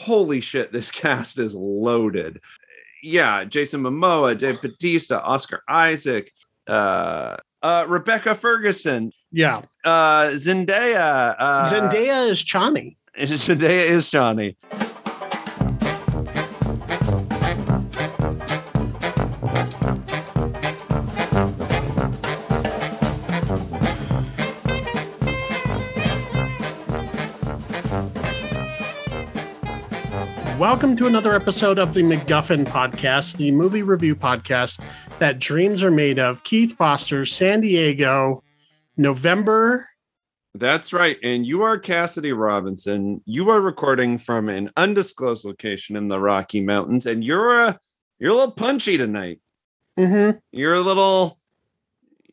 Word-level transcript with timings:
holy 0.00 0.40
shit, 0.40 0.72
this 0.72 0.90
cast 1.02 1.38
is 1.38 1.54
loaded. 1.54 2.40
Yeah, 3.02 3.44
Jason 3.44 3.82
Momoa, 3.82 4.36
Dave 4.36 4.60
Bautista, 4.60 5.22
Oscar 5.22 5.62
Isaac, 5.68 6.32
uh, 6.66 7.36
uh, 7.62 7.86
Rebecca 7.88 8.34
Ferguson, 8.34 9.12
Yeah. 9.32 9.62
uh, 9.84 10.28
Zendaya. 10.32 11.34
Uh, 11.38 11.64
Zendaya 11.70 12.28
is 12.28 12.44
Chani. 12.44 12.96
Zendaya 13.18 13.88
is 13.88 14.10
Johnny. 14.10 14.56
Welcome 30.80 30.96
to 30.96 31.06
another 31.08 31.34
episode 31.34 31.78
of 31.78 31.92
the 31.92 32.00
McGuffin 32.02 32.64
Podcast, 32.64 33.36
the 33.36 33.50
movie 33.50 33.82
review 33.82 34.16
podcast 34.16 34.80
that 35.18 35.38
dreams 35.38 35.84
are 35.84 35.90
made 35.90 36.18
of. 36.18 36.42
Keith 36.42 36.74
Foster, 36.74 37.26
San 37.26 37.60
Diego, 37.60 38.42
November. 38.96 39.90
That's 40.54 40.94
right. 40.94 41.18
And 41.22 41.44
you 41.44 41.60
are 41.64 41.78
Cassidy 41.78 42.32
Robinson. 42.32 43.20
You 43.26 43.50
are 43.50 43.60
recording 43.60 44.16
from 44.16 44.48
an 44.48 44.70
undisclosed 44.74 45.44
location 45.44 45.96
in 45.96 46.08
the 46.08 46.18
Rocky 46.18 46.62
Mountains, 46.62 47.04
and 47.04 47.22
you're 47.22 47.60
a 47.62 47.78
you're 48.18 48.32
a 48.32 48.34
little 48.34 48.52
punchy 48.52 48.96
tonight. 48.96 49.40
Mm-hmm. 49.98 50.38
You're 50.52 50.76
a 50.76 50.80
little, 50.80 51.38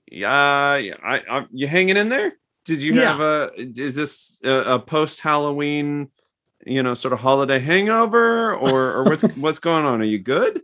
yeah. 0.10 0.32
I, 0.32 0.94
I, 1.30 1.46
you 1.52 1.68
hanging 1.68 1.98
in 1.98 2.08
there? 2.08 2.32
Did 2.64 2.82
you 2.82 2.94
Yeah. 2.94 3.12
have 3.12 3.20
a? 3.20 3.52
Is 3.58 3.96
this 3.96 4.40
a, 4.42 4.76
a 4.76 4.80
post 4.80 5.20
Halloween, 5.20 6.12
you 6.68 6.84
know, 6.84 6.94
sort 6.94 7.14
of 7.14 7.20
holiday 7.20 7.60
hangover, 7.60 8.54
or 8.56 8.94
or 8.94 9.04
what's 9.04 9.24
what's 9.36 9.60
going 9.60 9.86
on? 9.86 10.02
Are 10.02 10.06
you 10.06 10.20
good? 10.20 10.62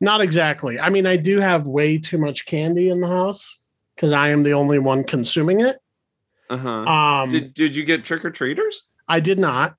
Not 0.00 0.20
exactly. 0.20 0.78
I 0.78 0.88
mean, 0.88 1.06
I 1.06 1.16
do 1.16 1.40
have 1.40 1.66
way 1.66 1.98
too 1.98 2.18
much 2.18 2.46
candy 2.46 2.88
in 2.88 3.00
the 3.00 3.08
house 3.08 3.60
because 3.94 4.12
I 4.12 4.28
am 4.28 4.42
the 4.42 4.52
only 4.52 4.78
one 4.78 5.04
consuming 5.04 5.60
it. 5.60 5.76
Uh 6.48 6.56
huh. 6.56 6.68
Um, 6.70 7.28
did 7.30 7.54
Did 7.54 7.76
you 7.76 7.84
get 7.84 8.04
trick 8.04 8.24
or 8.24 8.30
treaters? 8.30 8.88
I 9.08 9.20
did 9.20 9.38
not. 9.38 9.74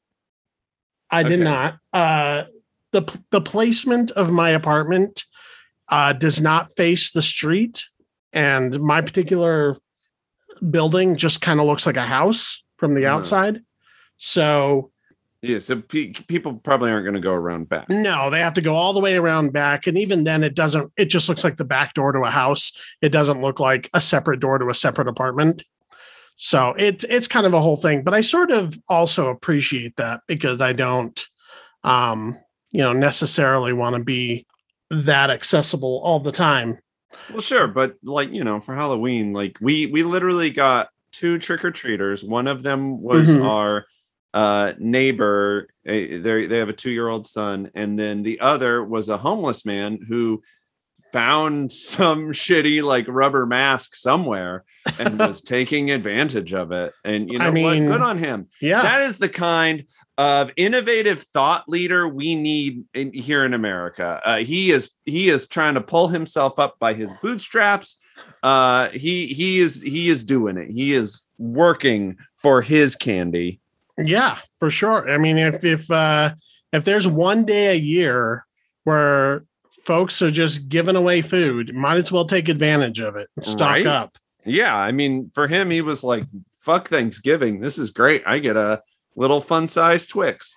I 1.10 1.24
did 1.24 1.40
Okay. 1.40 1.44
not. 1.44 1.78
Uh, 1.94 2.44
the 2.92 3.02
the 3.32 3.42
placement 3.42 4.12
of 4.12 4.32
my 4.32 4.50
apartment 4.52 5.24
uh, 5.90 6.14
does 6.14 6.40
not 6.42 6.76
face 6.78 7.12
the 7.12 7.22
street, 7.22 7.86
and 8.32 8.80
my 8.80 9.02
particular 9.02 9.78
building 10.70 11.16
just 11.16 11.42
kind 11.42 11.60
of 11.60 11.66
looks 11.66 11.86
like 11.86 11.98
a 11.98 12.06
house 12.06 12.64
from 12.78 12.94
the 12.94 13.02
Mhm. 13.02 13.08
outside. 13.10 13.62
So 14.18 14.91
Yeah. 15.42 15.60
So 15.60 15.82
pe- 15.82 16.14
people 16.28 16.54
probably 16.56 16.92
aren't 16.92 17.06
going 17.06 17.16
to 17.16 17.20
go 17.22 17.34
around 17.34 17.68
back. 17.70 17.90
no, 17.90 18.30
they 18.30 18.40
have 18.40 18.54
to 18.56 18.62
go 18.62 18.76
all 18.76 18.94
the 18.94 19.00
way 19.00 19.16
around 19.16 19.54
back, 19.54 19.88
and 19.88 19.98
even 19.98 20.24
then, 20.24 20.44
it 20.44 20.54
doesn't. 20.56 20.92
It 20.98 21.06
just 21.06 21.28
looks 21.30 21.44
like 21.44 21.58
the 21.58 21.66
back 21.66 21.94
door 21.96 22.12
to 22.12 22.20
a 22.20 22.30
house. 22.30 22.72
It 23.02 23.10
doesn't 23.10 23.42
look 23.42 23.60
like 23.60 23.90
a 23.94 24.02
separate 24.02 24.40
door 24.40 24.58
to 24.60 24.70
a 24.70 24.76
separate 24.76 25.08
apartment. 25.08 25.64
So 26.36 26.74
it 26.78 27.04
it's 27.10 27.28
kind 27.28 27.46
of 27.46 27.54
a 27.54 27.62
whole 27.62 27.78
thing, 27.78 28.04
but 28.04 28.14
I 28.14 28.22
sort 28.22 28.52
of 28.52 28.78
also 28.88 29.28
appreciate 29.30 29.96
that 29.98 30.22
because 30.28 30.60
I 30.62 30.74
don't, 30.74 31.20
um, 31.84 32.38
you 32.72 32.82
know, 32.82 32.94
necessarily 32.94 33.74
want 33.74 33.96
to 33.96 34.04
be 34.04 34.46
that 34.90 35.30
accessible 35.30 36.02
all 36.04 36.20
the 36.20 36.32
time. 36.32 36.80
Well, 37.30 37.42
sure, 37.42 37.68
but 37.68 37.96
like 38.04 38.32
you 38.32 38.44
know, 38.44 38.60
for 38.60 38.74
Halloween, 38.76 39.34
like 39.34 39.58
we 39.62 39.86
we 39.88 40.04
literally 40.04 40.50
got 40.50 40.90
two 41.12 41.38
trick 41.38 41.64
or 41.66 41.72
treaters. 41.72 42.24
One 42.24 42.48
of 42.48 42.64
them 42.64 43.02
was 43.02 43.30
Mhm. 43.30 43.46
our 43.48 43.86
uh 44.34 44.74
neighbor. 44.80 45.68
They 45.86 46.18
they 46.18 46.58
have 46.58 46.70
a 46.70 46.74
two 46.74 46.92
year 46.92 47.08
old 47.08 47.28
son, 47.28 47.72
and 47.76 47.98
then 47.98 48.24
the 48.24 48.40
other 48.40 48.84
was 48.84 49.10
a 49.10 49.18
homeless 49.18 49.66
man 49.66 50.00
who 50.08 50.42
found 51.12 51.72
some 51.72 52.32
shitty 52.32 52.84
like 52.84 53.06
rubber 53.08 53.46
mask 53.46 53.96
somewhere 53.96 54.64
and 55.00 55.20
was 55.20 55.42
taking 55.42 55.92
advantage 55.92 56.54
of 56.54 56.72
it. 56.72 56.94
And 57.04 57.30
you 57.30 57.40
know 57.40 57.46
I 57.46 57.50
what? 57.50 57.78
Good 57.78 58.02
on 58.02 58.18
him. 58.18 58.48
Yeah, 58.62 58.82
That 58.82 59.02
is 59.04 59.18
the 59.18 59.30
kind 59.30 59.86
of 60.18 60.52
innovative 60.56 61.22
thought 61.22 61.68
leader 61.68 62.08
we 62.08 62.36
need 62.36 62.84
in, 62.94 63.14
here 63.14 63.46
in 63.46 63.54
America. 63.54 64.22
Uh, 64.24 64.38
he 64.38 64.72
is 64.72 64.92
he 65.06 65.30
is 65.30 65.48
trying 65.48 65.76
to 65.76 65.82
pull 65.82 66.10
himself 66.10 66.60
up 66.60 66.78
by 66.80 66.94
his 66.94 67.12
bootstraps. 67.22 67.98
Uh, 68.44 68.90
he 68.90 69.28
he 69.28 69.60
is 69.60 69.82
he 69.82 70.10
is 70.10 70.24
doing 70.24 70.58
it. 70.58 70.70
He 70.70 70.94
is 70.94 71.24
working 71.38 72.18
for 72.38 72.62
his 72.62 72.96
candy. 72.96 73.61
Yeah, 74.04 74.38
for 74.58 74.70
sure. 74.70 75.10
I 75.10 75.18
mean, 75.18 75.38
if 75.38 75.64
if 75.64 75.90
uh, 75.92 76.34
if 76.74 76.86
there's 76.86 77.08
one 77.08 77.46
day 77.46 77.68
a 77.72 77.76
year 77.78 78.46
where 78.84 79.44
folks 79.84 80.22
are 80.22 80.32
just 80.32 80.70
giving 80.70 80.96
away 80.96 81.22
food, 81.22 81.74
might 81.76 81.98
as 81.98 82.12
well 82.12 82.26
take 82.26 82.50
advantage 82.50 83.00
of 83.00 83.16
it. 83.16 83.30
and 83.36 83.46
Stock 83.46 83.72
Right? 83.72 83.86
up. 83.88 84.18
Yeah, 84.46 84.76
I 84.76 84.92
mean, 84.92 85.30
for 85.34 85.48
him, 85.48 85.70
he 85.70 85.82
was 85.82 86.04
like, 86.04 86.26
"Fuck 86.62 86.88
Thanksgiving. 86.90 87.60
This 87.62 87.78
is 87.78 87.92
great. 87.92 88.24
I 88.26 88.40
get 88.40 88.58
a 88.58 88.82
little 89.16 89.40
fun 89.42 89.68
size 89.68 90.08
Twix." 90.08 90.56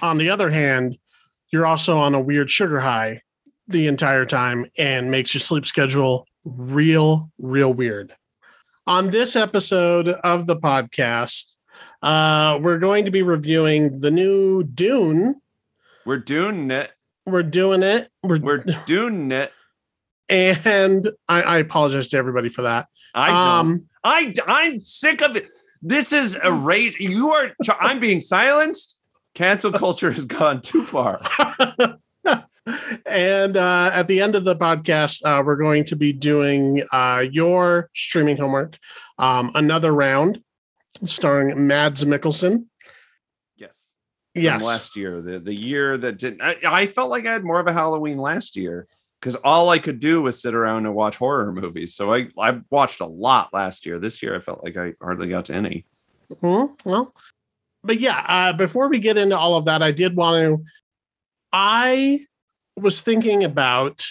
On 0.00 0.16
the 0.16 0.30
other 0.30 0.50
hand, 0.50 0.96
you're 1.50 1.66
also 1.66 1.98
on 1.98 2.14
a 2.14 2.20
weird 2.20 2.50
sugar 2.50 2.80
high 2.80 3.20
the 3.68 3.86
entire 3.86 4.24
time 4.24 4.66
and 4.78 5.10
makes 5.10 5.34
your 5.34 5.40
sleep 5.40 5.66
schedule 5.66 6.26
real, 6.44 7.30
real 7.38 7.72
weird. 7.72 8.14
On 8.86 9.10
this 9.10 9.36
episode 9.36 10.08
of 10.08 10.46
the 10.46 10.56
podcast, 10.56 11.56
uh, 12.02 12.58
we're 12.60 12.78
going 12.78 13.04
to 13.04 13.10
be 13.10 13.22
reviewing 13.22 14.00
the 14.00 14.10
new 14.10 14.62
Dune. 14.64 15.40
We're 16.04 16.18
doing 16.18 16.70
it. 16.70 16.90
We're 17.26 17.44
doing 17.44 17.82
it. 17.82 18.08
We're, 18.22 18.40
We're 18.40 18.58
doing 18.86 19.30
it. 19.30 19.52
and 20.28 21.08
I, 21.28 21.42
I 21.42 21.58
apologize 21.58 22.08
to 22.08 22.16
everybody 22.16 22.48
for 22.48 22.62
that. 22.62 22.88
I 23.14 23.28
don't. 23.28 23.38
Um, 23.38 23.88
I 24.04 24.34
I'm 24.46 24.80
sick 24.80 25.22
of 25.22 25.36
it. 25.36 25.44
This 25.80 26.12
is 26.12 26.36
a 26.42 26.52
rate. 26.52 26.98
You 26.98 27.30
are. 27.30 27.52
I'm 27.80 28.00
being 28.00 28.20
silenced. 28.20 28.98
Cancel 29.34 29.72
culture 29.84 30.10
has 30.10 30.24
gone 30.24 30.60
too 30.60 30.84
far. 30.84 31.20
and 33.06 33.56
uh, 33.56 33.90
at 33.92 34.08
the 34.08 34.20
end 34.20 34.34
of 34.34 34.44
the 34.44 34.56
podcast, 34.56 35.24
uh, 35.24 35.42
we're 35.44 35.56
going 35.56 35.84
to 35.84 35.96
be 35.96 36.12
doing 36.12 36.82
uh, 36.92 37.24
your 37.30 37.90
streaming 37.94 38.36
homework, 38.36 38.78
um, 39.18 39.50
another 39.54 39.92
round 39.92 40.40
starring 41.04 41.66
Mads 41.66 42.04
Mikkelsen. 42.04 42.66
Yes. 43.56 43.92
Yes. 44.34 44.62
Last 44.64 44.96
year, 44.96 45.20
the 45.20 45.38
the 45.38 45.54
year 45.54 45.98
that 45.98 46.18
didn't. 46.18 46.40
I, 46.42 46.56
I 46.64 46.86
felt 46.86 47.10
like 47.10 47.26
I 47.26 47.32
had 47.32 47.44
more 47.44 47.60
of 47.60 47.66
a 47.66 47.72
Halloween 47.72 48.18
last 48.18 48.56
year 48.56 48.86
because 49.20 49.34
all 49.36 49.68
I 49.68 49.78
could 49.78 50.00
do 50.00 50.22
was 50.22 50.40
sit 50.40 50.54
around 50.54 50.86
and 50.86 50.94
watch 50.94 51.16
horror 51.16 51.52
movies. 51.52 51.94
So 51.94 52.12
I 52.14 52.28
I 52.38 52.60
watched 52.70 53.00
a 53.00 53.06
lot 53.06 53.52
last 53.52 53.84
year. 53.84 53.98
This 53.98 54.22
year, 54.22 54.34
I 54.34 54.40
felt 54.40 54.64
like 54.64 54.76
I 54.76 54.94
hardly 55.02 55.28
got 55.28 55.44
to 55.46 55.54
any. 55.54 55.84
Hmm, 56.40 56.64
well, 56.86 57.12
but 57.84 58.00
yeah, 58.00 58.24
uh, 58.26 58.52
before 58.54 58.88
we 58.88 58.98
get 58.98 59.18
into 59.18 59.36
all 59.36 59.54
of 59.54 59.66
that, 59.66 59.82
I 59.82 59.92
did 59.92 60.16
want 60.16 60.56
to. 60.58 60.64
I 61.52 62.20
was 62.76 63.02
thinking 63.02 63.44
about 63.44 64.06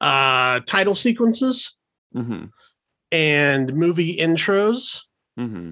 uh, 0.00 0.60
title 0.60 0.94
sequences 0.94 1.76
Mm-hmm. 2.14 2.44
and 3.10 3.74
movie 3.74 4.18
intros. 4.18 5.02
Mm-hmm. 5.38 5.70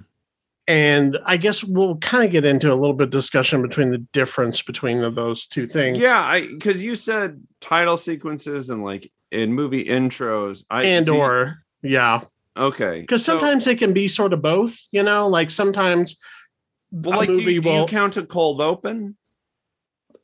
And 0.69 1.19
I 1.27 1.37
guess 1.37 1.65
we'll 1.65 1.97
kind 1.97 2.25
of 2.25 2.31
get 2.31 2.45
into 2.45 2.73
a 2.73 2.77
little 2.77 2.95
bit 2.95 3.05
of 3.05 3.11
discussion 3.11 3.61
between 3.61 3.91
the 3.91 3.99
difference 3.99 4.63
between 4.63 5.01
the- 5.01 5.11
those 5.11 5.47
two 5.47 5.67
things. 5.67 5.99
Yeah, 5.99 6.21
I 6.21 6.47
because 6.47 6.81
you 6.81 6.95
said 6.95 7.43
title 7.61 7.97
sequences 7.97 8.71
and 8.71 8.85
like 8.85 9.11
in 9.33 9.53
movie 9.53 9.85
intros. 9.85 10.65
I 10.71 10.85
and 10.85 11.07
you- 11.09 11.15
or 11.17 11.65
yeah, 11.83 12.21
okay 12.57 13.01
because 13.01 13.25
so- 13.25 13.33
sometimes 13.39 13.67
it 13.67 13.79
can 13.79 13.93
be 13.93 14.07
sort 14.07 14.33
of 14.33 14.43
both. 14.43 14.79
You 14.93 15.03
know, 15.03 15.27
like 15.27 15.51
sometimes 15.51 16.17
Well, 16.93 17.19
like, 17.19 17.29
do 17.29 17.37
movie 17.39 17.55
you, 17.55 17.61
do 17.63 17.69
you 17.71 17.75
will. 17.81 17.89
count 17.89 18.17
a 18.17 18.23
cold 18.25 18.61
open? 18.61 19.17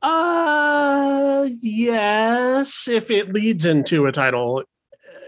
uh, 0.03 1.49
yes, 1.61 2.87
if 2.87 3.11
it 3.11 3.33
leads 3.33 3.65
into 3.67 4.07
a 4.07 4.13
title, 4.13 4.63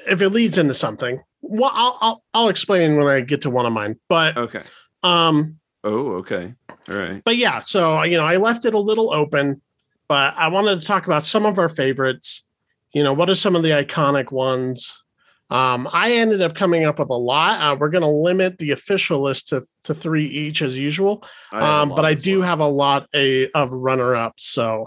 if 0.08 0.20
it 0.22 0.28
leads 0.28 0.58
into 0.58 0.74
something. 0.74 1.20
Well, 1.48 1.70
I'll 1.72 1.98
I'll, 2.00 2.24
I'll 2.34 2.48
explain 2.48 2.96
when 2.96 3.06
I 3.08 3.20
get 3.22 3.42
to 3.42 3.50
one 3.50 3.66
of 3.66 3.72
mine. 3.72 3.96
But 4.08 4.36
Okay. 4.36 4.62
um, 5.02 5.56
Oh, 5.84 6.12
okay. 6.16 6.54
All 6.90 6.96
right. 6.96 7.22
but 7.24 7.36
yeah, 7.36 7.60
so 7.60 8.02
you 8.02 8.16
know, 8.16 8.24
I 8.26 8.36
left 8.36 8.64
it 8.64 8.74
a 8.74 8.78
little 8.78 9.12
open, 9.12 9.62
but 10.08 10.34
I 10.36 10.48
wanted 10.48 10.80
to 10.80 10.86
talk 10.86 11.06
about 11.06 11.24
some 11.24 11.46
of 11.46 11.58
our 11.58 11.68
favorites. 11.68 12.44
You 12.92 13.02
know, 13.02 13.12
what 13.12 13.30
are 13.30 13.34
some 13.34 13.54
of 13.56 13.62
the 13.62 13.70
iconic 13.70 14.32
ones? 14.32 15.02
Um, 15.50 15.88
I 15.92 16.12
ended 16.12 16.42
up 16.42 16.54
coming 16.54 16.84
up 16.84 16.98
with 16.98 17.08
a 17.10 17.14
lot. 17.16 17.60
Uh, 17.60 17.76
we're 17.78 17.88
going 17.90 18.02
to 18.02 18.08
limit 18.08 18.58
the 18.58 18.72
official 18.72 19.22
list 19.22 19.48
to, 19.48 19.62
to 19.84 19.94
three 19.94 20.26
each 20.26 20.60
as 20.60 20.76
usual. 20.78 21.24
I 21.52 21.80
Um, 21.80 21.88
but 21.90 22.04
I 22.04 22.12
do 22.14 22.40
well. 22.40 22.48
have 22.48 22.60
a 22.60 22.66
lot 22.66 23.06
a, 23.14 23.48
of 23.52 23.72
runner 23.72 24.14
ups. 24.14 24.46
So 24.48 24.86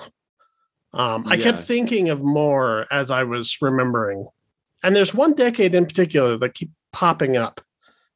um, 0.94 1.26
I 1.28 1.38
kept 1.38 1.60
thinking 1.60 2.10
of 2.10 2.24
more 2.24 2.86
as 2.92 3.10
I 3.12 3.24
was 3.24 3.58
remembering. 3.62 4.28
And 4.84 4.96
there's 4.96 5.14
one 5.14 5.34
decade 5.34 5.74
in 5.74 5.86
particular 5.86 6.38
that 6.38 6.54
keep 6.56 6.72
popping 6.92 7.38
up, 7.38 7.62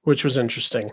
which 0.04 0.24
was 0.24 0.38
interesting. 0.38 0.92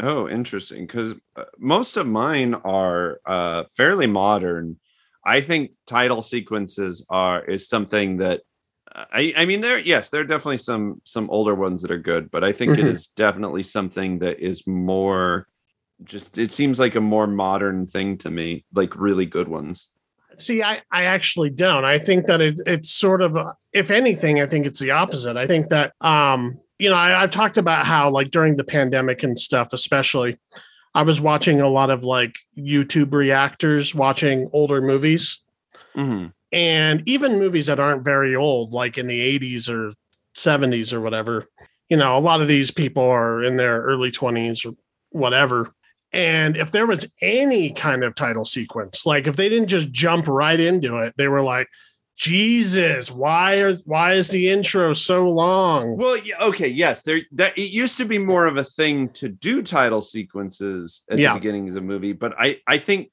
Oh, 0.00 0.28
interesting. 0.28 0.86
Because 0.86 1.14
uh, 1.36 1.44
most 1.58 1.96
of 1.96 2.06
mine 2.06 2.54
are 2.54 3.20
uh, 3.26 3.64
fairly 3.76 4.06
modern. 4.06 4.78
I 5.24 5.40
think 5.40 5.72
title 5.86 6.22
sequences 6.22 7.04
are 7.10 7.44
is 7.44 7.68
something 7.68 8.18
that 8.18 8.42
uh, 8.94 9.04
I, 9.12 9.34
I 9.36 9.44
mean 9.44 9.60
there 9.60 9.78
yes 9.78 10.10
there 10.10 10.20
are 10.20 10.24
definitely 10.24 10.58
some 10.58 11.00
some 11.04 11.28
older 11.30 11.54
ones 11.54 11.82
that 11.82 11.90
are 11.90 11.98
good 11.98 12.30
but 12.30 12.44
i 12.44 12.52
think 12.52 12.72
Mhm. 12.72 12.78
it 12.78 12.86
is 12.86 13.08
definitely 13.08 13.64
something 13.64 14.20
that 14.20 14.38
is 14.38 14.64
more 14.68 15.48
just 16.04 16.38
it 16.38 16.52
seems 16.52 16.78
like 16.78 16.94
a 16.94 17.00
more 17.00 17.26
modern 17.26 17.88
thing 17.88 18.16
to 18.18 18.30
me 18.30 18.64
like 18.72 18.94
really 18.94 19.26
good 19.26 19.48
ones 19.48 19.90
See, 20.38 20.62
I, 20.62 20.82
I 20.90 21.04
actually 21.04 21.50
don't. 21.50 21.84
I 21.84 21.98
think 21.98 22.26
that 22.26 22.40
it, 22.40 22.60
it's 22.66 22.90
sort 22.90 23.22
of, 23.22 23.36
a- 23.36 23.54
if 23.72 23.90
anything, 23.90 24.40
I 24.40 24.46
think 24.46 24.66
it's 24.66 24.80
the 24.80 24.90
opposite. 24.90 25.36
I 25.36 25.46
think 25.46 25.68
that, 25.68 25.92
um, 26.00 26.58
you 26.78 26.90
know, 26.90 26.96
I, 26.96 27.22
I've 27.22 27.30
talked 27.30 27.56
about 27.56 27.86
how, 27.86 28.10
like, 28.10 28.30
during 28.30 28.56
the 28.56 28.64
pandemic 28.64 29.22
and 29.22 29.38
stuff, 29.38 29.72
especially, 29.72 30.36
I 30.94 31.02
was 31.02 31.20
watching 31.20 31.60
a 31.60 31.68
lot 31.68 31.90
of 31.90 32.04
like 32.04 32.34
YouTube 32.58 33.12
reactors 33.12 33.94
watching 33.94 34.48
older 34.54 34.80
movies 34.80 35.42
Mhm. 35.94 36.32
and 36.52 37.02
even 37.06 37.38
movies 37.38 37.66
that 37.66 37.78
aren't 37.80 38.02
very 38.04 38.34
old, 38.34 38.72
like 38.72 38.96
in 38.96 39.06
the 39.06 39.20
80s 39.38 39.68
or 39.68 39.92
70s 40.34 40.92
or 40.94 41.00
whatever. 41.02 41.44
You 41.90 41.96
know, 41.98 42.16
a 42.16 42.20
lot 42.20 42.40
of 42.40 42.48
these 42.48 42.70
people 42.70 43.02
are 43.04 43.42
in 43.42 43.56
their 43.58 43.82
early 43.82 44.10
20s 44.10 44.64
or 44.64 44.72
whatever. 45.10 45.70
And 46.12 46.56
if 46.56 46.70
there 46.72 46.86
was 46.86 47.04
any 47.20 47.70
kind 47.70 48.02
of 48.04 48.14
title 48.14 48.44
sequence, 48.44 49.04
like 49.06 49.26
if 49.26 49.36
they 49.36 49.48
didn't 49.48 49.68
just 49.68 49.90
jump 49.92 50.28
right 50.28 50.58
into 50.58 50.96
it, 50.98 51.14
they 51.16 51.28
were 51.28 51.42
like, 51.42 51.68
Jesus, 52.16 53.10
why 53.10 53.56
are 53.60 53.74
why 53.84 54.14
is 54.14 54.28
the 54.28 54.48
intro 54.48 54.94
so 54.94 55.28
long? 55.28 55.98
well 55.98 56.18
okay 56.40 56.66
yes 56.68 57.02
there 57.02 57.20
that 57.32 57.56
it 57.58 57.70
used 57.70 57.98
to 57.98 58.06
be 58.06 58.16
more 58.18 58.46
of 58.46 58.56
a 58.56 58.64
thing 58.64 59.10
to 59.10 59.28
do 59.28 59.62
title 59.62 60.00
sequences 60.00 61.04
at 61.10 61.18
Yeah. 61.18 61.34
the 61.34 61.40
beginnings 61.40 61.74
of 61.74 61.82
a 61.82 61.86
movie 61.86 62.14
but 62.14 62.34
i 62.38 62.58
i 62.66 62.78
think 62.78 63.10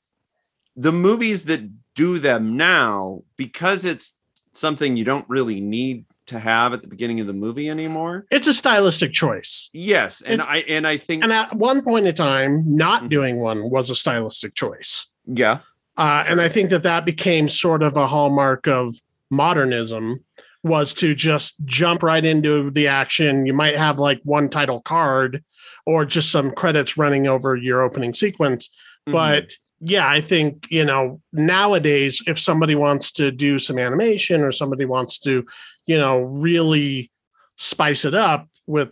the 0.77 0.93
movies 0.93 1.43
that 1.45 1.69
do 1.95 2.17
them 2.17 2.55
now 2.55 3.23
because 3.35 3.83
it's 3.83 4.17
something 4.53 4.95
you 4.95 5.03
don't 5.03 5.27
really 5.27 5.59
need 5.59 6.05
to 6.27 6.39
have 6.39 6.73
at 6.73 6.81
the 6.81 6.87
beginning 6.87 7.19
of 7.19 7.27
the 7.27 7.33
movie 7.33 7.69
anymore 7.69 8.25
It's 8.31 8.47
a 8.47 8.53
stylistic 8.53 9.11
choice. 9.13 9.69
yes 9.73 10.21
and 10.21 10.35
It's- 10.41 10.47
i 10.49 10.57
and 10.69 10.87
i 10.87 10.97
think 10.97 11.23
And 11.23 11.33
at 11.33 11.55
one 11.55 11.81
point 11.81 12.07
in 12.07 12.15
time, 12.15 12.63
not 12.65 13.03
Mhm. 13.03 13.09
doing 13.09 13.39
one 13.39 13.69
was 13.69 13.89
a 13.89 13.95
stylistic 13.95 14.55
choice. 14.55 15.07
yeah 15.25 15.59
Uh, 15.95 16.23
And 16.27 16.41
I 16.41 16.49
think 16.49 16.71
that 16.71 16.81
that 16.83 17.05
became 17.05 17.47
sort 17.47 17.83
of 17.83 17.95
a 17.97 18.07
hallmark 18.07 18.67
of 18.67 18.95
modernism 19.29 20.23
was 20.63 20.93
to 20.95 21.13
just 21.13 21.53
jump 21.65 22.01
right 22.01 22.25
into 22.25 22.71
the 22.71 22.87
action. 22.87 23.45
You 23.45 23.53
might 23.53 23.75
have 23.75 23.99
like 23.99 24.19
one 24.23 24.49
title 24.49 24.81
card 24.81 25.43
or 25.85 26.03
just 26.05 26.31
some 26.31 26.49
credits 26.51 26.97
running 26.97 27.27
over 27.27 27.55
your 27.55 27.81
opening 27.83 28.13
sequence. 28.15 28.69
Mhm. 29.07 29.11
But 29.11 29.51
yeah, 29.85 30.07
I 30.07 30.21
think, 30.21 30.67
you 30.69 30.85
know, 30.85 31.21
nowadays, 31.33 32.21
if 32.25 32.39
somebody 32.39 32.75
wants 32.75 33.11
to 33.13 33.31
do 33.31 33.59
some 33.59 33.77
animation 33.77 34.41
or 34.41 34.51
somebody 34.51 34.85
wants 34.85 35.19
to, 35.19 35.45
you 35.85 35.97
know, 35.97 36.21
really 36.21 37.11
spice 37.57 38.05
it 38.05 38.15
up 38.15 38.47
with, 38.65 38.91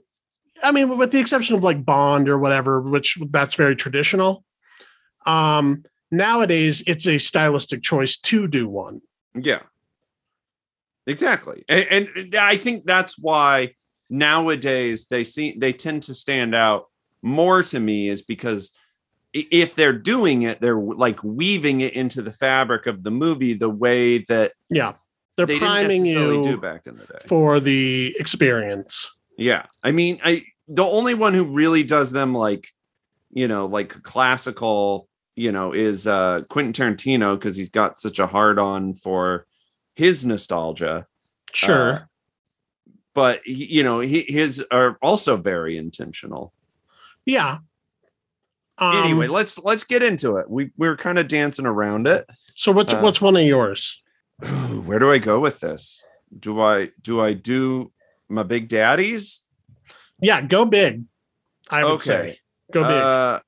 I 0.64 0.72
mean, 0.72 0.98
with 0.98 1.12
the 1.12 1.20
exception 1.20 1.56
of 1.56 1.64
like 1.64 1.86
Bond 1.86 2.28
or 2.28 2.38
whatever, 2.38 2.82
which 2.82 3.18
that's 3.30 3.56
very 3.56 3.76
traditional. 3.76 4.44
Um, 5.26 5.84
nowadays, 6.12 6.84
it's 6.86 7.08
a 7.08 7.18
stylistic 7.18 7.82
choice 7.82 8.18
to 8.18 8.48
do 8.48 8.68
one. 8.68 9.02
Yeah. 9.34 9.62
Exactly. 11.08 11.64
And, 11.70 12.10
and 12.16 12.36
I 12.36 12.58
think 12.58 12.84
that's 12.84 13.18
why 13.18 13.76
nowadays 14.10 15.08
they 15.08 15.24
see 15.24 15.56
they 15.58 15.72
tend 15.72 16.04
to 16.04 16.14
stand 16.14 16.54
out 16.54 16.88
more 17.22 17.64
to 17.64 17.80
me 17.80 18.10
is 18.10 18.22
because 18.22 18.72
if 19.33 19.75
they're 19.75 19.94
doing 19.94 20.44
it, 20.44 20.60
they're 20.62 20.80
like 20.80 21.24
weaving 21.24 21.81
it 21.81 21.94
into 21.94 22.22
the 22.22 22.31
fabric 22.31 22.86
of 22.86 23.04
the 23.04 23.12
movie 23.12 23.54
the 23.54 23.69
way 23.69 24.19
that 24.25 24.54
Yeah. 24.69 24.94
They're 25.38 25.45
they 25.45 25.60
priming 25.60 26.04
necessarily 26.04 26.44
do 26.44 26.50
you 26.50 26.57
back 26.57 26.86
in 26.86 26.98
the 26.98 27.06
day. 27.06 27.19
for 27.28 27.60
the 27.60 28.13
experience. 28.19 29.10
Yeah. 29.38 29.66
I 29.83 29.92
mean, 29.92 30.19
I 30.24 30.44
the 30.68 30.83
only 30.83 31.13
one 31.13 31.33
who 31.33 31.45
really 31.45 31.83
does 31.83 32.12
them 32.12 32.33
like, 32.36 32.68
you 33.31 33.48
know, 33.48 33.66
like 33.66 34.04
classical, 34.04 35.07
you 35.36 35.51
know, 35.51 35.72
is 35.74 36.06
uh 36.06 36.42
Quentin 36.50 36.74
Tarantino 36.74 37.36
because 37.36 37.56
he's 37.56 37.69
got 37.69 37.98
such 37.98 38.19
a 38.19 38.28
hard 38.28 38.60
on 38.60 38.94
for 38.94 39.48
his 39.95 40.25
nostalgia. 40.25 41.07
Sure. 41.54 41.94
Uh, 41.94 42.00
but 43.13 43.45
you 43.45 43.83
know, 43.83 44.01
he, 44.01 44.25
his 44.28 44.63
are 44.72 44.98
also 45.01 45.38
very 45.38 45.78
intentional. 45.78 46.54
yeah. 47.25 47.60
Um, 48.81 48.98
anyway, 48.98 49.28
let's 49.28 49.57
let's 49.60 49.83
get 49.83 50.01
into 50.04 50.38
it. 50.38 50.50
We 50.50 50.72
we're 50.78 50.98
kind 50.98 51.19
of 51.19 51.28
dancing 51.28 51.66
around 51.68 52.07
it. 52.07 52.28
so 52.56 52.72
what's 52.72 52.94
uh, 52.94 53.00
what's 53.00 53.22
one 53.22 53.38
of 53.38 53.44
yours? 53.44 54.01
Where 54.86 54.98
do 55.00 55.12
I 55.12 55.19
go 55.19 55.39
with 55.39 55.60
this? 55.60 56.04
Do 56.38 56.60
I 56.62 56.89
do 57.01 57.22
I 57.22 57.33
do 57.33 57.92
my 58.28 58.44
big 58.44 58.68
daddies? 58.68 59.42
Yeah, 60.19 60.42
go 60.42 60.66
big. 60.66 61.04
I 61.69 61.83
would 61.83 61.92
Okay. 61.94 62.04
say 62.06 62.38
go 62.74 62.81
big. 62.83 62.92
Uh, 62.92 63.39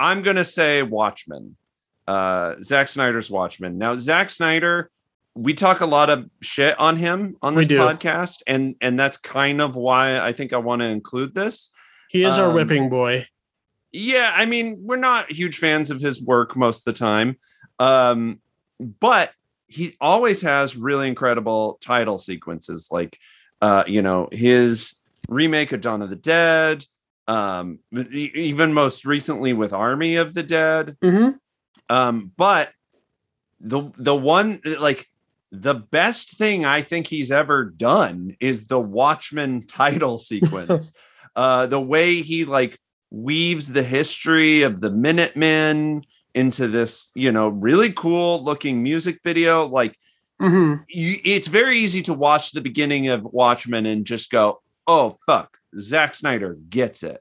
I'm 0.00 0.22
gonna 0.22 0.44
say 0.44 0.82
Watchmen. 0.82 1.56
Uh, 2.08 2.56
Zack 2.62 2.88
Snyder's 2.88 3.30
Watchmen. 3.30 3.78
Now, 3.78 3.94
Zack 3.94 4.28
Snyder, 4.30 4.90
we 5.36 5.54
talk 5.54 5.80
a 5.80 5.86
lot 5.86 6.10
of 6.10 6.28
shit 6.40 6.78
on 6.80 6.96
him 6.96 7.36
on 7.40 7.54
this 7.54 7.68
podcast, 7.68 8.42
and 8.48 8.74
and 8.80 8.98
that's 8.98 9.16
kind 9.16 9.60
of 9.60 9.76
why 9.76 10.18
I 10.18 10.32
think 10.32 10.52
I 10.52 10.56
want 10.56 10.80
to 10.82 10.86
include 10.86 11.34
this. 11.34 11.70
he 12.10 12.24
is 12.24 12.36
our 12.38 12.48
um, 12.48 12.54
whipping 12.56 12.88
boy. 12.90 13.26
Yeah, 13.92 14.32
I 14.34 14.46
mean, 14.46 14.78
we're 14.80 14.96
not 14.96 15.30
huge 15.30 15.58
fans 15.58 15.90
of 15.90 16.00
his 16.00 16.22
work 16.22 16.56
most 16.56 16.86
of 16.86 16.94
the 16.94 16.98
time. 16.98 17.36
Um, 17.78 18.40
but 19.00 19.32
he 19.66 19.96
always 20.00 20.42
has 20.42 20.76
really 20.76 21.08
incredible 21.08 21.78
title 21.80 22.18
sequences, 22.18 22.88
like 22.90 23.18
uh, 23.60 23.84
you 23.86 24.02
know, 24.02 24.28
his 24.32 24.96
remake 25.28 25.72
of 25.72 25.80
Dawn 25.80 26.02
of 26.02 26.10
the 26.10 26.16
Dead, 26.16 26.84
um, 27.28 27.78
even 28.10 28.72
most 28.74 29.04
recently 29.04 29.52
with 29.52 29.72
Army 29.72 30.16
of 30.16 30.34
the 30.34 30.42
Dead. 30.42 30.96
Mhm. 31.02 31.38
Um, 31.88 32.32
but 32.36 32.70
the 33.60 33.90
the 33.96 34.14
one 34.16 34.60
like 34.80 35.08
the 35.52 35.74
best 35.74 36.36
thing 36.36 36.64
I 36.64 36.82
think 36.82 37.06
he's 37.06 37.30
ever 37.30 37.64
done 37.64 38.36
is 38.40 38.66
the 38.66 38.80
Watchmen 38.80 39.66
title 39.66 40.18
sequence. 40.30 40.92
uh, 41.36 41.66
the 41.66 41.80
way 41.80 42.20
he 42.22 42.44
like 42.44 42.78
weaves 43.12 43.72
the 43.72 43.82
history 43.82 44.62
of 44.62 44.80
the 44.80 44.90
Minutemen 44.90 46.02
into 46.34 46.66
this, 46.66 47.10
you 47.14 47.30
know, 47.30 47.48
really 47.48 47.92
cool 47.92 48.42
looking 48.42 48.82
music 48.82 49.20
video. 49.22 49.66
Like 49.66 49.98
Mhm. 50.40 50.84
you, 50.88 51.16
it's 51.24 51.46
very 51.46 51.78
easy 51.78 52.00
to 52.02 52.14
watch 52.14 52.52
the 52.52 52.62
beginning 52.62 53.08
of 53.08 53.22
Watchmen 53.22 53.84
and 53.86 54.06
just 54.06 54.30
go, 54.30 54.62
"Oh 54.86 55.18
fuck, 55.26 55.58
Zack 55.78 56.14
Snyder 56.14 56.56
gets 56.70 57.02
it." 57.02 57.20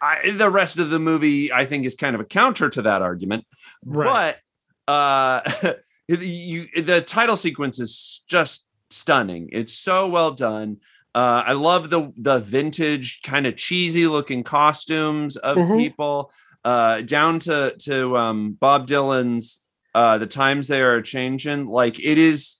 I, 0.00 0.30
the 0.30 0.48
rest 0.48 0.78
of 0.78 0.90
the 0.90 1.00
movie, 1.00 1.52
I 1.52 1.66
think, 1.66 1.84
is 1.84 1.96
kind 1.96 2.14
of 2.14 2.20
a 2.20 2.24
counter 2.24 2.70
to 2.70 2.82
that 2.82 3.02
argument. 3.02 3.44
Right. 3.84 4.36
But 4.86 4.92
uh, 4.92 5.72
you, 6.08 6.66
the 6.80 7.02
title 7.02 7.36
sequence 7.36 7.80
is 7.80 8.22
just 8.28 8.68
stunning. 8.90 9.48
It's 9.50 9.74
so 9.74 10.06
well 10.08 10.30
done. 10.30 10.76
Uh, 11.14 11.42
I 11.46 11.52
love 11.52 11.90
the 11.90 12.12
the 12.16 12.38
vintage 12.38 13.20
kind 13.22 13.46
of 13.46 13.56
cheesy 13.56 14.06
looking 14.06 14.42
costumes 14.44 15.36
of 15.36 15.56
Mhm. 15.56 15.78
people, 15.78 16.32
uh, 16.64 17.00
down 17.00 17.40
to 17.40 17.74
to 17.84 18.16
um, 18.16 18.52
Bob 18.52 18.86
Dylan's 18.86 19.64
uh, 19.94 20.18
"The 20.18 20.26
Times 20.26 20.68
They 20.68 20.82
Are 20.82 21.00
Changing." 21.02 21.66
Like 21.66 21.98
it 21.98 22.18
is, 22.18 22.58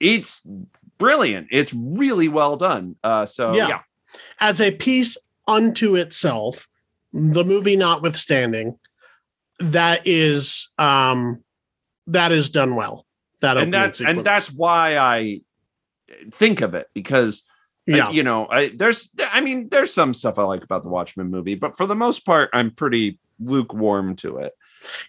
it's 0.00 0.46
brilliant. 0.98 1.48
It's 1.50 1.72
really 1.72 2.28
well 2.28 2.56
done. 2.56 2.96
Uh, 3.04 3.24
so 3.26 3.54
Yeah. 3.54 3.68
yeah, 3.68 3.80
As 4.40 4.60
a 4.60 4.72
piece 4.72 5.16
unto 5.46 5.94
itself, 5.94 6.66
the 7.12 7.44
movie 7.44 7.76
notwithstanding, 7.76 8.78
that 9.60 10.02
is 10.06 10.70
um 10.78 11.42
that 12.08 12.32
is 12.32 12.50
done 12.50 12.74
well. 12.74 13.06
That 13.42 13.56
and 13.58 13.72
sequence. 13.72 14.00
and 14.00 14.24
that's 14.24 14.50
why 14.52 14.96
I 14.98 15.40
think 16.32 16.60
of 16.62 16.74
it 16.74 16.88
because 16.94 17.44
I- 17.88 17.92
yeah. 17.96 18.10
you 18.10 18.22
know, 18.22 18.46
I 18.48 18.68
there's 18.74 19.14
I 19.32 19.40
mean, 19.40 19.68
there's 19.68 19.92
some 19.94 20.12
stuff 20.14 20.38
I 20.38 20.42
like 20.42 20.64
about 20.64 20.82
the 20.82 20.88
Watchmen 20.88 21.30
movie, 21.30 21.54
but 21.54 21.76
for 21.76 21.86
the 21.86 21.94
most 21.94 22.24
part, 22.26 22.50
I'm 22.52 22.70
pretty 22.70 23.18
lukewarm 23.38 24.16
to 24.16 24.38
it. 24.38 24.54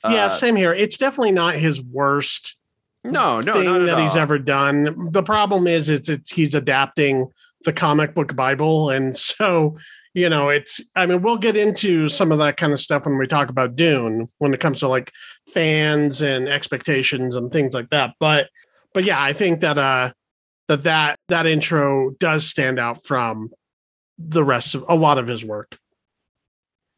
yeah, 0.04 0.26
Uh, 0.26 0.30
same 0.30 0.56
here. 0.56 0.74
It's 0.74 0.98
definitely 0.98 1.32
not 1.32 1.56
his 1.56 1.82
worst 1.82 2.56
no, 3.04 3.40
no, 3.42 3.54
thing 3.54 3.66
not 3.66 3.82
at 3.82 3.86
that 3.88 4.00
he's 4.00 4.18
ever 4.18 4.38
done. 4.38 5.12
The 5.12 5.24
problem 5.24 5.66
is 5.68 5.88
it's, 5.90 6.10
it's 6.10 6.32
he's 6.32 6.54
adapting 6.56 7.28
the 7.64 7.74
comic 7.74 8.14
book 8.14 8.36
Bible. 8.36 8.90
And 8.90 9.16
so, 9.30 9.78
you 10.14 10.30
know, 10.30 10.50
it's 10.50 10.82
I 10.96 11.06
mean, 11.06 11.22
we'll 11.22 11.38
get 11.38 11.56
into 11.56 12.08
some 12.10 12.32
of 12.32 12.40
that 12.40 12.58
kind 12.58 12.74
of 12.74 12.80
stuff 12.80 13.06
when 13.06 13.18
we 13.18 13.28
talk 13.28 13.50
about 13.50 13.76
Dune 13.76 14.28
when 14.40 14.54
it 14.54 14.60
comes 14.60 14.80
to 14.82 14.88
like 14.88 15.12
fans 15.54 16.22
and 16.22 16.48
expectations 16.50 17.36
and 17.36 17.52
things 17.52 17.74
like 17.74 17.90
that. 17.92 18.14
But 18.20 18.50
but 18.94 19.04
yeah, 19.04 19.22
I 19.22 19.34
think 19.34 19.62
that 19.62 19.78
uh 19.78 20.12
that 20.68 20.84
that 20.84 21.18
that 21.30 21.46
intro 21.46 22.12
does 22.20 22.46
stand 22.48 22.80
out 22.80 23.04
from 23.04 23.50
the 24.18 24.44
rest 24.44 24.76
of 24.76 24.84
a 24.90 24.96
lot 24.96 25.18
of 25.18 25.28
his 25.28 25.46
work. 25.46 25.78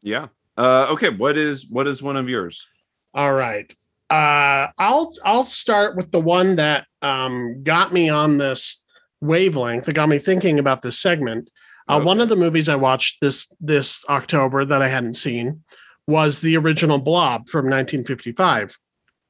Yeah. 0.02 0.28
Uh, 0.56 0.88
okay, 0.90 1.08
what 1.10 1.36
is 1.36 1.66
what 1.68 1.86
is 1.86 2.02
one 2.02 2.16
of 2.16 2.28
yours? 2.28 2.66
All 3.14 3.32
right. 3.32 3.72
Uh, 4.08 4.68
I'll 4.78 5.12
I'll 5.24 5.44
start 5.44 5.96
with 5.96 6.10
the 6.10 6.20
one 6.20 6.56
that 6.56 6.86
um, 7.02 7.62
got 7.62 7.92
me 7.92 8.08
on 8.08 8.38
this 8.38 8.82
wavelength. 9.20 9.84
That 9.86 9.92
got 9.92 10.08
me 10.08 10.18
thinking 10.18 10.58
about 10.58 10.82
this 10.82 10.98
segment. 10.98 11.50
Uh, 11.88 11.96
Okay. 11.96 12.04
One 12.04 12.20
of 12.20 12.28
the 12.28 12.36
movies 12.36 12.68
I 12.68 12.76
watched 12.76 13.20
this 13.20 13.48
this 13.60 14.04
October 14.08 14.64
that 14.64 14.82
I 14.82 14.88
hadn't 14.88 15.14
seen 15.14 15.62
was 16.06 16.40
the 16.40 16.56
original 16.56 16.98
Blob 16.98 17.48
from 17.48 17.66
1955, 17.66 18.76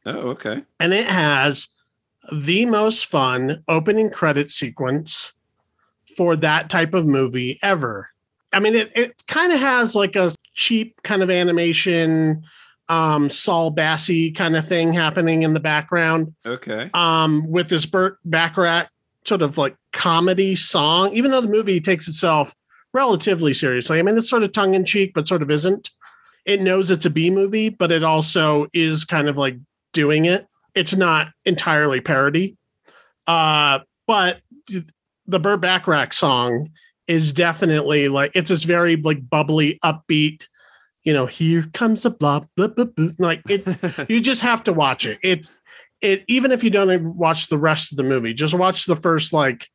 Oh, 0.07 0.13
okay. 0.31 0.63
and 0.79 0.95
it 0.95 1.07
has 1.07 1.69
the 2.33 2.67
most 2.67 3.07
fun 3.07 3.63
opening 3.69 4.11
credit 4.11 4.51
sequence 4.51 5.33
for 6.17 6.37
that 6.37 6.71
type 6.71 6.95
of 6.95 7.07
movie 7.07 7.59
ever. 7.63 8.11
I 8.53 8.61
mean, 8.61 8.75
it, 8.75 8.91
it 8.95 9.23
kind 9.29 9.53
of 9.53 9.61
has 9.61 9.95
like 9.95 10.17
a 10.17 10.33
cheap 10.55 11.01
kind 11.05 11.23
of 11.23 11.31
animation, 11.31 12.43
um, 12.89 13.31
Saul 13.31 13.73
Bassey 13.73 14.35
kind 14.35 14.57
of 14.57 14.67
thing 14.67 14.93
happening 14.93 15.43
in 15.43 15.55
the 15.55 15.61
background, 15.61 16.35
Okay. 16.45 16.91
um, 16.95 17.49
with 17.49 17.69
this 17.69 17.87
Burt 17.87 18.19
Bacharach 18.25 18.89
sort 19.25 19.43
of 19.43 19.57
like 19.57 19.77
comedy 19.93 20.57
song, 20.57 21.13
even 21.13 21.31
though 21.31 21.41
the 21.41 21.49
movie 21.49 21.81
takes 21.81 22.09
itself 22.09 22.55
relatively 22.93 23.55
seriously. 23.55 23.99
I 23.99 24.03
mean, 24.03 24.19
it's 24.19 24.29
sort 24.29 24.43
of 24.43 24.53
tongue 24.53 24.75
in 24.75 24.85
cheek, 24.85 25.13
but 25.15 25.29
sort 25.29 25.43
of 25.43 25.51
isn't. 25.51 25.91
It 26.45 26.61
knows 26.61 26.91
it's 26.91 27.07
a 27.07 27.11
B 27.11 27.31
movie, 27.31 27.69
but 27.69 27.93
it 27.93 28.03
also 28.03 28.67
is 28.73 29.05
kind 29.05 29.29
of 29.29 29.37
like 29.37 29.57
doing 29.93 30.25
it. 30.25 30.47
It's 30.75 30.95
not 30.97 31.29
entirely 31.45 32.01
parody. 32.01 32.57
Uh, 33.27 33.81
but 34.07 34.41
the 35.27 35.39
Burt 35.39 35.61
Bacharach 35.61 36.13
song 36.13 36.71
is 37.07 37.33
definitely 37.33 38.09
like 38.09 38.33
it's 38.35 38.51
this 38.51 38.65
very 38.65 38.97
like 38.97 39.29
bubbly, 39.29 39.79
upbeat. 39.85 40.47
You 41.05 41.13
know, 41.13 41.27
here 41.27 41.67
comes 41.73 42.03
the 42.03 42.11
blah 42.11 42.41
blah 42.57 42.69
blah. 42.69 42.85
blah. 42.87 43.09
Like 43.19 43.43
it, 43.49 44.09
you 44.11 44.21
just 44.21 44.43
have 44.43 44.63
to 44.65 44.73
watch 44.73 45.07
it. 45.07 45.19
It's 45.23 45.61
it 46.01 46.25
even 46.29 46.51
if 46.53 46.63
you 46.65 46.71
don't 46.71 46.91
even 46.91 47.17
watch 47.17 47.49
the 47.49 47.59
rest 47.59 47.93
of 47.93 47.97
the 47.97 48.03
movie, 48.03 48.35
just 48.35 48.55
watch 48.55 48.87
the 48.87 48.97
first 48.97 49.33
like 49.33 49.69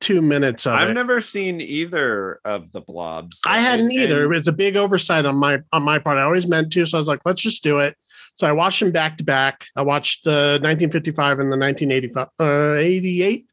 two 0.00 0.22
minutes 0.22 0.66
of 0.66 0.74
I've 0.74 0.90
it. 0.90 0.94
never 0.94 1.20
seen 1.20 1.60
either 1.60 2.40
of 2.44 2.70
the 2.72 2.80
blobs. 2.80 3.40
I 3.46 3.58
hadn't 3.58 3.86
And- 3.86 3.94
either. 3.94 4.32
It's 4.32 4.46
a 4.48 4.52
big 4.52 4.76
oversight 4.76 5.26
on 5.26 5.36
my 5.36 5.60
on 5.72 5.82
my 5.82 5.98
part. 5.98 6.18
I 6.18 6.22
always 6.22 6.46
meant 6.46 6.72
to, 6.72 6.84
so 6.86 6.98
I 6.98 7.00
was 7.00 7.08
like, 7.08 7.20
let's 7.24 7.40
just 7.42 7.62
do 7.62 7.78
it. 7.80 7.96
So 8.38 8.46
I 8.46 8.52
watched 8.52 8.78
them 8.78 8.92
back 8.92 9.18
to 9.18 9.24
back. 9.24 9.66
I 9.74 9.82
watched 9.82 10.22
the 10.22 10.60
1955 10.62 11.40
and 11.40 11.52
the 11.52 11.58
1988. 11.58 13.44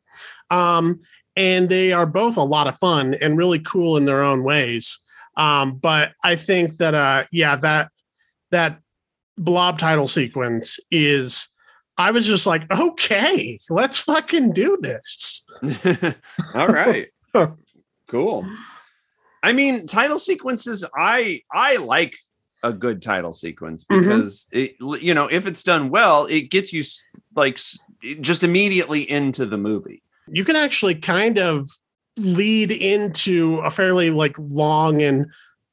uh, 0.52 0.56
Um, 0.56 1.00
and 1.36 1.70
they 1.70 1.92
are 1.92 2.06
both 2.06 2.38
a 2.38 2.44
lot 2.44 2.68
of 2.68 2.78
fun 2.78 3.16
and 3.16 3.36
really 3.36 3.58
cool 3.58 3.98
in 3.98 4.06
their 4.06 4.24
own 4.24 4.44
ways. 4.44 5.00
Um, 5.38 5.78
but 5.78 6.12
I 6.24 6.36
think 6.36 6.78
that 6.78 6.94
uh 6.94 7.24
yeah, 7.32 7.56
that 7.58 7.90
that 8.52 8.80
blob 9.40 9.80
title 9.80 10.08
sequence 10.08 10.80
is 10.92 11.48
I 11.98 12.12
was 12.12 12.28
just 12.28 12.46
like, 12.46 12.72
okay, 12.72 13.60
let's 13.72 13.98
fucking 14.00 14.54
do 14.54 14.78
this. 14.80 15.44
All 16.56 16.68
right. 16.68 17.08
cool. 18.08 18.46
I 19.42 19.52
mean, 19.54 19.88
title 19.88 20.20
sequences. 20.20 20.86
I 20.96 21.42
I 21.52 21.78
like 21.78 22.16
a 22.66 22.74
good 22.74 23.02
title 23.02 23.32
sequence 23.34 23.86
Mhm. 23.86 24.00
because 24.00 24.48
it, 24.52 24.76
you 25.02 25.14
know 25.14 25.28
if 25.28 25.46
it's 25.48 25.64
done 25.64 25.90
well, 25.90 26.26
it 26.26 26.50
gets 26.50 26.74
you 26.74 26.84
like 27.36 27.60
just 28.22 28.44
immediately 28.44 29.10
into 29.10 29.46
the 29.46 29.58
movie. 29.58 30.02
you 30.28 30.44
can 30.44 30.56
actually 30.56 30.96
kind 30.96 31.38
of 31.38 31.70
lead 32.18 32.72
into 32.72 33.60
a 33.60 33.70
fairly 33.70 34.10
like 34.10 34.36
long 34.40 35.02
and 35.02 35.28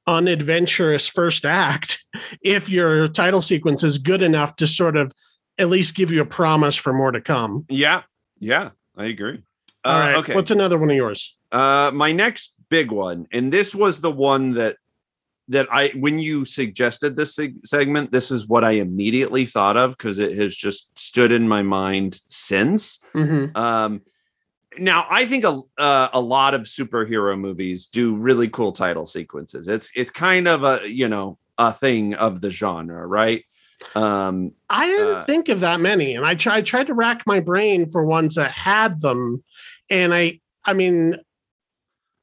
unadventurous 0.07 1.07
first 1.09 1.45
act 1.45 2.05
if 2.43 2.69
your 2.69 3.09
title 3.09 3.41
sequence 3.41 3.83
is 3.83 3.97
good 3.99 4.23
enough 4.23 4.57
to 4.57 4.67
sort 4.67 4.97
of 4.97 5.13
at 5.59 5.69
least 5.69 5.95
give 5.95 6.11
you 6.11 6.21
a 6.21 6.27
promise 6.27 6.77
for 6.77 6.93
more 6.93 7.13
to 7.13 7.21
come. 7.21 7.65
Yeah, 7.69 8.03
yeah, 8.41 8.71
I 8.97 9.07
agree. 9.07 9.43
All 9.85 9.95
Uh, 9.95 9.99
right. 10.01 10.17
Okay. 10.17 10.35
What's 10.35 10.51
another 10.51 10.79
one 10.79 10.91
of 10.91 10.97
yours? 10.97 11.37
Uh, 11.51 11.91
my 11.95 12.13
next 12.13 12.55
big 12.71 12.91
one, 12.91 13.27
and 13.33 13.53
this 13.53 13.75
was 13.75 14.01
the 14.01 14.11
one 14.11 14.53
that 14.53 14.77
that 15.53 15.69
I 15.73 15.93
when 15.95 16.19
you 16.19 16.45
suggested 16.45 17.17
this 17.17 17.37
seg- 17.37 17.65
segment, 17.67 18.11
this 18.13 18.31
is 18.31 18.47
what 18.49 18.65
I 18.65 18.73
immediately 18.73 19.47
thought 19.47 19.77
of 19.77 19.97
because 19.97 20.19
it 20.19 20.37
has 20.39 20.55
just 20.55 20.99
stood 20.99 21.33
in 21.33 21.49
my 21.49 21.63
mind 21.63 22.21
since. 22.27 22.99
Mhm. 23.15 23.57
Um, 23.57 24.03
now 24.79 25.07
I 25.11 25.27
think 25.27 25.45
a 25.45 25.61
uh, 25.79 26.09
a 26.13 26.21
lot 26.21 26.55
of 26.55 26.63
superhero 26.63 27.39
movies 27.39 27.87
do 27.87 28.17
really 28.17 28.49
cool 28.49 28.73
title 28.73 29.07
sequences. 29.07 29.69
It's 29.69 29.91
it's 29.95 30.11
kind 30.11 30.49
of 30.49 30.65
a 30.65 30.81
you 30.91 31.09
know 31.09 31.39
a 31.59 31.73
thing 31.73 32.15
of 32.15 32.41
the 32.41 32.51
genre, 32.51 33.07
right? 33.07 33.45
Um, 33.95 34.53
I 34.71 34.87
didn't 34.87 35.17
Uh, 35.17 35.23
think 35.23 35.49
of 35.49 35.61
that 35.61 35.81
many, 35.81 36.15
and 36.15 36.25
I 36.25 36.35
tried 36.35 36.67
tried 36.67 36.87
to 36.87 36.95
rack 36.95 37.27
my 37.27 37.41
brain 37.41 37.91
for 37.91 38.05
ones 38.05 38.37
that 38.37 38.53
had 38.53 39.01
them, 39.01 39.45
and 39.91 40.15
I 40.15 40.41
I 40.65 40.73
mean. 40.73 41.17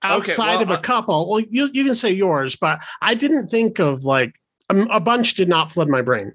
Outside 0.02 0.56
well, 0.56 0.62
of 0.64 0.70
a 0.72 0.76
uh, 0.76 0.82
couple, 0.82 1.30
well, 1.30 1.42
you 1.42 1.70
you 1.74 1.84
can 1.84 1.96
say 1.96 2.12
yours, 2.12 2.56
but 2.56 2.82
I 3.02 3.16
didn't 3.16 3.48
think 3.48 3.80
of 3.80 4.06
like 4.06 4.36
a, 4.70 5.00
bunch. 5.00 5.34
Did 5.34 5.50
not 5.50 5.72
flood 5.72 5.90
my 5.90 6.02
brain. 6.02 6.34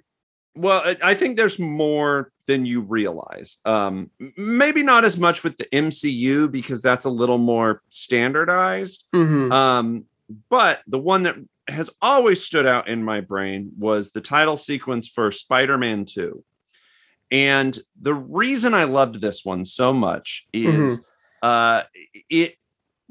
Well, 0.54 0.83
I- 1.02 1.14
think 1.14 1.37
there's 1.37 1.59
more 1.59 2.30
than 2.47 2.66
you 2.66 2.83
realize. 2.83 3.56
Um, 3.64 4.11
maybe 4.37 4.83
not 4.83 5.04
as 5.04 5.18
much 5.18 5.42
with 5.42 5.56
the 5.56 5.66
MCU 5.73 6.50
because 6.50 6.83
that's 6.83 7.06
a 7.06 7.11
little 7.11 7.38
more 7.38 7.83
standardized. 7.88 9.06
Mhm. 9.14 9.50
Um, 9.50 10.04
but 10.50 10.83
the 10.87 10.99
one 10.99 11.23
that 11.25 11.37
has 11.68 11.90
always 12.02 12.44
stood 12.44 12.66
out 12.66 12.88
in 12.88 13.02
my 13.02 13.21
brain 13.21 13.73
was 13.78 14.12
the 14.12 14.21
title 14.21 14.56
sequence 14.56 15.09
for 15.09 15.30
Spider-Man 15.30 16.04
2. 16.04 16.44
And 17.30 17.78
the 18.00 18.14
reason 18.14 18.75
I 18.75 18.85
loved 18.85 19.21
this 19.21 19.44
one 19.44 19.64
so 19.64 19.92
much 19.92 20.47
is 20.52 21.04
uh, 21.42 21.83
it 22.28 22.56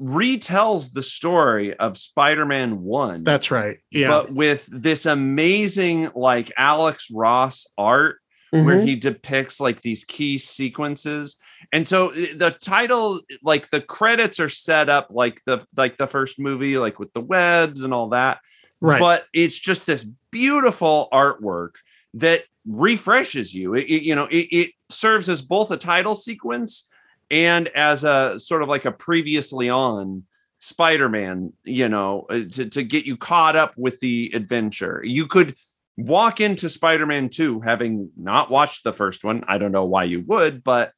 retells 0.04 0.92
the 0.92 1.02
story 1.02 1.74
of 1.74 1.96
Spider-Man 1.96 2.82
1 2.82 3.24
That's 3.24 3.50
right. 3.50 3.78
Yeah. 3.90 4.08
but 4.08 4.32
with 4.32 4.68
this 4.70 5.06
amazing 5.06 6.10
like 6.14 6.52
Alex 6.58 7.08
Ross 7.10 7.66
art 7.78 8.18
where 8.50 8.76
Mhm. 8.80 8.86
he 8.86 8.94
depicts 8.96 9.58
like 9.58 9.80
these 9.82 10.04
key 10.04 10.38
sequences. 10.38 11.36
And 11.72 11.88
so 11.88 12.10
the 12.10 12.50
title 12.52 13.20
like 13.42 13.68
the 13.70 13.80
credits 13.80 14.38
are 14.38 14.48
set 14.50 14.88
up 14.88 15.08
like 15.10 15.40
the 15.46 15.66
like 15.76 15.96
the 15.96 16.06
first 16.06 16.38
movie 16.38 16.78
like 16.78 16.98
with 17.00 17.12
the 17.14 17.20
webs 17.20 17.82
and 17.82 17.92
all 17.94 18.10
that. 18.10 18.38
right. 18.80 19.00
But 19.00 19.24
it's 19.32 19.58
just 19.58 19.86
this 19.86 20.04
beautiful 20.30 21.08
artwork 21.12 21.70
that 22.14 22.44
refreshes 22.66 23.52
you. 23.54 23.74
It, 23.74 23.86
it- 23.86 24.02
you 24.02 24.14
know, 24.14 24.26
it, 24.26 24.46
it 24.52 24.70
serves 24.90 25.28
as 25.28 25.40
both 25.42 25.70
a 25.72 25.76
title 25.76 26.14
sequence 26.14 26.88
and 27.30 27.68
as 27.68 28.04
a 28.04 28.38
sort 28.38 28.62
of 28.62 28.68
like 28.68 28.84
a 28.84 28.92
previously 28.92 29.68
on 29.70 30.24
Spider-Man, 30.58 31.52
you 31.64 31.88
know, 31.88 32.26
uh, 32.30 32.40
to, 32.52 32.66
to 32.70 32.82
get 32.82 33.04
you 33.04 33.16
caught 33.16 33.54
up 33.54 33.74
with 33.76 34.00
the 34.00 34.30
adventure. 34.34 35.02
You 35.04 35.26
could 35.26 35.56
walk 35.96 36.40
into 36.40 36.68
Spider-Man 36.68 37.28
2 37.28 37.60
having 37.60 38.10
not 38.16 38.50
watched 38.50 38.82
the 38.82 38.92
first 38.92 39.24
one. 39.24 39.44
I 39.46 39.58
don't 39.58 39.72
know 39.72 39.84
why 39.84 40.04
you 40.04 40.22
would, 40.26 40.64
but 40.64 40.92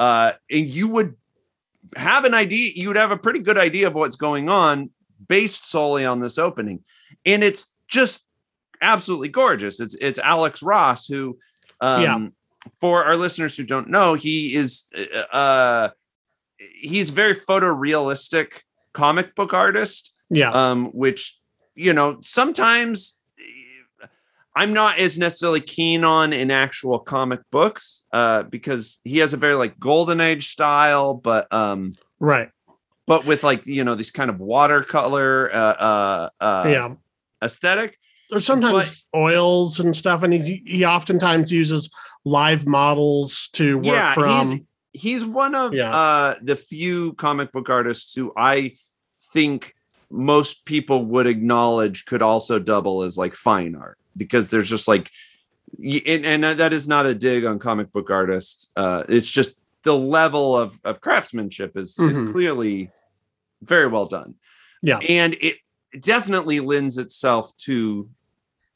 uh 0.00 0.32
and 0.50 0.68
you 0.68 0.88
would 0.88 1.14
have 1.96 2.24
an 2.24 2.34
idea, 2.34 2.72
you 2.74 2.88
would 2.88 2.96
have 2.96 3.10
a 3.10 3.16
pretty 3.16 3.40
good 3.40 3.58
idea 3.58 3.86
of 3.86 3.94
what's 3.94 4.16
going 4.16 4.48
on 4.48 4.90
based 5.28 5.70
solely 5.70 6.04
on 6.04 6.20
this 6.20 6.38
opening. 6.38 6.84
And 7.24 7.44
it's 7.44 7.74
just 7.88 8.24
absolutely 8.80 9.28
gorgeous. 9.28 9.80
It's 9.80 9.94
it's 9.94 10.18
Alex 10.18 10.62
Ross 10.62 11.06
who 11.06 11.38
um 11.80 12.02
Yeah. 12.02 12.28
For 12.80 13.04
our 13.04 13.16
listeners 13.16 13.56
who 13.56 13.64
don't 13.64 13.88
know, 13.88 14.14
he 14.14 14.54
is 14.54 14.88
uh 15.32 15.88
he's 16.80 17.08
a 17.08 17.12
very 17.12 17.34
photorealistic 17.34 18.62
comic 18.92 19.34
book 19.34 19.54
artist 19.54 20.14
yeah. 20.30 20.50
um 20.50 20.86
which 20.86 21.38
you 21.74 21.92
know 21.92 22.18
sometimes 22.22 23.20
i'm 24.54 24.72
not 24.72 24.98
as 24.98 25.18
necessarily 25.18 25.60
keen 25.60 26.04
on 26.04 26.32
in 26.32 26.50
actual 26.50 26.98
comic 26.98 27.40
books 27.50 28.04
uh 28.12 28.42
because 28.44 29.00
he 29.04 29.18
has 29.18 29.32
a 29.32 29.36
very 29.36 29.54
like 29.54 29.78
golden 29.78 30.20
age 30.20 30.48
style 30.48 31.14
but 31.14 31.52
um 31.52 31.96
right. 32.20 32.50
but 33.06 33.24
with 33.24 33.42
like 33.42 33.66
you 33.66 33.82
know 33.82 33.94
these 33.94 34.10
kind 34.10 34.30
of 34.30 34.38
watercolor 34.38 35.50
uh 35.52 35.56
uh, 35.56 36.28
uh 36.40 36.64
yeah. 36.66 36.94
aesthetic 37.42 37.98
Or 38.30 38.40
sometimes 38.40 39.06
oils 39.14 39.78
and 39.78 39.94
stuff, 39.94 40.22
and 40.22 40.32
he 40.32 40.62
he 40.64 40.86
oftentimes 40.86 41.52
uses 41.52 41.90
live 42.24 42.66
models 42.66 43.48
to 43.54 43.76
work 43.78 43.84
Yeah, 43.86 44.14
from. 44.14 44.46
he's- 44.48 44.60
he's 44.94 45.24
one 45.24 45.54
of 45.54 45.72
Yeah. 45.72 45.90
uh 45.94 46.34
the 46.42 46.54
few 46.56 47.14
comic 47.14 47.50
book 47.52 47.70
artists 47.70 48.14
who 48.14 48.32
I 48.36 48.76
think 49.32 49.74
most 50.10 50.66
people 50.66 51.06
would 51.06 51.26
acknowledge 51.26 52.04
could 52.04 52.20
also 52.22 52.58
double 52.58 53.02
as 53.02 53.16
like 53.16 53.34
fine 53.34 53.74
art 53.74 53.96
because 54.16 54.50
there's 54.50 54.68
just 54.68 54.86
like 54.86 55.10
and, 55.82 56.26
and 56.26 56.44
that 56.44 56.72
is 56.74 56.86
not 56.86 57.06
a 57.06 57.14
dig 57.14 57.46
on 57.46 57.58
comic 57.58 57.90
book 57.92 58.10
artists 58.10 58.70
uh 58.76 59.04
it's 59.08 59.30
just 59.30 59.58
the 59.84 59.96
level 59.96 60.54
of 60.56 60.78
of 60.84 61.00
craftsmanship 61.00 61.76
is 61.76 61.96
Mhm. 61.96 62.10
is 62.10 62.30
clearly 62.30 62.90
very 63.62 63.86
well 63.88 64.04
done 64.06 64.34
Yeah. 64.82 64.98
and 64.98 65.34
it 65.40 65.56
definitely 65.98 66.60
lends 66.60 66.98
itself 66.98 67.56
to 67.68 68.10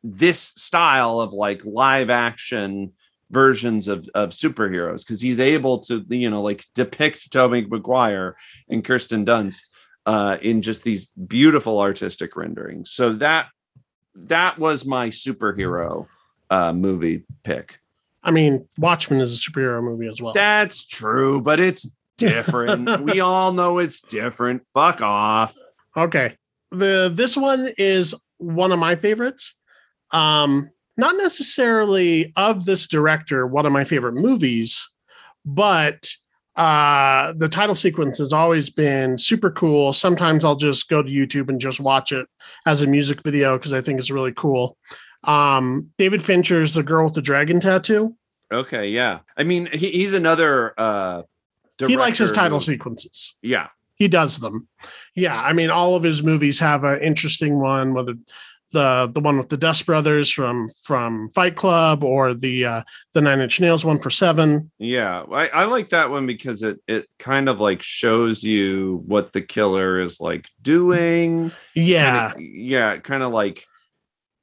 this 0.02 0.40
style 0.40 1.20
of 1.20 1.32
like 1.34 1.62
live 1.66 2.08
action 2.08 2.92
versions 3.30 3.88
of, 3.88 4.08
of 4.14 4.30
superheroes 4.30 5.00
because 5.00 5.20
he's 5.20 5.40
able 5.40 5.78
to 5.78 6.04
you 6.08 6.30
know 6.30 6.42
like 6.42 6.64
depict 6.74 7.30
Tobey 7.32 7.66
Maguire 7.66 8.36
and 8.68 8.84
Kirsten 8.84 9.24
Dunst 9.24 9.68
uh, 10.06 10.38
in 10.40 10.62
just 10.62 10.84
these 10.84 11.06
beautiful 11.06 11.80
artistic 11.80 12.36
renderings. 12.36 12.90
So 12.90 13.12
that 13.14 13.48
that 14.14 14.58
was 14.58 14.86
my 14.86 15.08
superhero 15.08 16.06
uh, 16.50 16.72
movie 16.72 17.24
pick. 17.42 17.80
I 18.22 18.30
mean, 18.30 18.66
Watchmen 18.78 19.20
is 19.20 19.34
a 19.34 19.50
superhero 19.50 19.82
movie 19.82 20.08
as 20.08 20.20
well. 20.20 20.32
That's 20.32 20.84
true, 20.84 21.40
but 21.40 21.60
it's 21.60 21.96
different. 22.16 23.02
we 23.04 23.20
all 23.20 23.52
know 23.52 23.78
it's 23.78 24.00
different. 24.00 24.62
Fuck 24.74 25.00
off. 25.00 25.54
Okay. 25.96 26.36
The 26.72 27.10
this 27.12 27.36
one 27.36 27.70
is 27.78 28.14
one 28.38 28.72
of 28.72 28.78
my 28.78 28.96
favorites. 28.96 29.54
Um, 30.10 30.70
not 30.96 31.16
necessarily 31.16 32.32
of 32.36 32.64
this 32.64 32.86
director, 32.86 33.46
one 33.46 33.66
of 33.66 33.72
my 33.72 33.84
favorite 33.84 34.14
movies, 34.14 34.90
but 35.44 36.10
uh 36.56 37.34
the 37.36 37.50
title 37.50 37.74
sequence 37.74 38.16
has 38.16 38.32
always 38.32 38.70
been 38.70 39.18
super 39.18 39.50
cool. 39.50 39.92
Sometimes 39.92 40.42
i'll 40.42 40.56
just 40.56 40.88
go 40.88 41.02
to 41.02 41.08
youtube 41.10 41.50
and 41.50 41.60
just 41.60 41.80
watch 41.80 42.12
it 42.12 42.26
as 42.64 42.82
a 42.82 42.86
music 42.86 43.22
video 43.22 43.58
because 43.58 43.74
i 43.74 43.82
think 43.82 43.98
it's 43.98 44.10
really 44.10 44.32
cool. 44.34 44.78
Um 45.24 45.90
david 45.98 46.22
fincher's 46.22 46.72
the 46.72 46.82
girl 46.82 47.04
with 47.04 47.14
the 47.14 47.20
dragon 47.20 47.60
tattoo. 47.60 48.16
Okay, 48.50 48.88
yeah. 48.88 49.18
I 49.36 49.42
mean, 49.44 49.66
he, 49.66 49.90
he's 49.90 50.14
another 50.14 50.72
uh 50.78 51.22
he 51.78 51.96
likes 51.98 52.16
his 52.18 52.32
title 52.32 52.60
sequences. 52.60 53.36
Yeah. 53.42 53.68
he 53.96 54.08
does 54.08 54.38
them. 54.38 54.66
Yeah 55.14 55.38
i 55.38 55.52
mean 55.52 55.68
all 55.68 55.94
of 55.94 56.02
his 56.02 56.22
movies 56.22 56.58
have 56.60 56.84
an 56.84 57.02
interesting 57.02 57.60
one 57.60 57.92
whether 57.92 58.14
the 58.76 59.10
the 59.14 59.20
one 59.20 59.38
with 59.38 59.48
the 59.48 59.56
dust 59.56 59.86
brothers 59.86 60.30
from 60.30 60.68
from 60.84 61.30
fight 61.34 61.56
club 61.56 62.04
or 62.04 62.34
the 62.34 62.64
uh 62.64 62.82
the 63.14 63.20
nine 63.22 63.40
inch 63.40 63.58
nails 63.58 63.84
one 63.84 63.98
for 63.98 64.10
seven 64.10 64.70
Yeah, 64.78 65.24
I, 65.32 65.48
I 65.48 65.64
like 65.64 65.88
that 65.90 66.10
one 66.10 66.26
because 66.26 66.62
it 66.62 66.78
it 66.86 67.08
kind 67.18 67.48
of 67.48 67.58
like 67.58 67.80
shows 67.80 68.42
you 68.44 69.02
what 69.06 69.32
the 69.32 69.40
killer 69.40 69.98
is 69.98 70.20
like 70.20 70.46
doing. 70.60 71.52
yeah 71.74 72.32
it- 72.36 72.42
yeah, 72.42 72.98
kind 72.98 73.22
of 73.22 73.32
like 73.32 73.64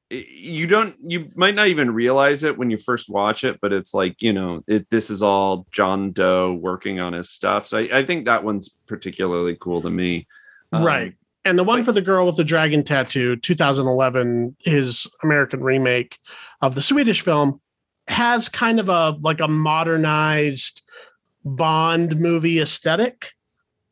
you 0.09 0.67
don't 0.67 0.95
you 0.99 1.27
might 1.35 1.55
not 1.55 1.67
even 1.67 1.91
realize 1.93 2.43
it 2.43 2.57
when 2.57 2.69
you 2.69 2.77
first 2.77 3.09
watch 3.09 3.43
it, 3.43 3.59
but 3.61 3.71
it's 3.73 3.93
like 3.93 4.21
you 4.21 4.33
know 4.33 4.63
it, 4.67 4.89
this 4.89 5.09
is 5.09 5.21
all 5.21 5.65
John 5.71 6.11
Doe 6.11 6.53
working 6.53 6.99
on 6.99 7.13
his 7.13 7.29
stuff. 7.29 7.67
So 7.67 7.77
I, 7.77 7.99
I 7.99 8.05
think 8.05 8.25
that 8.25 8.43
one's 8.43 8.69
particularly 8.87 9.57
cool 9.59 9.81
to 9.81 9.89
me. 9.89 10.27
Um, 10.71 10.83
right 10.83 11.13
and 11.45 11.59
the 11.59 11.63
one 11.63 11.83
for 11.83 11.91
the 11.91 12.01
girl 12.01 12.25
with 12.25 12.38
the 12.38 12.43
dragon 12.43 12.83
tattoo 12.83 13.35
2011 13.38 14.55
his 14.59 15.07
american 15.23 15.62
remake 15.62 16.17
of 16.62 16.75
the 16.75 16.81
swedish 16.81 17.21
film 17.21 17.59
has 18.07 18.50
kind 18.50 18.79
of 18.79 18.89
a 18.89 19.12
like 19.21 19.39
a 19.39 19.47
modernized 19.47 20.81
bond 21.45 22.19
movie 22.19 22.59
aesthetic 22.59 23.31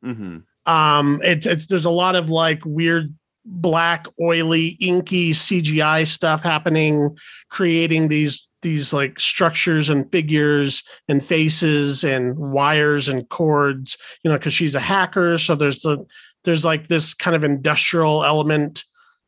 mhm. 0.04 0.44
um 0.66 1.22
it, 1.24 1.46
it's 1.46 1.68
there's 1.68 1.86
a 1.86 1.90
lot 1.90 2.16
of 2.16 2.30
like 2.30 2.62
weird 2.66 3.14
black 3.44 4.06
oily 4.20 4.78
inky 4.80 5.32
cgi 5.32 6.06
stuff 6.06 6.44
happening 6.44 7.16
creating 7.50 8.08
these 8.08 8.48
these 8.62 8.94
like 8.94 9.20
structures 9.20 9.90
and 9.90 10.12
figures 10.12 10.84
and 11.08 11.24
faces 11.24 12.04
and 12.04 12.38
wires 12.38 13.10
and 13.10 13.28
cords 13.30 13.98
you 14.24 14.30
know 14.32 14.38
because 14.38 14.54
she's 14.54 14.76
a 14.76 14.80
hacker 14.80 15.38
so 15.38 15.56
there's 15.56 15.82
the 15.82 16.04
there's 16.44 16.64
like 16.66 16.88
this 16.88 17.14
kind 17.14 17.36
of 17.36 17.44
industrial 17.44 18.24
element 18.24 18.84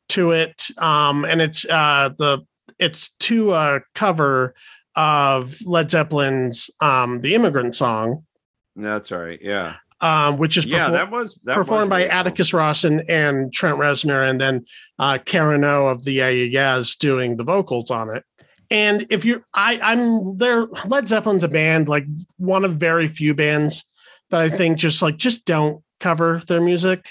to 0.10 0.32
it 0.32 0.68
um 0.78 1.26
and 1.26 1.42
it's 1.42 1.66
uh 1.70 2.10
the 2.18 2.40
it's 2.80 3.10
to 3.20 3.54
a 3.54 3.80
cover 3.96 4.54
of 4.96 5.58
led 5.66 5.90
zeppelin's 5.90 6.70
um 6.82 7.22
the 7.22 7.34
immigrant 7.36 7.76
song 7.76 8.24
That's 8.76 9.12
right. 9.12 9.40
Yeah. 9.42 9.76
um 10.02 10.38
which 10.38 10.58
is 10.58 10.66
Yeah, 10.66 10.90
perfor- 10.90 10.92
that 10.94 11.12
was 11.12 11.40
that 11.46 11.58
was 11.58 11.66
performed 11.68 11.90
by 11.90 11.98
really 12.00 12.10
cool. 12.10 12.18
Atticus 12.20 12.54
Ross 12.54 12.84
and, 12.84 13.04
and 13.10 13.54
Trent 13.54 13.78
Reznor, 13.78 14.28
and 14.30 14.40
then 14.42 14.66
uh, 15.00 15.18
Karen 15.26 15.64
O 15.64 15.88
of 15.88 16.04
the 16.04 16.14
Yeah 16.14 16.30
Yeahs 16.30 16.96
doing 16.96 17.38
the 17.38 17.44
vocals 17.44 17.90
on 17.92 18.16
it. 18.16 18.24
And 18.74 19.06
if 19.12 19.24
you, 19.24 19.44
I, 19.54 19.80
I'm 19.82 20.38
there. 20.38 20.66
Led 20.88 21.08
Zeppelin's 21.08 21.44
a 21.44 21.48
band, 21.48 21.88
like 21.88 22.06
one 22.38 22.66
of 22.66 22.78
very 22.78 23.08
few 23.08 23.36
bands 23.36 23.84
that 24.32 24.42
I 24.42 24.50
think 24.50 24.80
just 24.80 25.04
like 25.04 25.16
just 25.16 25.46
don't 25.46 25.84
cover 26.00 26.42
their 26.48 26.60
music. 26.60 27.08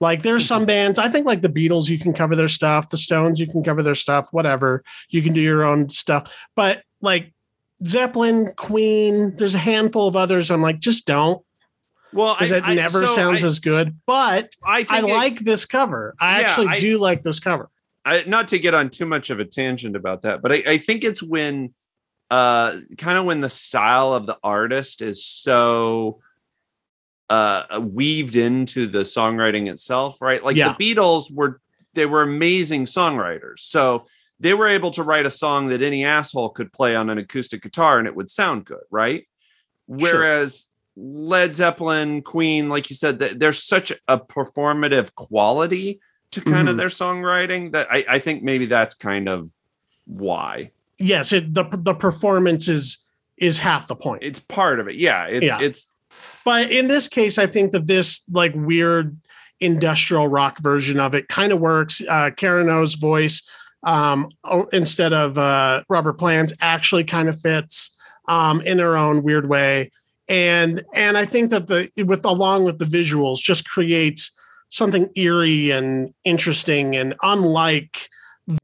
Like 0.00 0.22
there's 0.22 0.46
some 0.46 0.60
mm-hmm. 0.60 0.66
bands, 0.68 0.98
I 1.00 1.08
think 1.08 1.26
like 1.26 1.42
the 1.42 1.48
Beatles, 1.48 1.88
you 1.88 1.98
can 1.98 2.12
cover 2.12 2.36
their 2.36 2.48
stuff. 2.48 2.88
The 2.88 2.98
Stones, 2.98 3.40
you 3.40 3.48
can 3.48 3.64
cover 3.64 3.82
their 3.82 3.96
stuff. 3.96 4.28
Whatever, 4.30 4.84
you 5.08 5.22
can 5.22 5.32
do 5.32 5.40
your 5.40 5.64
own 5.64 5.88
stuff. 5.90 6.46
But 6.54 6.84
like 7.00 7.34
Zeppelin, 7.84 8.52
Queen, 8.56 9.36
there's 9.36 9.56
a 9.56 9.58
handful 9.58 10.06
of 10.06 10.14
others. 10.14 10.52
I'm 10.52 10.62
like, 10.62 10.78
just 10.78 11.04
don't 11.04 11.44
Well, 12.12 12.36
because 12.38 12.52
it 12.52 12.62
I- 12.64 12.76
never 12.76 13.08
so 13.08 13.12
sounds 13.12 13.42
I, 13.42 13.46
as 13.48 13.58
good. 13.58 13.98
But 14.06 14.54
I, 14.64 14.84
think 14.84 14.92
I 14.92 14.98
it- 15.00 15.12
like 15.12 15.40
this 15.40 15.66
cover. 15.66 16.14
I 16.20 16.40
Yeah, 16.40 16.46
actually 16.46 16.68
I- 16.68 16.78
do 16.78 16.98
like 16.98 17.24
this 17.24 17.40
cover. 17.40 17.68
I, 18.04 18.24
not 18.26 18.48
to 18.48 18.58
get 18.58 18.74
on 18.74 18.88
too 18.90 19.06
much 19.06 19.30
of 19.30 19.40
a 19.40 19.44
tangent 19.44 19.94
about 19.96 20.22
that, 20.22 20.40
but 20.42 20.52
I, 20.52 20.62
I 20.66 20.78
think 20.78 21.04
it's 21.04 21.22
when 21.22 21.74
uh 22.30 22.78
kind 22.96 23.18
of 23.18 23.24
when 23.24 23.40
the 23.40 23.48
style 23.48 24.12
of 24.12 24.24
the 24.26 24.38
artist 24.44 25.02
is 25.02 25.24
so 25.24 26.20
uh 27.28 27.80
weaved 27.82 28.36
into 28.36 28.86
the 28.86 29.00
songwriting 29.00 29.68
itself, 29.68 30.20
right? 30.20 30.42
Like 30.42 30.56
Yeah. 30.56 30.74
the 30.76 30.94
Beatles 30.94 31.34
were 31.34 31.60
they 31.94 32.06
were 32.06 32.22
amazing 32.22 32.84
songwriters. 32.84 33.58
So 33.60 34.06
they 34.38 34.54
were 34.54 34.68
able 34.68 34.90
to 34.92 35.02
write 35.02 35.26
a 35.26 35.30
song 35.30 35.68
that 35.68 35.82
any 35.82 36.04
asshole 36.04 36.50
could 36.50 36.72
play 36.72 36.96
on 36.96 37.10
an 37.10 37.18
acoustic 37.18 37.62
guitar 37.62 37.98
and 37.98 38.06
it 38.08 38.14
would 38.16 38.30
sound 38.30 38.64
good, 38.64 38.84
right? 38.90 39.26
Whereas 39.86 40.66
Led 40.96 41.54
Zeppelin, 41.54 42.22
Queen, 42.22 42.68
like 42.68 42.90
you 42.90 42.96
said, 42.96 43.18
th- 43.18 43.32
there's 43.32 43.62
such 43.62 43.92
a 44.08 44.18
performative 44.18 45.14
quality 45.14 46.00
to 46.32 46.40
kind 46.40 46.68
of 46.68 46.74
Mhm. 46.76 46.78
their 46.78 46.88
songwriting 46.88 47.72
that 47.72 47.88
I, 47.90 48.04
I 48.08 48.18
think 48.18 48.42
maybe 48.42 48.66
that's 48.66 48.94
kind 48.94 49.28
of 49.28 49.50
why 50.06 50.70
Yes, 50.98 51.32
it, 51.32 51.54
the 51.54 51.64
the 51.72 51.94
performance 51.94 52.68
is 52.68 52.98
is 53.38 53.58
half 53.58 53.86
the 53.86 53.96
point. 53.96 54.22
it's 54.22 54.38
part 54.38 54.80
of 54.80 54.86
it. 54.88 54.96
Yeah, 54.96 55.24
it's 55.26 55.46
Yeah. 55.46 55.58
it's 55.60 55.90
But 56.44 56.70
in 56.70 56.88
this 56.88 57.08
case, 57.08 57.38
I 57.38 57.46
think 57.46 57.72
that 57.72 57.86
this 57.86 58.22
like 58.30 58.52
weird 58.54 59.16
industrial 59.60 60.28
rock 60.28 60.58
version 60.60 61.00
of 61.00 61.14
it 61.14 61.28
kind 61.28 61.52
of 61.52 61.58
works. 61.60 62.02
Uh, 62.06 62.30
Karen 62.36 62.68
O's 62.68 62.94
voice 62.94 63.42
um, 63.82 64.28
instead 64.72 65.12
of 65.14 65.38
uh, 65.38 65.82
Robert 65.88 66.14
Plant 66.18 66.52
actually 66.60 67.04
kind 67.04 67.28
of 67.30 67.40
fits 67.40 67.96
um, 68.28 68.60
in 68.62 68.78
her 68.78 68.96
own 68.96 69.22
weird 69.22 69.48
way, 69.48 69.90
and 70.28 70.82
and 70.94 71.16
I 71.16 71.24
think 71.24 71.48
that 71.50 71.66
the 71.66 71.88
with 72.04 72.24
along 72.26 72.64
with 72.64 72.78
the 72.78 72.84
visuals 72.84 73.38
just 73.38 73.66
creates 73.68 74.30
something 74.70 75.10
eerie 75.16 75.70
and 75.70 76.12
interesting 76.24 76.96
and 76.96 77.14
unlike 77.22 78.08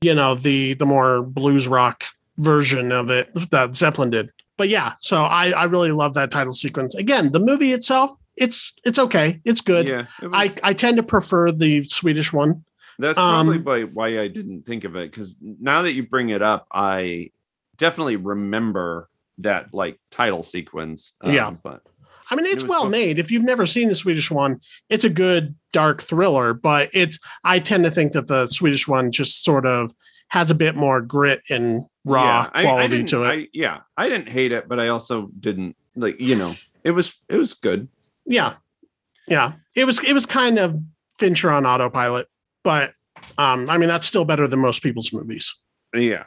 you 0.00 0.14
know 0.14 0.34
the 0.34 0.74
the 0.74 0.86
more 0.86 1.22
blues 1.22 1.68
rock 1.68 2.04
version 2.38 2.90
of 2.92 3.10
it 3.10 3.28
that 3.50 3.74
Zeppelin 3.76 4.10
did 4.10 4.30
but 4.58 4.70
yeah, 4.70 4.94
so 5.00 5.22
I 5.24 5.50
I 5.50 5.64
really 5.64 5.92
love 5.92 6.14
that 6.14 6.30
title 6.30 6.54
sequence. 6.54 6.94
Again, 6.94 7.30
the 7.30 7.38
movie 7.38 7.72
itself, 7.74 8.16
it's 8.36 8.72
it's 8.86 8.98
okay, 8.98 9.38
it's 9.44 9.60
good. 9.60 9.86
yeah. 9.86 10.06
it 10.22 10.30
I 10.32 10.44
was- 10.44 10.58
I 10.64 10.72
tend 10.72 10.96
to 10.96 11.02
prefer 11.02 11.52
the 11.52 11.82
Swedish 11.82 12.32
one. 12.32 12.64
that's 12.98 13.16
probably 13.18 13.58
um, 13.58 13.64
why 13.64 13.82
why 13.82 14.18
I 14.18 14.28
didn't 14.28 14.62
think 14.64 14.84
of 14.84 14.96
it 14.96 15.10
because 15.10 15.36
now 15.42 15.82
that 15.82 15.92
you 15.92 16.06
bring 16.08 16.30
it 16.30 16.40
up, 16.40 16.66
I 16.72 17.32
definitely 17.76 18.16
remember 18.16 19.10
that 19.38 19.74
like 19.74 19.98
title 20.10 20.42
sequence. 20.42 21.12
um, 21.20 21.32
Yeah. 21.34 21.50
but 21.62 21.82
I 22.30 22.34
mean, 22.34 22.46
it's 22.46 22.62
was 22.64 22.70
well 22.70 22.82
both- 22.84 22.90
made. 22.92 23.18
If 23.18 23.30
you've 23.30 23.44
never 23.44 23.66
seen 23.66 23.88
the 23.88 23.94
Swedish 23.94 24.30
one, 24.30 24.60
it's 24.90 25.04
a 25.04 25.10
good 25.10 25.54
dark 25.72 26.02
thriller. 26.02 26.54
But 26.54 26.90
it's 26.92 27.18
I 27.44 27.58
tend 27.58 27.84
to 27.84 27.90
think 27.90 28.12
that 28.12 28.26
the 28.26 28.46
Swedish 28.46 28.88
one 28.88 29.10
just 29.12 29.44
sort 29.44 29.66
of 29.66 29.92
has 30.28 30.50
a 30.50 30.54
bit 30.54 30.74
more 30.74 31.00
grit 31.00 31.40
and 31.50 31.82
raw 32.04 32.24
yeah, 32.24 32.50
I- 32.52 32.60
I 32.60 32.64
quality 32.64 33.04
to 33.04 33.24
it. 33.24 33.28
I, 33.28 33.48
yeah, 33.54 33.78
I 33.96 34.08
didn't 34.08 34.28
hate 34.28 34.50
it, 34.52 34.68
but 34.68 34.80
I 34.80 34.88
also 34.88 35.28
didn't 35.38 35.76
like 35.94 36.20
you 36.20 36.34
know 36.36 36.54
it 36.84 36.90
was 36.90 37.14
it 37.28 37.36
was 37.36 37.54
good. 37.54 37.88
yeah, 38.26 38.54
yeah. 39.28 39.52
It 39.74 39.84
was 39.84 40.02
it 40.02 40.12
was 40.12 40.26
kind 40.26 40.58
of 40.58 40.76
Fincher 41.18 41.50
on 41.50 41.64
autopilot, 41.64 42.26
but 42.64 42.92
um, 43.38 43.70
I 43.70 43.78
mean 43.78 43.88
that's 43.88 44.06
still 44.06 44.24
better 44.24 44.46
than 44.48 44.58
most 44.58 44.82
people's 44.82 45.12
movies. 45.12 45.54
Yeah. 45.94 46.24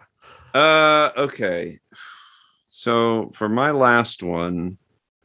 Uh 0.53 1.11
okay. 1.17 1.79
So 2.65 3.29
for 3.33 3.47
my 3.49 3.69
last 3.71 4.23
one, 4.23 4.78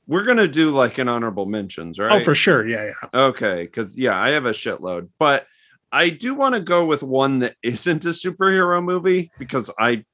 we're 0.06 0.24
gonna 0.24 0.48
do 0.48 0.70
like 0.70 0.98
an 0.98 1.08
honorable 1.08 1.46
mentions, 1.46 1.98
right? 1.98 2.20
Oh, 2.20 2.24
for 2.24 2.34
sure. 2.34 2.66
Yeah, 2.66 2.86
yeah. 2.86 3.08
okay, 3.28 3.62
because 3.62 3.96
yeah, 3.96 4.18
I 4.18 4.30
have 4.30 4.46
a 4.46 4.50
shitload, 4.50 5.08
but 5.18 5.46
I 5.92 6.10
do 6.10 6.34
want 6.34 6.54
to 6.54 6.60
go 6.60 6.84
with 6.84 7.02
one 7.02 7.38
that 7.40 7.56
isn't 7.62 8.04
a 8.04 8.10
superhero 8.10 8.82
movie 8.82 9.30
because 9.38 9.70
I 9.78 10.04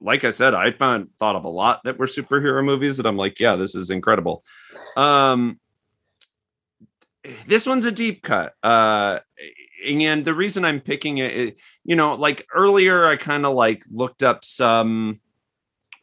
like 0.00 0.24
I 0.24 0.30
said, 0.30 0.54
I 0.54 0.72
found 0.72 1.08
thought 1.18 1.36
of 1.36 1.44
a 1.44 1.48
lot 1.48 1.82
that 1.84 1.98
were 1.98 2.06
superhero 2.06 2.64
movies 2.64 2.98
that 2.98 3.06
I'm 3.06 3.16
like, 3.16 3.40
yeah, 3.40 3.56
this 3.56 3.74
is 3.74 3.90
incredible. 3.90 4.44
Um 4.96 5.58
this 7.46 7.66
one's 7.66 7.86
a 7.86 7.92
deep 7.92 8.22
cut. 8.22 8.54
Uh, 8.62 9.18
and 9.84 10.24
the 10.24 10.34
reason 10.34 10.64
I'm 10.64 10.80
picking 10.80 11.18
it, 11.18 11.32
it 11.32 11.58
you 11.84 11.96
know, 11.96 12.14
like 12.14 12.46
earlier, 12.54 13.06
I 13.06 13.16
kind 13.16 13.44
of 13.44 13.54
like 13.54 13.82
looked 13.90 14.22
up 14.22 14.44
some 14.44 15.20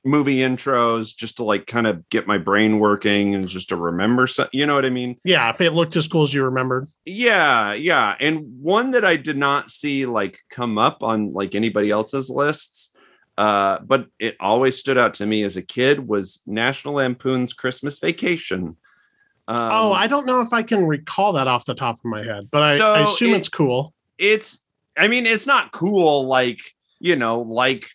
movie 0.06 0.38
intros 0.40 1.16
just 1.16 1.38
to 1.38 1.44
like 1.44 1.66
kind 1.66 1.88
of 1.88 2.08
get 2.10 2.28
my 2.28 2.38
brain 2.38 2.80
working 2.80 3.36
and 3.36 3.48
just 3.48 3.70
to 3.70 3.76
remember 3.76 4.28
so, 4.28 4.48
you 4.52 4.66
know 4.66 4.76
what 4.76 4.86
i 4.86 4.90
mean 4.90 5.18
Yeah, 5.24 5.50
if 5.50 5.62
it 5.62 5.72
looked 5.72 5.96
as 5.96 6.08
cool 6.08 6.24
as 6.24 6.34
you 6.34 6.44
remembered. 6.44 6.86
yeah 7.06 7.74
yeah 7.74 8.16
and 8.20 8.44
one 8.62 8.92
that 8.92 9.06
i 9.06 9.16
did 9.16 9.38
not 9.38 9.72
see 9.72 10.06
like 10.06 10.40
come 10.50 10.78
up 10.78 11.04
on 11.04 11.32
like 11.34 11.56
anybody 11.56 11.90
else's 11.90 12.30
lists 12.30 12.92
uh 13.38 13.80
but 13.80 14.08
it 14.20 14.36
always 14.40 14.78
stood 14.78 14.98
out 14.98 15.14
to 15.16 15.26
me 15.26 15.42
as 15.44 15.56
a 15.58 15.62
kid 15.62 16.06
was 16.08 16.42
national 16.46 16.96
lampoon's 16.96 17.54
christmas 17.54 18.00
vacation 18.00 18.76
um, 19.46 19.58
oh, 19.74 19.92
I 19.92 20.08
don't 20.08 20.26
know 20.26 20.40
if 20.40 20.54
I 20.54 20.64
can 20.64 20.86
recall 20.88 21.34
that 21.34 21.50
off 21.50 21.66
the 21.66 21.76
top 21.76 22.00
of 22.00 22.06
my 22.06 22.24
head, 22.24 22.50
but 22.50 22.64
I, 22.64 22.78
So 22.78 22.88
I 22.88 23.00
assume 23.02 23.34
it- 23.34 23.38
it's 23.40 23.50
cool. 23.50 23.94
it's 24.18 24.64
i 24.96 25.08
mean 25.10 25.26
it's 25.26 25.46
not 25.46 25.74
cool 25.74 26.28
like 26.28 26.60
you 27.00 27.18
know 27.18 27.42
like 27.42 27.90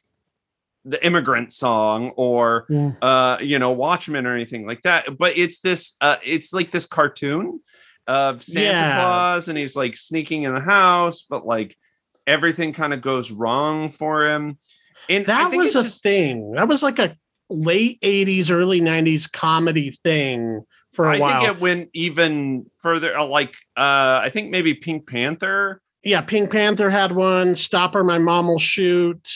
the 0.89 1.05
immigrant 1.05 1.53
song 1.53 2.11
or 2.17 2.67
Mm. 2.71 2.97
uh 3.03 3.39
you 3.41 3.59
know 3.59 3.73
watchmen 3.73 4.27
or 4.27 4.35
anything 4.35 4.67
like 4.67 4.83
that 4.83 5.19
but 5.19 5.37
it's 5.37 5.61
this 5.61 5.97
uh 6.01 6.17
it's 6.25 6.53
like 6.53 6.71
this 6.71 6.87
cartoon 6.87 7.61
of 8.07 8.43
santa 8.43 8.65
Yeah. 8.79 8.97
claus 8.97 9.49
and 9.49 9.59
he's 9.59 9.77
like 9.77 9.97
sneaking 9.97 10.45
in 10.45 10.55
the 10.55 10.61
house 10.61 11.23
but 11.29 11.45
like 11.45 11.77
everything 12.27 12.73
kind 12.73 12.93
of 12.95 13.01
goes 13.01 13.31
wrong 13.31 13.91
for 13.91 14.27
him 14.27 14.59
and 15.09 15.25
I 15.25 15.27
That 15.45 15.51
think 15.51 15.63
was 15.63 15.77
a 15.77 15.83
just- 15.85 16.03
thing. 16.03 16.53
That 16.53 16.69
was 16.69 16.83
like 16.83 16.99
a 16.99 17.17
late 17.49 17.99
80s, 18.03 18.51
early 18.51 18.81
90s 18.81 19.31
comedy 19.31 19.91
thing 20.03 20.63
for 20.93 21.07
a 21.11 21.17
I 21.17 21.21
while. 21.21 21.33
I 21.33 21.39
think 21.47 21.57
it 21.57 21.61
went 21.63 21.91
even 21.95 22.67
further 22.79 23.17
uh, 23.17 23.25
like 23.27 23.55
uh 23.77 24.21
i 24.27 24.31
think 24.33 24.51
maybe 24.51 24.75
pink 24.75 25.07
panther 25.07 25.81
yeah, 26.05 26.21
Pink 26.21 26.51
Panther 26.53 26.91
had 26.91 27.11
one. 27.13 27.57
Stop 27.57 27.95
or 27.97 28.05
my 28.05 28.19
mom 28.19 28.47
will 28.47 28.61
shoot. 28.61 29.29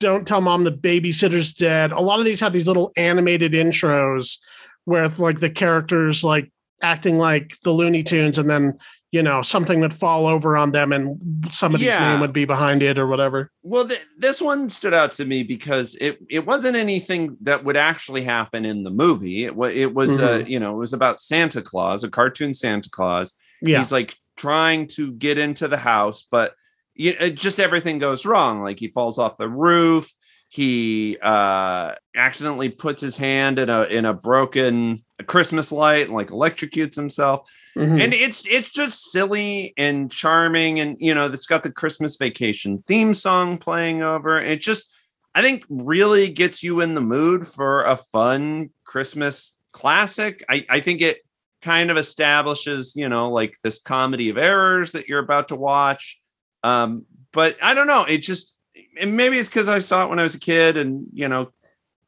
Don't 0.00 0.26
tell 0.26 0.40
mom 0.40 0.64
the 0.64 0.72
babysitter's 0.72 1.52
dead. 1.52 1.92
A 1.92 2.00
lot 2.00 2.18
of 2.18 2.24
these 2.24 2.40
have 2.40 2.52
these 2.52 2.66
little 2.66 2.92
animated 2.96 3.52
intros 3.52 4.38
with 4.86 5.18
like 5.18 5.40
the 5.40 5.50
characters 5.50 6.22
like 6.24 6.50
acting 6.82 7.16
like 7.18 7.56
the 7.62 7.70
Looney 7.72 8.02
Tunes, 8.02 8.36
and 8.38 8.50
then 8.50 8.78
you 9.12 9.22
know 9.22 9.40
something 9.42 9.78
would 9.80 9.94
fall 9.94 10.26
over 10.26 10.56
on 10.56 10.72
them, 10.72 10.92
and 10.92 11.46
somebody's 11.52 11.86
Yeah. 11.86 12.10
name 12.12 12.20
would 12.20 12.32
be 12.32 12.44
behind 12.44 12.82
it 12.82 12.98
or 12.98 13.06
whatever. 13.06 13.50
Well, 13.62 13.86
th- 13.86 14.04
this 14.18 14.42
one 14.42 14.68
stood 14.68 14.92
out 14.92 15.12
to 15.12 15.24
me 15.24 15.42
because 15.44 15.94
it 16.00 16.18
it 16.28 16.44
wasn't 16.44 16.76
anything 16.76 17.36
that 17.42 17.64
would 17.64 17.76
actually 17.76 18.22
happen 18.24 18.64
in 18.64 18.82
the 18.82 18.90
movie. 18.90 19.44
It 19.44 19.54
was 19.54 19.74
it 19.74 19.94
was 19.94 20.20
uh, 20.20 20.44
you 20.46 20.58
know 20.58 20.72
it 20.74 20.78
was 20.78 20.92
about 20.92 21.20
Santa 21.20 21.62
Claus, 21.62 22.02
a 22.04 22.10
cartoon 22.10 22.52
Santa 22.52 22.90
Claus. 22.90 23.32
Yeah, 23.62 23.78
He's 23.78 23.92
like 23.92 24.16
trying 24.36 24.88
to 24.88 25.12
get 25.12 25.38
into 25.38 25.68
the 25.68 25.76
house, 25.78 26.26
but 26.28 26.54
it 26.96 27.34
just 27.34 27.58
everything 27.60 27.98
goes 27.98 28.24
wrong. 28.26 28.62
Like 28.62 28.78
he 28.78 28.88
falls 28.88 29.18
off 29.18 29.36
the 29.36 29.48
roof. 29.48 30.10
He 30.48 31.18
uh, 31.20 31.94
accidentally 32.14 32.68
puts 32.68 33.00
his 33.00 33.16
hand 33.16 33.58
in 33.58 33.68
a 33.68 33.82
in 33.84 34.04
a 34.04 34.14
broken 34.14 35.04
Christmas 35.26 35.72
light 35.72 36.06
and 36.06 36.14
like 36.14 36.28
electrocutes 36.28 36.94
himself 36.94 37.48
Mhm. 37.76 38.00
and 38.00 38.14
it's 38.14 38.46
it's 38.46 38.70
just 38.70 39.10
silly 39.10 39.74
and 39.76 40.08
charming 40.08 40.78
and 40.78 40.96
you 41.00 41.12
know 41.12 41.26
it's 41.26 41.46
got 41.46 41.64
the 41.64 41.72
christmas 41.72 42.16
vacation 42.16 42.84
theme 42.86 43.12
song 43.14 43.58
playing 43.58 44.00
over 44.00 44.40
it 44.40 44.60
just 44.60 44.94
i 45.34 45.42
think 45.42 45.64
really 45.68 46.28
gets 46.28 46.62
you 46.62 46.80
in 46.80 46.94
the 46.94 47.00
mood 47.00 47.44
for 47.48 47.82
a 47.82 47.96
fun 47.96 48.70
christmas 48.84 49.56
classic 49.72 50.44
i 50.48 50.64
i 50.70 50.78
think 50.78 51.00
it 51.00 51.18
kind 51.62 51.90
of 51.90 51.96
establishes 51.96 52.94
you 52.94 53.08
know 53.08 53.30
like 53.32 53.56
this 53.64 53.80
comedy 53.82 54.28
of 54.28 54.38
errors 54.38 54.92
that 54.92 55.08
you're 55.08 55.18
about 55.18 55.48
to 55.48 55.56
watch 55.56 56.20
um 56.64 57.04
but 57.32 57.56
i 57.62 57.72
don't 57.74 57.86
know 57.86 58.04
it 58.04 58.18
just 58.18 58.56
and 59.00 59.16
maybe 59.16 59.38
it's 59.38 59.48
because 59.48 59.68
i 59.68 59.78
saw 59.78 60.04
it 60.04 60.08
when 60.10 60.18
i 60.18 60.22
was 60.24 60.34
a 60.34 60.40
kid 60.40 60.76
and 60.76 61.06
you 61.12 61.28
know 61.28 61.52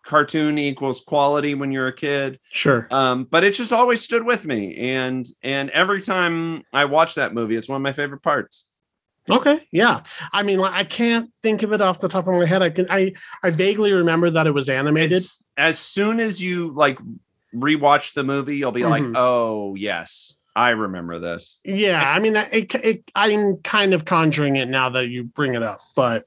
cartoon 0.03 0.57
equals 0.59 1.01
quality 1.01 1.55
when 1.55 1.71
you're 1.73 1.89
a 1.89 1.93
kid 1.93 2.39
sure. 2.51 2.87
um 2.91 3.25
but 3.25 3.45
it 3.45 3.55
just 3.55 3.73
always 3.73 4.01
stood 4.01 4.25
with 4.25 4.47
me 4.47 4.77
and 4.77 5.27
and 5.43 5.69
every 5.71 6.01
time 6.01 6.63
i 6.73 6.85
watch 6.85 7.15
that 7.17 7.35
movie 7.35 7.57
it's 7.57 7.69
one 7.69 7.77
of 7.77 7.83
my 7.83 7.93
favorite 7.93 8.23
parts 8.23 8.67
Okay, 9.29 9.59
yeah. 9.73 10.05
I 10.33 10.45
mean, 10.45 10.61
I 10.61 10.85
can't 10.85 11.33
think 11.43 11.65
of 11.65 11.73
it 11.73 11.81
off 11.81 11.99
the 11.99 12.07
top 12.09 12.29
of 12.29 12.35
my 12.35 12.47
head. 12.47 12.63
I 12.63 12.71
can. 12.71 12.87
I 12.89 13.13
I 13.43 13.51
vaguely 13.51 13.91
remember 13.91 14.31
that 14.31 14.47
it 14.47 14.53
was 14.53 14.69
animated. 14.69 15.11
It's- 15.17 15.43
as 15.57 15.81
soon 15.81 16.21
as 16.21 16.41
you 16.41 16.73
like 16.77 16.97
rewatch 17.53 18.15
the 18.15 18.23
movie 18.23 18.57
you'll 18.57 18.71
be 18.71 18.85
like 18.85 19.03
Mhm. 19.03 19.15
oh 19.17 19.75
yes 19.75 20.36
i 20.57 20.71
remember 20.71 21.21
this 21.21 21.61
Yeah, 21.65 22.03
I 22.03 22.19
mean, 22.19 22.35
it, 22.35 22.75
it, 22.75 23.11
I'm 23.15 23.59
kind 23.59 23.95
of 23.95 24.05
conjuring 24.05 24.57
it 24.57 24.69
now 24.69 24.89
that 24.91 25.09
you 25.09 25.25
bring 25.25 25.55
it 25.55 25.63
up, 25.63 25.81
but 25.95 26.25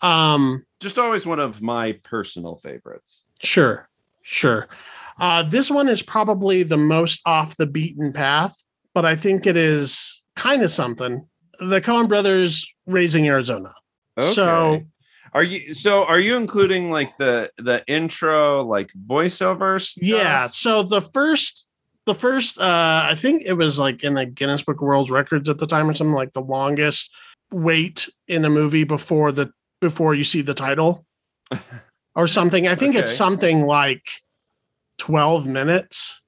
um, 0.00 0.64
just 0.80 0.98
always 0.98 1.26
one 1.26 1.40
of 1.40 1.60
my 1.62 1.98
personal 2.04 2.56
favorites 2.56 3.24
sure, 3.42 3.88
sure. 4.22 4.68
Uh, 5.18 5.42
this 5.44 5.70
one 5.70 5.88
is 5.88 6.02
probably 6.02 6.62
the 6.62 6.76
most 6.76 7.20
off 7.24 7.56
the 7.56 7.66
beaten 7.66 8.12
path, 8.12 8.56
but 8.94 9.04
I 9.04 9.16
think 9.16 9.46
it 9.46 9.56
is 9.56 10.22
kind 10.36 10.62
of 10.62 10.72
something. 10.72 11.26
The 11.60 11.80
Coen 11.80 12.08
Brothers 12.08 12.72
raising 12.86 13.26
Arizona. 13.28 13.72
So- 14.18 14.82
are 15.32 15.42
you 15.42 15.74
so 15.74 16.04
are 16.04 16.20
you 16.20 16.36
including 16.36 16.92
like 16.92 17.16
the 17.16 17.50
the 17.56 17.82
intro 17.88 18.64
like 18.64 18.92
voiceovers? 19.06 19.94
Yeah. 20.00 20.46
So 20.46 20.84
the 20.84 21.00
first, 21.00 21.68
the 22.06 22.14
first, 22.14 22.58
uh, 22.58 23.06
I 23.10 23.14
think 23.16 23.42
it 23.44 23.54
was 23.54 23.78
like 23.78 24.04
in 24.04 24.14
the 24.14 24.26
Guinness 24.26 24.62
Book 24.62 24.76
of 24.76 24.82
World 24.82 25.10
Records 25.10 25.48
at 25.48 25.58
the 25.58 25.66
time 25.66 25.88
or 25.88 25.94
something 25.94 26.14
like 26.14 26.32
the 26.32 26.42
longest 26.42 27.10
wait 27.52 28.08
in 28.28 28.44
a 28.44 28.50
movie 28.50 28.84
before 28.84 29.32
the 29.32 29.50
before 29.80 30.14
you 30.14 30.24
see 30.24 30.42
the 30.42 30.54
title 30.54 31.04
or 32.14 32.26
something. 32.26 32.66
I 32.68 32.74
think 32.74 32.94
it's 32.94 33.12
something 33.14 33.66
like 33.66 34.02
twelve 34.98 35.46
minutes 35.46 36.20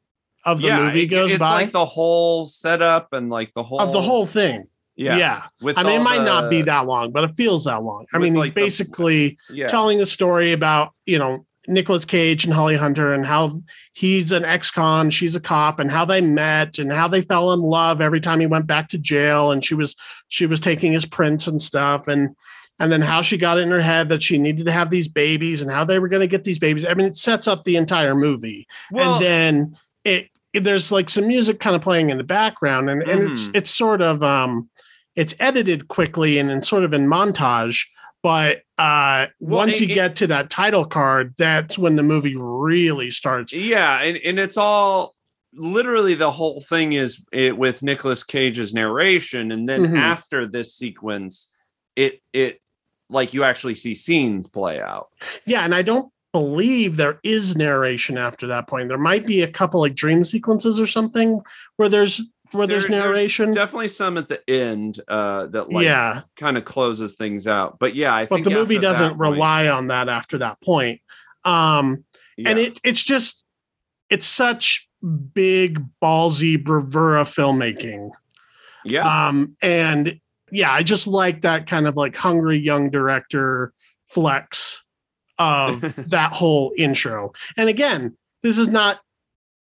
of 0.44 0.60
the 0.62 0.74
movie 0.76 1.02
it- 1.02 1.06
goes 1.06 1.30
it's 1.32 1.38
by 1.38 1.52
like 1.62 1.72
the 1.72 1.84
whole 1.84 2.46
setup 2.46 3.08
and 3.12 3.28
like 3.30 3.52
the 3.54 3.62
whole 3.62 3.80
of 3.80 3.92
the 3.92 4.00
whole 4.00 4.26
thing. 4.26 4.64
yeah, 4.96 5.16
Yeah. 5.16 5.42
with 5.60 5.76
I 5.78 5.82
mean, 5.82 6.00
it 6.00 6.04
might 6.04 6.22
not 6.22 6.50
be 6.50 6.62
that 6.62 6.86
long, 6.86 7.10
but 7.12 7.24
it 7.24 7.32
feels 7.36 7.64
that 7.64 7.82
long. 7.82 8.06
I 8.14 8.18
mean, 8.18 8.34
like, 8.34 8.54
the- 8.54 8.60
basically 8.62 9.38
yeah 9.50 9.66
telling 9.68 10.00
a 10.00 10.06
story 10.06 10.52
about 10.52 10.92
you 11.04 11.18
know 11.18 11.44
Nicolas 11.68 12.05
Cage 12.05 12.44
and 12.44 12.52
Holly 12.55 12.76
Hunter 12.76 13.12
and 13.12 13.26
how 13.26 13.61
he's 13.92 14.33
an 14.33 14.44
ex-con, 14.44 15.11
she's 15.11 15.37
a 15.37 15.40
cop, 15.40 15.79
and 15.79 15.90
how 15.90 16.05
they 16.05 16.20
met 16.20 16.79
and 16.79 16.92
how 16.92 17.09
they 17.09 17.20
fell 17.22 17.52
in 17.52 17.61
love 17.61 18.00
every 18.00 18.20
time 18.20 18.40
he 18.40 18.46
went 18.46 18.66
back 18.66 18.88
to 18.90 18.98
jail, 18.98 19.50
and 19.50 19.64
she 19.64 19.74
was 19.74 19.96
she 20.29 20.46
was 20.46 20.61
taking 20.61 20.92
his 20.92 21.05
prints 21.07 21.46
and 21.46 21.61
stuff, 21.61 22.09
and 22.09 22.35
and 22.79 22.92
then 22.92 23.00
how 23.00 23.22
she 23.22 23.38
got 23.38 23.59
it 23.59 23.62
in 23.62 23.70
her 23.70 23.81
head 23.81 24.09
that 24.11 24.22
she 24.22 24.37
needed 24.38 24.66
to 24.66 24.72
have 24.72 24.90
these 24.90 25.09
babies 25.09 25.62
and 25.62 25.70
how 25.70 25.85
they 25.85 25.98
were 25.98 26.09
going 26.09 26.20
to 26.20 26.26
get 26.26 26.44
these 26.44 26.59
babies. 26.59 26.85
I 26.85 26.92
mean, 26.94 27.07
it 27.07 27.16
sets 27.16 27.48
up 27.48 27.62
the 27.64 27.76
entire 27.76 28.14
movie, 28.14 28.66
well 28.90 29.14
and 29.14 29.24
then 29.24 29.76
it 30.05 30.29
there's 30.55 30.90
like 30.92 31.11
some 31.11 31.26
music 31.26 31.61
kind 31.61 31.76
of 31.76 31.83
playing 31.83 32.11
in 32.11 32.18
the 32.18 32.24
background, 32.24 32.88
and, 32.90 33.02
and 33.02 33.22
it's 33.31 33.46
Mhm. 33.48 33.57
it's 33.57 33.70
sort 33.70 34.00
of 34.02 34.22
um 34.22 34.68
it's 35.14 35.35
edited 35.40 35.88
quickly 35.88 36.38
and 36.38 36.48
then 36.50 36.62
sort 36.62 36.85
of 36.85 36.92
in 36.92 37.07
montage 37.07 37.87
but 38.26 38.62
uh 38.76 39.26
Well, 39.38 39.58
once 39.66 39.74
it- 39.76 39.82
you 39.82 39.92
it- 39.92 39.94
get 39.94 40.16
to 40.16 40.26
that 40.26 40.50
title 40.50 40.84
card 40.84 41.34
that's 41.38 41.78
when 41.78 41.94
the 41.94 42.02
movie 42.02 42.34
really 42.36 43.10
starts. 43.12 43.52
Yeah 43.52 44.00
and, 44.02 44.16
and 44.18 44.40
it's 44.40 44.56
all 44.56 45.14
literally 45.54 46.14
the 46.16 46.32
whole 46.32 46.60
thing 46.60 46.92
is 46.94 47.24
it 47.32 47.56
with 47.56 47.84
Nicolas 47.84 48.24
Cage's 48.24 48.74
narration 48.74 49.52
and 49.52 49.68
then 49.68 49.82
Mhm. 49.82 49.98
after 49.98 50.46
this 50.48 50.74
sequence 50.74 51.52
it 51.94 52.20
it 52.32 52.60
like 53.08 53.32
you 53.32 53.44
actually 53.44 53.76
see 53.76 53.94
scenes 53.94 54.48
play 54.48 54.80
out. 54.80 55.06
Yeah 55.46 55.62
and 55.64 55.72
i 55.72 55.82
don't 55.82 56.10
believe 56.32 56.96
there 56.96 57.18
is 57.22 57.56
narration 57.56 58.18
after 58.18 58.46
that 58.48 58.66
point. 58.68 58.88
There 58.90 58.98
might 58.98 59.24
be 59.24 59.40
a 59.42 59.48
couple 59.60 59.80
like 59.80 59.94
dream 59.94 60.22
sequences 60.24 60.78
or 60.78 60.86
something 60.86 61.40
where 61.76 61.88
there's 61.88 62.20
where 62.57 62.66
there's 62.66 62.87
There- 62.87 62.99
narration. 63.01 63.53
definitely 63.55 63.88
some 63.88 64.16
at 64.19 64.29
the 64.29 64.40
end 64.51 65.01
uh 65.09 65.47
that 65.47 65.71
like 65.71 65.85
yeah. 65.85 66.23
kind 66.37 66.57
of 66.57 66.64
closes 66.64 67.14
things 67.14 67.47
out. 67.47 67.79
But 67.79 67.95
yeah 67.95 68.14
I 68.14 68.27
but 68.27 68.37
think 68.37 68.45
the 68.45 68.51
movie 68.51 68.79
doesn't 68.79 69.11
point- 69.11 69.21
rely 69.21 69.69
on 69.69 69.88
that 69.88 70.09
after 70.09 70.38
that 70.38 70.61
point. 70.61 71.01
Um 71.45 72.05
and 72.38 72.59
it 72.59 72.81
it's 72.85 73.03
just 73.03 73.45
it's 74.11 74.27
such 74.27 74.88
big 75.35 75.85
ballsy 76.03 76.62
bravura 76.62 77.25
filmmaking. 77.25 78.11
Yeah. 78.85 79.29
Um 79.29 79.57
and 79.62 80.21
yeah 80.53 80.71
i 80.73 80.83
just 80.83 81.07
like 81.09 81.42
that 81.42 81.66
kind 81.66 81.87
of 81.88 81.97
like 81.97 82.16
hungry 82.16 82.57
young 82.59 82.88
director 82.90 83.73
flex 84.09 84.85
of 85.38 85.81
that 86.11 86.33
whole 86.33 86.73
intro. 86.79 87.33
And 87.57 87.69
again 87.69 88.16
this 88.42 88.59
is 88.59 88.69
not 88.69 89.01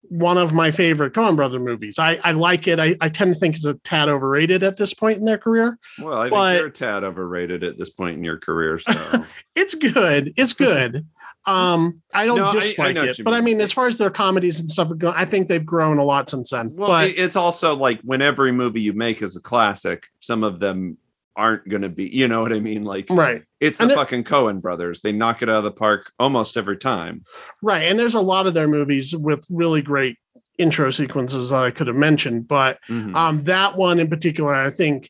one 0.09 0.37
of 0.37 0.53
my 0.53 0.71
favorite 0.71 1.13
Coen 1.13 1.35
Brother 1.35 1.59
movies. 1.59 1.99
I, 1.99 2.19
I 2.23 2.31
like 2.31 2.67
it. 2.67 2.79
I, 2.79 2.95
I 3.01 3.09
tend 3.09 3.33
to 3.33 3.39
think 3.39 3.55
it's 3.55 3.65
a 3.65 3.73
tad 3.75 4.09
overrated 4.09 4.63
at 4.63 4.77
this 4.77 4.93
point 4.93 5.17
in 5.19 5.25
their 5.25 5.37
career. 5.37 5.77
Well, 6.01 6.17
I 6.17 6.29
But- 6.29 6.49
think 6.51 6.59
you're 6.59 6.67
a 6.67 6.71
tad 6.71 7.03
overrated 7.03 7.63
at 7.63 7.77
this 7.77 7.89
point 7.89 8.17
in 8.17 8.23
your 8.23 8.37
career. 8.37 8.79
So 8.79 8.93
It's 9.55 9.75
good. 9.75 10.33
It's 10.37 10.53
good. 10.53 11.05
um, 11.45 12.01
I 12.13 12.25
don't 12.25 12.37
No, 12.37 12.45
I- 12.45 12.49
I 12.49 12.51
dislike 12.51 12.95
it, 12.97 13.17
but 13.23 13.33
I 13.33 13.37
mean. 13.37 13.57
mean, 13.57 13.61
as 13.61 13.71
far 13.71 13.87
as 13.87 13.97
their 13.97 14.09
comedies 14.09 14.59
and 14.59 14.69
stuff, 14.69 14.91
I 15.03 15.25
think 15.25 15.47
they've 15.47 15.65
grown 15.65 15.97
a 15.97 16.03
lot 16.03 16.29
since 16.29 16.49
then. 16.51 16.75
well, 16.75 16.89
but 16.89 17.09
it's 17.09 17.35
also 17.35 17.75
like 17.75 17.99
when 18.03 18.21
every 18.21 18.51
movie 18.51 18.81
you 18.81 18.93
make 18.93 19.21
is 19.21 19.35
a 19.35 19.41
classic, 19.41 20.07
some 20.19 20.43
of 20.43 20.59
them 20.59 20.97
aren't 21.37 21.69
going 21.69 21.83
to 21.83 21.89
be. 21.89 22.09
You 22.13 22.27
know 22.27 22.41
what 22.41 22.51
I 22.51 22.59
mean? 22.59 22.83
Like 22.83 23.05
right, 23.09 23.43
it's 23.61 23.77
the 23.77 23.83
And 23.83 23.91
it- 23.91 23.95
fucking 23.95 24.23
Coen 24.25 24.61
brothers. 24.61 25.01
They 25.01 25.11
knock 25.13 25.41
it 25.41 25.49
out 25.49 25.57
of 25.57 25.63
the 25.63 25.71
park 25.71 26.11
almost 26.19 26.57
every 26.57 26.77
time. 26.77 27.23
right, 27.61 27.83
and 27.83 27.97
there's 27.97 28.15
a 28.15 28.19
lot 28.21 28.47
of 28.47 28.53
their 28.53 28.67
movies 28.67 29.15
with 29.15 29.45
really 29.49 29.81
great 29.81 30.17
intro 30.57 30.89
sequences 30.89 31.51
that 31.51 31.63
I 31.63 31.69
could 31.71 31.85
have 31.87 31.95
mentioned, 31.95 32.47
but 32.47 32.79
Mhm. 32.89 33.15
um, 33.15 33.43
that 33.43 33.77
one 33.77 33.99
in 33.99 34.07
particular, 34.09 34.53
I 34.53 34.69
think. 34.71 35.09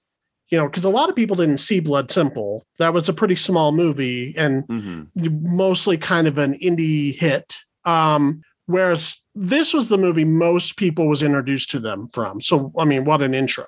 You 0.49 0.57
know, 0.57 0.65
because 0.69 0.85
a 0.85 0.89
lot 0.89 1.09
of 1.09 1.15
people 1.17 1.35
didn't 1.35 1.57
see 1.57 1.81
Blood 1.81 2.09
Simple. 2.09 2.63
That 2.79 2.93
was 2.93 3.09
a 3.09 3.13
pretty 3.13 3.35
small 3.35 3.73
movie, 3.73 4.33
and 4.37 4.65
Mhm. 4.69 5.07
mostly 5.43 5.97
kind 5.97 6.25
of 6.25 6.37
an 6.37 6.53
indie 6.63 7.13
hit. 7.19 7.57
Um, 7.83 8.41
whereas 8.65 9.21
this 9.35 9.73
was 9.73 9.89
the 9.89 9.97
movie 9.97 10.23
most 10.23 10.77
people 10.77 11.09
was 11.09 11.21
introduced 11.21 11.69
to 11.71 11.79
them 11.81 12.07
from. 12.13 12.39
So 12.39 12.71
I 12.79 12.85
mean, 12.85 13.03
what 13.03 13.21
an 13.21 13.33
intro. 13.33 13.65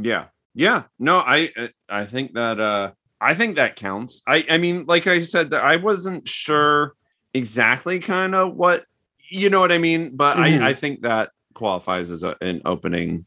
Yeah. 0.00 0.26
Yeah. 0.56 0.84
No, 0.98 1.18
I 1.18 1.50
uh, 1.56 1.68
I 1.88 2.06
think 2.06 2.32
that 2.32 2.58
uh 2.58 2.92
I 3.20 3.34
think 3.34 3.56
that 3.56 3.76
counts. 3.76 4.22
I 4.26 4.44
I 4.50 4.56
mean, 4.58 4.86
like 4.86 5.06
I 5.06 5.20
said, 5.20 5.50
that 5.50 5.62
I 5.62 5.76
wasn't 5.76 6.26
sure 6.26 6.94
exactly 7.34 7.98
kind 8.00 8.34
of 8.34 8.54
what 8.56 8.84
you 9.28 9.50
know 9.50 9.60
what 9.60 9.70
I 9.70 9.78
mean, 9.78 10.16
but 10.16 10.36
Mhm. 10.38 10.62
I 10.62 10.70
I 10.70 10.74
think 10.74 11.02
that 11.02 11.30
qualifies 11.54 12.10
as 12.10 12.22
a, 12.22 12.36
an 12.40 12.62
opening 12.64 13.26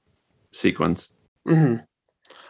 sequence. 0.51 1.13
Mhm. 1.47 1.85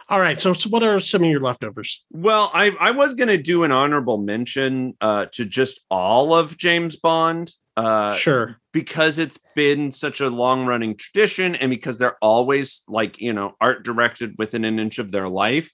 All 0.08 0.18
right. 0.18 0.40
So, 0.40 0.52
so 0.54 0.68
what 0.70 0.82
are 0.82 0.98
some 0.98 1.22
of 1.22 1.30
your 1.30 1.40
leftovers? 1.40 2.04
Well, 2.10 2.50
I 2.54 2.70
I 2.80 2.90
was 2.92 3.14
gonna 3.14 3.38
do 3.38 3.64
an 3.64 3.72
honorable 3.72 4.16
mention 4.18 4.96
uh 5.02 5.26
to 5.32 5.44
just 5.44 5.84
all 5.90 6.32
of 6.34 6.56
James 6.56 6.96
Bond. 6.96 7.52
Uh 7.76 8.14
sure. 8.14 8.59
Because 8.72 9.18
it's 9.18 9.38
been 9.54 9.90
such 9.90 10.20
a 10.20 10.28
long 10.28 10.66
running 10.66 10.96
tradition 10.96 11.54
and 11.54 11.70
because 11.70 11.98
they're 11.98 12.18
always 12.22 12.82
like 12.88 13.20
you 13.20 13.32
know 13.32 13.54
art 13.60 13.84
directed 13.84 14.34
within 14.38 14.64
an 14.64 14.78
inch 14.78 14.98
of 14.98 15.10
their 15.10 15.28
life 15.28 15.72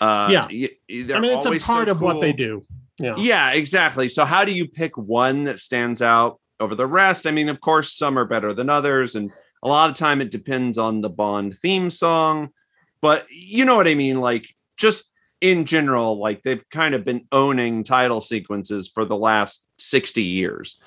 uh 0.00 0.28
Yeah. 0.30 0.44
I 0.44 0.48
mean, 0.48 1.36
it's 1.36 1.46
a 1.46 1.48
always 1.48 1.64
so 1.64 1.72
part 1.72 1.88
of 1.88 2.00
what 2.00 2.20
they 2.20 2.32
do. 2.32 2.62
Yeah. 2.98 3.14
yeah 3.16 3.50
exactly 3.52 4.08
so 4.08 4.24
how 4.24 4.44
do 4.44 4.52
you 4.52 4.68
pick 4.68 4.96
one 4.96 5.44
that 5.44 5.58
stands 5.58 6.00
out 6.00 6.38
over 6.60 6.76
the 6.76 6.86
rest 6.86 7.26
i 7.26 7.32
mean 7.32 7.48
of 7.48 7.60
course 7.60 7.92
some 7.92 8.16
are 8.16 8.24
better 8.24 8.52
than 8.52 8.70
others 8.70 9.16
and 9.16 9.32
a 9.64 9.68
lot 9.68 9.90
of 9.90 9.96
time 9.96 10.20
it 10.20 10.30
depends 10.30 10.78
on 10.78 11.00
the 11.00 11.10
bond 11.10 11.56
theme 11.56 11.90
song 11.90 12.50
but 13.02 13.26
you 13.30 13.64
know 13.64 13.74
what 13.74 13.88
i 13.88 13.96
mean 13.96 14.20
like 14.20 14.46
just 14.76 15.12
in 15.40 15.64
general 15.64 16.20
like 16.20 16.42
they've 16.44 16.68
kind 16.70 16.94
of 16.94 17.02
been 17.02 17.26
owning 17.32 17.82
title 17.82 18.20
sequences 18.20 18.88
for 18.88 19.04
the 19.04 19.16
last 19.16 19.66
60 19.78 20.22
years 20.22 20.80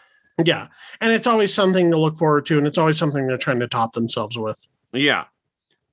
Yeah. 0.43 0.67
And 1.01 1.11
it's 1.11 1.27
always 1.27 1.53
something 1.53 1.89
to 1.91 1.97
look 1.97 2.17
forward 2.17 2.45
to. 2.47 2.57
And 2.57 2.67
it's 2.67 2.77
always 2.77 2.97
something 2.97 3.25
they're 3.27 3.37
trying 3.37 3.59
to 3.59 3.67
top 3.67 3.93
themselves 3.93 4.37
with. 4.37 4.65
Yeah. 4.93 5.25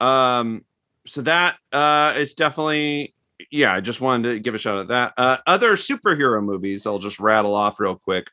Um, 0.00 0.64
so 1.06 1.20
that 1.22 1.56
uh 1.72 2.14
is 2.16 2.34
definitely 2.34 3.14
yeah, 3.50 3.74
I 3.74 3.80
just 3.80 4.00
wanted 4.00 4.32
to 4.32 4.38
give 4.40 4.54
a 4.54 4.58
shout 4.58 4.78
at 4.78 4.88
that. 4.88 5.12
Uh 5.16 5.38
other 5.46 5.72
superhero 5.76 6.42
movies, 6.42 6.86
I'll 6.86 6.98
just 6.98 7.20
rattle 7.20 7.54
off 7.54 7.78
real 7.80 7.96
quick. 7.96 8.30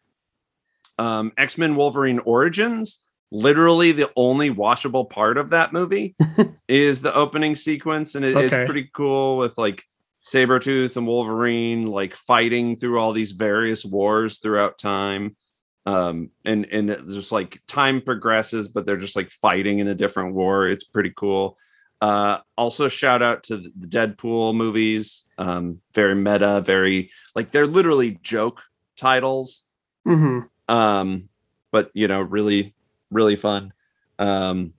Um, 0.98 1.32
X-Men 1.38 1.76
Wolverine 1.76 2.20
Origins, 2.20 3.04
literally 3.32 3.92
the 3.92 4.10
only 4.16 4.52
watchable 4.52 5.10
part 5.10 5.38
of 5.38 5.50
that 5.50 5.74
movie 5.74 6.16
is 6.68 7.02
the 7.02 7.14
opening 7.16 7.56
sequence, 7.56 8.16
and 8.16 8.24
it- 8.26 8.36
Okay. 8.36 8.46
it's 8.62 8.70
pretty 8.70 8.90
cool 8.94 9.38
with 9.38 9.58
like 9.58 9.84
Sabretooth 10.24 10.96
and 10.98 11.08
Wolverine 11.08 11.88
like 11.88 12.16
fighting 12.16 12.76
through 12.76 13.00
all 13.00 13.12
these 13.14 13.32
various 13.32 13.84
wars 13.84 14.38
throughout 14.40 14.78
time 14.78 15.36
um 15.86 16.30
and 16.46 16.68
and 16.72 16.90
just 17.10 17.32
like 17.32 17.62
time 17.68 18.02
progresses 18.02 18.68
but 18.68 18.86
they're 18.86 18.98
just 18.98 19.16
like 19.16 19.30
fighting 19.30 19.80
in 19.80 19.88
a 19.88 19.96
different 19.96 20.36
war. 20.36 20.68
It's 20.68 20.84
pretty 20.84 21.12
cool. 21.16 21.58
Uh 22.02 22.40
also 22.58 22.88
shout 22.88 23.22
out 23.22 23.44
to 23.44 23.58
the 23.58 23.88
deadpool 23.88 24.56
movies. 24.56 25.26
Um 25.38 25.82
very 25.94 26.16
meta 26.16 26.62
very 26.62 27.12
like 27.36 27.52
they're 27.52 27.68
literally 27.68 28.20
joke 28.22 28.64
titles. 28.96 29.64
Hmm 30.06 30.42
um 30.68 31.30
but 31.72 31.90
you 31.94 32.08
know 32.08 32.22
really 32.22 32.76
really 33.10 33.36
fun. 33.36 33.74
Um 34.20 34.74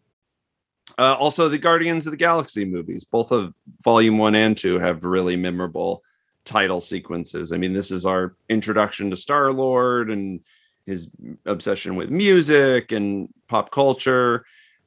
uh, 0.99 1.17
also 1.19 1.49
the 1.49 1.59
guardians 1.59 2.07
of 2.07 2.11
the 2.11 2.17
galaxy 2.19 2.65
movies. 2.65 3.03
Both 3.05 3.33
of 3.33 3.55
volume 3.83 4.19
one 4.19 4.35
and 4.35 4.57
two 4.57 4.79
have 4.79 5.05
really 5.05 5.37
memorable 5.37 6.03
title 6.45 6.81
sequences. 6.81 7.51
I 7.51 7.57
mean 7.57 7.73
this 7.73 7.91
is 7.91 8.07
our 8.07 8.37
introduction 8.49 9.11
to 9.11 9.17
star 9.17 9.53
lord 9.53 10.11
and 10.11 10.41
his 10.87 11.11
obsession 11.47 11.97
with 11.97 12.11
music 12.11 12.93
and 12.93 13.29
pop 13.49 13.71
culture 13.71 14.45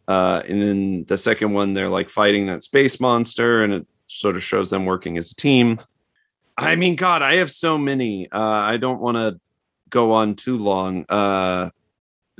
uh 0.08 0.42
and 0.48 0.62
then 0.62 1.06
the 1.06 1.18
second 1.18 1.54
one 1.54 1.74
they're 1.74 1.90
like 1.90 2.10
fighting 2.10 2.48
that 2.48 2.64
space 2.64 3.00
monster 3.00 3.64
and 3.64 3.74
it 3.74 3.88
sort 4.06 4.36
of 4.36 4.44
shows 4.44 4.70
them 4.70 4.86
working 4.86 5.18
as 5.18 5.32
a 5.32 5.36
team 5.36 5.80
i 6.58 6.76
mean 6.76 6.96
god 6.96 7.22
i 7.22 7.36
have 7.36 7.50
so 7.50 7.78
many 7.78 8.30
uh 8.32 8.40
i 8.40 8.78
don't 8.78 9.00
want 9.02 9.18
to 9.18 9.40
go 9.96 10.12
on 10.12 10.36
too 10.36 10.58
long. 10.58 11.06
Uh, 11.10 11.70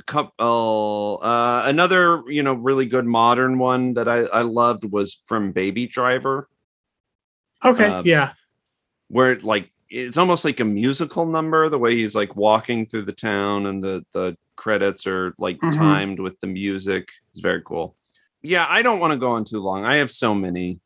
couple, 0.06 1.18
uh, 1.22 1.64
another 1.66 2.22
you 2.28 2.42
know 2.42 2.54
really 2.54 2.86
good 2.86 3.06
modern 3.06 3.58
one 3.58 3.94
that 3.94 4.08
I 4.08 4.24
I 4.26 4.42
loved 4.42 4.84
was 4.84 5.20
from 5.24 5.52
Baby 5.52 5.86
Driver, 5.86 6.48
Okay. 7.64 7.86
Um, 7.86 8.06
yeah. 8.06 8.32
where 9.08 9.32
it 9.32 9.42
like 9.42 9.72
it's 9.88 10.18
almost 10.18 10.44
like 10.44 10.60
a 10.60 10.64
musical 10.64 11.26
number. 11.26 11.68
The 11.68 11.78
way 11.78 11.94
he's 11.94 12.14
like 12.14 12.34
walking 12.36 12.86
through 12.86 13.02
the 13.02 13.12
town 13.12 13.66
and 13.66 13.82
the 13.82 14.04
the 14.12 14.36
credits 14.56 15.06
are 15.06 15.34
like 15.38 15.58
Mhm. 15.58 15.74
timed 15.74 16.20
with 16.20 16.40
the 16.40 16.46
music. 16.46 17.08
It's 17.30 17.40
very 17.40 17.62
cool. 17.64 17.94
Yeah, 18.42 18.66
I 18.68 18.82
don't 18.82 18.98
want 19.00 19.12
to 19.12 19.18
go 19.18 19.30
on 19.32 19.44
too 19.44 19.60
long. 19.60 19.84
I 19.84 19.96
have 19.96 20.10
so 20.10 20.34
many. 20.34 20.80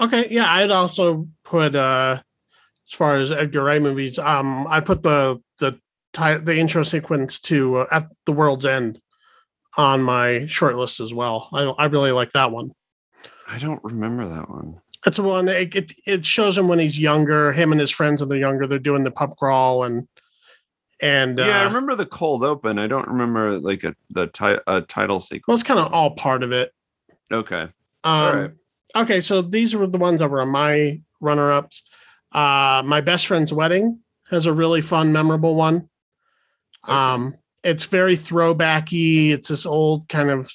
Okay. 0.00 0.26
Yeah. 0.30 0.52
I'd 0.52 0.70
also 0.70 1.26
put, 1.44 1.74
uh, 1.74 2.20
as 2.88 2.92
far 2.96 3.16
as 3.16 3.32
Edgar 3.32 3.64
Wright 3.64 3.80
movies, 3.80 4.18
um, 4.18 4.66
I 4.68 4.80
put 4.80 5.02
the, 5.02 5.40
the, 5.58 5.80
the 6.12 6.56
intro 6.58 6.82
sequence 6.82 7.40
to 7.40 7.78
uh, 7.78 7.86
At 7.90 8.08
the 8.26 8.32
World's 8.32 8.66
End 8.66 9.00
on 9.78 10.02
my 10.02 10.46
short 10.46 10.76
list 10.76 11.00
as 11.00 11.12
well. 11.14 11.48
I, 11.52 11.62
I 11.64 11.86
really 11.86 12.12
like 12.12 12.32
that 12.32 12.50
one. 12.52 12.72
I 13.48 13.58
don't 13.58 13.82
remember 13.82 14.28
that 14.28 14.48
one. 14.50 14.80
It's 15.06 15.16
the 15.16 15.22
one 15.22 15.48
it, 15.48 15.74
it 15.74 15.92
it 16.04 16.26
shows 16.26 16.58
him 16.58 16.68
when 16.68 16.80
he's 16.80 16.98
younger. 16.98 17.52
Him 17.52 17.70
and 17.70 17.80
his 17.80 17.90
friends 17.90 18.20
when 18.20 18.28
they're 18.28 18.38
younger, 18.38 18.66
they're 18.66 18.78
doing 18.78 19.04
the 19.04 19.10
pub 19.10 19.36
crawl 19.36 19.84
and 19.84 20.08
and 21.00 21.38
yeah, 21.38 21.60
I 21.60 21.64
uh, 21.64 21.68
remember 21.68 21.94
the 21.94 22.06
cold 22.06 22.42
open. 22.42 22.78
I 22.78 22.86
don't 22.86 23.08
remember 23.08 23.58
like 23.58 23.84
a 23.84 23.94
the 24.10 24.26
ti- 24.26 24.62
a 24.66 24.80
title 24.80 25.20
sequence. 25.20 25.44
well, 25.46 25.54
it's 25.54 25.62
kind 25.62 25.78
of 25.78 25.92
all 25.92 26.12
part 26.12 26.42
of 26.42 26.52
it. 26.52 26.72
Okay. 27.30 27.62
Um, 27.62 27.72
All 28.04 28.34
right. 28.34 28.50
Okay, 28.94 29.20
so 29.20 29.42
these 29.42 29.76
were 29.76 29.86
the 29.86 29.98
ones 29.98 30.20
that 30.20 30.30
were 30.30 30.46
my 30.46 31.00
runner 31.20 31.52
ups. 31.52 31.82
Uh, 32.32 32.82
my 32.84 33.00
best 33.00 33.26
friend's 33.26 33.52
wedding 33.52 34.00
has 34.30 34.46
a 34.46 34.52
really 34.52 34.80
fun, 34.80 35.12
memorable 35.12 35.54
one. 35.54 35.88
Okay. 36.84 36.92
Um, 36.92 37.34
it's 37.62 37.84
very 37.84 38.16
throwbacky. 38.16 39.32
It's 39.32 39.48
this 39.48 39.66
old 39.66 40.08
kind 40.08 40.30
of 40.30 40.50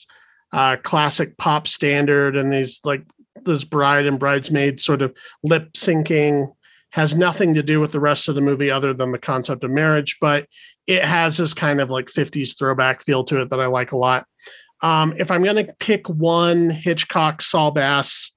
uh, 0.51 0.77
classic 0.81 1.37
pop 1.37 1.67
standard, 1.67 2.35
and 2.35 2.51
these 2.51 2.81
like 2.83 3.03
this 3.45 3.63
bride 3.63 4.05
and 4.05 4.19
bridesmaid 4.19 4.79
sort 4.79 5.01
of 5.01 5.15
lip 5.43 5.73
syncing 5.73 6.47
has 6.91 7.15
nothing 7.15 7.53
to 7.53 7.63
do 7.63 7.79
with 7.79 7.91
the 7.91 7.99
rest 7.99 8.27
of 8.27 8.35
the 8.35 8.41
movie 8.41 8.69
other 8.69 8.93
than 8.93 9.11
the 9.11 9.17
concept 9.17 9.63
of 9.63 9.71
marriage, 9.71 10.17
but 10.19 10.45
it 10.87 11.03
has 11.03 11.37
this 11.37 11.53
kind 11.53 11.79
of 11.79 11.89
like 11.89 12.07
50s 12.07 12.57
throwback 12.57 13.01
feel 13.01 13.23
to 13.25 13.41
it 13.41 13.49
that 13.49 13.61
I 13.61 13.67
like 13.67 13.93
a 13.93 13.97
lot. 13.97 14.25
Um, 14.81 15.13
if 15.17 15.31
I'm 15.31 15.43
going 15.43 15.65
to 15.65 15.73
pick 15.79 16.09
one 16.09 16.69
Hitchcock 16.69 17.41
Saul 17.41 17.71
Bass 17.71 18.33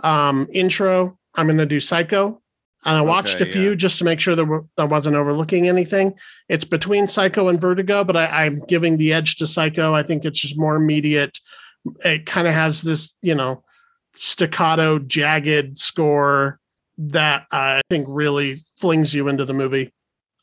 um, 0.00 0.46
intro, 0.52 1.18
I'm 1.34 1.46
going 1.46 1.58
to 1.58 1.66
do 1.66 1.80
Psycho. 1.80 2.40
And 2.84 2.96
I 2.96 3.00
watched 3.00 3.40
Okay, 3.40 3.50
a 3.50 3.52
few 3.52 3.70
yeah. 3.70 3.76
just 3.76 3.98
to 3.98 4.04
make 4.04 4.20
sure 4.20 4.36
that 4.36 4.64
I 4.78 4.84
wasn't 4.84 5.16
overlooking 5.16 5.66
anything. 5.66 6.14
It's 6.48 6.64
between 6.64 7.08
Psycho 7.08 7.48
and 7.48 7.60
Vertigo, 7.60 8.04
but 8.04 8.16
I, 8.16 8.44
I'm 8.44 8.60
giving 8.68 8.96
the 8.96 9.12
edge 9.12 9.36
to 9.36 9.46
Psycho. 9.46 9.94
I 9.94 10.04
think 10.04 10.24
it's 10.24 10.38
just 10.38 10.58
more 10.58 10.76
immediate. 10.76 11.38
It 12.04 12.26
kind 12.26 12.46
of 12.46 12.54
has 12.54 12.82
this, 12.82 13.16
you 13.20 13.34
know, 13.34 13.64
staccato, 14.14 14.98
jagged 14.98 15.78
score 15.78 16.58
that 16.98 17.46
I 17.52 17.80
think 17.90 18.06
really 18.08 18.56
flings 18.78 19.14
you 19.14 19.28
into 19.28 19.44
the 19.44 19.54
movie. 19.54 19.92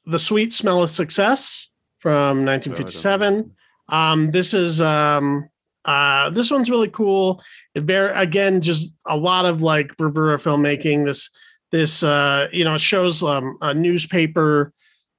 The 0.06 0.20
Sweet 0.20 0.54
Smell 0.54 0.84
of 0.84 0.90
Success 0.90 1.70
from 1.98 2.46
1957. 2.46 3.52
Um, 3.90 4.32
this 4.32 4.54
is 4.54 4.82
um, 4.82 5.50
uh, 5.84 6.30
this 6.30 6.52
one's 6.52 6.70
really 6.70 6.90
cool. 6.90 7.44
It 7.74 7.84
very 7.84 8.14
again 8.14 8.62
just 8.62 8.92
a 9.06 9.18
lot 9.18 9.46
of 9.46 9.62
like 9.62 9.96
bravura 9.98 10.38
filmmaking. 10.38 11.06
This 11.06 11.30
this 11.72 12.04
uh, 12.04 12.48
you 12.52 12.64
know 12.64 12.78
shows 12.78 13.22
um, 13.24 13.58
a 13.62 13.74
newspaper 13.74 14.74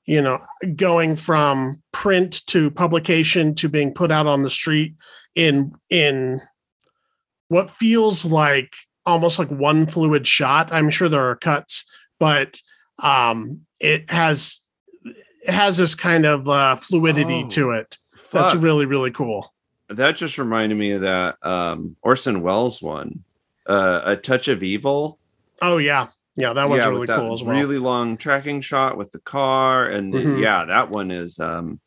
you 0.07 0.23
know, 0.23 0.41
going 0.77 1.17
from 1.17 1.83
print 1.93 2.47
to 2.47 2.71
publication 2.71 3.55
to 3.57 3.69
being 3.69 3.93
put 3.93 4.13
out 4.13 4.27
on 4.27 4.43
the 4.43 4.51
street 4.51 4.95
in 5.35 5.73
in 5.91 6.41
what 7.49 7.71
feels 7.71 8.25
like 8.25 8.75
almost 9.05 9.39
like 9.39 9.49
one 9.51 9.87
fluid 9.87 10.27
shot. 10.27 10.73
I'm 10.73 10.91
sure 10.91 11.09
there 11.09 11.29
are 11.31 11.37
cuts, 11.37 11.85
but 12.19 12.61
um, 12.99 13.61
it 13.81 14.11
has 14.11 14.61
it 15.05 15.51
has 15.53 15.77
this 15.79 15.95
kind 15.95 16.27
of 16.27 16.49
uh, 16.49 16.77
fluidity 16.77 17.43
Oh, 17.45 17.51
to 17.51 17.71
it. 17.73 17.99
That's 18.33 18.55
really 18.57 18.85
really 18.87 19.11
cool. 19.13 19.53
that 19.89 20.17
just 20.17 20.37
reminded 20.39 20.77
me 20.77 20.91
of 20.93 21.03
that 21.03 21.37
um 21.43 21.97
Orson 22.03 22.43
Welles 22.43 22.83
one. 22.83 23.23
Uh 23.67 24.01
A 24.05 24.17
Touch 24.17 24.49
of 24.49 24.63
Evil. 24.63 25.19
Oh 25.63 25.79
yeah, 25.79 26.09
yeah, 26.37 26.53
that 26.53 26.69
one's 26.69 26.81
yeah, 26.83 26.89
really 26.89 27.07
that 27.07 27.19
cool 27.19 27.33
as 27.33 27.43
well. 27.43 27.57
Really 27.57 27.79
long 27.79 28.17
tracking 28.17 28.61
shot 28.61 28.97
with 28.97 29.13
the 29.13 29.21
car, 29.21 29.87
and 29.87 30.13
the- 30.13 30.19
Mhm. 30.19 30.41
yeah, 30.43 30.65
that 30.65 30.91
one 30.91 31.11
is 31.11 31.39
um 31.39 31.81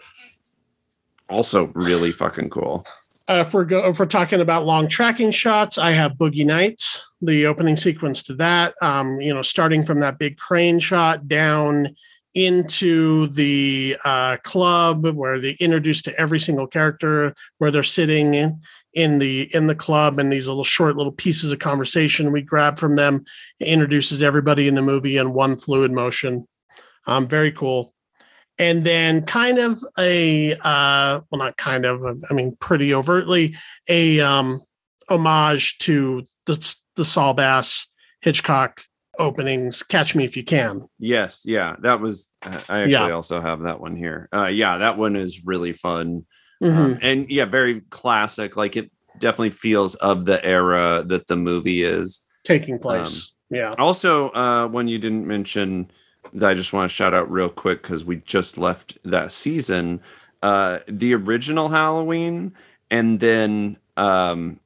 also 1.30 1.66
really 1.76 2.12
fucking 2.12 2.50
cool. 2.50 2.86
Uh, 3.30 3.44
if 3.46 3.54
we're 3.54 3.64
go, 3.64 3.86
if 3.88 4.00
we're 4.00 4.08
talking 4.08 4.42
about 4.42 4.66
long 4.66 4.88
tracking 4.88 5.30
shots, 5.30 5.78
I 5.78 5.92
have 5.92 6.14
Boogie 6.14 6.46
Nights, 6.46 7.06
the 7.22 7.46
opening 7.46 7.78
sequence 7.78 8.24
to 8.24 8.34
that. 8.36 8.74
Um, 8.82 9.22
you 9.22 9.32
know, 9.32 9.44
starting 9.44 9.84
from 9.84 10.00
that 10.00 10.18
big 10.18 10.38
crane 10.38 10.80
shot 10.80 11.28
down 11.28 11.96
into 12.34 13.28
the 13.28 13.98
uh, 14.04 14.38
club 14.38 15.06
where 15.06 15.40
they 15.40 15.56
introduced 15.60 16.06
to 16.06 16.20
every 16.20 16.40
single 16.40 16.66
character, 16.66 17.36
where 17.60 17.70
they're 17.70 17.84
sitting 17.84 18.34
in 18.34 18.62
in 18.94 19.20
the 19.20 19.54
in 19.56 19.68
the 19.68 19.76
club, 19.76 20.18
and 20.18 20.34
these 20.34 20.48
little 20.48 20.64
short 20.64 20.96
little 20.96 21.12
pieces 21.12 21.52
of 21.52 21.60
conversation 21.60 22.32
we 22.32 22.42
grab 22.42 22.80
from 22.80 22.96
them 22.96 23.24
it 23.60 23.68
introduces 23.68 24.24
everybody 24.24 24.68
in 24.68 24.74
the 24.74 24.82
movie 24.82 25.18
in 25.18 25.36
one 25.36 25.56
fluid 25.56 25.92
motion. 25.92 26.48
Um, 27.06 27.28
very 27.28 27.52
cool 27.52 27.94
and 28.60 28.84
then 28.84 29.24
kind 29.26 29.58
of 29.58 29.84
a 29.98 30.54
uh 30.64 31.22
well 31.32 31.40
not 31.40 31.58
kind 31.58 31.86
of 31.86 32.04
i 32.30 32.34
mean 32.34 32.56
pretty 32.60 32.94
overtly 32.94 33.56
a 33.88 34.20
um 34.20 34.62
homage 35.10 35.78
to 35.80 36.24
the 36.46 36.76
the 36.96 37.06
saul 37.06 37.34
bass 37.34 37.88
hitchcock 38.22 38.82
openings 39.18 39.82
catch 39.84 40.14
me 40.16 40.24
if 40.26 40.38
you 40.38 40.44
can 40.44 40.88
Yes, 41.00 41.44
yeah, 41.46 41.76
that 41.82 42.02
was. 42.02 42.30
I 42.42 42.52
actually 42.58 42.92
Yeah. 42.92 43.12
also 43.12 43.40
have 43.42 43.62
that 43.62 43.80
one 43.80 43.96
here. 43.96 44.28
Uh, 44.34 44.48
yeah, 44.48 44.78
that 44.80 44.98
one 44.98 45.16
is 45.16 45.46
really 45.46 45.72
fun, 45.72 46.26
Mhm. 46.62 46.78
um, 46.78 47.00
and 47.02 47.30
yeah, 47.32 47.46
very 47.46 47.82
classic. 47.90 48.58
Like 48.58 48.76
it 48.76 48.92
definitely 49.18 49.52
feels 49.52 49.96
of 49.96 50.26
the 50.26 50.44
era 50.46 51.04
that 51.08 51.28
the 51.28 51.38
movie 51.38 51.84
is. 51.84 52.22
taking 52.44 52.80
place 52.80 53.34
yeah 53.50 53.76
Also, 53.78 54.30
uh, 54.30 54.68
one 54.68 54.88
you 54.88 54.98
didn't 55.00 55.28
mention 55.28 55.90
that 56.34 56.50
I 56.50 56.54
just 56.54 56.74
want 56.74 56.90
to 56.90 56.96
shout 56.96 57.14
out 57.14 57.30
real 57.32 57.50
quick 57.50 57.82
because 57.82 58.04
we 58.06 58.18
just 58.18 58.58
left 58.58 58.98
that 59.04 59.32
season. 59.32 60.02
Uh, 60.42 60.80
the 60.88 61.14
original 61.14 61.70
Halloween, 61.70 62.54
and 62.90 63.20
then 63.20 63.78
um, 63.98 64.60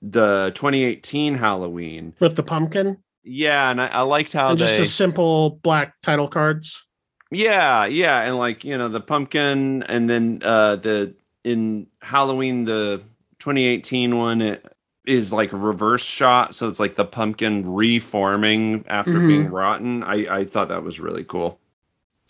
the 0.00 0.52
2018 0.54 1.34
Halloween. 1.34 2.14
with 2.20 2.36
the 2.36 2.42
pumpkin 2.42 2.98
Yeah, 3.24 3.70
and 3.70 3.80
I, 3.80 3.86
I 3.86 4.00
liked 4.02 4.32
how 4.32 4.50
and 4.50 4.58
they. 4.58 4.64
just 4.66 4.80
a 4.80 4.84
simple 4.84 5.58
black 5.62 5.94
title 6.02 6.28
cards 6.28 6.86
Yeah, 7.30 7.84
yeah, 7.86 8.22
and 8.22 8.36
like 8.36 8.64
you 8.64 8.76
know 8.76 8.88
the 8.88 9.00
pumpkin, 9.00 9.82
and 9.84 10.08
then 10.10 10.40
uh 10.44 10.76
the 10.76 11.14
in 11.44 11.86
Halloween 12.00 12.64
the 12.64 13.02
2018 13.40 14.16
one 14.16 14.40
it 14.40 14.64
is 15.06 15.32
like 15.32 15.52
a 15.52 15.56
reverse 15.56 16.04
shot, 16.04 16.54
so 16.54 16.68
it's 16.68 16.78
like 16.80 16.94
the 16.94 17.04
pumpkin 17.04 17.68
reforming 17.72 18.84
after 18.88 19.14
Mhm. 19.14 19.26
being 19.28 19.50
rotten. 19.50 20.02
I 20.04 20.26
I 20.40 20.44
thought 20.44 20.68
that 20.68 20.82
was 20.84 21.00
really 21.00 21.24
cool. 21.24 21.58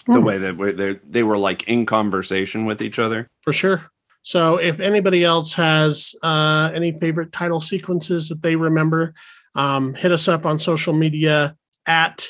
The 0.07 0.15
Hmm. 0.15 0.25
way 0.25 0.39
that 0.39 0.77
they 0.77 0.99
they 1.09 1.23
were 1.23 1.39
like 1.39 1.65
in 1.69 1.87
conversation 1.87 2.65
with 2.65 2.81
each 2.83 2.99
other. 2.99 3.29
for 3.43 3.53
sure 3.53 3.83
so 4.25 4.57
if 4.57 4.79
anybody 4.79 5.25
else 5.25 5.53
has 5.55 6.15
uh 6.23 6.71
any 6.75 6.93
favorite 6.93 7.33
title 7.33 7.61
sequences 7.61 8.29
that 8.29 8.41
they 8.43 8.55
remember 8.55 9.13
um 9.57 9.95
hit 9.95 10.13
us 10.13 10.29
up 10.29 10.47
on 10.47 10.59
social 10.61 10.93
media 10.93 11.57
at 11.87 12.25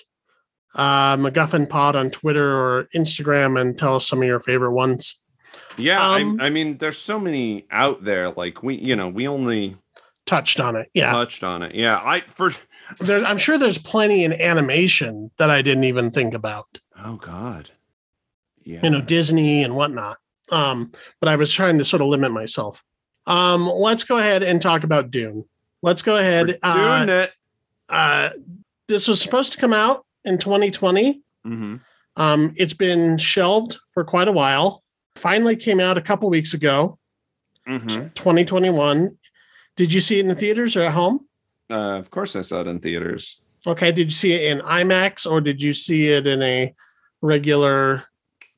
uh 0.75 1.17
MacGuffin 1.17 1.69
Pod 1.69 1.95
on 1.97 2.11
Twitter 2.11 2.51
or 2.59 2.89
Instagram 2.97 3.61
and 3.61 3.79
tell 3.79 3.97
us 3.97 4.09
some 4.09 4.23
of 4.23 4.27
your 4.29 4.41
favorite 4.41 4.73
ones. 4.73 5.21
Yeah, 5.77 6.01
Um, 6.15 6.41
I, 6.41 6.47
I 6.47 6.51
mean, 6.51 6.79
there's 6.79 6.99
so 6.99 7.19
many 7.21 7.67
out 7.71 8.05
there. 8.05 8.31
Like 8.31 8.63
we, 8.63 8.77
you 8.77 8.97
know, 8.97 9.09
we 9.09 9.29
only 9.29 9.77
Touched 10.27 10.61
on 10.61 10.77
it. 10.77 10.89
Yeah. 10.95 11.13
touched 11.13 11.43
on 11.45 11.63
it. 11.63 11.75
Yeah, 11.75 12.01
I 12.03 12.21
for 12.21 12.51
There's 13.01 13.23
I'm 13.23 13.39
sure 13.39 13.59
there's 13.59 13.79
plenty 13.79 14.25
in 14.25 14.33
animation 14.33 15.31
that 15.39 15.51
I 15.51 15.63
didn't 15.63 15.85
even 15.85 16.11
think 16.11 16.33
about. 16.35 16.81
oh 17.05 17.17
god, 17.17 17.71
yeah, 18.65 18.81
You 18.83 18.91
know, 18.91 19.01
Disney 19.03 19.63
and 19.65 19.75
whatnot. 19.77 20.19
Um, 20.51 20.93
but 21.21 21.29
I 21.29 21.37
was 21.37 21.53
trying 21.53 21.79
to 21.79 21.85
sort 21.85 22.03
of 22.03 22.09
limit 22.09 22.31
myself. 22.33 22.83
Um, 23.27 23.67
let's 23.67 24.05
go 24.05 24.19
ahead 24.19 24.43
and 24.43 24.61
talk 24.61 24.85
about 24.85 25.11
Dune. 25.11 25.45
Let's 25.83 26.03
go 26.03 26.17
ahead. 26.17 26.59
Uh, 26.63 27.05
doing 27.07 27.19
it. 27.19 27.33
uh, 27.89 28.31
this 28.89 29.09
was 29.09 29.21
supposed 29.21 29.53
to 29.53 29.59
come 29.59 29.73
out 29.73 30.05
in 30.25 30.39
2020. 30.39 31.21
hmm 31.45 31.77
Um, 32.17 32.53
it's 32.57 32.75
been 32.75 33.17
shelved 33.19 33.79
for 33.95 34.05
quite 34.05 34.29
a 34.29 34.33
while. 34.33 34.83
Finally 35.17 35.57
came 35.57 35.81
out 35.81 35.99
a 35.99 36.03
couple 36.03 36.29
weeks 36.31 36.53
ago, 36.55 36.99
hmm 37.67 38.09
2021. 38.15 39.17
Did 39.77 39.93
you 39.93 40.01
see 40.01 40.19
it 40.19 40.23
in 40.23 40.29
the 40.29 40.35
theaters 40.35 40.77
or 40.77 40.83
at 40.83 40.93
home? 40.93 41.27
Uh, 41.71 41.99
of 41.99 42.11
course, 42.11 42.37
I 42.37 42.43
saw 42.43 42.61
it 42.61 42.67
in 42.67 42.81
theaters. 42.81 43.41
Okay. 43.67 43.93
Did 43.93 44.07
you 44.09 44.11
see 44.13 44.33
it 44.33 44.45
in 44.53 44.61
IMAX 44.61 45.31
or 45.31 45.41
did 45.41 45.63
you 45.63 45.73
see 45.73 46.09
it 46.09 46.27
in 46.27 46.43
a 46.43 46.75
regular 47.23 48.05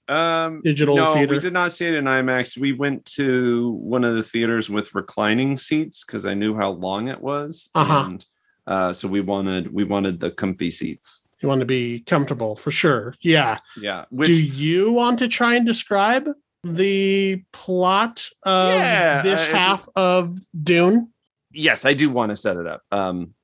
Um, 0.08 0.60
digital 0.64 0.96
no, 0.96 1.14
theater? 1.14 1.34
we 1.34 1.40
did 1.40 1.52
not 1.52 1.72
see 1.72 1.86
it 1.86 1.94
in 1.94 2.04
IMAX. 2.04 2.56
We 2.58 2.72
went 2.72 3.04
to 3.16 3.72
one 3.72 4.04
of 4.04 4.14
the 4.14 4.22
theaters 4.22 4.68
with 4.70 4.94
reclining 4.94 5.56
seats 5.58 6.04
because 6.04 6.26
I 6.26 6.34
knew 6.34 6.54
how 6.56 6.70
long 6.70 7.08
it 7.08 7.20
was, 7.20 7.70
Uh-huh. 7.74 8.04
and 8.10 8.26
uh, 8.66 8.92
so 8.92 9.06
we 9.08 9.20
wanted 9.20 9.72
we 9.72 9.84
wanted 9.84 10.20
the 10.20 10.30
comfy 10.30 10.70
seats. 10.70 11.26
You 11.42 11.48
want 11.48 11.60
to 11.60 11.66
be 11.66 12.00
comfortable 12.00 12.56
for 12.56 12.70
sure. 12.70 13.14
Yeah. 13.20 13.58
Yeah, 13.78 14.06
which 14.10 14.28
Do 14.28 14.42
you 14.42 14.92
want 14.92 15.18
to 15.20 15.28
try 15.28 15.54
and 15.56 15.66
describe 15.66 16.26
the 16.64 17.42
plot 17.52 18.28
of 18.42 18.68
Yeah, 18.70 19.22
this 19.22 19.48
uh, 19.48 19.52
half 19.52 19.88
of 19.96 20.34
Dune? 20.62 21.12
yes, 21.52 21.84
I 21.84 21.94
do 21.94 22.10
want 22.10 22.30
to 22.30 22.36
set 22.36 22.56
it 22.56 22.66
up. 22.66 22.82
Um, 22.90 23.34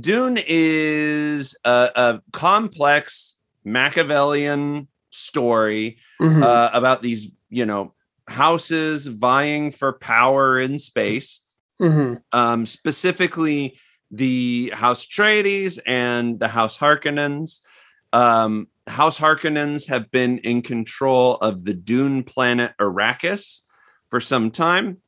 Dune 0.00 0.38
is 0.46 1.56
a, 1.64 1.90
a 1.94 2.22
complex 2.32 3.36
Machiavellian 3.64 4.88
story 5.10 5.98
Mhm. 6.20 6.42
uh, 6.42 6.70
about 6.72 7.02
these, 7.02 7.32
you 7.50 7.64
know, 7.66 7.94
houses 8.28 9.06
vying 9.06 9.70
for 9.70 9.92
power 9.92 10.58
in 10.60 10.78
space. 10.78 11.42
Mhm. 11.80 12.22
um, 12.32 12.64
specifically 12.64 13.78
the 14.10 14.72
House 14.74 15.04
Atreides 15.06 15.78
and 15.84 16.40
the 16.40 16.48
House 16.48 16.78
Harkonnens. 16.78 17.60
Um, 18.14 18.68
House 18.86 19.18
Harkonnens 19.18 19.88
have 19.88 20.10
been 20.10 20.38
in 20.38 20.62
control 20.62 21.36
of 21.36 21.64
the 21.64 21.74
Dune 21.74 22.22
planet 22.22 22.72
Arrakis 22.80 23.62
for 24.10 24.20
some 24.20 24.50
time, 24.50 24.98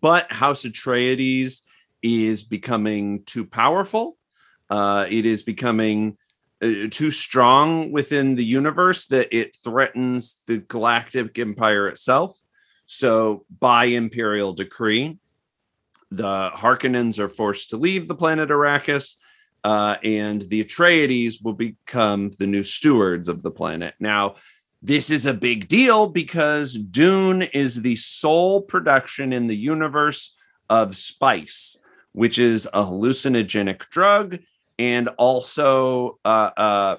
but 0.00 0.30
House 0.30 0.64
Atreides 0.64 1.62
is 2.02 2.42
becoming 2.42 3.24
too 3.24 3.46
powerful. 3.46 4.18
Uh, 4.68 5.06
it 5.08 5.24
is 5.24 5.42
becoming 5.42 6.18
uh, 6.62 6.88
too 6.90 7.10
strong 7.10 7.90
within 7.90 8.34
the 8.34 8.44
universe 8.44 9.06
that 9.06 9.34
it 9.34 9.56
threatens 9.56 10.42
the 10.46 10.58
galactic 10.58 11.38
empire 11.38 11.88
itself. 11.88 12.38
So, 12.86 13.46
by 13.60 13.86
imperial 13.86 14.52
decree, 14.52 15.18
the 16.10 16.50
Harkonnens 16.54 17.18
are 17.18 17.30
forced 17.30 17.70
to 17.70 17.78
leave 17.78 18.08
the 18.08 18.14
planet 18.14 18.50
Arrakis, 18.50 19.16
uh, 19.64 19.96
and 20.04 20.42
the 20.42 20.62
Atreides 20.62 21.42
will 21.42 21.54
become 21.54 22.30
the 22.38 22.46
new 22.46 22.62
stewards 22.62 23.28
of 23.28 23.42
the 23.42 23.50
planet. 23.50 23.94
Now, 23.98 24.34
this 24.82 25.08
is 25.08 25.24
a 25.24 25.32
big 25.32 25.68
deal 25.68 26.06
because 26.06 26.74
Dune 26.74 27.42
is 27.42 27.80
the 27.80 27.96
sole 27.96 28.60
production 28.60 29.32
in 29.32 29.46
the 29.46 29.56
universe 29.56 30.36
of 30.68 30.94
spice, 30.94 31.78
which 32.12 32.38
is 32.38 32.66
a 32.66 32.82
hallucinogenic 32.84 33.88
drug 33.88 34.38
and 34.78 35.08
also 35.16 36.18
uh, 36.24 36.50
uh, 36.56 36.96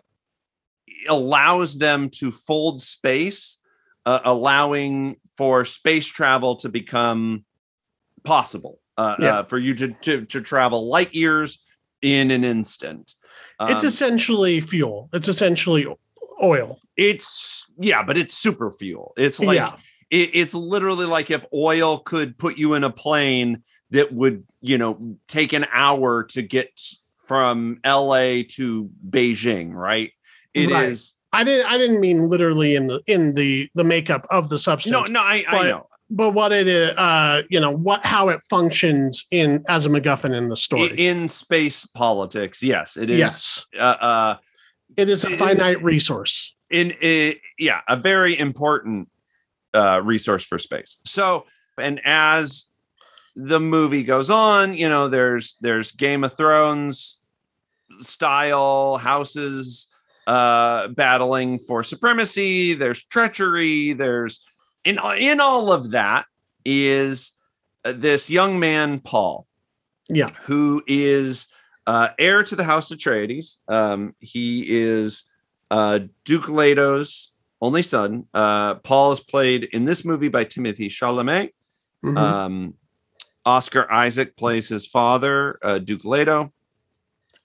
allows 1.07 1.77
them 1.77 2.09
to 2.09 2.31
fold 2.31 2.81
space, 2.81 3.59
uh, 4.05 4.21
allowing 4.23 5.17
for 5.37 5.65
space 5.65 6.07
travel 6.07 6.55
to 6.55 6.69
become 6.69 7.45
possible 8.23 8.79
uh, 8.97 9.15
Yeah. 9.19 9.39
uh, 9.39 9.43
for 9.43 9.57
you 9.57 9.75
to, 9.75 9.87
to 9.89 10.25
to 10.25 10.41
travel 10.41 10.89
light 10.89 11.13
years 11.13 11.59
in 12.01 12.31
an 12.31 12.43
instant. 12.43 13.13
it's 13.61 13.83
Um, 13.83 13.85
essentially 13.85 14.61
fuel. 14.61 15.09
It's 15.13 15.27
essentially 15.27 15.87
oil. 16.41 16.79
it's 16.97 17.65
yeah, 17.77 18.03
but 18.03 18.17
it's 18.17 18.37
super 18.37 18.71
fuel. 18.71 19.13
It's 19.17 19.39
like 19.39 19.57
yeah. 19.57 19.75
it, 20.09 20.31
it's 20.33 20.53
literally 20.53 21.05
like 21.05 21.31
if 21.31 21.45
oil 21.53 21.99
could 21.99 22.37
put 22.37 22.57
you 22.57 22.73
in 22.73 22.83
a 22.83 22.89
plane 22.89 23.63
that 23.91 24.13
would 24.13 24.43
you 24.61 24.77
know 24.77 25.17
take 25.27 25.53
an 25.53 25.65
hour 25.71 26.23
to 26.23 26.41
get 26.41 26.79
from 27.17 27.79
LA 27.85 28.43
to 28.49 28.89
Beijing, 29.09 29.73
right? 29.73 30.11
It 30.53 30.71
is. 30.71 31.15
Right. 31.33 31.41
I 31.41 31.43
didn't 31.43 31.67
I 31.67 31.77
didn't 31.77 31.99
mean 31.99 32.29
literally 32.29 32.75
in 32.75 32.87
the 32.87 33.01
in 33.07 33.33
the 33.33 33.69
the 33.75 33.83
makeup 33.83 34.25
of 34.31 34.49
the 34.49 34.57
substance. 34.57 34.93
No, 34.93 35.03
no, 35.03 35.19
I, 35.19 35.43
I 35.47 35.63
know. 35.63 35.87
But 36.09 36.31
what 36.31 36.51
it 36.51 36.67
is, 36.67 36.95
uh, 36.97 37.41
you 37.49 37.59
know, 37.59 37.71
what 37.71 38.05
how 38.05 38.29
it 38.29 38.41
functions 38.49 39.25
in 39.31 39.63
as 39.67 39.85
a 39.85 39.89
MacGuffin 39.89 40.35
in 40.35 40.49
the 40.49 40.57
story. 40.57 40.87
In 40.97 41.27
space 41.27 41.85
politics, 41.85 42.61
yes, 42.61 42.95
it 42.97 43.09
is. 43.09 43.17
yes, 43.19 43.65
Uh, 43.77 43.83
uh, 43.83 44.37
it 44.97 45.09
is 45.09 45.25
a 45.25 45.31
it- 45.31 45.39
finite 45.39 45.83
resource. 45.83 46.55
in 46.69 46.93
a, 47.01 47.39
yeah, 47.57 47.81
a 47.87 47.95
very 47.97 48.37
important 48.37 49.09
uh, 49.73 50.01
resource 50.03 50.43
for 50.43 50.57
space. 50.59 50.97
So, 51.05 51.45
and 51.77 51.99
as 52.05 52.69
the 53.35 53.59
movie 53.59 54.03
goes 54.03 54.29
on, 54.29 54.73
you 54.73 54.87
know, 54.89 55.09
there's 55.09 55.55
there's 55.61 55.91
Game 55.91 56.23
of 56.23 56.37
Thrones 56.37 57.19
style 57.99 58.97
houses 58.97 59.87
uh 60.27 60.87
battling 60.89 61.59
for 61.59 61.83
supremacy 61.83 62.73
there's 62.73 63.03
treachery 63.03 63.93
there's 63.93 64.43
in 64.85 64.99
in 65.19 65.41
all 65.41 65.71
of 65.71 65.91
that 65.91 66.25
is 66.63 67.33
uh, 67.83 67.91
this 67.95 68.29
young 68.29 68.59
man 68.59 68.99
paul. 68.99 69.47
Yeah. 70.07 70.29
who 70.43 70.83
is 70.85 71.47
uh 71.87 72.09
heir 72.19 72.43
to 72.43 72.55
the 72.55 72.63
house 72.63 72.91
of 72.91 72.99
atreides 72.99 73.57
um 73.67 74.15
he 74.19 74.63
is 74.67 75.23
uh 75.71 75.99
duke 76.25 76.47
leto's 76.47 77.31
only 77.59 77.81
son. 77.81 78.25
Uh 78.33 78.75
paul 78.75 79.11
is 79.13 79.19
played 79.19 79.63
in 79.73 79.85
this 79.85 80.05
movie 80.05 80.29
by 80.29 80.45
timothée 80.45 80.89
chalamet. 80.91 81.49
Mhm. 82.03 82.17
um, 82.17 82.73
Oscar 83.47 83.91
Isaac 83.91 84.35
plays 84.37 84.69
his 84.69 84.87
father, 84.87 85.59
uh, 85.61 85.77
Duke 85.77 86.03
Leto, 86.05 86.51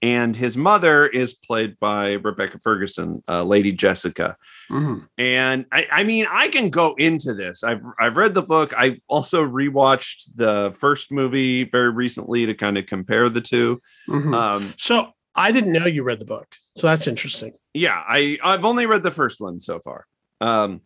and 0.02 0.34
his 0.34 0.56
mother 0.56 1.06
is 1.06 1.34
played 1.34 1.78
by 1.78 2.14
Rebecca 2.14 2.58
Ferguson, 2.58 3.22
uh, 3.28 3.42
Lady 3.44 3.72
Jessica. 3.72 4.36
Mhm. 4.70 5.06
And 5.18 5.66
I, 5.72 5.86
I 5.92 6.04
mean, 6.04 6.26
I 6.30 6.48
can 6.48 6.70
go 6.70 6.94
into 6.94 7.34
this. 7.34 7.62
I've 7.62 7.82
I've 8.00 8.16
read 8.16 8.34
the 8.34 8.42
book. 8.42 8.72
I 8.76 9.00
also 9.08 9.42
rewatched 9.46 10.30
the 10.36 10.74
first 10.78 11.12
movie 11.12 11.64
very 11.64 11.90
recently 11.90 12.46
to 12.46 12.54
kind 12.54 12.78
of 12.78 12.86
compare 12.86 13.28
the 13.28 13.40
two. 13.42 13.80
Mhm. 14.08 14.34
Um, 14.34 14.74
so 14.78 15.08
I 15.34 15.52
didn't 15.52 15.72
know 15.72 15.86
you 15.86 16.02
read 16.02 16.18
the 16.18 16.24
book, 16.24 16.48
so 16.76 16.86
that's 16.86 17.06
interesting. 17.06 17.52
yeah, 17.74 18.02
I 18.08 18.38
I've 18.42 18.64
only 18.64 18.86
read 18.86 19.02
the 19.02 19.10
first 19.10 19.40
one 19.40 19.60
so 19.60 19.78
far. 19.80 20.06
Um, 20.40 20.80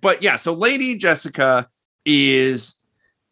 but 0.00 0.22
yeah, 0.22 0.36
so 0.36 0.52
Lady 0.54 0.96
Jessica 0.96 1.68
is 2.06 2.76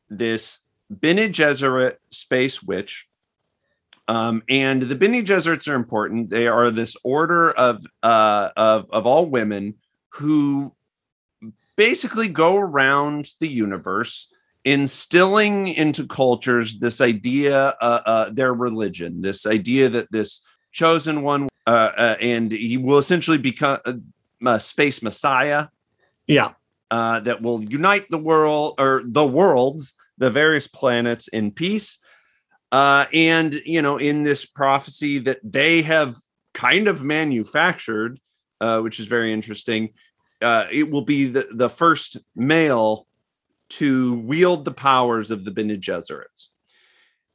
this 0.09 0.59
Bene 0.91 1.29
Gesserit 1.29 1.97
space 2.11 2.63
witch. 2.63 3.07
Um, 4.11 4.43
and 4.49 4.83
the 4.83 4.97
Bene 4.97 5.23
Gesserits 5.23 5.69
are 5.69 5.77
important. 5.77 6.31
They 6.31 6.49
are 6.49 6.73
this 6.73 6.97
order 7.05 7.53
of 7.53 7.87
uh 8.03 8.49
of 8.57 8.87
of 8.91 9.07
all 9.07 9.27
women 9.27 9.75
who 10.15 10.75
basically 11.77 12.29
go 12.29 12.57
around 12.57 13.29
the 13.39 13.47
universe 13.47 14.35
instilling 14.65 15.69
into 15.69 16.07
cultures 16.07 16.81
this 16.81 17.01
idea 17.01 17.77
uh, 17.81 18.01
uh 18.05 18.31
their 18.31 18.53
religion 18.53 19.23
this 19.23 19.47
idea 19.47 19.89
that 19.89 20.13
this 20.13 20.43
chosen 20.71 21.23
one 21.23 21.49
uh, 21.67 21.91
uh 21.97 22.17
and 22.21 22.53
he 22.53 22.77
will 22.77 22.99
essentially 22.99 23.39
become 23.39 23.79
a, 23.87 23.95
a 24.45 24.61
space 24.61 25.03
messiah 25.03 25.69
Yeah, 26.27 26.53
uh, 26.91 27.21
that 27.21 27.43
will 27.43 27.63
unite 27.63 28.07
the 28.11 28.19
world 28.19 28.75
or 28.79 29.03
the 29.05 29.27
worlds, 29.27 29.95
the 30.19 30.31
various 30.31 30.67
planets 30.67 31.29
in 31.29 31.53
peace. 31.53 31.99
Uh, 32.73 33.07
and, 33.13 33.55
you 33.65 33.83
know, 33.83 33.97
in 33.97 34.23
this 34.23 34.45
prophecy 34.45 35.19
that 35.19 35.39
they 35.43 35.83
have 35.83 36.17
kind 36.55 36.89
of 36.89 37.03
manufactured, 37.03 38.21
uh, 38.61 38.81
which 38.81 39.01
is 39.01 39.07
very 39.07 39.33
interesting, 39.33 39.91
uh, 40.43 40.67
it 40.71 40.91
will 40.91 41.03
be 41.03 41.27
the, 41.27 41.47
the 41.51 41.69
first 41.69 42.19
male 42.37 43.07
to 43.69 44.15
wield 44.21 44.65
the 44.65 44.73
powers 44.73 45.31
of 45.31 45.45
the 45.45 45.51
Bene 45.51 45.77
Gesserits. 45.77 46.49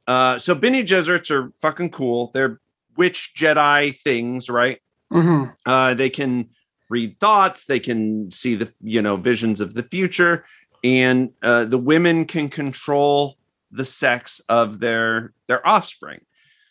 Uh, 0.06 0.38
so 0.38 0.54
Bene 0.54 0.82
Gesserits 0.82 1.30
are 1.30 1.52
fucking 1.60 1.90
cool. 1.90 2.30
They're 2.32 2.60
witch 2.96 3.32
Jedi 3.36 3.94
things, 3.96 4.48
right? 4.48 4.80
Mhm. 5.12 5.54
uh, 5.66 5.94
they 5.94 6.10
can 6.10 6.48
read 6.88 7.18
thoughts 7.20 7.64
they 7.64 7.78
can 7.78 8.30
see 8.32 8.56
the 8.56 8.72
you 8.82 9.00
know 9.00 9.16
visions 9.16 9.60
of 9.60 9.74
the 9.74 9.84
future 9.84 10.44
and 10.82 11.30
uh, 11.42 11.64
the 11.64 11.78
women 11.78 12.24
can 12.24 12.48
control 12.48 13.36
the 13.76 13.84
sex 13.84 14.40
of 14.48 14.80
their 14.80 15.32
their 15.46 15.66
offspring. 15.66 16.20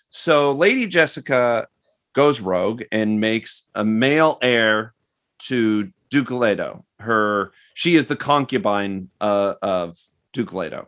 So 0.09 0.51
lady 0.51 0.87
jessica 0.87 1.67
goes 2.13 2.39
rogue 2.41 2.83
and 2.91 3.19
makes 3.19 3.69
a 3.75 3.83
male 3.83 4.37
heir 4.41 4.93
to 5.37 5.91
duke 6.09 6.31
leto. 6.31 6.85
Her 6.99 7.51
she 7.73 7.95
is 7.95 8.07
the 8.07 8.15
concubine 8.15 9.09
uh, 9.21 9.55
of 9.61 9.99
duke 10.33 10.53
leto. 10.53 10.87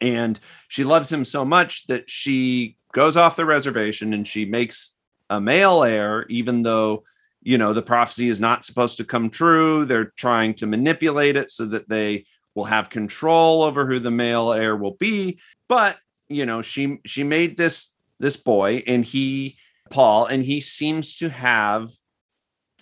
And 0.00 0.40
she 0.68 0.82
loves 0.82 1.12
him 1.12 1.24
so 1.24 1.44
much 1.44 1.86
that 1.88 2.08
she 2.08 2.76
goes 2.92 3.16
off 3.16 3.36
the 3.36 3.44
reservation 3.44 4.14
and 4.14 4.26
she 4.26 4.46
makes 4.46 4.94
a 5.28 5.40
male 5.40 5.84
heir 5.84 6.26
even 6.28 6.62
though 6.62 7.04
you 7.42 7.56
know 7.56 7.72
the 7.72 7.82
prophecy 7.82 8.28
is 8.28 8.40
not 8.40 8.64
supposed 8.64 8.96
to 8.98 9.04
come 9.04 9.30
true. 9.30 9.84
They're 9.84 10.12
trying 10.16 10.54
to 10.54 10.66
manipulate 10.66 11.36
it 11.36 11.50
so 11.50 11.66
that 11.66 11.88
they 11.88 12.24
will 12.54 12.64
have 12.64 12.90
control 12.90 13.62
over 13.62 13.86
who 13.86 13.98
the 13.98 14.10
male 14.10 14.52
heir 14.52 14.76
will 14.76 14.96
be 14.98 15.38
but 15.68 15.98
you 16.28 16.44
know 16.46 16.62
she 16.62 16.98
she 17.04 17.24
made 17.24 17.56
this 17.56 17.90
this 18.18 18.36
boy 18.36 18.82
and 18.86 19.04
he 19.04 19.56
paul 19.90 20.26
and 20.26 20.42
he 20.44 20.60
seems 20.60 21.14
to 21.16 21.28
have 21.28 21.90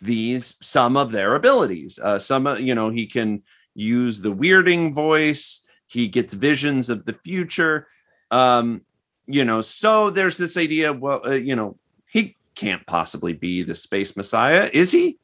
these 0.01 0.55
some 0.61 0.97
of 0.97 1.11
their 1.13 1.35
abilities 1.35 1.99
uh 2.03 2.19
some 2.19 2.47
uh, 2.47 2.57
you 2.57 2.75
know 2.75 2.89
he 2.91 3.07
can 3.07 3.43
use 3.75 4.21
the 4.21 4.33
weirding 4.33 4.93
voice 4.95 5.63
he 5.87 6.07
gets 6.09 6.35
visions 6.35 6.91
of 6.91 7.05
the 7.05 7.13
future 7.13 7.87
um 8.31 8.81
you 9.27 9.45
know 9.45 9.61
so 9.61 10.11
there's 10.11 10.37
this 10.37 10.57
idea 10.57 10.93
well 10.93 11.21
uh, 11.27 11.33
you 11.33 11.57
know 11.57 11.77
he 12.07 12.37
can't 12.55 12.87
possibly 12.87 13.33
be 13.33 13.63
the 13.63 13.75
space 13.75 14.17
messiah 14.17 14.69
is 14.73 14.91
he 14.93 15.19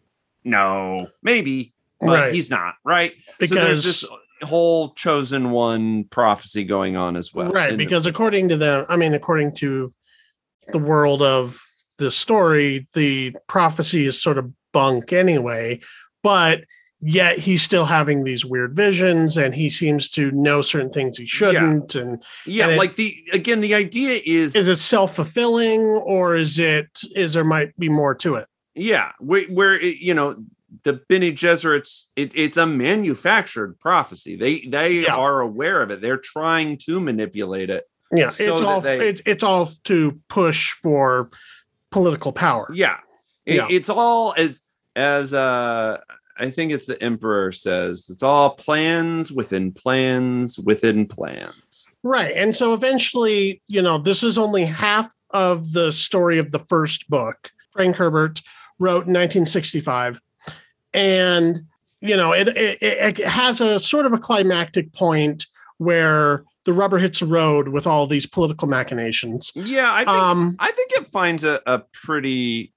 no 0.45 1.09
maybe 1.23 1.73
but 2.01 2.09
Right. 2.09 2.33
he's 2.35 2.51
not 2.51 2.75
right 2.85 3.13
so 3.45 3.55
there's 3.55 3.83
because 3.83 4.01
this 4.01 4.05
whole 4.43 4.93
chosen 4.95 5.51
one 5.51 6.05
prophecy 6.05 6.65
going 6.65 6.97
on 6.97 7.17
as 7.17 7.33
well 7.33 7.51
right 7.51 7.71
in 7.73 7.79
the- 7.79 7.85
because 7.85 8.05
according 8.07 8.49
to 8.49 8.57
them, 8.57 8.85
I 8.89 8.97
mean, 8.97 9.15
according 9.15 9.55
to 9.57 9.93
the 10.69 10.79
world 10.79 11.23
of 11.23 11.61
the 11.99 12.11
story, 12.11 12.87
the 12.95 13.37
prophecy 13.49 14.07
is 14.07 14.21
sort 14.21 14.39
of 14.39 14.51
bunk 14.73 15.13
anyway, 15.13 15.79
but 16.23 16.65
yet 17.01 17.39
he's 17.39 17.63
still 17.63 17.85
having 17.85 18.25
these 18.25 18.45
weird 18.45 18.75
visions 18.75 19.37
and 19.37 19.55
he 19.55 19.69
seems 19.71 20.09
to 20.09 20.31
know 20.33 20.63
certain 20.63 20.91
things 20.91 21.19
he 21.19 21.27
shouldn't 21.27 21.95
and 21.95 22.23
yeah 22.47 22.65
and 22.65 22.73
it- 22.73 22.79
like 22.79 22.97
the 22.97 23.15
again 23.35 23.61
the 23.61 23.75
idea 23.75 24.19
is 24.25 24.57
is 24.57 24.69
it 24.69 24.77
self-fulfilling 24.77 25.81
or 25.83 26.35
is 26.35 26.59
it 26.59 26.89
is 27.15 27.35
there 27.35 27.45
might 27.45 27.77
be 27.77 27.89
more 27.91 28.15
to 28.15 28.37
it? 28.37 28.47
Yeah 28.75 29.13
where, 29.21 29.45
where 29.49 29.75
it, 29.79 29.99
you 30.01 30.15
know 30.15 30.35
the 30.83 31.01
Bene 31.09 31.31
Gesserits, 31.33 32.07
it, 32.17 32.33
it's 32.35 32.57
a 32.57 32.67
manufactured 32.67 33.79
prophecy. 33.79 34.37
They 34.37 34.61
they 34.67 35.01
Yeah. 35.03 35.15
are 35.17 35.41
aware 35.41 35.83
of 35.83 35.91
it. 35.91 36.01
They're 36.01 36.17
trying 36.19 36.79
to 36.87 37.01
manipulate 37.01 37.71
it. 37.71 37.85
yeah 38.13 38.29
So 38.31 38.53
it's 38.53 38.61
all 38.63 38.81
they- 38.81 39.09
it's, 39.09 39.23
it's 39.27 39.43
all 39.45 39.67
to 39.85 40.21
push 40.29 40.73
for 40.83 41.31
political 41.91 42.33
power 42.33 42.69
Yeah, 42.73 42.99
It- 43.47 43.57
Yeah. 43.57 43.67
it's 43.71 43.89
all 43.89 44.35
as 44.37 44.63
as 44.97 45.33
uh 45.35 45.99
I 46.37 46.51
think 46.51 46.73
it's 46.73 46.87
the 46.87 47.01
Emperor 47.01 47.53
says. 47.53 48.09
It's 48.11 48.23
all 48.25 48.51
plans 48.57 49.31
within 49.31 49.71
plans 49.73 50.59
within 50.59 51.07
plans. 51.07 51.87
Right. 52.03 52.33
And 52.35 52.57
so 52.57 52.75
eventually, 52.75 53.63
you 53.69 53.81
know, 53.83 53.99
this 53.99 54.25
is 54.25 54.37
only 54.37 54.65
half 54.65 55.09
of 55.31 55.73
the 55.73 55.93
story 55.93 56.39
of 56.41 56.51
the 56.51 56.59
first 56.69 57.09
book. 57.09 57.51
Frank 57.73 57.95
Herbert 57.97 58.41
wrote 58.81 59.07
in 59.07 59.13
1965. 59.13 60.21
And, 60.95 61.63
you 62.01 62.17
know, 62.17 62.33
it, 62.33 62.49
it, 62.49 62.79
it 62.81 63.19
has 63.27 63.61
a 63.61 63.79
sort 63.79 64.07
of 64.07 64.13
a 64.13 64.19
climactic 64.19 64.93
point 64.93 65.47
where 65.79 66.45
the 66.65 66.73
rubber 66.73 66.99
hits 66.99 67.21
the 67.21 67.27
road 67.27 67.69
with 67.69 67.87
all 67.87 68.07
these 68.07 68.27
political 68.27 68.69
machinations. 68.69 69.53
Yeah, 69.55 69.93
I 69.93 70.05
think 70.05 70.09
Um, 70.09 70.57
I 70.61 70.71
think 70.71 70.93
it 70.93 71.07
finds 71.09 71.45
a, 71.45 71.61
a 71.67 71.83
pretty 71.93 72.73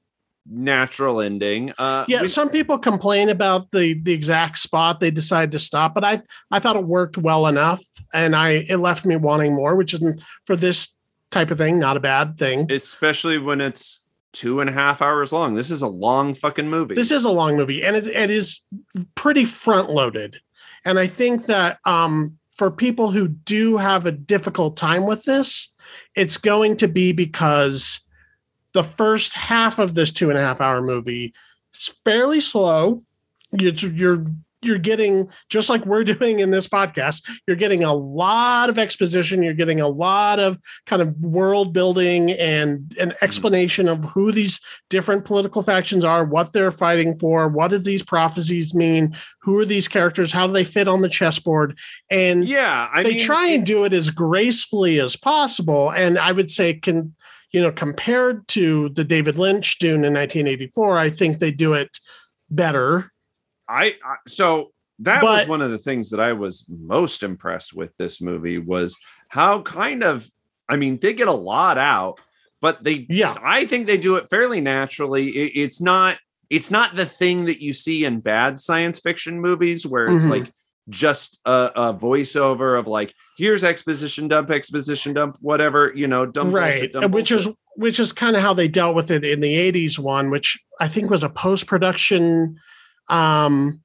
natural 0.49 1.19
ending. 1.21 1.73
Uh 1.77 2.05
yeah, 2.07 2.21
we- 2.21 2.27
some 2.29 2.49
people 2.49 2.77
complain 2.77 3.27
about 3.29 3.69
the 3.71 3.93
the 4.01 4.13
exact 4.13 4.57
spot 4.57 4.99
they 5.01 5.11
decided 5.11 5.51
to 5.51 5.59
stop, 5.59 5.93
but 5.93 6.05
I 6.05 6.21
I 6.51 6.59
thought 6.59 6.77
it 6.77 6.85
worked 6.85 7.17
well 7.17 7.47
enough, 7.47 7.83
and 8.13 8.33
I 8.33 8.65
it 8.69 8.77
left 8.77 9.05
me 9.05 9.17
wanting 9.17 9.53
more, 9.53 9.75
which 9.75 9.93
isn't 9.93 10.21
for 10.45 10.55
this 10.55 10.95
type 11.31 11.51
of 11.51 11.57
thing 11.57 11.79
not 11.79 11.97
a 11.97 11.99
bad 11.99 12.37
thing. 12.37 12.71
especially 12.71 13.37
when 13.37 13.59
it's 13.59 14.05
two 14.37 14.59
and 14.59 14.69
a 14.69 14.73
half 14.73 15.01
hours 15.01 15.33
long. 15.33 15.55
This 15.55 15.71
is 15.71 15.81
a 15.81 15.87
long 15.87 16.35
fucking 16.35 16.69
movie. 16.69 16.93
This 16.93 17.11
is 17.11 17.25
a 17.25 17.31
long 17.31 17.57
movie, 17.57 17.83
and 17.83 17.95
it, 17.95 18.05
it 18.05 18.29
is 18.29 18.63
pretty 19.15 19.45
front 19.45 19.89
loaded, 19.89 20.37
and 20.85 20.99
I 20.99 21.07
think 21.07 21.47
that 21.47 21.79
um, 21.85 22.37
for 22.55 22.69
people 22.69 23.09
who 23.09 23.27
do 23.27 23.77
have 23.77 24.05
a 24.05 24.11
difficult 24.11 24.77
time 24.77 25.07
with 25.07 25.23
this, 25.23 25.73
it's 26.15 26.37
going 26.37 26.77
to 26.77 26.87
be 26.87 27.13
because 27.13 28.01
the 28.73 28.83
first 28.83 29.33
half 29.33 29.79
of 29.79 29.95
this 29.95 30.11
two 30.11 30.29
and 30.29 30.37
a 30.37 30.41
half 30.41 30.61
hour 30.61 30.81
movie 30.81 31.33
is 31.73 31.95
fairly 32.05 32.39
slow. 32.39 33.01
You're, 33.51 33.73
you're 33.73 34.25
you're 34.67 34.77
getting 34.77 35.29
just 35.49 35.69
like 35.69 35.85
we're 35.85 36.03
doing 36.17 36.39
in 36.39 36.51
this 36.51 36.67
podcast 36.67 37.27
you're 37.47 37.55
getting 37.55 37.83
a 37.83 37.93
lot 37.93 38.69
of 38.69 38.77
exposition 38.77 39.41
you're 39.41 39.53
getting 39.53 39.79
a 39.79 39.87
lot 39.87 40.39
of 40.39 40.59
kind 40.85 41.01
of 41.01 41.17
world 41.19 41.73
building 41.73 42.31
and 42.31 42.93
an 42.99 43.09
hmm. 43.09 43.15
explanation 43.23 43.87
of 43.87 44.03
who 44.05 44.31
these 44.31 44.59
different 44.89 45.25
political 45.25 45.63
factions 45.63 46.03
are 46.03 46.23
what 46.23 46.53
they're 46.53 46.71
fighting 46.71 47.15
for 47.17 47.47
what 47.47 47.69
did 47.69 47.83
these 47.83 48.03
prophecies 48.03 48.75
mean 48.75 49.13
who 49.41 49.57
are 49.57 49.65
these 49.65 49.87
characters 49.87 50.31
how 50.31 50.45
do 50.45 50.53
they 50.53 50.63
fit 50.63 50.87
on 50.87 51.01
the 51.01 51.09
chessboard 51.09 51.77
and 52.11 52.45
yeah 52.45 52.89
I 52.93 53.03
they 53.03 53.11
mean, 53.11 53.25
try 53.25 53.47
and 53.47 53.65
do 53.65 53.85
it 53.85 53.93
as 53.93 54.09
gracefully 54.09 54.99
as 54.99 55.15
possible 55.15 55.91
and 55.91 56.17
i 56.17 56.31
would 56.31 56.49
say 56.49 56.73
can 56.73 57.15
you 57.51 57.61
know 57.61 57.71
compared 57.71 58.47
to 58.49 58.89
the 58.89 59.03
david 59.03 59.37
lynch 59.37 59.79
dune 59.79 60.03
in 60.03 60.13
1984 60.13 60.97
i 60.97 61.09
think 61.09 61.39
they 61.39 61.51
do 61.51 61.73
it 61.73 61.99
better 62.49 63.11
I, 63.67 63.95
I 64.03 64.15
so 64.27 64.71
that 64.99 65.21
but, 65.21 65.39
was 65.39 65.47
one 65.47 65.61
of 65.61 65.71
the 65.71 65.77
things 65.77 66.09
that 66.09 66.19
I 66.19 66.33
was 66.33 66.65
most 66.69 67.23
impressed 67.23 67.73
with 67.73 67.95
this 67.97 68.21
movie 68.21 68.57
was 68.57 68.97
how 69.29 69.61
kind 69.61 70.03
of 70.03 70.29
I 70.69 70.77
mean 70.77 70.97
they 70.97 71.13
get 71.13 71.27
a 71.27 71.33
lot 71.33 71.77
out, 71.77 72.19
but 72.61 72.83
they 72.83 73.05
yeah 73.09 73.33
I 73.43 73.65
think 73.65 73.87
they 73.87 73.97
do 73.97 74.15
it 74.15 74.29
fairly 74.29 74.61
naturally. 74.61 75.29
It, 75.29 75.51
it's 75.55 75.81
not 75.81 76.17
it's 76.49 76.71
not 76.71 76.95
the 76.95 77.05
thing 77.05 77.45
that 77.45 77.61
you 77.61 77.73
see 77.73 78.05
in 78.05 78.19
bad 78.21 78.59
science 78.59 78.99
fiction 78.99 79.39
movies 79.39 79.85
where 79.85 80.05
it's 80.05 80.23
mm-hmm. 80.23 80.43
like 80.43 80.51
just 80.89 81.41
a, 81.45 81.71
a, 81.75 81.93
voiceover 81.93 82.79
of 82.79 82.87
like 82.87 83.13
here's 83.37 83.63
exposition 83.63 84.29
dump 84.29 84.49
exposition 84.49 85.13
dump 85.13 85.37
whatever 85.41 85.91
you 85.93 86.07
know 86.07 86.25
dump 86.25 86.53
right 86.53 86.71
bullshit, 86.71 86.93
dump 86.93 87.13
which 87.13 87.29
bullshit. 87.29 87.47
is 87.49 87.55
which 87.75 87.99
is 87.99 88.13
kind 88.13 88.37
of 88.37 88.41
how 88.41 88.53
they 88.53 88.69
dealt 88.69 88.95
with 88.95 89.11
it 89.11 89.25
in 89.25 89.41
the 89.41 89.53
80s 89.71 89.99
one 89.99 90.29
which 90.29 90.57
i 90.79 90.87
think 90.87 91.09
was 91.09 91.25
a 91.25 91.29
post-production 91.29 92.57
um, 93.09 93.81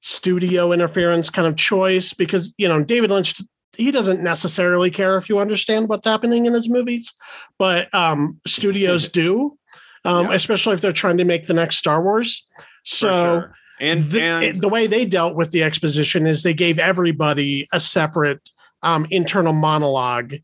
studio 0.00 0.72
interference 0.72 1.30
kind 1.30 1.46
of 1.46 1.56
choice 1.56 2.12
because 2.12 2.52
you 2.58 2.68
know 2.68 2.82
David 2.82 3.10
Lynch 3.10 3.40
he 3.76 3.90
doesn't 3.90 4.22
necessarily 4.22 4.90
care 4.90 5.16
if 5.16 5.28
you 5.28 5.38
understand 5.38 5.88
what's 5.88 6.06
happening 6.06 6.46
in 6.46 6.52
his 6.52 6.68
movies, 6.68 7.12
but 7.58 7.92
um, 7.94 8.38
studios 8.46 9.08
do, 9.12 9.56
um, 10.04 10.26
yeah. 10.26 10.34
especially 10.34 10.74
if 10.74 10.80
they're 10.80 10.92
trying 10.92 11.16
to 11.16 11.24
make 11.24 11.46
the 11.46 11.54
next 11.54 11.76
Star 11.76 12.02
Wars. 12.02 12.46
So. 12.84 13.08
Sure. 13.10 13.54
And 13.80 14.00
the, 14.02 14.22
and 14.22 14.56
the 14.56 14.68
way 14.68 14.86
they 14.86 15.04
dealt 15.04 15.34
with 15.34 15.50
the 15.50 15.64
exposition 15.64 16.24
is 16.24 16.44
they 16.44 16.54
gave 16.54 16.78
everybody 16.78 17.66
a 17.72 17.80
separate 17.80 18.48
um, 18.84 19.08
internal 19.10 19.52
monologue, 19.52 20.34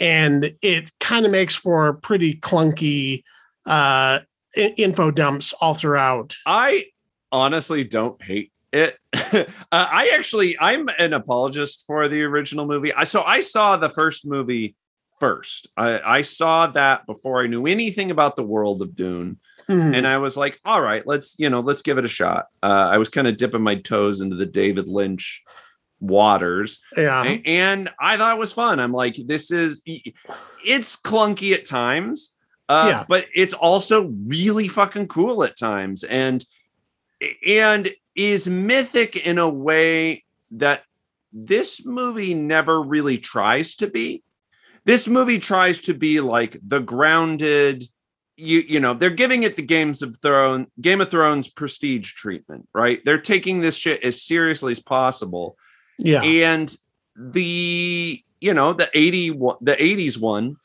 and 0.00 0.52
it 0.62 0.90
kind 0.98 1.24
of 1.24 1.30
makes 1.30 1.54
for 1.54 1.92
pretty 1.92 2.34
clunky 2.34 3.22
uh, 3.66 4.20
info 4.56 5.12
dumps 5.12 5.52
all 5.60 5.74
throughout. 5.74 6.34
I 6.44 6.86
honestly 7.32 7.84
don't 7.84 8.22
hate 8.22 8.52
it. 8.72 8.98
uh, 9.12 9.44
I 9.72 10.12
actually, 10.14 10.58
I'm 10.58 10.88
an 10.98 11.12
apologist 11.12 11.84
for 11.86 12.08
the 12.08 12.22
original 12.22 12.66
movie. 12.66 12.92
I 12.92 13.04
so 13.04 13.22
I 13.22 13.40
saw 13.40 13.76
the 13.76 13.88
first 13.88 14.26
movie 14.26 14.76
first. 15.18 15.68
I, 15.76 16.00
I 16.18 16.22
saw 16.22 16.68
that 16.68 17.06
before 17.06 17.42
I 17.42 17.46
knew 17.46 17.66
anything 17.66 18.10
about 18.10 18.36
the 18.36 18.44
world 18.44 18.82
of 18.82 18.94
Dune. 18.94 19.38
Mm. 19.68 19.96
And 19.96 20.06
I 20.06 20.18
was 20.18 20.36
like, 20.36 20.60
all 20.64 20.80
right, 20.80 21.06
let's, 21.06 21.36
you 21.38 21.50
know, 21.50 21.60
let's 21.60 21.82
give 21.82 21.98
it 21.98 22.04
a 22.04 22.08
shot. 22.08 22.46
Uh, 22.62 22.88
I 22.92 22.98
was 22.98 23.08
kind 23.08 23.26
of 23.26 23.36
dipping 23.36 23.62
my 23.62 23.76
toes 23.76 24.20
into 24.20 24.36
the 24.36 24.46
David 24.46 24.88
Lynch 24.88 25.42
waters. 26.00 26.80
Yeah. 26.96 27.22
And, 27.22 27.46
and 27.46 27.90
I 28.00 28.16
thought 28.16 28.34
it 28.34 28.38
was 28.38 28.52
fun. 28.52 28.80
I'm 28.80 28.92
like, 28.92 29.16
this 29.26 29.50
is, 29.50 29.82
it's 29.84 30.96
clunky 30.96 31.52
at 31.54 31.66
times. 31.66 32.34
Uh, 32.68 32.88
yeah. 32.90 33.04
but 33.08 33.24
it's 33.34 33.54
also 33.54 34.12
really 34.26 34.68
fucking 34.68 35.08
cool 35.08 35.42
at 35.42 35.56
times. 35.56 36.04
And 36.04 36.44
and 37.46 37.88
is 38.14 38.48
mythic 38.48 39.16
in 39.26 39.38
a 39.38 39.48
way 39.48 40.24
that 40.50 40.84
this 41.32 41.84
movie 41.84 42.34
never 42.34 42.82
really 42.82 43.18
tries 43.18 43.74
to 43.76 43.86
be. 43.86 44.22
This 44.84 45.06
movie 45.06 45.38
tries 45.38 45.80
to 45.82 45.94
be 45.94 46.20
like 46.20 46.58
the 46.66 46.80
grounded, 46.80 47.84
you 48.36 48.60
you 48.60 48.80
know, 48.80 48.94
they're 48.94 49.10
giving 49.10 49.42
it 49.42 49.56
the 49.56 49.62
Games 49.62 50.02
of 50.02 50.16
Thrones, 50.22 50.66
Game 50.80 51.00
of 51.00 51.10
Thrones 51.10 51.48
prestige 51.48 52.12
treatment, 52.12 52.68
right? 52.72 53.04
They're 53.04 53.20
taking 53.20 53.60
this 53.60 53.76
shit 53.76 54.02
as 54.02 54.22
seriously 54.22 54.72
as 54.72 54.80
possible. 54.80 55.56
Yeah. 55.98 56.22
And 56.22 56.74
the, 57.14 58.22
you 58.40 58.54
know, 58.54 58.72
the 58.72 58.88
80 58.94 59.30
the 59.30 59.76
80s 59.78 60.18
one 60.18 60.56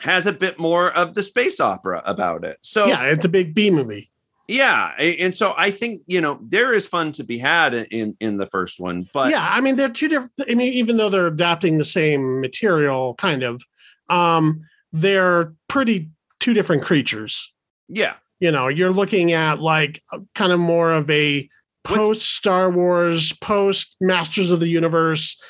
has 0.00 0.26
a 0.26 0.32
bit 0.32 0.58
more 0.58 0.92
of 0.92 1.14
the 1.14 1.22
space 1.22 1.60
opera 1.60 2.02
about 2.04 2.44
it. 2.44 2.58
So 2.60 2.86
Yeah, 2.86 3.04
it's 3.04 3.24
a 3.24 3.28
big 3.28 3.54
B 3.54 3.70
movie 3.70 4.10
yeah 4.48 4.90
and 4.98 5.34
so 5.34 5.54
i 5.56 5.70
think 5.70 6.02
you 6.06 6.20
know 6.20 6.38
there 6.42 6.74
is 6.74 6.86
fun 6.86 7.12
to 7.12 7.24
be 7.24 7.38
had 7.38 7.74
in 7.74 8.16
in 8.20 8.36
the 8.36 8.46
first 8.46 8.78
one 8.78 9.08
but 9.12 9.30
yeah 9.30 9.48
i 9.50 9.60
mean 9.60 9.76
they're 9.76 9.88
two 9.88 10.08
different 10.08 10.32
i 10.48 10.54
mean 10.54 10.72
even 10.72 10.96
though 10.96 11.08
they're 11.08 11.26
adapting 11.26 11.78
the 11.78 11.84
same 11.84 12.40
material 12.40 13.14
kind 13.14 13.42
of 13.42 13.62
um 14.10 14.62
they're 14.92 15.54
pretty 15.68 16.10
two 16.40 16.52
different 16.52 16.82
creatures 16.82 17.52
yeah 17.88 18.14
you 18.38 18.50
know 18.50 18.68
you're 18.68 18.92
looking 18.92 19.32
at 19.32 19.60
like 19.60 20.02
kind 20.34 20.52
of 20.52 20.60
more 20.60 20.92
of 20.92 21.08
a 21.10 21.48
post 21.84 22.22
star 22.34 22.70
wars 22.70 23.32
post 23.34 23.96
masters 24.00 24.50
of 24.50 24.60
the 24.60 24.68
universe 24.68 25.40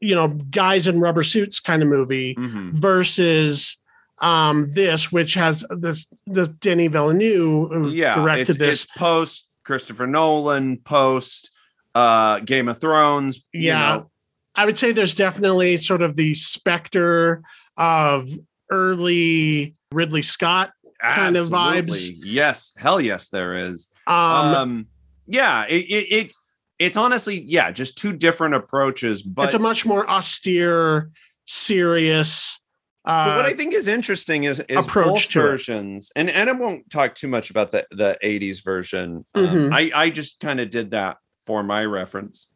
you 0.00 0.14
know 0.14 0.28
guys 0.28 0.86
in 0.86 1.00
rubber 1.00 1.22
suits 1.22 1.60
kind 1.60 1.82
of 1.82 1.88
movie 1.88 2.34
mm-hmm. 2.34 2.70
versus 2.72 3.78
um, 4.22 4.68
this, 4.68 5.12
which 5.12 5.34
has 5.34 5.64
this 5.70 6.06
the 6.26 6.46
Denis 6.46 6.90
Villeneuve 6.92 7.68
who 7.70 7.88
yeah, 7.90 8.14
directed 8.14 8.50
it's, 8.50 8.58
this 8.58 8.84
it's 8.84 8.92
post 8.96 9.50
Christopher 9.64 10.06
Nolan, 10.06 10.78
post 10.78 11.50
uh, 11.94 12.38
Game 12.40 12.68
of 12.68 12.80
Thrones. 12.80 13.44
Yeah, 13.52 13.60
you 13.60 13.96
know. 14.00 14.10
I 14.54 14.64
would 14.64 14.78
say 14.78 14.92
there's 14.92 15.14
definitely 15.14 15.76
sort 15.78 16.02
of 16.02 16.14
the 16.14 16.34
specter 16.34 17.42
of 17.76 18.28
early 18.70 19.74
Ridley 19.90 20.22
Scott 20.22 20.72
kind 21.00 21.36
Absolutely. 21.36 21.78
of 21.78 21.86
vibes. 21.86 22.10
Yes, 22.22 22.72
hell 22.76 23.00
yes, 23.00 23.28
there 23.28 23.56
is. 23.56 23.90
Um, 24.06 24.16
um 24.16 24.86
yeah, 25.26 25.66
it, 25.66 25.82
it, 25.82 26.06
it's 26.10 26.40
it's 26.78 26.96
honestly 26.96 27.42
yeah, 27.42 27.72
just 27.72 27.98
two 27.98 28.12
different 28.12 28.54
approaches, 28.54 29.20
but 29.22 29.46
it's 29.46 29.54
a 29.54 29.58
much 29.58 29.84
more 29.84 30.08
austere, 30.08 31.10
serious 31.44 32.61
uh, 33.04 33.26
but 33.26 33.36
what 33.36 33.46
I 33.46 33.54
think 33.54 33.74
is 33.74 33.88
interesting 33.88 34.44
is, 34.44 34.60
is 34.60 34.76
approach 34.76 35.26
both 35.26 35.32
versions, 35.32 36.12
and 36.14 36.30
and 36.30 36.48
I 36.48 36.52
won't 36.52 36.88
talk 36.88 37.14
too 37.14 37.28
much 37.28 37.50
about 37.50 37.72
the 37.72 37.86
the 37.90 38.16
'80s 38.22 38.62
version. 38.62 39.24
Um, 39.34 39.46
mm-hmm. 39.46 39.74
I 39.74 39.90
I 39.94 40.10
just 40.10 40.38
kind 40.38 40.60
of 40.60 40.70
did 40.70 40.92
that 40.92 41.16
for 41.44 41.64
my 41.64 41.84
reference. 41.84 42.48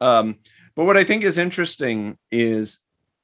Um, 0.00 0.38
but 0.74 0.86
what 0.86 0.96
I 0.96 1.04
think 1.04 1.22
is 1.22 1.38
interesting 1.38 2.18
is 2.32 2.80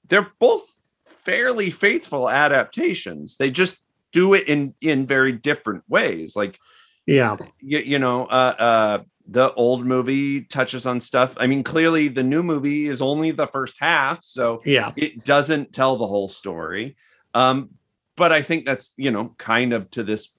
they're 0.06 0.30
both 0.38 0.64
fairly 1.04 1.70
faithful 1.70 2.30
adaptations. 2.30 3.36
They 3.38 3.50
just 3.50 3.78
do 4.12 4.34
it 4.34 4.48
in 4.48 4.74
in 4.80 5.06
very 5.06 5.32
different 5.32 5.82
ways. 5.88 6.36
Like, 6.36 6.58
yeah, 7.06 7.36
you, 7.60 7.78
you 7.78 7.98
know, 7.98 8.26
uh, 8.26 8.54
uh, 8.58 8.98
the 9.28 9.52
old 9.52 9.84
movie 9.84 10.42
touches 10.42 10.86
on 10.86 11.00
stuff. 11.00 11.36
I 11.38 11.46
mean, 11.46 11.62
clearly 11.62 12.08
the 12.08 12.22
new 12.22 12.42
movie 12.42 12.86
is 12.86 13.02
only 13.02 13.30
the 13.30 13.46
first 13.46 13.76
half, 13.78 14.24
so 14.24 14.62
yeah, 14.64 14.92
it 14.96 15.24
doesn't 15.24 15.72
tell 15.72 15.96
the 15.96 16.06
whole 16.06 16.28
story. 16.28 16.96
Um, 17.34 17.70
but 18.16 18.32
I 18.32 18.42
think 18.42 18.64
that's 18.66 18.94
you 18.96 19.10
know 19.10 19.34
kind 19.38 19.72
of 19.72 19.90
to 19.92 20.02
this 20.02 20.32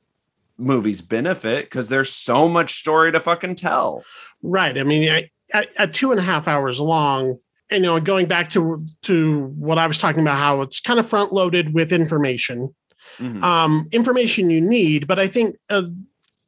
movie's 0.59 1.01
benefit 1.01 1.65
because 1.65 1.89
there's 1.89 2.13
so 2.13 2.49
much 2.49 2.79
story 2.79 3.11
to 3.11 3.19
fucking 3.19 3.55
tell. 3.55 4.03
Right. 4.43 4.77
I 4.77 4.83
mean, 4.83 5.09
I, 5.09 5.29
at, 5.53 5.69
at 5.77 5.93
two 5.93 6.11
and 6.11 6.19
a 6.19 6.23
half 6.23 6.47
hours 6.47 6.79
long, 6.79 7.37
you 7.71 7.79
know, 7.79 7.99
going 7.99 8.27
back 8.27 8.49
to 8.49 8.79
to 9.03 9.45
what 9.57 9.77
I 9.77 9.87
was 9.87 9.97
talking 9.97 10.21
about, 10.21 10.37
how 10.37 10.61
it's 10.61 10.79
kind 10.79 10.99
of 10.99 11.07
front 11.07 11.31
loaded 11.31 11.73
with 11.73 11.93
information, 11.93 12.69
mm-hmm. 13.17 13.43
um, 13.43 13.87
information 13.91 14.49
you 14.49 14.61
need. 14.61 15.07
But 15.07 15.19
I 15.19 15.27
think 15.27 15.55
uh, 15.69 15.83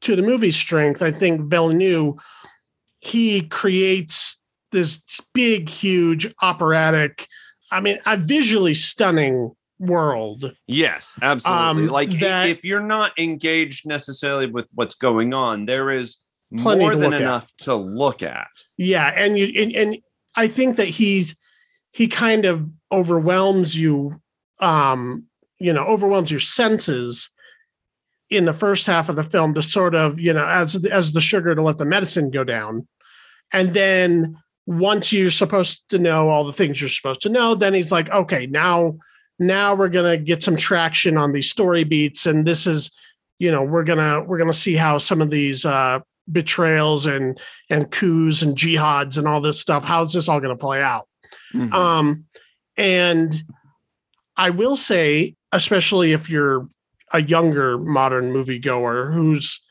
to 0.01 0.15
the 0.15 0.21
movie's 0.21 0.55
strength, 0.55 1.01
I 1.01 1.11
think 1.11 1.49
Villeneuve 1.49 2.19
he 3.01 3.41
creates 3.41 4.39
this 4.71 5.01
big, 5.33 5.69
huge 5.69 6.33
operatic. 6.41 7.27
I 7.71 7.81
mean, 7.81 7.99
a 8.05 8.15
visually 8.15 8.75
stunning 8.75 9.51
world. 9.79 10.53
Yes, 10.67 11.17
absolutely. 11.21 11.85
Um, 11.85 11.87
like 11.87 12.11
that, 12.19 12.47
if 12.47 12.63
you're 12.63 12.79
not 12.79 13.17
engaged 13.17 13.87
necessarily 13.87 14.45
with 14.45 14.67
what's 14.73 14.95
going 14.95 15.33
on, 15.33 15.65
there 15.65 15.89
is 15.89 16.17
more 16.51 16.95
than 16.95 17.13
enough 17.13 17.51
at. 17.59 17.63
to 17.65 17.75
look 17.75 18.21
at. 18.21 18.47
Yeah, 18.77 19.07
and 19.07 19.37
you 19.37 19.47
and, 19.61 19.71
and 19.73 19.97
I 20.35 20.47
think 20.47 20.77
that 20.77 20.87
he's 20.87 21.35
he 21.91 22.07
kind 22.07 22.45
of 22.45 22.69
overwhelms 22.91 23.77
you 23.77 24.21
um 24.59 25.25
you 25.59 25.73
know 25.73 25.85
overwhelms 25.85 26.29
your 26.29 26.39
senses 26.39 27.30
in 28.31 28.45
the 28.45 28.53
first 28.53 28.87
half 28.87 29.09
of 29.09 29.15
the 29.17 29.23
film 29.23 29.53
to 29.53 29.61
sort 29.61 29.93
of 29.93 30.19
you 30.19 30.33
know 30.33 30.47
as 30.47 30.83
as 30.85 31.11
the 31.11 31.21
sugar 31.21 31.53
to 31.53 31.61
let 31.61 31.77
the 31.77 31.85
medicine 31.85 32.31
go 32.31 32.43
down. 32.43 32.87
And 33.53 33.73
then 33.73 34.37
once 34.65 35.11
you're 35.11 35.29
supposed 35.29 35.83
to 35.89 35.99
know 35.99 36.29
all 36.29 36.45
the 36.45 36.53
things 36.53 36.79
you're 36.79 36.89
supposed 36.89 37.21
to 37.21 37.29
know 37.29 37.53
then 37.55 37.73
he's 37.73 37.91
like 37.91 38.09
okay 38.09 38.45
now 38.47 38.95
now 39.39 39.73
we're 39.75 39.89
going 39.89 40.19
to 40.19 40.23
get 40.23 40.43
some 40.43 40.55
traction 40.55 41.17
on 41.17 41.31
these 41.31 41.49
story 41.49 41.83
beats. 41.83 42.27
And 42.27 42.45
this 42.47 42.65
is 42.65 42.95
you 43.39 43.51
know 43.51 43.63
we're 43.63 43.83
gonna 43.83 44.21
we're 44.21 44.37
gonna 44.37 44.53
see 44.53 44.75
how 44.75 44.97
some 44.99 45.19
of 45.21 45.29
these 45.31 45.65
uh 45.65 45.99
betrayals 46.31 47.07
and 47.07 47.39
and 47.69 47.91
coups 47.91 48.43
and 48.43 48.55
jihads 48.55 49.17
and 49.17 49.27
all 49.27 49.41
this 49.41 49.59
stuff 49.59 49.83
how's 49.83 50.13
this 50.13 50.29
all 50.29 50.39
gonna 50.39 50.55
play 50.55 50.81
out? 50.81 51.07
Mhm. 51.53 51.73
um 51.73 52.25
and 52.77 53.43
i 54.37 54.49
will 54.51 54.77
say 54.77 55.35
especially 55.51 56.13
if 56.13 56.29
you're 56.29 56.69
a 57.13 57.21
younger 57.21 57.77
modern 57.77 58.31
moviegoer 58.33 59.13
who's 59.13 59.61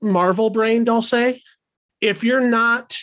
marvel 0.00 0.50
brained 0.50 0.88
i'll 0.88 1.02
say. 1.02 1.42
If 2.00 2.22
you're 2.22 2.48
not 2.48 2.96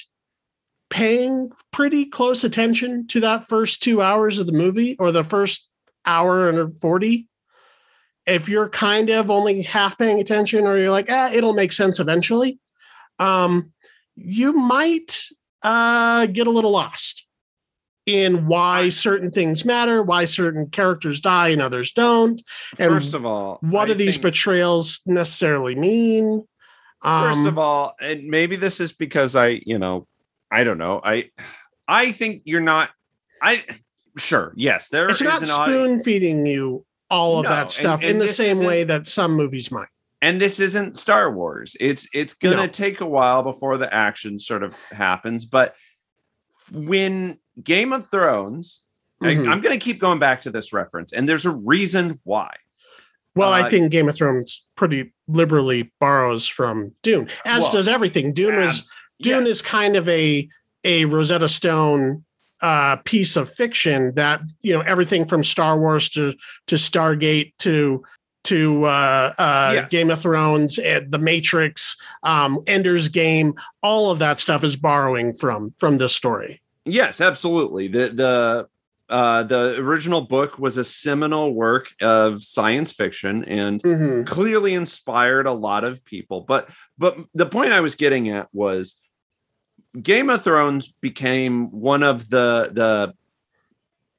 paying 0.89 1.51
pretty 1.71 2.05
close 2.05 2.43
attention 2.43 3.07
to 3.07 3.19
that 3.19 3.47
first 3.47 3.83
two 3.83 4.01
hours 4.01 4.39
of 4.39 4.45
the 4.45 4.53
movie 4.53 4.95
or 4.97 5.11
the 5.11 5.23
first 5.23 5.69
hour 6.05 6.47
and 6.47 6.79
40 6.79 7.27
if 8.25 8.47
you're 8.47 8.69
kind 8.69 9.09
of 9.09 9.29
only 9.29 9.61
half 9.61 9.97
paying 9.97 10.19
attention 10.19 10.65
or 10.65 10.77
you're 10.77 10.91
like 10.91 11.07
ah, 11.09 11.31
it'll 11.31 11.53
make 11.53 11.73
sense 11.73 11.99
eventually 11.99 12.59
um, 13.17 13.71
you 14.15 14.53
might 14.53 15.23
uh, 15.63 16.25
get 16.27 16.47
a 16.47 16.51
little 16.51 16.71
lost 16.71 17.24
in 18.05 18.45
why 18.47 18.89
certain 18.89 19.31
things 19.31 19.65
matter 19.65 20.03
why 20.03 20.25
certain 20.25 20.67
characters 20.69 21.19
die 21.19 21.49
and 21.49 21.61
others 21.61 21.91
don't 21.91 22.41
and 22.77 22.91
First 22.93 23.13
of 23.15 23.25
all, 23.25 23.57
what 23.61 23.85
I 23.89 23.93
do 23.93 23.93
these 23.95 24.17
betrayals 24.17 25.01
necessarily 25.05 25.75
mean 25.75 26.45
First 27.03 27.37
Um, 27.39 27.47
of 27.47 27.57
all, 27.59 27.95
and 27.99 28.25
maybe 28.27 28.55
this 28.55 28.79
is 28.79 28.91
because 28.91 29.35
I, 29.35 29.61
you 29.65 29.77
know, 29.77 30.07
I 30.49 30.63
don't 30.63 30.77
know. 30.79 31.01
I 31.03 31.29
I 31.87 32.11
think 32.11 32.43
you're 32.45 32.61
not 32.61 32.89
I 33.41 33.63
sure, 34.17 34.53
yes, 34.55 34.89
there 34.89 35.09
it's 35.09 35.21
not 35.21 35.45
spoon 35.45 35.99
feeding 35.99 36.45
you 36.45 36.85
all 37.11 37.39
of 37.39 37.43
No, 37.43 37.49
that 37.49 37.69
stuff 37.71 38.01
and 38.01 38.09
in 38.11 38.17
the 38.19 38.27
same 38.27 38.59
way 38.59 38.83
that 38.85 39.05
some 39.07 39.33
movies 39.33 39.71
might. 39.71 39.87
and 40.21 40.41
this 40.41 40.59
isn't 40.59 40.97
Star 40.97 41.31
Wars. 41.31 41.75
It's 41.79 42.07
it's 42.13 42.33
gonna 42.33 42.55
No. 42.55 42.67
take 42.67 43.01
a 43.01 43.05
while 43.05 43.43
before 43.43 43.77
the 43.77 43.93
action 43.93 44.39
sort 44.39 44.63
of 44.63 44.75
happens. 44.91 45.45
But 45.45 45.75
when 46.71 47.37
Game 47.63 47.93
of 47.93 48.09
Thrones, 48.09 48.81
Mhm. 49.23 49.47
I, 49.47 49.51
am 49.53 49.61
gonna 49.61 49.77
keep 49.77 49.99
going 49.99 50.19
back 50.19 50.41
to 50.41 50.51
this 50.51 50.73
reference, 50.73 51.13
and 51.13 51.27
there's 51.27 51.45
a 51.45 51.51
reason 51.51 52.19
why. 52.23 52.53
Well, 53.35 53.51
I 53.51 53.61
Uh, 53.63 53.69
think 53.69 53.91
Game 53.91 54.07
of 54.09 54.15
Thrones 54.15 54.63
pretty 54.75 55.13
liberally 55.27 55.91
borrows 55.99 56.47
from 56.47 56.93
Dune, 57.03 57.29
as 57.45 57.63
Well, 57.63 57.71
does 57.73 57.87
everything. 57.87 58.33
Dune 58.33 58.55
Abs- 58.55 58.89
Dune 59.21 59.45
yes. 59.45 59.57
is 59.57 59.61
kind 59.61 59.95
of 59.95 60.07
a 60.09 60.47
a 60.83 61.05
Rosetta 61.05 61.47
Stone 61.49 62.23
uh, 62.61 62.95
piece 62.97 63.35
of 63.35 63.51
fiction 63.53 64.13
that 64.15 64.41
you 64.61 64.73
know 64.73 64.81
everything 64.81 65.25
from 65.25 65.43
Star 65.43 65.77
Wars 65.77 66.09
to 66.09 66.33
to 66.67 66.75
Stargate 66.75 67.53
to 67.59 68.03
to 68.45 68.85
uh, 68.85 69.33
uh, 69.37 69.71
Yes. 69.73 69.89
Game 69.89 70.11
of 70.11 70.21
Thrones, 70.21 70.77
and 70.77 71.11
The 71.11 71.17
Matrix, 71.17 71.97
um, 72.23 72.59
Ender's 72.67 73.07
Game. 73.09 73.55
All 73.81 74.11
of 74.11 74.19
that 74.19 74.39
stuff 74.39 74.63
is 74.63 74.75
borrowing 74.75 75.33
from 75.35 75.73
from 75.79 75.97
this 75.97 76.15
story. 76.15 76.61
Yes, 76.85 77.19
absolutely. 77.21 77.87
The 77.87 78.07
the 78.09 78.67
uh, 79.07 79.43
the 79.43 79.77
original 79.79 80.21
book 80.21 80.57
was 80.57 80.77
a 80.77 80.83
seminal 80.83 81.53
work 81.53 81.93
of 82.01 82.43
science 82.43 82.91
fiction 82.91 83.43
and 83.45 83.81
Mhm. 83.83 84.25
clearly 84.25 84.73
inspired 84.73 85.45
a 85.45 85.51
lot 85.51 85.83
of 85.83 86.03
people. 86.05 86.41
But 86.41 86.69
but 86.97 87.17
the 87.33 87.45
point 87.45 87.71
I 87.71 87.81
was 87.81 87.95
getting 87.95 88.29
at 88.29 88.47
was 88.53 88.95
Game 90.01 90.29
of 90.29 90.43
Thrones 90.43 90.91
became 91.01 91.69
one 91.71 92.03
of 92.03 92.29
the 92.29 92.69
the 92.71 93.13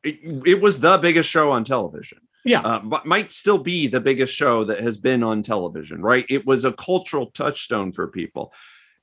it, 0.03 0.19
it 0.47 0.61
was 0.61 0.81
the 0.81 0.99
biggest 0.99 1.29
show 1.29 1.51
on 1.51 1.65
television. 1.65 2.19
Yeah. 2.45 2.61
Uh, 2.61 2.79
but 2.79 3.07
might 3.07 3.33
still 3.33 3.59
be 3.59 3.89
the 3.89 4.01
biggest 4.01 4.33
show 4.35 4.63
that 4.65 4.81
has 4.81 4.97
been 4.99 5.25
on 5.25 5.43
television, 5.43 6.01
right? 6.01 6.25
It 6.29 6.47
was 6.47 6.65
a 6.65 6.73
cultural 6.73 7.27
touchstone 7.33 7.91
for 7.93 8.07
people. 8.07 8.53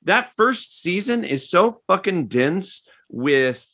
That 0.04 0.32
first 0.38 0.82
season 0.82 1.26
is 1.26 1.50
so 1.50 1.82
fucking 1.88 2.28
dense 2.28 2.88
with, 3.14 3.74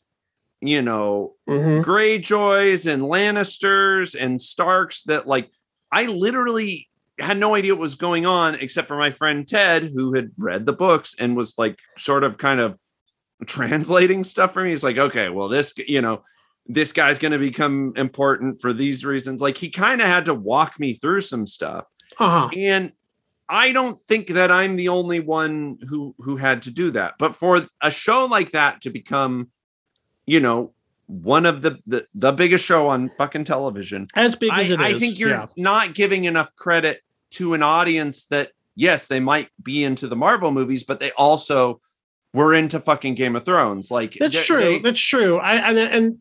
you 0.61 0.81
know, 0.81 1.35
Mhm. 1.47 1.83
Greyjoys 1.83 2.85
and 2.91 3.01
Lannisters 3.03 4.13
and 4.19 4.39
Starks 4.39 5.03
that 5.03 5.25
like 5.27 5.49
I 5.91 6.05
literally 6.05 6.87
had 7.17 7.37
no 7.37 7.55
idea 7.55 7.73
what 7.73 7.81
was 7.81 7.95
going 7.95 8.25
on 8.25 8.55
except 8.55 8.87
for 8.87 8.97
my 8.97 9.11
friend 9.11 9.47
Ted 9.47 9.83
who 9.83 10.13
had 10.13 10.31
read 10.37 10.65
the 10.65 10.73
books 10.73 11.15
and 11.19 11.35
was 11.35 11.55
like 11.57 11.79
sort 11.97 12.23
of 12.23 12.37
kind 12.37 12.59
of 12.59 12.77
translating 13.45 14.23
stuff 14.23 14.53
for 14.53 14.63
me. 14.63 14.69
He's 14.71 14.83
like, 14.83 14.97
okay, 14.97 15.29
well 15.29 15.47
this 15.47 15.73
you 15.87 16.01
know 16.01 16.21
this 16.67 16.91
guy's 16.91 17.17
going 17.17 17.31
to 17.31 17.39
become 17.39 17.93
important 17.95 18.61
for 18.61 18.73
these 18.73 19.03
reasons. 19.03 19.41
Like 19.41 19.57
he 19.57 19.69
kind 19.69 20.01
of 20.01 20.07
had 20.07 20.25
to 20.25 20.35
walk 20.35 20.79
me 20.79 20.93
through 20.93 21.21
some 21.21 21.47
stuff. 21.47 21.85
Uh-huh. 22.19 22.49
And 22.55 22.91
I 23.49 23.71
don't 23.71 23.99
think 24.03 24.27
that 24.29 24.51
I'm 24.51 24.75
the 24.75 24.89
only 24.89 25.19
one 25.19 25.79
who 25.89 26.15
who 26.19 26.37
had 26.37 26.61
to 26.63 26.71
do 26.71 26.91
that. 26.91 27.15
But 27.17 27.35
for 27.35 27.65
a 27.81 27.89
show 27.91 28.25
like 28.25 28.51
that 28.51 28.81
to 28.81 28.89
become, 28.89 29.49
you 30.27 30.39
know, 30.39 30.73
one 31.07 31.45
of 31.47 31.61
the 31.63 31.79
the, 31.87 32.05
the 32.13 32.31
biggest 32.31 32.63
show 32.63 32.87
on 32.87 33.09
fucking 33.17 33.45
television, 33.45 34.07
As 34.15 34.35
big 34.35 34.51
I, 34.51 34.61
as 34.61 34.69
it 34.71 34.79
is. 34.79 34.95
I 34.95 34.99
think 34.99 35.17
you're 35.17 35.29
yeah. 35.29 35.47
not 35.57 35.95
giving 35.95 36.25
enough 36.25 36.55
credit 36.55 37.01
to 37.31 37.53
an 37.55 37.63
audience 37.63 38.25
that 38.27 38.51
yes, 38.75 39.07
they 39.07 39.19
might 39.19 39.49
be 39.61 39.83
into 39.83 40.07
the 40.07 40.15
Marvel 40.15 40.51
movies, 40.51 40.83
but 40.83 40.99
they 40.99 41.11
also 41.11 41.81
were 42.33 42.53
into 42.53 42.79
fucking 42.79 43.15
Game 43.15 43.35
of 43.35 43.43
Thrones. 43.43 43.89
Like 43.89 44.13
That's 44.19 44.37
they- 44.37 44.43
true. 44.43 44.59
they- 44.59 44.79
That's 44.79 45.01
true. 45.01 45.37
I 45.39 45.55
and, 45.55 45.77
and 45.79 46.17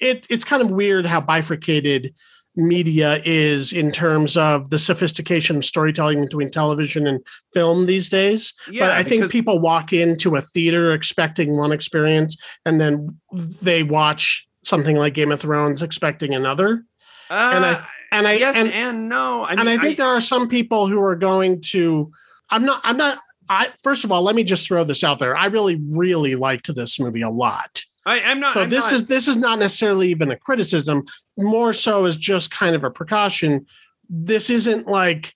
it 0.00 0.26
it's 0.28 0.44
kind 0.44 0.62
of 0.62 0.70
weird 0.70 1.06
how 1.06 1.20
bifurcated 1.20 2.14
media 2.56 3.20
is 3.24 3.72
in 3.72 3.90
terms 3.90 4.36
of 4.36 4.70
the 4.70 4.78
sophistication 4.78 5.56
of 5.56 5.64
storytelling 5.64 6.22
between 6.24 6.50
television 6.50 7.06
and 7.06 7.20
film 7.52 7.86
these 7.86 8.08
days. 8.08 8.54
yeah, 8.70 8.86
but 8.86 8.90
I 8.92 9.02
think 9.02 9.30
people 9.30 9.58
walk 9.58 9.92
into 9.92 10.36
a 10.36 10.40
theater 10.40 10.92
expecting 10.92 11.56
one 11.56 11.72
experience 11.72 12.36
and 12.64 12.80
then 12.80 13.18
they 13.62 13.82
watch 13.82 14.46
something 14.64 14.96
like 14.96 15.14
Game 15.14 15.30
of 15.32 15.40
Thrones 15.40 15.82
expecting 15.82 16.34
another. 16.34 16.84
and 17.30 17.64
I- 17.64 17.72
Uh, 17.72 17.82
And 18.12 18.26
I 18.28 18.34
yes 18.34 18.54
and, 18.56 18.72
and, 18.72 19.08
no. 19.08 19.44
I 19.44 19.50
mean, 19.50 19.58
and 19.60 19.68
I 19.68 19.78
think 19.78 19.96
there 19.96 20.06
are 20.06 20.20
some 20.20 20.48
people 20.48 20.86
who 20.86 21.00
are 21.02 21.16
going 21.16 21.60
to 21.72 22.10
I'm 22.50 22.64
not 22.64 22.80
I'm 22.84 22.96
not 22.96 23.18
I 23.48 23.70
first 23.82 24.04
of 24.04 24.12
all, 24.12 24.22
let 24.22 24.34
me 24.36 24.44
just 24.44 24.66
throw 24.66 24.84
this 24.84 25.02
out 25.04 25.18
there. 25.18 25.36
I 25.36 25.46
really, 25.46 25.76
really 25.88 26.34
liked 26.36 26.72
this 26.74 26.98
movie 27.00 27.22
a 27.22 27.30
lot. 27.30 27.82
I, 28.06 28.20
I'm 28.22 28.40
not. 28.40 28.54
so 28.54 28.62
I'm 28.62 28.68
this 28.70 28.84
not- 28.84 28.92
is 28.94 29.06
this 29.06 29.28
is 29.28 29.36
not 29.36 29.58
necessarily 29.58 30.08
even 30.08 30.30
a 30.30 30.36
criticism 30.36 31.04
more 31.36 31.72
so 31.72 32.04
as 32.06 32.16
just 32.16 32.50
kind 32.50 32.74
of 32.76 32.84
a 32.84 32.90
precaution 32.90 33.66
this 34.08 34.48
isn't 34.50 34.86
like 34.86 35.34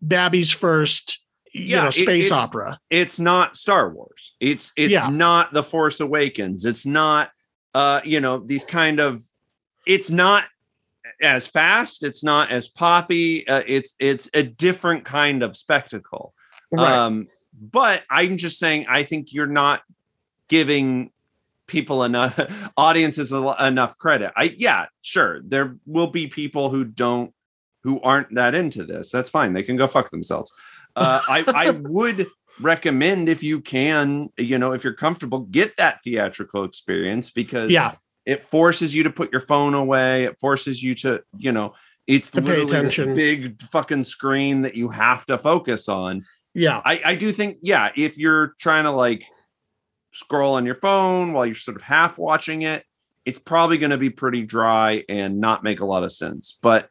babby's 0.00 0.52
first 0.52 1.20
you 1.52 1.64
Yeah, 1.64 1.82
know 1.82 1.86
it- 1.88 1.92
space 1.92 2.26
it's- 2.26 2.38
opera 2.40 2.78
it's 2.88 3.18
not 3.18 3.56
Star 3.56 3.90
Wars. 3.92 4.34
It's 4.40 4.72
it's 4.76 4.92
Yeah. 4.92 5.10
not 5.10 5.52
The 5.52 5.62
Force 5.62 6.00
Awakens. 6.00 6.64
It's 6.64 6.86
not 6.86 7.30
uh 7.74 8.00
you 8.04 8.20
know 8.20 8.38
these 8.38 8.64
kind 8.64 9.00
of 9.00 9.22
it's 9.86 10.10
not 10.10 10.44
as 11.20 11.46
fast, 11.46 12.04
it's 12.04 12.22
not 12.24 12.50
as 12.50 12.68
poppy. 12.68 13.46
Uh, 13.46 13.62
it's 13.66 13.94
it's 13.98 14.28
a 14.34 14.42
different 14.42 15.04
kind 15.04 15.42
of 15.42 15.56
spectacle. 15.56 16.32
Um 16.78 17.26
but 17.60 18.02
I'm 18.08 18.36
just 18.38 18.58
saying 18.58 18.86
I 18.88 19.02
think 19.02 19.32
you're 19.34 19.46
not 19.46 19.82
giving 20.48 21.10
people 21.72 22.04
enough 22.04 22.38
audiences 22.76 23.32
enough 23.32 23.98
credit. 23.98 24.32
I 24.36 24.54
yeah, 24.56 24.86
sure. 25.00 25.40
There 25.42 25.76
will 25.86 26.06
be 26.06 26.28
people 26.28 26.70
who 26.70 26.84
don't 26.84 27.32
who 27.82 28.00
aren't 28.02 28.32
that 28.36 28.54
into 28.54 28.84
this. 28.84 29.10
That's 29.10 29.30
fine. 29.30 29.54
They 29.54 29.64
can 29.64 29.76
go 29.76 29.88
fuck 29.88 30.10
themselves. 30.10 30.52
Uh, 30.94 31.20
I 31.28 31.44
I 31.48 31.70
would 31.88 32.26
recommend 32.60 33.28
if 33.28 33.42
you 33.42 33.60
can, 33.60 34.28
you 34.36 34.58
know, 34.58 34.72
if 34.72 34.84
you're 34.84 34.92
comfortable, 34.94 35.40
get 35.40 35.76
that 35.78 36.00
theatrical 36.04 36.62
experience 36.64 37.30
because 37.30 37.70
yeah 37.70 37.94
it 38.24 38.46
forces 38.46 38.94
you 38.94 39.02
to 39.02 39.10
put 39.10 39.32
your 39.32 39.40
phone 39.40 39.74
away. 39.74 40.22
It 40.24 40.38
forces 40.38 40.80
you 40.80 40.94
to, 40.96 41.24
you 41.38 41.50
know, 41.50 41.74
it's 42.06 42.30
To 42.32 42.40
pay 42.40 42.58
literally 42.58 42.66
this 42.66 42.92
attention. 42.98 43.14
big 43.14 43.62
fucking 43.64 44.04
screen 44.04 44.62
that 44.62 44.76
you 44.76 44.88
have 44.90 45.26
to 45.26 45.38
focus 45.38 45.88
on. 45.88 46.24
yeah 46.54 46.80
I, 46.84 47.00
I 47.04 47.14
do 47.16 47.32
think, 47.32 47.58
yeah, 47.62 47.90
if 47.96 48.16
you're 48.18 48.54
trying 48.60 48.84
to 48.84 48.92
like 48.92 49.24
scroll 50.12 50.54
on 50.54 50.64
your 50.66 50.74
phone 50.74 51.32
while 51.32 51.44
you're 51.46 51.54
sort 51.54 51.76
of 51.76 51.82
half 51.82 52.18
watching 52.18 52.62
it, 52.62 52.84
it's 53.24 53.38
probably 53.38 53.78
going 53.78 53.90
to 53.90 53.98
be 53.98 54.10
pretty 54.10 54.42
dry 54.44 55.04
and 55.08 55.40
not 55.40 55.62
make 55.64 55.80
a 55.80 55.84
lot 55.84 56.04
of 56.04 56.12
sense. 56.12 56.58
But, 56.62 56.88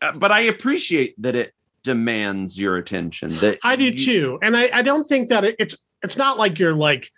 uh, 0.00 0.12
but 0.12 0.32
I 0.32 0.40
appreciate 0.42 1.14
that 1.22 1.34
it 1.34 1.52
demands 1.82 2.58
your 2.58 2.76
attention. 2.76 3.34
That 3.38 3.58
i 3.64 3.74
do 3.74 3.84
you- 3.84 4.04
too 4.04 4.38
and 4.40 4.56
i 4.56 4.70
i 4.72 4.82
don't 4.82 5.02
think 5.02 5.28
that 5.30 5.42
it, 5.44 5.56
it's 5.58 5.74
it's 6.04 6.16
not 6.16 6.38
like 6.38 6.60
you're 6.60 6.76
like 6.76 7.10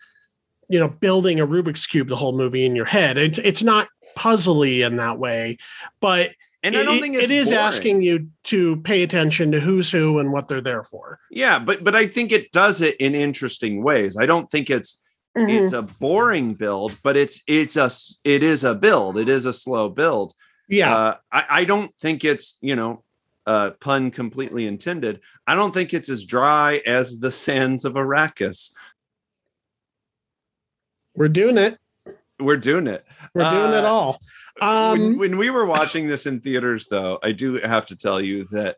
you 0.70 0.80
know 0.80 0.88
building 0.88 1.38
a 1.38 1.46
rubik's 1.46 1.86
cube 1.86 2.08
the 2.08 2.16
whole 2.16 2.32
movie 2.32 2.64
in 2.64 2.74
your 2.74 2.86
head 2.86 3.18
it's 3.18 3.36
it's 3.38 3.62
not 3.62 3.88
puzzly 4.16 4.86
in 4.86 4.96
that 4.96 5.18
way 5.18 5.58
but 6.00 6.30
And 6.62 6.74
it, 6.74 6.78
I 6.80 6.84
don't 6.84 6.98
think 7.02 7.14
it's 7.16 7.24
it 7.24 7.30
is 7.30 7.50
boring. 7.50 7.64
asking 7.66 8.02
you 8.02 8.28
to 8.44 8.76
pay 8.78 9.02
attention 9.02 9.52
to 9.52 9.60
who's 9.60 9.90
who 9.90 10.18
and 10.18 10.32
what 10.32 10.48
they're 10.48 10.62
there 10.62 10.82
for 10.82 11.20
Yeah, 11.30 11.58
but 11.58 11.84
but 11.84 11.94
I 11.94 12.06
think 12.06 12.32
it 12.32 12.50
does 12.52 12.80
it 12.80 12.96
in 12.96 13.14
interesting 13.14 13.82
ways. 13.82 14.16
I 14.16 14.24
don't 14.24 14.50
think 14.50 14.70
it's 14.70 15.02
Mhm. 15.36 15.48
it's 15.64 15.72
a 15.72 15.82
boring 15.82 16.54
build, 16.54 16.96
but 17.02 17.16
it's 17.16 17.42
it's 17.46 17.76
a 17.76 17.90
it 18.24 18.42
is 18.42 18.62
a 18.64 18.74
build. 18.74 19.18
It 19.18 19.28
is 19.28 19.46
a 19.46 19.52
slow 19.52 19.88
build. 19.88 20.32
yeah 20.68 20.94
Uh, 20.96 21.16
I 21.32 21.44
I 21.60 21.64
don't 21.64 21.92
think 21.98 22.24
it's 22.24 22.58
you 22.60 22.76
know 22.76 23.02
uh, 23.46 23.72
pun 23.80 24.10
completely 24.10 24.66
intended. 24.66 25.20
I 25.46 25.54
don't 25.54 25.72
think 25.74 25.92
it's 25.92 26.08
as 26.08 26.24
dry 26.24 26.80
as 26.86 27.18
the 27.18 27.30
sands 27.44 27.84
of 27.84 27.94
Arrakis. 27.94 28.72
We're 31.14 31.28
doing 31.28 31.58
it. 31.58 31.78
We're 32.40 32.56
doing 32.56 32.86
it. 32.86 33.04
We're 33.34 33.50
doing 33.50 33.72
it 33.74 33.84
Uh, 33.84 33.88
all. 33.88 34.18
Um, 34.60 34.90
when, 35.00 35.18
when 35.18 35.36
we 35.36 35.50
were 35.50 35.66
watching 35.66 36.06
this 36.08 36.26
in 36.26 36.40
theaters, 36.40 36.86
though, 36.88 37.18
I 37.22 37.32
do 37.32 37.54
have 37.58 37.86
to 37.86 37.96
tell 37.96 38.20
you 38.20 38.44
that 38.52 38.76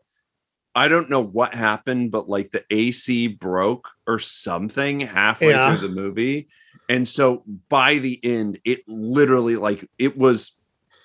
I 0.77 0.87
don't 0.87 1.09
know 1.09 1.21
what 1.23 1.55
happened, 1.55 2.11
but 2.11 2.29
like 2.29 2.51
the 2.51 2.63
AC 2.69 3.27
broke 3.29 3.89
or 4.05 4.19
something 4.19 4.99
halfway 5.01 5.49
Yeah. 5.49 5.75
through 5.75 5.87
the 5.89 5.93
movie. 5.93 6.47
And 6.87 7.07
so 7.07 7.43
by 7.67 7.95
the 7.97 8.19
end, 8.23 8.59
it 8.63 8.87
literally 8.87 9.55
like 9.55 9.89
it 9.97 10.15
was 10.17 10.53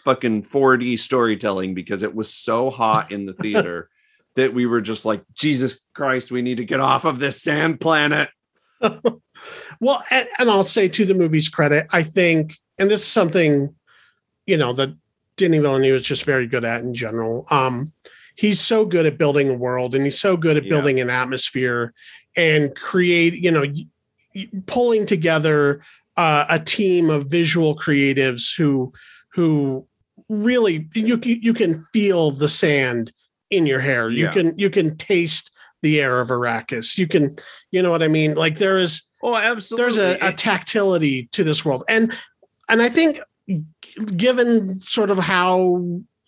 fucking 0.05 0.43
4D 0.43 0.99
storytelling 0.99 1.75
because 1.75 2.03
it 2.03 2.15
was 2.15 2.33
so 2.33 2.69
hot 2.71 3.11
in 3.11 3.25
the 3.25 3.33
theater 3.45 3.89
that 4.35 4.53
we 4.53 4.67
were 4.67 4.81
just 4.83 5.05
like, 5.05 5.25
Jesus 5.33 5.85
Christ, 5.95 6.31
we 6.31 6.43
need 6.43 6.59
to 6.59 6.65
get 6.65 6.81
off 6.81 7.05
of 7.05 7.19
this 7.19 7.43
sand 7.43 7.81
planet. 7.81 8.29
Well, 9.81 10.05
and, 10.11 10.29
and 10.39 10.49
I'll 10.49 10.63
say 10.63 10.87
to 10.89 11.05
the 11.05 11.15
movie's 11.15 11.49
credit, 11.49 11.89
I 11.91 12.05
think, 12.05 12.57
and 12.79 12.89
this 12.89 13.01
is 13.01 13.09
something, 13.09 13.75
you 14.47 14.57
know, 14.57 14.73
that 14.75 14.97
Denis 15.37 15.63
Villeneuve 15.63 15.97
is 15.97 16.03
just 16.03 16.23
very 16.25 16.47
good 16.47 16.65
at 16.65 16.83
in 16.83 16.95
general. 16.95 17.47
Um, 17.51 17.93
he's 18.37 18.61
so 18.61 18.85
good 18.85 19.07
at 19.07 19.19
building 19.19 19.49
a 19.51 19.55
world, 19.55 19.95
and 19.95 20.05
he's 20.05 20.21
so 20.21 20.37
good 20.37 20.57
at 20.57 20.65
Yeah. 20.65 20.71
building 20.71 21.01
an 21.01 21.11
atmosphere 21.11 21.93
and 22.37 22.75
create, 22.77 23.35
you 23.35 23.51
know, 23.51 23.65
pulling 24.67 25.07
together 25.07 25.83
uh, 26.17 26.45
a 26.49 26.59
team 26.59 27.11
of 27.11 27.27
visual 27.27 27.77
creatives 27.77 28.57
who 28.57 28.93
who 29.33 29.87
really 30.29 30.89
you 30.95 31.19
you 31.25 31.55
can 31.55 31.87
feel 31.93 32.31
the 32.31 32.49
sand 32.49 33.13
in 33.51 33.67
your 33.67 33.81
hair. 33.81 34.11
You 34.11 34.25
Yeah. 34.27 34.33
can 34.33 34.59
you 34.59 34.71
can 34.71 34.97
taste 34.97 35.51
the 35.83 36.01
air 36.01 36.21
of 36.21 36.29
Arrakis. 36.29 36.97
You 36.97 37.09
can, 37.09 37.35
you 37.73 37.83
know 37.83 37.91
what 37.91 38.03
I 38.05 38.09
mean? 38.09 38.35
Like 38.35 38.59
there 38.59 38.79
is 38.79 39.03
Oh, 39.25 39.37
absolutely. 39.37 39.83
there's 39.97 40.23
a, 40.23 40.29
a 40.29 40.33
tactility 40.33 41.29
to 41.33 41.45
this 41.45 41.65
world 41.65 41.85
and 41.89 42.13
and 42.69 42.83
i 42.83 42.89
think 42.89 43.21
given 44.17 44.75
sort 44.81 45.11
of 45.11 45.19
how 45.19 45.81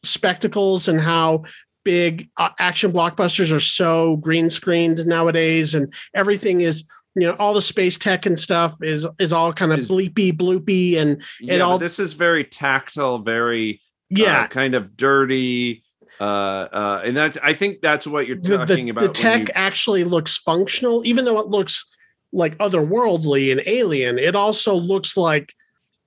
spectacles 0.04 0.86
and 0.88 1.00
how 1.00 1.42
big 1.84 2.28
uh, 2.36 2.50
action 2.58 2.90
blockbusters 2.92 3.52
are 3.54 3.60
so 3.60 4.16
green 4.16 4.50
screened 4.50 5.04
nowadays 5.06 5.74
and 5.74 5.92
everything 6.14 6.60
is 6.62 6.84
you 7.14 7.26
know 7.26 7.34
all 7.38 7.54
the 7.54 7.62
space 7.62 7.96
tech 7.98 8.26
and 8.26 8.40
stuff 8.40 8.74
is 8.82 9.06
is 9.18 9.32
all 9.32 9.52
kind 9.52 9.72
of 9.72 9.80
bleepy 9.80 10.32
bloopy 10.32 10.96
and 10.96 11.22
yeah, 11.40 11.54
but 11.54 11.60
all- 11.60 11.78
this 11.78 11.98
is 11.98 12.14
very 12.14 12.42
tactile, 12.44 13.18
very 13.18 13.80
yeah 14.10 14.42
uh, 14.42 14.46
kind 14.48 14.74
of 14.74 14.96
dirty. 14.96 15.82
Uh, 16.20 16.68
uh, 16.72 17.02
and 17.04 17.16
that's 17.16 17.36
I 17.42 17.54
think 17.54 17.80
that's 17.82 18.06
what 18.06 18.26
you're 18.28 18.36
talking 18.36 18.86
the, 18.86 18.90
about. 18.92 19.00
the 19.02 19.08
tech 19.08 19.40
you- 19.48 19.54
actually 19.54 20.04
looks 20.04 20.38
functional 20.38 21.04
even 21.04 21.24
though 21.24 21.38
it 21.40 21.48
looks 21.48 21.88
like 22.32 22.56
otherworldly 22.58 23.50
and 23.52 23.60
alien 23.66 24.18
it 24.18 24.34
also 24.36 24.74
looks 24.74 25.16
like 25.16 25.52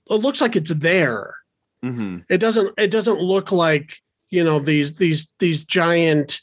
it 0.10 0.14
looks 0.16 0.40
like 0.42 0.56
it's 0.56 0.74
there 0.74 1.36
Mhm. 1.84 2.24
it 2.30 2.38
doesn't 2.40 2.74
it 2.78 2.90
doesn't 2.90 3.20
look 3.20 3.52
like 3.52 3.98
you 4.30 4.44
know 4.44 4.60
these 4.60 4.96
these 4.96 5.30
these 5.40 5.64
giant 5.64 6.40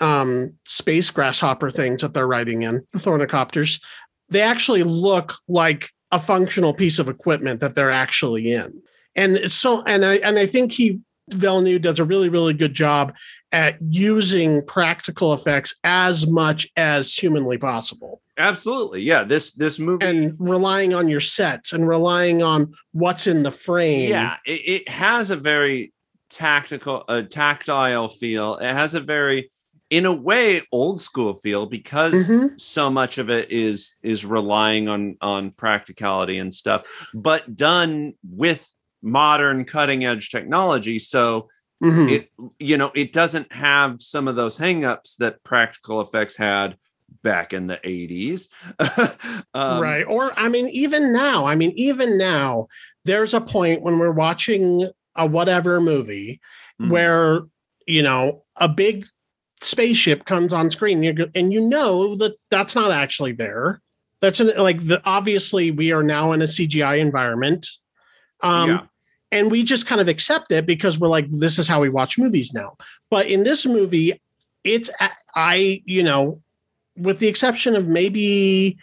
um 0.00 0.52
space 0.66 1.10
grasshopper 1.10 1.70
things 1.70 2.02
that 2.02 2.12
they're 2.12 2.26
riding 2.26 2.62
in 2.62 2.86
the 2.92 2.98
ornithopters 2.98 3.80
they 4.28 4.42
actually 4.42 4.82
look 4.82 5.34
like 5.48 5.90
a 6.12 6.18
functional 6.18 6.74
piece 6.74 6.98
of 6.98 7.08
equipment 7.08 7.60
that 7.60 7.74
they're 7.74 7.90
actually 7.90 8.52
in. 8.52 8.82
And 9.14 9.36
it's 9.36 9.54
so 9.54 9.82
and 9.82 10.04
i 10.04 10.16
and 10.16 10.38
i 10.38 10.46
think 10.46 10.72
he 10.72 11.00
Villeneuve 11.30 11.82
does 11.82 11.98
a 11.98 12.04
really 12.04 12.28
really 12.28 12.54
good 12.54 12.72
job 12.72 13.16
at 13.50 13.78
using 13.80 14.64
practical 14.66 15.32
effects 15.32 15.74
as 15.82 16.30
much 16.30 16.68
as 16.76 17.12
humanly 17.14 17.58
possible. 17.58 18.20
Absolutely, 18.38 19.02
yeah. 19.02 19.24
This 19.24 19.52
this 19.54 19.80
movie, 19.80 20.06
and 20.06 20.36
relying 20.38 20.94
on 20.94 21.08
your 21.08 21.20
sets 21.20 21.72
and 21.72 21.88
relying 21.88 22.42
on 22.42 22.72
what's 22.92 23.26
in 23.26 23.42
the 23.42 23.50
frame. 23.50 24.10
Yeah, 24.10 24.36
it, 24.46 24.82
it 24.82 24.88
has 24.88 25.30
a 25.30 25.36
very 25.36 25.92
tactical, 26.30 27.04
a 27.08 27.22
tactile 27.22 28.08
feel. 28.08 28.56
It 28.56 28.72
has 28.72 28.94
a 28.94 29.00
very, 29.00 29.50
in 29.90 30.06
a 30.06 30.12
way, 30.12 30.62
old 30.72 31.00
school 31.00 31.34
feel 31.36 31.66
because 31.66 32.14
Mhm. 32.14 32.60
so 32.60 32.90
much 32.90 33.18
of 33.18 33.30
it 33.30 33.50
is 33.50 33.96
is 34.02 34.24
relying 34.24 34.88
on 34.88 35.16
on 35.20 35.50
practicality 35.50 36.38
and 36.38 36.52
stuff, 36.52 36.82
but 37.14 37.54
done 37.56 38.14
with 38.28 38.66
modern 39.02 39.64
cutting 39.64 40.04
edge 40.04 40.30
technology. 40.30 40.98
So 40.98 41.48
Mhm. 41.82 42.08
it 42.10 42.30
you 42.58 42.76
know 42.78 42.90
it 42.94 43.12
doesn't 43.12 43.52
have 43.52 44.00
some 44.00 44.26
of 44.28 44.36
those 44.36 44.58
hangups 44.58 45.16
that 45.18 45.42
practical 45.44 46.00
effects 46.00 46.36
had 46.36 46.76
back 47.22 47.52
in 47.52 47.66
the 47.68 47.78
80s 47.84 48.48
um, 49.54 49.80
right. 49.80 50.04
Or, 50.08 50.32
I 50.38 50.48
mean, 50.48 50.68
even 50.68 51.12
now, 51.12 51.46
I 51.46 51.54
mean, 51.54 51.72
even 51.76 52.18
now, 52.18 52.66
there's 53.04 53.32
a 53.34 53.40
point 53.40 53.82
when 53.82 53.98
we're 53.98 54.12
watching 54.12 54.90
a 55.16 55.26
whatever 55.26 55.80
movie 55.80 56.40
mhm. 56.80 56.90
where, 56.90 57.40
you 57.86 58.02
know, 58.02 58.42
a 58.56 58.68
big 58.68 59.06
spaceship 59.60 60.24
comes 60.24 60.52
on 60.52 60.70
screen 60.70 61.14
go- 61.14 61.30
and 61.34 61.52
you 61.52 61.60
know 61.60 62.14
that 62.16 62.34
that's 62.50 62.74
not 62.74 62.90
actually 62.90 63.32
there. 63.32 63.80
That's 64.20 64.40
an, 64.40 64.52
like 64.56 64.86
the 64.86 65.02
obviously 65.04 65.70
we 65.70 65.92
are 65.92 66.02
now 66.02 66.32
in 66.32 66.42
a 66.42 66.46
CGI 66.46 66.98
environment. 66.98 67.66
Um, 68.42 68.68
yeah 68.68 68.80
and 69.32 69.50
we 69.50 69.62
just 69.62 69.86
kind 69.86 70.00
of 70.00 70.08
accept 70.08 70.52
it 70.52 70.66
because 70.66 70.98
we're 70.98 71.08
like 71.08 71.30
this 71.30 71.58
is 71.58 71.68
how 71.68 71.80
we 71.80 71.88
watch 71.88 72.18
movies 72.18 72.52
now 72.52 72.76
but 73.10 73.26
in 73.26 73.44
this 73.44 73.66
movie 73.66 74.20
it's 74.64 74.90
i 75.34 75.82
you 75.84 76.02
know 76.02 76.40
with 76.96 77.18
the 77.18 77.28
exception 77.28 77.76
of 77.76 77.86
maybe 77.86 78.78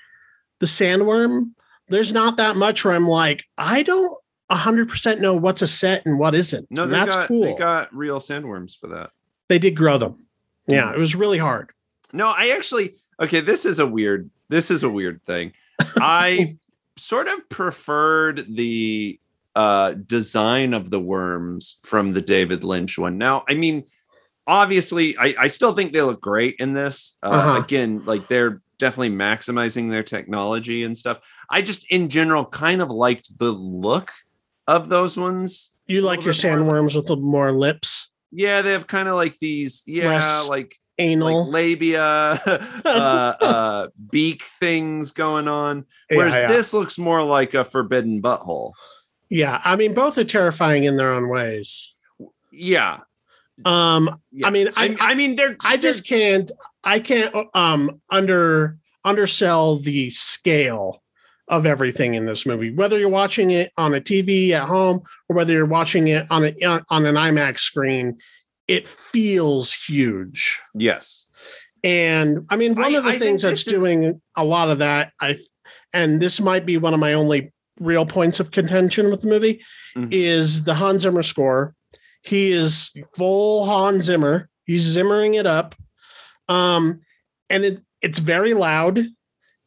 the 0.59 0.65
sandworm 0.65 1.51
there's 1.89 2.13
not 2.13 2.37
that 2.37 2.55
much 2.55 2.83
where 2.83 2.93
i'm 2.93 3.07
like 3.07 3.43
i 3.57 3.83
don't 3.83 4.17
100% 4.53 5.19
know 5.19 5.33
what's 5.35 5.61
a 5.61 5.67
set 5.67 6.05
and 6.05 6.19
what 6.19 6.35
isn't. 6.35 6.67
No 6.69 6.85
they 6.85 6.91
that's 6.91 7.15
got 7.15 7.27
cool. 7.27 7.41
they 7.41 7.55
got 7.55 7.93
real 7.95 8.19
sandworms 8.19 8.77
for 8.79 8.87
that. 8.89 9.11
They 9.49 9.59
did 9.59 9.75
grow 9.75 9.97
them. 9.97 10.27
Yeah 10.67 10.91
it 10.93 10.99
was 10.99 11.15
really 11.15 11.37
hard. 11.37 11.71
No 12.13 12.27
i 12.35 12.49
actually 12.55 12.95
okay 13.19 13.39
this 13.41 13.65
is 13.65 13.79
a 13.79 13.87
weird 13.87 14.29
this 14.49 14.69
is 14.71 14.83
a 14.83 14.89
weird 14.89 15.23
thing. 15.23 15.53
I 15.97 16.57
sort 16.97 17.27
of 17.27 17.49
preferred 17.49 18.45
the 18.55 19.19
uh 19.55 19.93
design 19.93 20.73
of 20.73 20.89
the 20.89 20.99
worms 20.99 21.79
from 21.83 22.13
the 22.13 22.21
david 22.21 22.63
lynch 22.63 22.97
one. 22.97 23.17
Now 23.17 23.43
i 23.49 23.53
mean 23.55 23.83
obviously 24.47 25.17
i 25.17 25.35
i 25.39 25.47
still 25.47 25.73
think 25.73 25.93
they 25.93 26.01
look 26.01 26.21
great 26.21 26.55
in 26.59 26.73
this. 26.73 27.17
Uh, 27.23 27.29
Uh-huh. 27.29 27.61
again 27.63 28.03
like 28.05 28.27
they're 28.27 28.61
definitely 28.79 29.11
maximizing 29.15 29.89
their 29.89 30.03
technology 30.03 30.83
and 30.83 30.97
stuff. 30.97 31.19
I 31.49 31.61
just 31.61 31.89
in 31.91 32.09
general 32.09 32.45
kind 32.45 32.81
of 32.81 32.89
liked 32.89 33.37
the 33.37 33.51
look 33.51 34.11
of 34.67 34.89
those 34.89 35.17
ones. 35.17 35.73
You 35.87 36.01
like 36.01 36.23
your 36.23 36.33
little 36.33 36.49
bit 36.51 36.59
more- 36.65 36.75
sandworms 36.81 36.95
with 36.95 37.07
the 37.07 37.17
more 37.17 37.51
lips? 37.51 38.09
Yeah 38.31 38.61
they 38.63 38.71
have 38.71 38.87
kind 38.87 39.07
of 39.07 39.15
like 39.15 39.37
these 39.39 39.83
yeah 39.85 40.07
Less 40.09 40.49
like 40.49 40.75
anal. 40.97 41.45
like 41.45 41.53
labia 41.53 42.01
uh 42.85 42.87
uh 42.87 43.87
beak 44.11 44.43
things 44.59 45.11
going 45.11 45.47
on. 45.47 45.85
Yeah, 46.09 46.17
whereas 46.17 46.33
yeah. 46.33 46.47
this 46.47 46.73
looks 46.73 46.97
more 46.97 47.23
like 47.23 47.53
a 47.53 47.63
forbidden 47.63 48.21
butthole. 48.21 48.71
Yeah 49.29 49.61
i 49.63 49.75
mean 49.75 49.93
both 49.93 50.17
are 50.17 50.23
terrifying 50.23 50.85
in 50.85 50.97
their 50.97 51.11
own 51.11 51.29
ways. 51.29 51.93
Yeah, 52.51 52.99
um 53.65 54.19
yeah. 54.31 54.47
I 54.47 54.49
mean, 54.49 54.69
I- 54.75 54.95
I, 54.99 55.11
I 55.11 55.15
mean 55.15 55.35
they're 55.35 55.55
I 55.59 55.77
just 55.77 56.07
can't 56.07 56.49
I 56.83 56.99
can't 56.99 57.35
um 57.53 58.01
under 58.09 58.77
undersell 59.05 59.77
the 59.77 60.09
scale 60.09 61.02
of 61.49 61.65
everything 61.65 62.13
in 62.13 62.25
this 62.25 62.45
movie. 62.45 62.73
Whether 62.73 62.97
you're 62.97 63.09
watching 63.09 63.51
it 63.51 63.71
on 63.77 63.93
a 63.93 64.01
TV 64.01 64.51
at 64.51 64.67
home 64.67 65.01
or 65.27 65.35
whether 65.35 65.53
you're 65.53 65.65
watching 65.65 66.07
it 66.07 66.25
on 66.29 66.45
a 66.45 66.53
on 66.89 67.05
an 67.05 67.15
IMAX 67.15 67.59
screen, 67.59 68.17
it 68.67 68.87
feels 68.87 69.73
huge. 69.73 70.61
yes 70.73 71.25
And 71.83 72.45
I 72.49 72.55
mean, 72.55 72.75
one 72.75 72.93
I- 72.95 72.97
of 72.97 73.03
the 73.03 73.09
I 73.11 73.17
things 73.17 73.41
that's 73.41 73.65
this 73.65 73.67
is- 73.73 73.79
doing 73.79 74.21
a 74.37 74.43
lot 74.45 74.69
of 74.69 74.79
that, 74.79 75.11
I 75.19 75.37
and 75.91 76.21
this 76.21 76.39
might 76.39 76.65
be 76.65 76.77
one 76.77 76.93
of 76.93 76.99
my 76.99 77.13
only 77.13 77.51
real 77.79 78.05
points 78.05 78.39
of 78.39 78.51
contention 78.51 79.09
with 79.11 79.21
the 79.21 79.27
movie, 79.27 79.61
Mhm. 79.97 80.07
is 80.11 80.63
the 80.63 80.75
Hans 80.75 81.01
Zimmer 81.03 81.23
score. 81.23 81.75
He 82.21 82.51
is 82.51 82.91
full 83.17 83.65
Hans 83.65 84.05
Zimmer. 84.05 84.49
He's 84.65 84.95
zimmering 84.95 85.37
it 85.37 85.45
up, 85.45 85.75
um, 86.47 87.01
and 87.49 87.65
it, 87.65 87.81
it's 88.01 88.19
very 88.19 88.53
loud, 88.53 89.05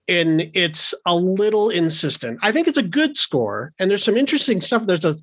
and 0.09 0.51
it's 0.55 0.95
a 1.05 1.15
little 1.15 1.71
insistent. 1.71 2.39
I 2.43 2.53
think 2.53 2.69
it's 2.69 2.79
a 2.79 2.83
good 2.83 3.17
score, 3.17 3.73
and 3.79 3.91
there's 3.91 4.05
some 4.05 4.17
interesting 4.17 4.61
stuff. 4.61 4.87
There's 4.87 5.05
a 5.05 5.17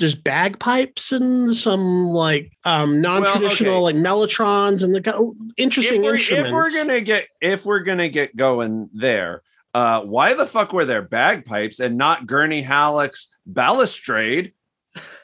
there's 0.00 0.14
bagpipes 0.14 1.12
and 1.12 1.54
some 1.54 2.06
like 2.06 2.50
um 2.64 3.00
non-traditional 3.00 3.86
okay. 3.86 3.96
like 3.96 3.96
mellotrons 3.96 4.82
and 4.82 4.94
the 4.94 5.52
interesting 5.56 5.98
if 5.98 6.02
we're, 6.02 6.14
instruments. 6.14 6.48
if 6.48 6.52
we're 6.54 6.70
gonna 6.70 7.00
get 7.00 7.26
if 7.40 7.64
we're 7.66 7.80
gonna 7.80 8.08
get 8.08 8.34
going 8.34 8.88
there 8.94 9.42
uh 9.74 10.00
why 10.00 10.32
the 10.32 10.46
fuck 10.46 10.72
were 10.72 10.86
there 10.86 11.02
bagpipes 11.02 11.80
and 11.80 11.98
not 11.98 12.26
gurney 12.26 12.62
halleck's 12.62 13.28
balustrade 13.44 14.54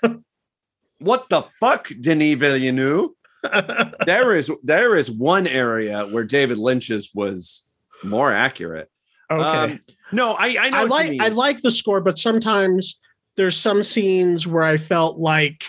what 0.98 1.26
the 1.30 1.42
fuck 1.58 1.90
denis 2.00 2.38
villeneuve 2.38 3.10
there 4.06 4.34
is 4.34 4.50
there 4.62 4.96
is 4.96 5.10
one 5.10 5.46
area 5.46 6.06
where 6.06 6.24
David 6.24 6.58
Lynch's 6.58 7.10
was 7.14 7.65
more 8.04 8.32
accurate. 8.32 8.90
okay. 9.30 9.72
Um, 9.72 9.80
no, 10.12 10.32
I 10.32 10.56
I 10.58 10.70
know 10.70 10.78
I 10.78 10.84
like. 10.84 11.20
I 11.20 11.28
like 11.28 11.62
the 11.62 11.70
score, 11.70 12.00
but 12.00 12.18
sometimes 12.18 12.98
there's 13.36 13.56
some 13.56 13.82
scenes 13.82 14.46
where 14.46 14.62
I 14.62 14.76
felt 14.76 15.18
like 15.18 15.64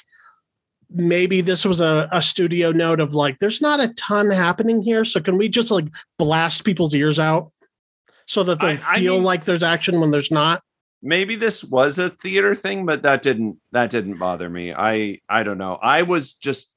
maybe 0.89 1.41
this 1.41 1.65
was 1.65 1.81
a, 1.81 2.07
a 2.11 2.21
studio 2.21 2.71
note 2.71 2.99
of 2.99 3.13
like 3.13 3.39
there's 3.39 3.61
not 3.61 3.79
a 3.79 3.93
ton 3.95 4.29
happening 4.31 4.81
here. 4.81 5.03
So 5.03 5.19
can 5.19 5.37
we 5.37 5.49
just 5.49 5.69
like 5.71 5.87
blast 6.17 6.63
people's 6.63 6.95
ears 6.95 7.19
out 7.19 7.51
so 8.25 8.43
that 8.43 8.61
they 8.61 8.77
I- 8.77 8.81
I 8.95 8.99
feel 8.99 9.15
mean- 9.15 9.23
like 9.23 9.45
there's 9.45 9.63
action 9.63 9.99
when 9.99 10.11
there's 10.11 10.31
not? 10.31 10.61
maybe 11.03 11.35
this 11.35 11.63
was 11.63 11.99
a 11.99 12.09
theater 12.09 12.55
thing, 12.55 12.83
but 12.85 13.03
that 13.03 13.21
didn't 13.21 13.57
that 13.71 13.89
didn't 13.91 14.17
bother 14.17 14.49
me. 14.49 14.73
I 14.73 15.19
I 15.29 15.43
don't 15.43 15.57
know. 15.59 15.75
I 15.81 16.01
was 16.03 16.33
just 16.33 16.73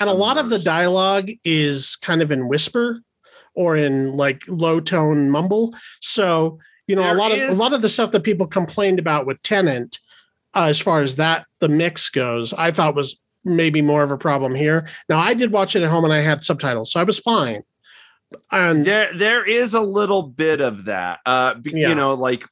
And 0.00 0.08
a 0.08 0.14
lot 0.14 0.38
of 0.38 0.48
the 0.48 0.58
dialogue 0.58 1.30
is 1.44 1.96
kind 1.96 2.22
of 2.22 2.30
in 2.30 2.48
whisper 2.48 3.00
or 3.54 3.76
in 3.76 4.12
like 4.12 4.42
low 4.48 4.80
tone 4.80 5.30
mumble. 5.30 5.74
So, 6.00 6.58
you 6.86 6.96
know, 6.96 7.02
There 7.02 7.14
a 7.14 7.18
lot 7.18 7.32
of 7.32 7.38
a 7.38 7.52
lot 7.54 7.72
of 7.72 7.82
the 7.82 7.88
stuff 7.88 8.10
that 8.12 8.22
people 8.22 8.46
complained 8.46 8.98
about 8.98 9.26
with 9.26 9.40
Tenet, 9.42 9.98
uh, 10.54 10.64
as 10.64 10.80
far 10.80 11.02
as 11.02 11.16
that 11.16 11.46
the 11.60 11.68
mix 11.68 12.08
goes, 12.10 12.52
I 12.52 12.70
thought 12.70 12.94
was 12.94 13.18
maybe 13.44 13.82
more 13.82 14.02
of 14.02 14.10
a 14.10 14.18
problem 14.18 14.54
here. 14.54 14.88
Now 15.08 15.18
I 15.18 15.34
did 15.34 15.52
watch 15.52 15.76
it 15.76 15.82
at 15.82 15.88
home 15.88 16.04
and 16.04 16.12
I 16.12 16.20
had 16.20 16.44
subtitles, 16.44 16.92
so 16.92 17.00
I 17.00 17.04
was 17.04 17.18
fine. 17.18 17.62
And 18.50 18.84
there 18.84 19.12
there 19.14 19.44
is 19.46 19.74
a 19.74 19.80
little 19.80 20.22
bit 20.22 20.60
of 20.60 20.86
that. 20.86 21.20
Uh 21.26 21.54
Yeah. 21.64 21.88
you 21.88 21.94
know, 21.94 22.14
like 22.14 22.44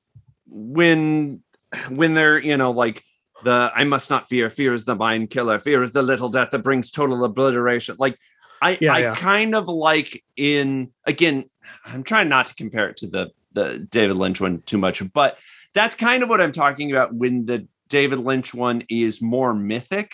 when 0.46 1.42
when 1.88 2.14
they're, 2.14 2.38
you 2.38 2.56
know, 2.56 2.70
like 2.70 3.04
the 3.44 3.72
I 3.74 3.84
must 3.84 4.10
not 4.10 4.28
fear, 4.28 4.50
fear 4.50 4.74
is 4.74 4.84
the 4.84 4.94
mind 4.94 5.30
killer, 5.30 5.58
fear 5.58 5.82
is 5.82 5.92
the 5.92 6.02
little 6.02 6.28
death 6.28 6.50
that 6.52 6.60
brings 6.60 6.90
total 6.90 7.24
obliteration. 7.24 7.96
Like 7.98 8.18
I 8.62 8.78
Yeah, 8.80 8.94
I 8.94 8.98
yeah. 9.00 9.14
kind 9.16 9.54
of 9.54 9.68
like 9.68 10.22
in 10.36 10.92
again, 11.04 11.44
I'm 11.84 12.04
trying 12.04 12.28
not 12.28 12.46
to 12.46 12.54
compare 12.54 12.88
it 12.88 12.96
to 12.98 13.08
the 13.08 13.30
the 13.52 13.78
David 13.90 14.16
Lynch 14.16 14.40
one 14.40 14.62
too 14.62 14.78
much, 14.78 15.02
but 15.12 15.36
that's 15.74 15.94
kind 15.94 16.22
of 16.22 16.28
what 16.28 16.40
I'm 16.40 16.52
talking 16.52 16.90
about 16.90 17.14
when 17.14 17.44
the 17.44 17.66
David 17.88 18.20
Lynch 18.20 18.54
one 18.54 18.84
is 18.88 19.20
more 19.20 19.52
mythic, 19.52 20.12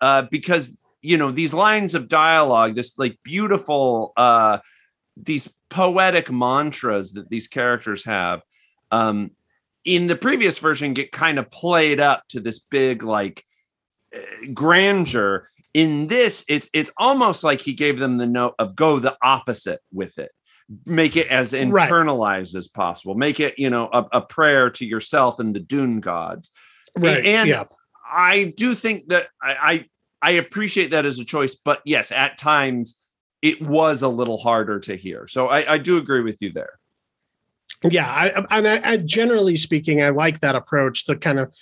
uh, 0.00 0.22
because 0.30 0.78
you 1.00 1.16
know 1.16 1.30
these 1.30 1.54
lines 1.54 1.94
of 1.94 2.06
dialogue, 2.06 2.74
this 2.74 2.98
like 2.98 3.18
beautiful, 3.24 4.12
uh, 4.16 4.58
these 5.16 5.48
poetic 5.70 6.30
mantras 6.30 7.14
that 7.14 7.30
these 7.30 7.48
characters 7.48 8.04
have, 8.04 8.42
um, 8.90 9.30
in 9.84 10.06
the 10.06 10.16
previous 10.16 10.58
version 10.58 10.94
get 10.94 11.10
kind 11.12 11.38
of 11.38 11.50
played 11.50 11.98
up 11.98 12.22
to 12.28 12.40
this 12.40 12.58
big 12.58 13.02
like 13.02 13.42
uh, 14.14 14.18
grandeur. 14.52 15.48
In 15.76 16.06
this, 16.06 16.42
it's 16.48 16.70
it's 16.72 16.90
almost 16.96 17.44
like 17.44 17.60
he 17.60 17.74
gave 17.74 17.98
them 17.98 18.16
the 18.16 18.26
note 18.26 18.54
of 18.58 18.74
go 18.74 18.98
the 18.98 19.14
opposite 19.20 19.80
with 19.92 20.18
it 20.18 20.32
make 20.84 21.16
it 21.16 21.28
as 21.28 21.52
Right. 21.52 21.88
internalized 21.88 22.56
as 22.56 22.66
possible 22.66 23.14
make 23.14 23.38
it 23.38 23.56
you 23.58 23.70
know 23.70 23.88
a, 23.92 24.04
a 24.14 24.20
prayer 24.20 24.68
to 24.70 24.84
yourself 24.84 25.38
and 25.38 25.54
the 25.54 25.60
dune 25.60 26.00
gods 26.00 26.50
right, 26.96 27.24
and- 27.24 27.48
yeah. 27.48 27.64
i 28.10 28.52
do 28.56 28.74
think 28.74 29.06
that 29.10 29.28
I, 29.40 29.86
I 30.22 30.30
i 30.30 30.30
appreciate 30.32 30.90
that 30.90 31.06
as 31.06 31.20
a 31.20 31.24
choice 31.24 31.54
but 31.54 31.82
yes 31.84 32.10
at 32.10 32.36
times 32.36 32.96
it 33.42 33.62
was 33.62 34.02
a 34.02 34.08
little 34.08 34.38
harder 34.38 34.80
to 34.80 34.96
hear 34.96 35.28
so 35.28 35.46
i 35.46 35.74
i 35.74 35.78
do 35.78 35.98
agree 35.98 36.22
with 36.22 36.42
you 36.42 36.50
there 36.50 36.80
Yeah, 37.84 38.08
I, 38.10 38.44
and 38.58 38.66
I, 38.66 38.80
I 38.92 38.96
generally 38.96 39.56
speaking, 39.56 40.02
I 40.02 40.08
like 40.08 40.40
that 40.40 40.56
approach. 40.56 41.04
The 41.04 41.14
kind 41.14 41.38
of 41.38 41.54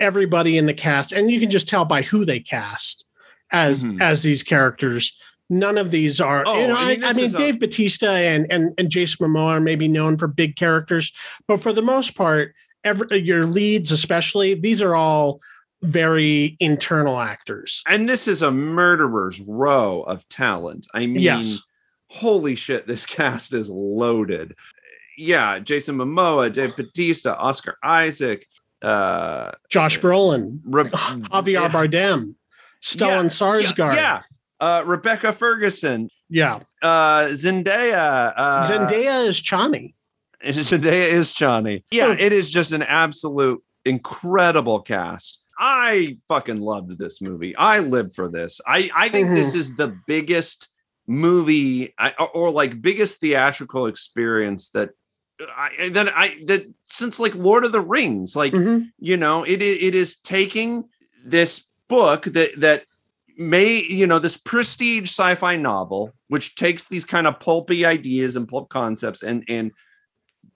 everybody 0.00 0.56
in 0.58 0.66
the 0.66 0.74
cast, 0.74 1.12
and 1.12 1.30
you 1.30 1.38
can 1.38 1.50
just 1.50 1.68
tell 1.68 1.84
by 1.84 2.02
who 2.02 2.24
they 2.24 2.40
cast 2.40 3.04
as 3.52 3.84
Mhm. 3.84 4.00
as 4.00 4.22
these 4.22 4.42
characters. 4.42 5.16
None 5.52 5.78
of 5.78 5.90
these 5.90 6.20
are. 6.20 6.44
Oh, 6.46 6.60
you 6.60 6.68
know, 6.68 6.76
I 6.76 6.82
I, 6.82 6.86
mean, 6.96 7.04
I 7.04 7.08
this 7.08 7.16
mean, 7.16 7.26
is 7.26 7.34
a- 7.34 7.38
Dave 7.38 7.58
Bautista 7.60 8.10
and 8.10 8.46
and 8.50 8.72
and 8.78 8.88
Jason 8.90 9.26
Momoa 9.26 9.56
are 9.56 9.60
maybe 9.60 9.88
known 9.88 10.16
for 10.16 10.26
big 10.28 10.56
characters, 10.56 11.12
but 11.48 11.60
for 11.60 11.72
the 11.72 11.82
most 11.82 12.14
part, 12.14 12.54
every, 12.84 13.18
your 13.20 13.46
leads, 13.46 13.90
especially, 13.90 14.54
these 14.54 14.80
are 14.80 14.94
all 14.94 15.40
very 15.82 16.56
internal 16.60 17.18
actors. 17.20 17.82
and 17.88 18.06
this 18.08 18.28
is 18.28 18.42
a 18.42 18.50
murderer's 18.50 19.40
row 19.40 20.02
of 20.02 20.28
talent 20.28 20.86
i 20.92 21.06
mean 21.06 21.20
Yes. 21.20 21.58
holy 22.08 22.54
shit 22.54 22.86
this 22.86 23.06
cast 23.16 23.54
is 23.54 23.70
loaded 23.70 24.54
yeah 25.16 25.58
jason 25.58 25.96
momoa 25.96 26.52
dave 26.52 26.76
bautista 26.76 27.34
oscar 27.34 27.78
isaac 27.82 28.46
uh 28.82 29.52
Josh 29.70 29.98
Brolin, 30.00 30.60
Re- 30.66 30.84
Javier 30.84 31.52
yeah. 31.52 31.68
Bardem, 31.70 32.34
Stellan 32.82 33.26
Skarsgård. 33.26 33.94
Yeah. 33.94 34.20
Uh, 34.58 34.82
Rebecca 34.86 35.32
Ferguson, 35.32 36.08
yeah. 36.28 36.60
uh, 36.82 37.26
Zendaya. 37.28 38.32
Uh, 38.36 38.62
Zendaya 38.68 39.26
is 39.26 39.40
Chani. 39.42 39.94
Zendaya 40.44 41.10
is 41.12 41.32
Johnny. 41.32 41.84
Yeah, 41.90 42.08
Oh. 42.08 42.16
it 42.18 42.32
is 42.32 42.50
just 42.50 42.72
an 42.72 42.82
absolute 42.82 43.62
incredible 43.84 44.80
cast. 44.80 45.38
I 45.58 46.16
fucking 46.28 46.60
loved 46.60 46.98
this 46.98 47.20
movie. 47.20 47.54
I 47.56 47.80
live 47.80 48.14
for 48.14 48.28
this. 48.30 48.60
I 48.66 48.90
I 48.94 49.08
think 49.10 49.28
Mhm. 49.28 49.34
this 49.36 49.54
is 49.54 49.76
the 49.76 49.94
biggest 50.06 50.68
movie 51.06 51.92
I, 51.98 52.12
or, 52.34 52.50
like 52.50 52.80
biggest 52.80 53.18
theatrical 53.20 53.86
experience 53.86 54.70
that 54.70 54.90
I 55.56 55.90
that 55.92 56.12
I 56.16 56.36
that 56.46 56.66
since 56.84 57.18
like 57.20 57.34
Lord 57.34 57.64
of 57.64 57.72
the 57.72 57.80
Rings. 57.80 58.34
Like 58.36 58.52
Mhm. 58.54 58.90
you 58.98 59.16
know 59.16 59.42
it 59.44 59.60
it 59.62 59.94
is 59.94 60.16
taking 60.16 60.84
this 61.24 61.64
book 61.90 62.24
that 62.36 62.58
that 62.60 62.84
may 63.36 63.82
you 63.82 64.06
know 64.06 64.18
this 64.18 64.36
prestige 64.36 65.08
sci-fi 65.08 65.56
novel 65.56 66.12
which 66.28 66.54
takes 66.54 66.84
these 66.88 67.04
kind 67.04 67.26
of 67.26 67.40
pulpy 67.40 67.84
ideas 67.84 68.36
and 68.36 68.48
pulp 68.48 68.68
concepts 68.70 69.22
and 69.22 69.44
and 69.48 69.72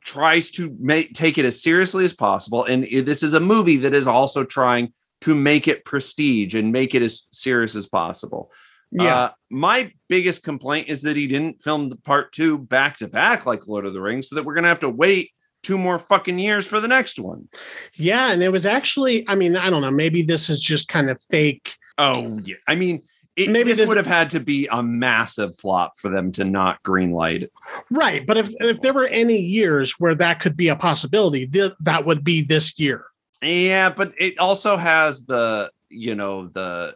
tries 0.05 0.51
to 0.51 0.75
make 0.79 1.13
take 1.15 1.37
it 1.39 1.45
as 1.45 1.63
seriously 1.63 2.05
as 2.05 2.13
possible 2.13 2.65
and 2.65 2.85
this 3.07 3.23
is 3.23 3.35
a 3.35 3.41
movie 3.41 3.79
that 3.79 3.95
is 3.95 4.07
also 4.07 4.45
trying 4.45 4.93
to 5.21 5.35
make 5.35 5.67
it 5.67 5.85
prestige 5.85 6.55
and 6.55 6.73
make 6.73 6.95
it 6.95 7.03
as 7.03 7.27
serious 7.33 7.75
as 7.75 7.87
possible 7.87 8.51
Yeah. 8.93 9.17
uh, 9.17 9.31
my 9.51 9.91
biggest 10.09 10.43
complaint 10.43 10.89
is 10.89 11.03
that 11.03 11.17
he 11.17 11.27
didn't 11.27 11.63
film 11.63 11.89
the 11.89 11.97
part 11.97 12.33
two 12.33 12.59
back 12.59 12.99
to 12.99 13.09
back 13.09 13.47
like 13.47 13.67
lord 13.67 13.87
of 13.87 13.95
the 13.95 14.03
rings 14.03 14.29
so 14.29 14.37
that 14.37 14.45
we're 14.45 14.55
gonna 14.55 14.69
have 14.69 14.81
to 14.87 14.91
wait 14.91 15.31
two 15.65 15.79
more 15.79 15.99
fucking 15.99 16.39
years 16.39 16.67
for 16.67 16.79
the 16.79 16.87
next 16.89 17.19
one. 17.19 17.49
Yeah, 17.95 18.31
and 18.33 18.43
it 18.43 18.51
was 18.53 18.67
actually, 18.67 19.29
I 19.29 19.35
mean, 19.35 19.57
I 19.57 19.71
don't 19.71 19.83
know, 19.83 19.91
maybe 19.91 20.23
this 20.23 20.49
is 20.49 20.61
just 20.61 20.87
kind 20.89 21.11
of 21.11 21.21
fake. 21.31 21.77
Oh 21.99 22.39
yeah, 22.45 22.57
I 22.69 22.75
mean, 22.77 23.03
it, 23.37 23.51
Maybe 23.51 23.71
this 23.71 23.79
this- 23.79 23.89
would 23.89 23.97
have 23.97 24.07
had 24.07 24.31
to 24.31 24.41
be 24.41 24.69
a 24.71 24.81
massive 24.83 25.59
flop 25.59 25.97
for 25.99 26.09
them 26.09 26.31
to 26.33 26.45
not 26.45 26.81
greenlight. 26.85 27.43
it. 27.43 27.53
Right, 27.91 28.25
but 28.25 28.37
if 28.37 28.51
if 28.61 28.81
there 28.81 28.93
were 28.93 29.09
any 29.09 29.39
years 29.39 29.99
where 29.99 30.15
that 30.15 30.39
could 30.41 30.57
be 30.57 30.69
a 30.69 30.77
possibility, 30.77 31.47
th- 31.49 31.73
that 31.81 32.07
would 32.07 32.23
be 32.23 32.43
this 32.43 32.79
year. 32.79 33.07
Yeah, 33.43 33.91
but 33.91 34.13
it 34.19 34.39
also 34.39 34.77
has 34.77 35.27
the 35.27 35.71
you 35.91 36.15
know 36.15 36.47
the 36.47 36.95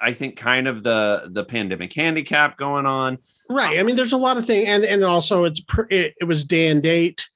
I 0.00 0.12
think 0.12 0.36
kind 0.36 0.68
of 0.68 0.82
the 0.82 1.28
the 1.32 1.42
pandemic 1.44 1.92
handicap 1.94 2.56
going 2.58 2.84
on. 2.86 3.18
Right. 3.50 3.78
I 3.78 3.82
mean, 3.82 3.96
there's 3.96 4.12
a 4.12 4.18
lot 4.18 4.36
of 4.36 4.44
things, 4.46 4.68
and 4.68 4.84
and 4.84 5.02
also 5.04 5.44
it's 5.44 5.60
pr- 5.60 5.88
it, 5.90 6.14
it 6.20 6.24
was 6.24 6.44
day 6.44 6.68
and 6.68 6.82
date 6.82 7.26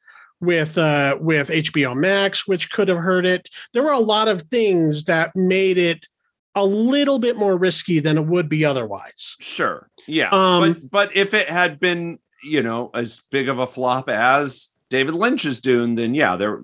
with 0.43 0.77
uh 0.77 1.17
with 1.21 1.49
HBO 1.49 1.97
Max, 1.97 2.47
which 2.47 2.71
could 2.71 2.89
have 2.89 2.99
hurt 2.99 3.25
it. 3.25 3.49
There 3.73 3.83
were 3.83 3.93
a 3.93 3.99
lot 3.99 4.29
of 4.29 4.43
things 4.43 5.05
that 5.05 5.31
made 5.35 5.79
it 5.79 6.09
a 6.55 6.67
little 6.67 7.19
bit 7.19 7.37
more 7.37 7.57
risky 7.57 7.99
than 7.99 8.19
it 8.19 8.27
would 8.27 8.49
be 8.49 8.65
otherwise. 8.65 9.37
Sure, 9.41 9.89
yeah, 10.07 10.29
Um, 10.31 10.75
but 10.75 10.91
but 10.91 11.17
if 11.17 11.33
it 11.33 11.49
had 11.49 11.81
been 11.81 12.19
you 12.45 12.63
know 12.63 12.91
as 12.93 13.23
big 13.31 13.49
of 13.49 13.59
a 13.59 13.67
flop 13.67 14.11
as 14.11 14.69
David 14.91 15.15
Lynch's 15.15 15.61
Dune, 15.61 15.95
then 15.95 16.15
yeah, 16.15 16.37
there 16.37 16.63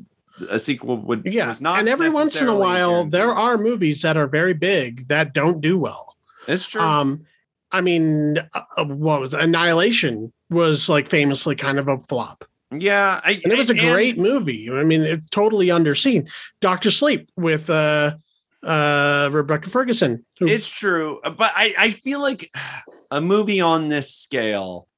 a 0.50 0.58
sequel 0.58 0.98
would 0.98 1.24
Yeah, 1.24 1.54
not 1.60 1.78
and 1.78 1.88
every 1.88 2.10
once 2.10 2.40
in 2.40 2.48
a 2.48 2.56
while, 2.56 3.04
there 3.04 3.32
are 3.32 3.56
movies 3.56 4.02
that 4.02 4.16
are 4.16 4.26
very 4.26 4.54
big 4.54 5.08
that 5.08 5.32
don't 5.32 5.60
do 5.60 5.78
well. 5.78 6.16
It's 6.46 6.66
true. 6.66 6.80
Um, 6.80 7.24
I 7.72 7.80
mean, 7.80 8.38
uh, 8.38 8.60
uh, 8.76 8.84
what 8.84 9.20
was 9.20 9.34
Annihilation 9.34 10.32
was 10.50 10.88
like 10.88 11.08
famously 11.08 11.54
kind 11.54 11.78
of 11.78 11.88
a 11.88 11.98
flop, 11.98 12.44
yeah, 12.72 13.20
I, 13.24 13.40
and 13.42 13.52
it 13.52 13.58
was 13.58 13.70
a 13.70 13.74
and- 13.74 13.92
great 13.92 14.18
movie. 14.18 14.70
I 14.70 14.84
mean, 14.84 15.02
it, 15.02 15.30
totally 15.30 15.68
underseen. 15.68 16.30
Doctor 16.60 16.90
Sleep 16.90 17.30
with 17.36 17.70
uh, 17.70 18.16
uh, 18.62 19.30
Rebecca 19.32 19.70
Ferguson. 19.70 20.24
Who, 20.38 20.46
It's 20.48 20.68
true, 20.68 21.20
but 21.22 21.52
I, 21.54 21.74
I 21.78 21.90
feel 21.90 22.20
like 22.20 22.52
a 23.10 23.20
movie 23.20 23.60
on 23.60 23.88
this 23.88 24.14
scale, 24.14 24.88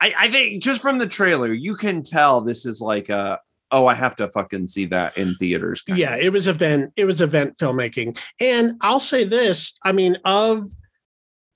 I, 0.00 0.14
I 0.16 0.30
think 0.30 0.62
just 0.62 0.80
from 0.80 0.98
the 0.98 1.06
trailer, 1.06 1.52
you 1.52 1.74
can 1.74 2.02
tell 2.02 2.40
this 2.40 2.66
is 2.66 2.80
like 2.80 3.08
a 3.08 3.40
oh, 3.70 3.86
I 3.86 3.94
have 3.94 4.16
to 4.16 4.28
fucking 4.28 4.66
see 4.68 4.86
that 4.86 5.18
in 5.18 5.34
theaters. 5.34 5.82
kind 5.82 5.98
yeah, 5.98 6.14
of. 6.14 6.22
it 6.22 6.32
was 6.32 6.48
event. 6.48 6.92
It 6.96 7.04
was 7.04 7.20
event 7.20 7.58
filmmaking, 7.58 8.18
and 8.40 8.74
I'll 8.80 9.00
say 9.00 9.24
this. 9.24 9.78
I 9.84 9.92
mean, 9.92 10.16
of 10.24 10.70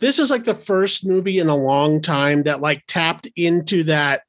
this 0.01 0.19
is 0.19 0.31
like 0.31 0.45
the 0.45 0.55
first 0.55 1.07
movie 1.07 1.39
in 1.39 1.49
a 1.49 1.57
long 1.57 2.03
time 2.03 2.43
that 2.45 2.61
like 2.61 2.85
tapped 2.87 3.29
into 3.37 3.85
that. 3.85 4.23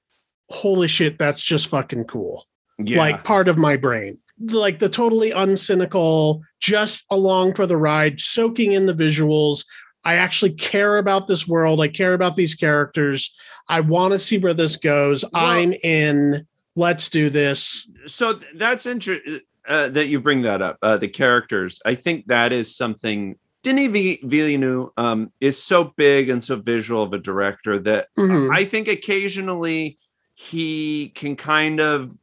Holy 0.53 0.87
shit, 0.87 1.17
that's 1.19 1.43
just 1.43 1.67
fucking 1.67 2.05
cool. 2.05 2.45
yeah. 2.79 2.97
like 2.97 3.23
part 3.23 3.47
of 3.47 3.57
my 3.57 3.75
brain 3.77 4.17
like 4.47 4.79
the 4.79 4.89
totally 4.89 5.29
uncynical 5.29 6.41
just 6.59 7.05
along 7.11 7.53
for 7.53 7.65
the 7.67 7.77
ride 7.77 8.19
soaking 8.19 8.73
in 8.73 8.87
the 8.87 8.93
visuals 8.93 9.63
I 10.03 10.15
actually 10.15 10.51
care 10.55 10.97
about 10.97 11.27
this 11.27 11.47
world. 11.47 11.79
I 11.79 11.87
care 11.87 12.13
about 12.13 12.35
these 12.35 12.55
characters. 12.55 13.33
I 13.69 13.79
want 13.79 14.11
to 14.11 14.19
see 14.19 14.37
where 14.37 14.53
this 14.53 14.75
goes. 14.75 15.23
Well- 15.31 15.45
I'm 15.45 15.73
in. 15.83 16.45
Let's 16.75 17.07
do 17.09 17.29
this. 17.29 17.87
so 18.07 18.39
that's 18.55 18.85
interesting 18.85 19.39
uh, 19.65 19.87
that 19.89 20.07
you 20.07 20.19
bring 20.19 20.41
that 20.41 20.61
up. 20.61 20.77
Uh, 20.81 20.97
the 20.97 21.07
characters, 21.07 21.79
I 21.85 21.95
think 21.95 22.25
that 22.27 22.51
is 22.51 22.75
something. 22.75 23.37
Denis 23.61 24.17
Villeneuve 24.23 24.89
um, 24.97 25.31
is 25.39 25.61
so 25.63 25.93
big 25.95 26.27
and 26.29 26.43
so 26.43 26.57
visual 26.57 27.03
of 27.03 27.13
a 27.13 27.19
director 27.19 27.79
that 27.79 28.07
Mhm. 28.17 28.53
I 28.53 28.65
think 28.65 28.89
occasionally 28.89 29.99
he 30.36 31.09
can 31.15 31.36
kind 31.36 31.79
of 31.79 32.17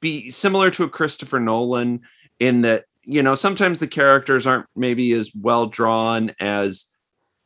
be 0.00 0.30
similar 0.30 0.70
to 0.70 0.84
a 0.84 0.88
Christopher 0.88 1.40
Nolan 1.40 2.00
in 2.38 2.62
that 2.62 2.84
you 3.04 3.22
know 3.22 3.34
sometimes 3.34 3.78
the 3.78 3.86
characters 3.86 4.46
aren't 4.46 4.66
maybe 4.76 5.12
as 5.12 5.32
well 5.34 5.66
drawn 5.66 6.32
as 6.40 6.86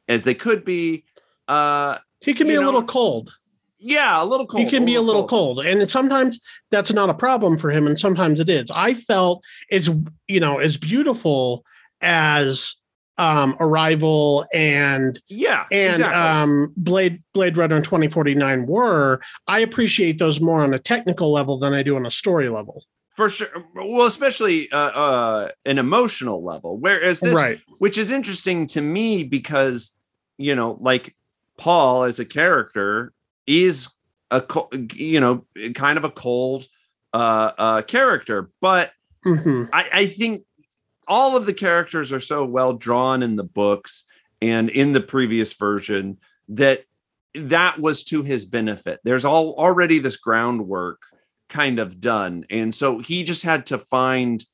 as 0.08 0.24
they 0.24 0.34
could 0.34 0.64
be. 0.64 1.04
Uh, 1.48 1.98
he 2.20 2.34
can 2.34 2.46
be 2.46 2.54
you 2.54 2.60
a 2.60 2.64
little 2.64 2.84
cold. 2.84 3.32
yeah, 3.78 4.22
a 4.22 4.24
little 4.24 4.46
cold. 4.46 4.62
he 4.62 4.70
can 4.70 4.84
be 4.84 4.94
a 4.94 5.02
little 5.02 5.26
cold 5.26 5.58
and 5.64 5.90
sometimes 5.90 6.40
that's 6.70 6.92
not 6.92 7.10
a 7.10 7.14
problem 7.14 7.56
for 7.56 7.70
him 7.70 7.86
and 7.86 7.98
sometimes 7.98 8.38
it 8.38 8.48
is 8.48 8.70
i 8.70 8.94
felt 8.94 9.42
as 9.70 9.90
you 10.28 10.38
know 10.38 10.58
as 10.58 10.76
beautiful 10.76 11.64
as 12.00 12.76
um 13.18 13.56
arrival 13.60 14.46
and 14.54 15.20
Yeah, 15.28 15.64
and 15.70 15.94
exactly. 15.94 16.18
um 16.18 16.72
blade 16.76 17.22
blade 17.34 17.56
runner 17.56 17.80
2049 17.80 18.66
were 18.66 19.20
i 19.46 19.60
appreciate 19.60 20.18
those 20.18 20.40
more 20.40 20.62
on 20.62 20.72
a 20.72 20.78
technical 20.78 21.30
level 21.32 21.58
than 21.58 21.74
i 21.74 21.82
do 21.82 21.96
on 21.96 22.06
a 22.06 22.10
story 22.10 22.48
level 22.48 22.84
for 23.14 23.28
sure. 23.28 23.48
Well, 23.74 24.06
especially 24.06 24.72
uh, 24.72 24.78
uh, 24.78 25.48
an 25.66 25.78
emotional 25.78 26.42
level. 26.42 26.78
Whereas 26.78 27.20
this, 27.20 27.34
right 27.34 27.60
which 27.78 27.98
is 27.98 28.10
interesting 28.10 28.66
to 28.68 28.80
me 28.80 29.22
because 29.22 29.92
you 30.38 30.54
know 30.54 30.78
like 30.80 31.14
paul 31.58 32.04
as 32.04 32.18
a 32.18 32.24
character 32.24 33.12
is 33.46 33.88
a 34.30 34.42
you 34.94 35.20
know 35.20 35.44
kind 35.74 35.98
of 35.98 36.04
a 36.04 36.10
cold 36.10 36.66
uh 37.12 37.52
uh 37.58 37.82
character 37.82 38.50
but 38.60 38.92
hmm 39.24 39.64
i 39.72 39.88
i 39.92 40.06
think 40.06 40.42
all 41.08 41.36
of 41.36 41.46
the 41.46 41.54
characters 41.54 42.12
are 42.12 42.20
so 42.20 42.44
well 42.44 42.72
drawn 42.72 43.22
in 43.22 43.36
the 43.36 43.44
books 43.44 44.04
and 44.40 44.68
in 44.70 44.92
the 44.92 45.00
previous 45.00 45.54
version 45.54 46.18
that 46.48 46.84
that 47.34 47.78
was 47.78 48.04
to 48.04 48.22
his 48.22 48.44
benefit. 48.44 49.00
There's 49.04 49.24
all 49.24 49.54
already 49.54 49.98
this 49.98 50.16
groundwork 50.16 51.00
kind 51.48 51.78
of 51.78 52.00
done. 52.00 52.44
And 52.50 52.74
so 52.74 52.98
he 52.98 53.24
just 53.24 53.42
had 53.42 53.66
to 53.66 53.78
find 53.78 54.44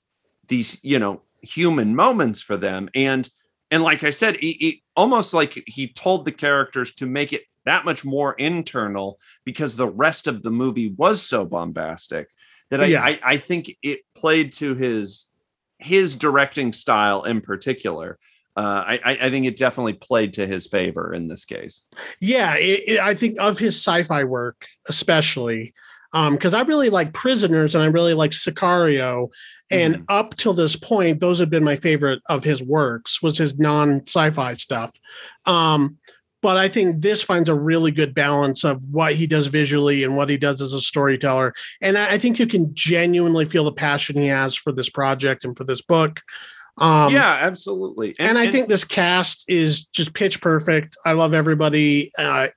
these 0.49 0.79
you 0.83 0.99
know 0.99 1.23
human 1.43 1.95
moments 1.95 2.41
for 2.43 2.57
them. 2.57 2.89
And 2.95 3.29
and 3.71 3.83
like 3.83 4.03
i 4.05 4.11
said 4.11 4.37
he, 4.37 4.53
he- 4.53 4.83
almost 4.97 5.35
like 5.35 5.63
he 5.67 5.89
told 5.89 6.25
the 6.25 6.33
characters 6.33 6.95
to 6.95 7.07
make 7.07 7.33
it 7.33 7.43
that 7.65 7.85
much 7.85 8.05
more 8.05 8.33
internal 8.35 9.19
because 9.45 9.77
the 9.77 9.87
rest 9.87 10.27
of 10.27 10.43
the 10.43 10.51
movie 10.51 10.89
was 10.97 11.23
so 11.23 11.45
bombastic 11.45 12.29
that 12.71 12.81
i 12.81 12.87
Yeah. 12.87 13.03
I, 13.05 13.21
I 13.23 13.37
think 13.37 13.77
it 13.83 14.01
played 14.17 14.53
to 14.55 14.75
his 14.75 15.28
his 15.79 16.17
directing 16.17 16.73
style 16.73 17.23
in 17.25 17.41
particular 17.41 18.19
uh, 18.57 18.83
I, 18.89 19.19
I 19.23 19.31
think 19.31 19.47
it 19.47 19.57
definitely 19.57 19.93
played 19.93 20.33
to 20.33 20.45
his 20.45 20.67
favor 20.67 21.15
in 21.15 21.29
this 21.29 21.45
case. 21.45 21.85
yeah 22.21 22.55
it, 22.57 22.83
it- 22.89 23.01
i 23.01 23.15
think 23.15 23.39
of 23.41 23.59
his 23.59 23.77
sci-fi 23.77 24.25
work 24.25 24.67
especially 24.89 25.75
um 26.13 26.35
because 26.35 26.55
i 26.55 26.63
really 26.63 26.91
like 26.91 27.13
prisoners 27.13 27.75
and 27.75 27.85
i 27.85 27.87
really 27.87 28.15
like 28.15 28.33
sicario 28.33 29.29
and 29.71 29.97
Mhm. 29.97 30.05
up 30.09 30.35
till 30.37 30.55
this 30.55 30.75
point 30.75 31.21
those 31.21 31.39
have 31.39 31.51
been 31.51 31.63
my 31.65 31.77
favorite 31.77 32.21
of 32.29 32.43
his 32.43 32.63
works 32.63 33.23
was 33.23 33.39
his 33.39 33.59
non 33.59 34.01
sci-fi 34.07 34.55
stuff 34.57 34.91
um 35.47 35.99
but 36.43 36.57
i 36.57 36.69
think 36.69 37.01
this 37.01 37.23
finds 37.23 37.49
a 37.49 37.55
really 37.55 37.91
good 37.91 38.15
balance 38.15 38.65
of 38.65 38.83
what 38.91 39.15
he 39.15 39.27
does 39.27 39.47
visually 39.47 40.05
and 40.05 40.17
what 40.17 40.29
he 40.29 40.37
does 40.37 40.61
as 40.61 40.73
a 40.73 40.81
storyteller 40.81 41.53
and 41.81 41.97
i, 41.99 42.19
think 42.19 42.39
you 42.39 42.47
can 42.47 42.73
genuinely 42.75 43.45
feel 43.45 43.65
the 43.65 43.73
passion 43.73 44.17
he 44.17 44.27
has 44.27 44.55
for 44.57 44.73
this 44.73 44.89
project 44.89 45.45
and 45.45 45.57
for 45.57 45.65
this 45.65 45.83
book 45.83 46.21
um 46.81 47.13
yeah, 47.13 47.39
absolutely. 47.43 48.15
and, 48.21 48.39
I 48.39 48.53
think 48.53 48.69
this 48.69 48.85
cast 48.85 49.45
is 49.49 49.87
just 49.87 50.15
pitch 50.15 50.41
perfect. 50.41 50.97
I 51.05 51.11
love 51.11 51.35
everybody, 51.35 52.13
uh, 52.17 52.49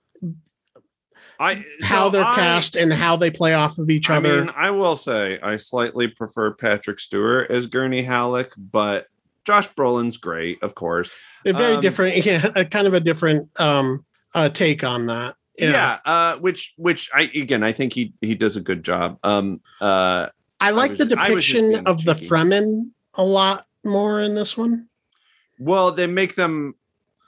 I 1.39 1.65
how 1.81 2.05
so 2.05 2.09
they're 2.11 2.23
I- 2.23 2.35
cast 2.35 2.75
and 2.75 2.93
how 2.93 3.15
they 3.15 3.31
play 3.31 3.55
off 3.55 3.79
of 3.79 3.89
each 3.89 4.11
I 4.11 4.17
other. 4.17 4.41
mean, 4.45 4.53
I 4.55 4.69
will 4.69 4.95
say 4.95 5.39
I 5.41 5.57
slightly 5.57 6.07
prefer 6.07 6.53
Patrick 6.53 6.99
Stewart 6.99 7.49
as 7.49 7.65
Gurney 7.65 8.03
Halleck, 8.03 8.53
but 8.55 9.07
Josh 9.45 9.69
Brolin's 9.73 10.17
great, 10.17 10.61
of 10.61 10.75
course. 10.75 11.15
They're 11.43 11.53
very 11.53 11.75
um, 11.75 11.81
different, 11.81 12.17
yeah, 12.25 12.51
a 12.55 12.65
kind 12.65 12.87
of 12.87 12.93
a 12.93 12.99
different 12.99 13.49
um, 13.59 14.05
uh, 14.33 14.49
take 14.49 14.83
on 14.83 15.07
that. 15.07 15.35
Yeah, 15.57 15.99
uh, 16.05 16.37
which 16.37 16.73
which 16.77 17.09
I 17.13 17.23
again 17.35 17.61
I 17.63 17.71
think 17.71 17.93
he 17.93 18.13
he 18.21 18.35
does 18.35 18.55
a 18.55 18.61
good 18.61 18.83
job. 18.83 19.19
Um, 19.23 19.61
uh, 19.79 20.29
I 20.59 20.71
like 20.71 20.95
the 20.95 21.15
I 21.17 21.29
was 21.31 21.45
just 21.45 21.57
depiction 21.59 21.87
of 21.87 22.03
the 22.03 22.13
cheeky. 22.13 22.27
Fremen 22.27 22.91
a 23.15 23.23
lot 23.23 23.67
more 23.83 24.21
in 24.21 24.33
this 24.35 24.57
one. 24.57 24.87
well, 25.59 25.91
they 25.91 26.07
make 26.07 26.35
them 26.35 26.75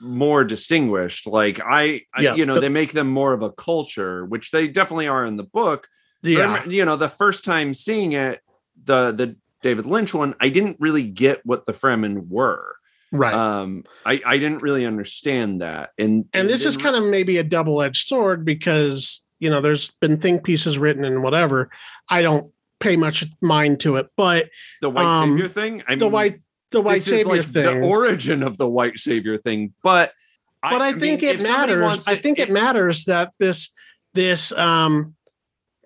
more 0.00 0.44
distinguished. 0.44 1.26
Like 1.26 1.60
I, 1.64 2.02
I 2.14 2.34
you 2.34 2.46
know, 2.46 2.54
the- 2.54 2.60
they 2.62 2.68
make 2.68 2.92
them 2.92 3.08
more 3.10 3.32
of 3.32 3.42
a 3.42 3.50
culture, 3.52 4.24
which 4.24 4.50
they 4.50 4.68
definitely 4.68 5.08
are 5.08 5.24
in 5.24 5.36
the 5.36 5.44
book. 5.44 5.86
Yeah, 6.22 6.40
remember, 6.40 6.70
you 6.70 6.84
know, 6.84 6.96
the 6.96 7.08
first 7.08 7.44
time 7.44 7.74
seeing 7.74 8.12
it, 8.12 8.40
the 8.82 9.12
the 9.12 9.36
David 9.64 9.86
Lynch 9.86 10.12
one, 10.12 10.34
I 10.40 10.50
didn't 10.50 10.76
really 10.78 11.04
get 11.04 11.40
what 11.46 11.64
the 11.64 11.72
Fremen 11.72 12.28
were. 12.28 12.76
right. 13.12 13.32
Um, 13.34 13.84
I 14.04 14.20
I 14.26 14.36
didn't 14.36 14.60
really 14.60 14.84
understand 14.84 15.62
that, 15.62 15.90
and 15.98 16.26
and 16.34 16.50
this 16.50 16.66
is 16.66 16.76
kind 16.76 16.94
of 16.94 17.04
maybe 17.04 17.38
a 17.38 17.42
double 17.42 17.80
edged 17.80 18.06
sword 18.06 18.44
because 18.44 19.24
you 19.40 19.48
know 19.48 19.62
there's 19.62 19.90
been 20.02 20.18
think 20.18 20.44
pieces 20.44 20.78
written 20.78 21.02
and 21.06 21.22
whatever. 21.22 21.70
I 22.10 22.20
don't 22.20 22.52
pay 22.78 22.96
much 22.96 23.24
mind 23.40 23.80
to 23.80 23.96
it, 23.96 24.08
but 24.18 24.50
the 24.82 24.90
white 24.90 25.06
um, 25.06 25.30
savior 25.30 25.48
thing. 25.48 25.82
I 25.88 25.92
mean, 25.92 25.98
the 25.98 26.08
white 26.08 26.40
the 26.70 26.82
white 26.82 27.00
savior 27.00 27.36
like 27.36 27.46
thing. 27.46 27.80
the 27.80 27.86
origin 27.86 28.42
of 28.42 28.58
the 28.58 28.68
white 28.68 28.98
savior 28.98 29.38
thing, 29.38 29.72
but 29.82 30.12
but 30.60 30.82
I, 30.82 30.92
think 30.92 31.22
mean, 31.22 31.36
it 31.36 31.42
matters. 31.42 31.82
wants 31.82 32.06
I 32.06 32.16
to- 32.16 32.20
think 32.20 32.38
it, 32.38 32.50
matters 32.50 33.06
that 33.06 33.32
this 33.38 33.72
this 34.12 34.52
um 34.52 35.14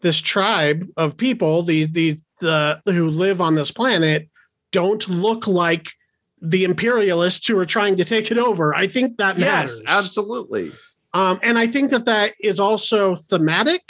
this 0.03 0.21
tribe 0.21 0.87
of 0.97 1.17
people, 1.17 1.63
the 1.63 1.85
the 1.85 2.19
the 2.41 2.81
who 2.87 3.11
live 3.11 3.41
on 3.41 3.55
this 3.55 3.71
planet, 3.71 4.29
don't 4.73 5.09
look 5.09 5.47
like 5.47 5.93
the 6.41 6.65
imperialists 6.65 7.47
who 7.49 7.59
are 7.59 7.65
trying 7.67 7.97
to 7.97 8.05
take 8.05 8.31
it 8.31 8.39
over. 8.39 8.75
I 8.75 8.87
think 8.87 9.17
that 9.19 9.39
matters. 9.39 9.81
Yes, 9.85 9.89
absolutely. 9.99 10.73
Um, 11.15 11.41
and 11.43 11.59
I 11.59 11.67
think 11.67 11.91
that 11.91 12.05
that 12.05 12.35
is 12.41 12.61
also 12.61 13.17
thematic. 13.17 13.83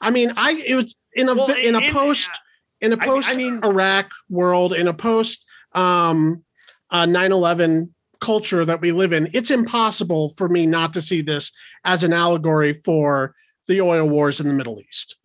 I 0.00 0.10
mean, 0.10 0.32
I 0.36 0.52
it 0.66 0.74
was 0.74 0.94
in 1.14 1.28
a 1.28 1.34
Well, 1.34 1.50
in 1.50 1.74
a 1.74 1.78
and- 1.78 1.94
post 1.96 2.30
in 2.80 2.92
a 2.92 2.96
post 2.98 3.34
mean- 3.36 3.60
Iraq 3.64 4.10
world 4.28 4.72
in 4.74 4.88
a 4.88 4.92
post 4.94 5.44
um 5.72 6.42
uh 6.90 7.06
9/11 7.06 7.92
culture 8.20 8.64
that 8.64 8.80
we 8.80 8.92
live 8.92 9.12
in. 9.12 9.28
It's 9.32 9.50
impossible 9.50 10.30
for 10.36 10.48
me 10.48 10.66
not 10.66 10.92
to 10.94 11.00
see 11.00 11.20
this 11.22 11.52
as 11.84 12.04
an 12.04 12.12
allegory 12.12 12.74
for 12.84 13.34
the 13.68 13.80
oil 13.80 14.06
wars 14.08 14.40
in 14.40 14.48
the 14.48 14.54
Middle 14.54 14.80
East. 14.80 15.16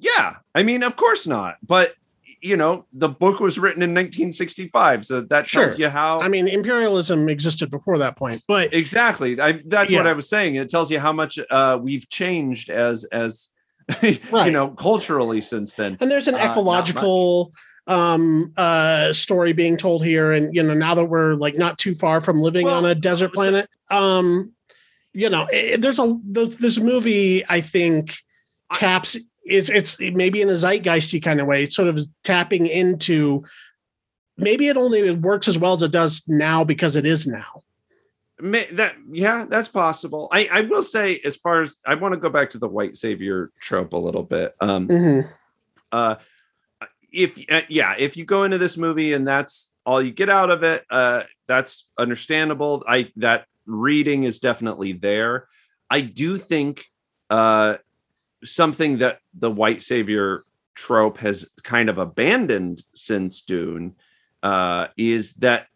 Yeah, 0.00 0.36
I 0.54 0.62
mean, 0.62 0.82
of 0.82 0.96
course 0.96 1.26
not. 1.26 1.58
But 1.66 1.94
you 2.40 2.56
know, 2.56 2.84
the 2.92 3.08
book 3.08 3.40
was 3.40 3.58
written 3.58 3.82
in 3.82 3.90
1965, 3.90 5.04
so 5.04 5.20
that 5.22 5.48
tells 5.48 5.76
you 5.76 5.88
how. 5.88 6.20
I 6.20 6.28
mean, 6.28 6.46
imperialism 6.46 7.28
existed 7.28 7.68
before 7.70 7.98
that 7.98 8.16
point, 8.16 8.42
but 8.46 8.72
exactly. 8.72 9.40
I, 9.40 9.60
that's 9.66 9.92
what 9.92 10.06
I 10.06 10.12
was 10.12 10.28
saying. 10.28 10.54
It 10.54 10.68
tells 10.68 10.90
you 10.90 11.00
how 11.00 11.12
much 11.12 11.38
uh, 11.50 11.78
we've 11.80 12.08
changed 12.08 12.70
as 12.70 13.04
as 13.04 13.48
you 14.02 14.50
know 14.50 14.68
culturally 14.68 15.40
since 15.40 15.74
then. 15.74 15.96
and 16.00 16.10
there's 16.10 16.28
an 16.28 16.34
Uh, 16.34 16.50
ecological 16.50 17.52
um 17.86 18.52
uh 18.58 19.10
story 19.14 19.54
being 19.54 19.78
told 19.78 20.04
here 20.04 20.30
and 20.32 20.54
you 20.54 20.62
know 20.62 20.74
now 20.74 20.94
that 20.94 21.06
we're 21.06 21.32
like 21.36 21.56
not 21.56 21.78
too 21.78 21.94
far 21.94 22.20
from 22.20 22.38
living 22.38 22.66
Well, 22.66 22.76
on 22.76 22.84
a 22.84 22.94
desert 22.94 23.32
planet 23.32 23.66
um 23.90 24.52
you 25.14 25.30
know 25.30 25.46
it, 25.50 25.80
there's 25.80 25.98
a 25.98 26.18
this 26.22 26.78
movie 26.78 27.46
i 27.48 27.62
think 27.62 28.18
taps 28.74 29.16
it's 29.48 29.68
it's 29.68 29.98
maybe 29.98 30.40
in 30.42 30.48
a 30.48 30.52
zeitgeisty 30.52 31.22
kind 31.22 31.40
of 31.40 31.46
way 31.46 31.64
it's 31.64 31.74
sort 31.76 31.88
of 31.88 31.98
tapping 32.24 32.66
into 32.66 33.42
maybe 34.36 34.68
it 34.68 34.76
only 34.76 35.10
works 35.12 35.48
as 35.48 35.58
well 35.58 35.72
as 35.72 35.82
it 35.82 35.92
does 35.92 36.22
now 36.28 36.64
because 36.64 36.96
it 36.96 37.06
is 37.06 37.26
now 37.26 37.62
May, 38.40 38.66
that 38.72 38.94
yeah, 39.10 39.46
that's 39.48 39.66
possible. 39.68 40.28
I 40.30 40.48
I 40.52 40.60
will 40.60 40.84
say, 40.84 41.18
as 41.24 41.34
far 41.36 41.60
as 41.60 41.78
I 41.84 41.96
want 41.96 42.14
to 42.14 42.20
go 42.20 42.30
back 42.30 42.50
to 42.50 42.58
the 42.58 42.68
white 42.68 42.96
savior 42.96 43.50
trope 43.60 43.92
a 43.92 43.96
little 43.98 44.22
bit. 44.22 44.54
Um, 44.60 44.86
Mhm. 44.86 45.28
uh 45.90 46.14
if 47.12 47.36
uh, 47.50 47.62
yeah 47.68 47.94
if 47.98 48.16
you 48.16 48.24
go 48.24 48.44
into 48.44 48.58
this 48.58 48.76
movie 48.76 49.12
and 49.12 49.26
that's 49.26 49.72
all 49.84 50.00
you 50.00 50.12
get 50.12 50.28
out 50.28 50.50
of 50.50 50.62
it 50.62 50.84
uh 50.90 51.22
that's 51.46 51.88
understandable 51.98 52.84
i 52.86 53.10
that 53.16 53.46
reading 53.66 54.24
is 54.24 54.38
definitely 54.38 54.92
there 54.92 55.48
i 55.90 56.00
do 56.02 56.36
think 56.36 56.84
uh 57.30 57.76
something 58.44 58.98
that 58.98 59.20
the 59.34 59.50
white 59.50 59.82
savior 59.82 60.44
trope 60.74 61.18
has 61.18 61.50
kind 61.64 61.88
of 61.88 61.98
abandoned 61.98 62.82
since 62.94 63.42
dune 63.42 63.94
uh 64.42 64.86
is 64.96 65.34
that 65.34 65.66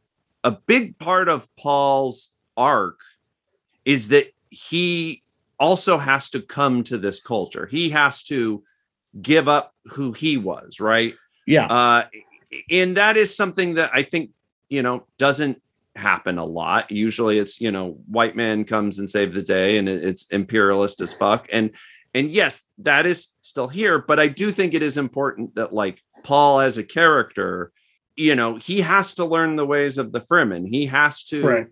a 0.45 0.53
big 0.53 0.99
part 0.99 1.29
of 1.29 1.49
paul's 1.57 2.31
arc 2.57 3.01
is 3.85 4.09
that 4.09 4.33
he 4.51 5.23
also 5.59 5.97
has 5.97 6.29
to 6.31 6.41
come 6.41 6.83
to 6.83 6.99
this 6.99 7.21
culture. 7.21 7.67
He 7.67 7.91
has 7.91 8.25
to 8.25 8.65
give 9.21 9.49
up 9.49 9.75
who 9.87 10.13
he 10.13 10.37
was, 10.37 10.81
right? 10.81 11.15
Yeah. 11.47 11.67
Uh, 11.67 12.05
and 12.71 12.97
that 12.97 13.17
is 13.17 13.35
something 13.35 13.75
that 13.75 13.91
I 13.95 14.03
think, 14.03 14.31
you 14.69 14.83
know, 14.83 15.07
doesn't 15.19 15.63
happen 15.95 16.39
a 16.39 16.45
lot. 16.45 16.91
Usually 16.91 17.39
it's, 17.39 17.61
you 17.61 17.71
know, 17.71 17.99
white 18.09 18.35
man 18.35 18.65
comes 18.65 18.99
and 18.99 19.09
save 19.09 19.35
the 19.35 19.43
day 19.43 19.79
and 19.79 19.89
it's 19.89 20.27
imperialist 20.29 21.01
as 21.01 21.15
fuck. 21.15 21.49
And 21.53 21.71
and 22.15 22.31
yes, 22.31 22.63
that 22.79 23.07
is 23.07 23.29
still 23.41 23.69
here, 23.69 23.99
but 23.99 24.21
I 24.21 24.29
do 24.29 24.51
think 24.51 24.75
it 24.75 24.83
is 24.83 24.99
important 24.99 25.55
that 25.55 25.73
like 25.73 26.01
Paul 26.25 26.61
as 26.61 26.77
a 26.77 26.85
character, 26.85 27.73
you 28.17 28.37
know, 28.37 28.57
he 28.57 28.83
has 28.83 29.15
to 29.15 29.25
learn 29.25 29.57
the 29.57 29.67
ways 29.67 29.99
of 29.99 30.13
the 30.13 30.21
Fremen. 30.21 30.67
He 30.69 30.87
has 30.87 31.25
to 31.25 31.47
Right. 31.47 31.67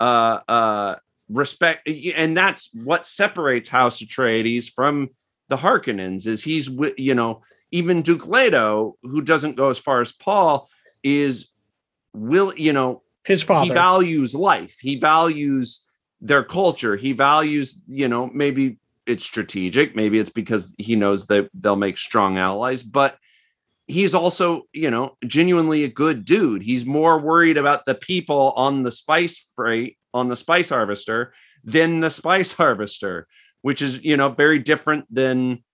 uh 0.00 0.40
uh 0.48 0.96
respect 1.28 1.88
and 1.88 2.36
that's 2.36 2.70
what 2.74 3.06
separates 3.06 3.68
House 3.68 4.02
Atreides 4.02 4.70
from 4.70 5.08
the 5.48 5.56
Harkonnens 5.56 6.26
is 6.26 6.44
he's 6.44 6.68
you 6.98 7.14
know 7.14 7.42
even 7.70 8.02
Duke 8.02 8.26
Leto 8.26 8.96
who 9.02 9.22
doesn't 9.22 9.56
go 9.56 9.70
as 9.70 9.78
far 9.78 10.00
as 10.00 10.12
Paul 10.12 10.68
is 11.02 11.48
will 12.12 12.52
you 12.56 12.72
know 12.72 13.02
His 13.24 13.42
father 13.42 13.66
he 13.66 13.70
values 13.70 14.34
life 14.34 14.76
he 14.80 14.96
values 14.96 15.86
their 16.20 16.44
culture 16.44 16.96
he 16.96 17.12
values 17.12 17.80
you 17.86 18.08
know 18.08 18.30
maybe 18.32 18.78
it's 19.06 19.24
strategic. 19.24 19.94
Maybe 19.94 20.18
it's 20.18 20.30
because 20.30 20.74
he 20.78 20.96
knows 20.96 21.26
that 21.26 21.48
they'll 21.54 21.76
make 21.76 21.98
strong 21.98 22.38
allies 22.38 22.82
but 22.82 23.18
he's 23.86 24.14
also 24.14 24.62
you 24.72 24.90
know 24.90 25.16
genuinely 25.26 25.84
a 25.84 25.88
good 25.88 26.24
dude. 26.24 26.62
He's 26.62 26.86
more 26.86 27.18
worried 27.18 27.56
about 27.58 27.84
the 27.84 27.94
people 27.94 28.52
on 28.56 28.82
the 28.82 28.92
spice 28.92 29.38
freight 29.54 29.98
on 30.12 30.28
the 30.28 30.36
spice 30.36 30.68
harvester 30.70 31.34
than 31.64 32.00
the 32.00 32.10
spice 32.10 32.52
harvester 32.60 33.26
which 33.62 33.80
is 33.80 34.02
you 34.04 34.16
know 34.16 34.28
very 34.28 34.58
different 34.58 35.06
than 35.12 35.64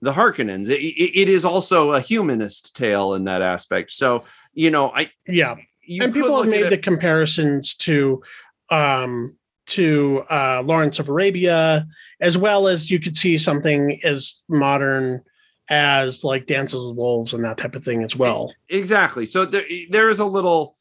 the 0.00 0.12
harkonnens. 0.12 0.68
It, 0.68 0.80
it- 0.80 1.20
it 1.22 1.28
is 1.28 1.44
also 1.44 1.92
a 1.92 2.00
humanist 2.00 2.74
tale 2.76 3.14
in 3.14 3.24
that 3.24 3.42
aspect. 3.42 3.90
So 3.92 4.24
you 4.54 4.70
know 4.70 4.90
i 4.94 5.10
yeah. 5.26 5.56
you 5.82 6.02
and 6.02 6.12
people 6.12 6.36
have 6.42 6.50
made 6.50 6.68
the 6.70 6.78
comparisons 6.78 7.74
to 7.76 8.22
um 8.70 9.36
to 9.72 10.24
uh 10.30 10.62
Lawrence 10.64 10.98
of 10.98 11.08
Arabia 11.08 11.86
as 12.20 12.38
well 12.38 12.68
as 12.68 12.90
you 12.90 12.98
could 12.98 13.16
see 13.16 13.38
something 13.38 14.00
as 14.04 14.40
modern 14.48 15.22
as 15.68 16.24
like 16.24 16.46
Dances 16.46 16.84
with 16.84 16.96
Wolves 16.96 17.32
and 17.34 17.44
that 17.44 17.58
type 17.58 17.74
of 17.74 17.84
thing 17.84 18.02
as 18.02 18.16
well. 18.16 18.54
exactly. 18.68 19.24
So 19.24 19.44
there, 19.44 19.64
there 19.90 20.10
is 20.10 20.18
a 20.18 20.26
little 20.26 20.76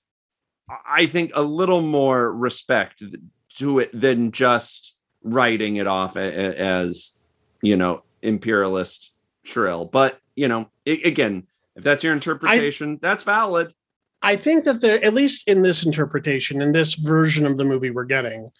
i 0.85 1.05
think 1.05 1.31
a 1.35 1.41
little 1.41 1.81
more 1.81 2.31
respect 2.31 3.03
to 3.57 3.79
it 3.79 3.89
than 3.93 4.31
just 4.31 4.97
writing 5.23 5.75
it 5.75 5.87
off 5.87 6.15
as 6.17 7.17
you 7.61 7.77
know 7.77 8.03
imperialist 8.21 9.13
shrill. 9.43 9.85
But 9.85 10.19
you 10.35 10.47
know 10.47 10.69
again 10.85 11.47
if 11.75 11.83
that's 11.83 12.03
your 12.03 12.13
interpretation 12.13 12.99
that's 13.01 13.23
valid. 13.23 13.73
I 14.23 14.35
think 14.35 14.65
that 14.65 14.81
there, 14.81 15.03
at 15.03 15.15
least 15.15 15.47
in 15.47 15.63
this 15.63 15.83
interpretation, 15.83 16.61
in 16.61 16.73
this 16.73 16.93
version 16.93 17.47
of 17.47 17.57
the 17.57 17.63
movie 17.63 17.89
we're 17.89 18.03
getting, 18.03 18.51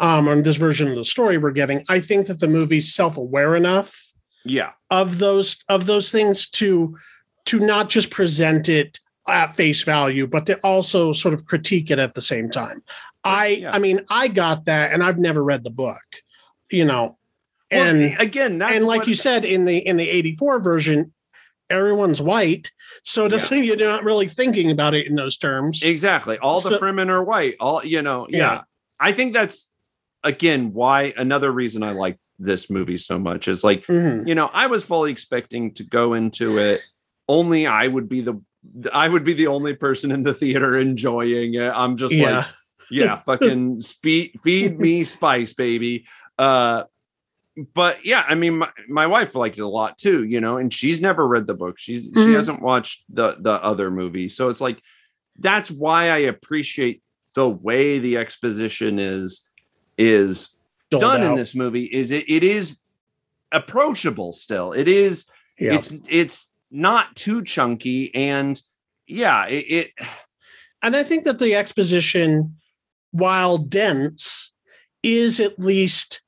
um, 0.00 0.28
or 0.28 0.40
this 0.42 0.56
version 0.56 0.88
of 0.88 0.94
the 0.94 1.04
story 1.04 1.38
we're 1.38 1.50
getting, 1.50 1.84
I 1.88 2.00
think 2.00 2.26
that 2.26 2.40
the 2.40 2.48
movie's 2.48 2.94
self-aware 2.94 3.54
enough 3.56 4.04
yeah 4.44 4.70
of 4.90 5.18
those 5.18 5.62
of 5.68 5.86
those 5.86 6.12
things 6.12 6.48
to 6.48 6.96
to 7.44 7.58
not 7.58 7.88
just 7.88 8.10
present 8.10 8.68
it 8.68 9.00
at 9.26 9.54
face 9.56 9.82
value, 9.82 10.26
but 10.26 10.46
to 10.46 10.56
also 10.60 11.12
sort 11.12 11.34
of 11.34 11.44
critique 11.46 11.90
it 11.90 11.98
at 11.98 12.14
the 12.14 12.20
same 12.22 12.48
time. 12.50 12.80
I 13.24 13.46
Yeah. 13.48 13.72
I 13.72 13.78
mean, 13.78 14.00
I 14.08 14.28
got 14.28 14.64
that, 14.66 14.92
and 14.92 15.02
I've 15.02 15.18
never 15.18 15.42
read 15.44 15.64
the 15.64 15.70
book, 15.70 16.02
you 16.70 16.84
know, 16.84 17.18
well, 17.70 17.82
and 17.82 18.18
again 18.18 18.58
that's 18.58 18.74
and 18.76 18.86
like 18.86 19.06
you 19.06 19.14
said 19.14 19.44
in 19.44 19.66
the 19.66 19.76
in 19.78 19.98
the 19.98 20.08
84 20.08 20.60
version 20.60 21.12
everyone's 21.68 22.22
white 22.22 22.70
so 23.02 23.26
it 23.26 23.28
doesn't 23.28 23.62
you're 23.62 23.76
not 23.76 24.02
really 24.04 24.26
thinking 24.26 24.70
about 24.70 24.94
it 24.94 25.06
in 25.06 25.16
those 25.16 25.36
terms 25.36 25.82
Exactly. 25.82 26.38
All 26.38 26.60
the 26.60 26.70
So- 26.70 26.78
Fremen 26.78 27.10
are 27.10 27.22
white. 27.22 27.56
All 27.60 27.84
you 27.84 28.00
know. 28.00 28.26
Yeah. 28.30 28.38
Yeah. 28.38 28.60
I 28.98 29.12
think 29.12 29.34
that's 29.34 29.70
again 30.24 30.72
why 30.72 31.12
another 31.16 31.50
reason 31.52 31.82
I 31.82 31.92
like 31.92 32.18
this 32.38 32.68
movie 32.70 32.98
so 32.98 33.18
much 33.18 33.46
is 33.48 33.62
like 33.62 33.86
Mhm. 33.86 34.26
you 34.28 34.34
know 34.34 34.50
I 34.52 34.66
was 34.66 34.84
fully 34.84 35.10
expecting 35.12 35.72
to 35.74 35.84
go 35.84 36.14
into 36.14 36.58
it 36.58 36.80
only 37.28 37.66
I 37.66 37.86
would 37.86 38.08
be 38.08 38.20
the 38.22 38.40
I 38.92 39.08
would 39.08 39.24
be 39.24 39.34
the 39.34 39.46
only 39.46 39.74
person 39.74 40.10
in 40.10 40.22
the 40.24 40.34
theater 40.34 40.76
enjoying 40.76 41.54
it. 41.54 41.72
I'm 41.74 41.96
just 41.96 42.14
yeah 42.14 42.36
like 42.38 42.46
yeah, 42.90 43.18
fucking 43.26 43.78
speed 43.80 44.40
feed 44.42 44.78
me 44.80 45.04
spice, 45.04 45.52
baby. 45.52 46.06
Uh 46.38 46.84
but 47.74 48.04
yeah, 48.04 48.24
I 48.28 48.34
mean 48.34 48.58
my, 48.58 48.68
my 48.88 49.06
wife 49.06 49.34
liked 49.34 49.58
it 49.58 49.62
a 49.62 49.68
lot 49.68 49.98
too, 49.98 50.24
you 50.24 50.40
know, 50.40 50.58
and 50.58 50.72
she's 50.72 51.00
never 51.00 51.26
read 51.26 51.46
the 51.46 51.54
book. 51.54 51.78
She's 51.78 52.04
she 52.04 52.10
Mhm. 52.30 52.34
hasn't 52.34 52.62
watched 52.62 53.04
the 53.14 53.36
the 53.40 53.52
other 53.62 53.90
movie. 53.90 54.28
So 54.28 54.48
it's 54.48 54.60
like 54.60 54.80
that's 55.38 55.70
why 55.70 56.10
I 56.10 56.18
appreciate 56.18 57.02
the 57.34 57.48
way 57.48 57.98
the 57.98 58.16
exposition 58.16 58.98
is 58.98 59.47
is 59.98 60.54
doled 60.90 61.00
done 61.02 61.22
in 61.22 61.34
this 61.34 61.54
movie 61.54 61.84
is 61.84 62.10
it 62.10 62.28
it 62.30 62.42
is 62.44 62.78
approachable 63.52 64.32
still. 64.32 64.72
It 64.72 64.88
is 64.88 65.26
yeah. 65.58 65.74
it's 65.74 65.92
it's 66.08 66.48
not 66.70 67.16
too 67.16 67.42
chunky 67.42 68.14
and 68.14 68.60
yeah, 69.06 69.46
it, 69.46 69.64
it 69.98 70.06
and 70.82 70.94
i 70.94 71.02
think 71.02 71.24
that 71.24 71.38
the 71.38 71.54
exposition 71.54 72.56
while 73.10 73.58
dense 73.58 74.52
is 75.02 75.40
at 75.40 75.58
least 75.58 76.22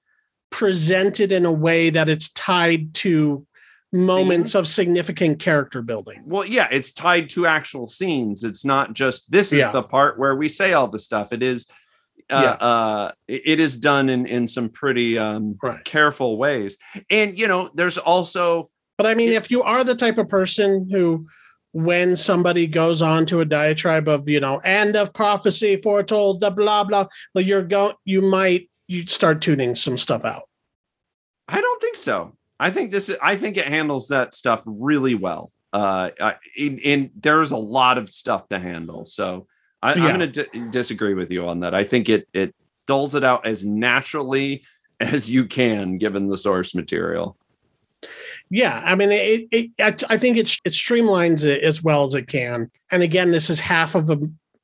presented 0.50 1.30
in 1.30 1.44
a 1.44 1.52
way 1.52 1.90
that 1.90 2.08
it's 2.08 2.32
tied 2.32 2.94
to 2.94 3.46
moments 3.92 4.52
Scenes? 4.52 4.54
of 4.54 4.68
significant 4.68 5.40
character 5.40 5.82
building 5.82 6.22
Well, 6.26 6.46
yeah, 6.46 6.68
it's 6.70 6.92
tied 6.92 7.28
to 7.30 7.46
actual 7.46 7.86
scenes. 7.88 8.44
It's 8.44 8.64
not 8.64 8.94
just 8.94 9.30
this 9.30 9.52
is 9.52 9.60
Yeah. 9.60 9.72
the 9.72 9.82
part 9.82 10.18
where 10.18 10.34
we 10.36 10.48
say 10.48 10.72
all 10.72 10.88
the 10.88 10.98
stuff. 10.98 11.32
It 11.32 11.42
is 11.42 11.66
uh, 12.30 12.42
Yeah. 12.42 12.66
uh 12.66 13.12
it 13.28 13.42
it 13.44 13.60
is 13.60 13.76
done 13.76 14.08
in 14.08 14.26
in 14.26 14.46
some 14.46 14.68
pretty 14.68 15.18
um 15.18 15.58
Right. 15.62 15.84
careful 15.84 16.36
ways. 16.38 16.76
And 17.10 17.36
you 17.38 17.48
know, 17.48 17.70
there's 17.74 17.98
also 17.98 18.70
But 18.98 19.06
I 19.06 19.14
mean, 19.14 19.32
if 19.32 19.50
you 19.50 19.62
are 19.62 19.82
the 19.84 19.94
type 19.94 20.18
of 20.18 20.28
person 20.28 20.88
who, 20.90 21.26
when 21.72 22.16
somebody 22.16 22.66
goes 22.66 23.00
on 23.02 23.24
to 23.26 23.40
a 23.40 23.44
diatribe 23.44 24.08
of, 24.08 24.28
you 24.28 24.40
know, 24.40 24.58
end 24.58 24.96
of 24.96 25.12
prophecy 25.12 25.76
foretold, 25.76 26.40
the 26.40 26.50
blah 26.50 26.84
blah, 26.84 27.06
well, 27.34 27.44
you're 27.44 27.62
going, 27.62 27.94
you 28.04 28.20
might 28.22 28.68
you 28.88 29.06
start 29.06 29.40
tuning 29.40 29.74
some 29.74 29.96
stuff 29.96 30.24
out. 30.24 30.42
I 31.48 31.60
don't 31.60 31.80
think 31.80 31.96
so. 31.96 32.36
I 32.58 32.70
think 32.70 32.90
this 32.90 33.08
is 33.08 33.16
I 33.22 33.36
think 33.36 33.56
it 33.56 33.66
handles 33.66 34.08
that 34.08 34.34
stuff 34.34 34.62
really 34.66 35.14
well. 35.14 35.50
Uh 35.72 36.10
I, 36.20 36.34
and, 36.58 36.80
and 36.84 37.10
there's 37.20 37.52
a 37.52 37.56
lot 37.56 37.98
of 37.98 38.10
stuff 38.10 38.48
to 38.48 38.58
handle. 38.58 39.04
So 39.04 39.46
I, 39.82 39.94
Yeah. 39.94 40.06
I'm 40.06 40.18
going 40.18 40.32
to 40.32 40.70
disagree 40.70 41.14
with 41.14 41.30
you 41.30 41.46
on 41.48 41.60
that. 41.60 41.74
I 41.74 41.84
think 41.84 42.08
it 42.08 42.28
it 42.32 42.54
dulls 42.86 43.14
it 43.14 43.24
out 43.24 43.46
as 43.46 43.64
naturally 43.64 44.64
as 45.00 45.30
you 45.30 45.46
can 45.46 45.98
given 45.98 46.28
the 46.28 46.38
source 46.38 46.74
material. 46.74 47.36
Yeah, 48.50 48.82
I 48.84 48.94
mean, 48.94 49.10
it, 49.10 49.48
it 49.50 49.70
I, 49.78 50.14
I 50.14 50.16
think 50.16 50.38
it's 50.38 50.58
it 50.64 50.72
streamlines 50.72 51.44
it 51.44 51.62
as 51.62 51.82
well 51.82 52.04
as 52.04 52.14
it 52.14 52.26
can. 52.26 52.70
And 52.90 53.02
again, 53.02 53.30
this 53.30 53.50
is 53.50 53.60
half 53.60 53.94
of 53.94 54.10
a 54.10 54.18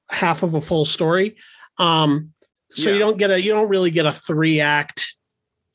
half 0.08 0.42
of 0.42 0.54
a 0.54 0.60
full 0.60 0.84
story. 0.84 1.36
Um, 1.78 2.32
so 2.70 2.90
you 2.90 2.98
don't 2.98 3.18
get 3.18 3.30
a 3.30 3.40
you 3.40 3.52
don't 3.52 3.68
really 3.68 3.90
get 3.90 4.06
a 4.06 4.12
three 4.12 4.60
act 4.60 5.14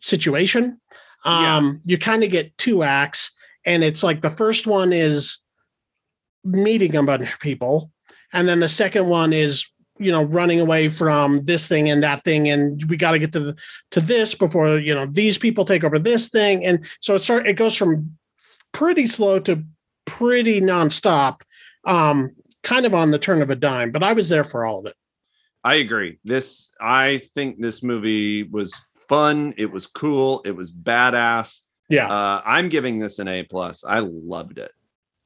situation. 0.01 0.79
Um, 1.23 1.81
you 1.85 1.97
kind 1.97 2.23
of 2.23 2.31
get 2.31 2.57
two 2.57 2.83
acts, 2.83 3.31
and 3.65 3.83
it's 3.83 4.03
like 4.03 4.21
the 4.21 4.29
first 4.29 4.65
one 4.67 4.91
is 4.91 5.39
meeting 6.43 6.95
a 6.95 7.03
bunch 7.03 7.33
of 7.33 7.39
people, 7.39 7.91
and 8.33 8.47
then 8.47 8.59
the 8.59 8.69
second 8.69 9.07
one 9.07 9.33
is 9.33 9.67
you 9.97 10.11
know 10.11 10.23
running 10.23 10.59
away 10.59 10.89
from 10.89 11.43
this 11.45 11.67
thing 11.67 11.89
and 11.89 12.03
that 12.03 12.23
thing, 12.23 12.49
and 12.49 12.83
we 12.89 12.97
got 12.97 13.11
to 13.11 13.19
get 13.19 13.33
to 13.33 13.39
the, 13.39 13.59
to 13.91 14.01
this 14.01 14.33
before 14.35 14.79
you 14.79 14.95
know 14.95 15.05
these 15.05 15.37
people 15.37 15.65
take 15.65 15.83
over 15.83 15.99
this 15.99 16.29
thing, 16.29 16.65
and 16.65 16.85
so 16.99 17.15
it 17.15 17.19
start 17.19 17.47
it 17.47 17.53
goes 17.53 17.75
from 17.75 18.17
pretty 18.71 19.07
slow 19.07 19.39
to 19.39 19.63
pretty 20.05 20.61
nonstop, 20.61 21.41
um, 21.85 22.31
kind 22.63 22.85
of 22.85 22.93
on 22.93 23.11
the 23.11 23.19
turn 23.19 23.41
of 23.41 23.49
a 23.49 23.55
dime. 23.55 23.91
But 23.91 24.03
I 24.03 24.13
was 24.13 24.29
there 24.29 24.43
for 24.43 24.65
all 24.65 24.79
of 24.79 24.85
it. 24.85 24.95
I 25.63 25.75
agree. 25.75 26.17
This 26.23 26.71
I 26.81 27.21
think 27.35 27.61
this 27.61 27.83
movie 27.83 28.43
was 28.43 28.73
fun. 29.07 29.53
It 29.57 29.71
was 29.71 29.85
cool. 29.87 30.41
It 30.45 30.55
was 30.55 30.71
badass. 30.71 31.61
Yeah, 31.89 32.07
Uh, 32.07 32.41
I'm 32.45 32.69
giving 32.69 32.99
this 32.99 33.19
an 33.19 33.27
A 33.27 33.43
plus. 33.43 33.83
I 33.83 33.99
loved 33.99 34.57
it. 34.57 34.71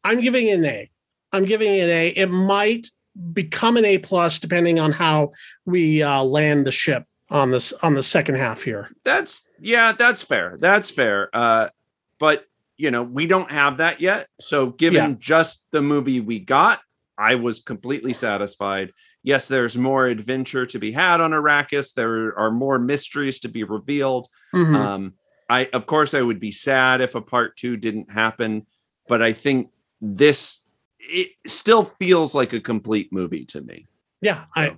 I'm 0.04 0.20
giving 0.20 0.48
it 0.48 0.58
an 0.60 0.66
A. 0.66 0.90
I'm 1.32 1.46
giving 1.46 1.72
it 1.74 1.82
an 1.84 1.90
A. 1.92 2.08
It 2.10 2.32
might 2.32 2.88
become 3.34 3.78
an 3.78 3.86
A 3.86 3.98
plus 3.98 4.40
depending 4.40 4.80
on 4.80 4.92
how 4.92 5.32
we 5.66 6.04
uh, 6.04 6.24
land 6.24 6.66
the 6.68 6.72
ship 6.72 7.06
on 7.30 7.52
this 7.52 7.74
on 7.82 7.94
the 7.96 8.04
second 8.04 8.36
half 8.36 8.62
here. 8.64 8.90
That's 9.04 9.48
yeah, 9.60 9.92
that's 9.94 10.22
fair. 10.22 10.58
That's 10.60 10.90
fair. 10.90 11.30
Uh, 11.34 11.70
but 12.20 12.46
you 12.78 12.92
know, 12.92 13.04
we 13.04 13.26
don't 13.26 13.52
have 13.52 13.78
that 13.78 14.02
yet. 14.02 14.28
So 14.42 14.68
given 14.68 15.12
Yeah. 15.12 15.16
just 15.20 15.66
the 15.72 15.82
movie 15.82 16.20
we 16.20 16.40
got, 16.40 16.82
I 17.18 17.36
was 17.36 17.60
completely 17.62 18.14
satisfied. 18.14 18.92
yes, 19.24 19.48
there's 19.48 19.76
more 19.76 20.06
adventure 20.06 20.68
to 20.68 20.78
be 20.78 20.92
had 20.92 21.20
on 21.20 21.32
Arrakis. 21.32 21.96
There 21.96 22.38
are 22.38 22.52
more 22.52 22.78
mysteries 22.78 23.40
to 23.40 23.48
be 23.48 23.64
revealed. 23.64 24.28
Mhm. 24.54 24.76
Um, 24.76 25.14
I 25.50 25.66
of 25.74 25.88
course 25.88 26.14
I 26.14 26.22
would 26.22 26.40
be 26.40 26.52
sad 26.52 27.02
if 27.02 27.16
a 27.16 27.22
part 27.22 27.56
two 27.58 27.76
didn't 27.78 28.12
happen, 28.12 28.68
but 29.08 29.24
I 29.24 29.34
think 29.34 29.70
this 30.00 30.62
it 31.08 31.32
still 31.46 31.94
feels 32.00 32.36
like 32.36 32.54
a 32.54 32.60
complete 32.60 33.12
movie 33.12 33.46
to 33.46 33.62
me. 33.62 33.88
yeah, 34.22 34.46
I 34.56 34.78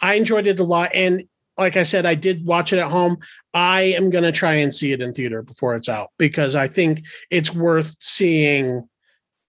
I 0.00 0.14
enjoyed 0.14 0.46
it 0.46 0.60
a 0.60 0.64
lot, 0.64 0.90
and 0.94 1.24
like 1.56 1.76
I 1.76 1.82
said, 1.82 2.06
I 2.06 2.14
did 2.14 2.46
watch 2.46 2.72
it 2.72 2.78
at 2.78 2.90
home. 2.90 3.18
I 3.52 3.82
am 3.82 4.10
going 4.10 4.24
to 4.24 4.32
try 4.32 4.54
and 4.54 4.72
see 4.72 4.92
it 4.92 5.00
in 5.00 5.12
theater 5.12 5.42
before 5.42 5.74
it's 5.74 5.88
out 5.88 6.10
because 6.16 6.54
I 6.54 6.68
think 6.68 7.04
it's 7.30 7.52
worth 7.52 7.96
seeing 7.98 8.88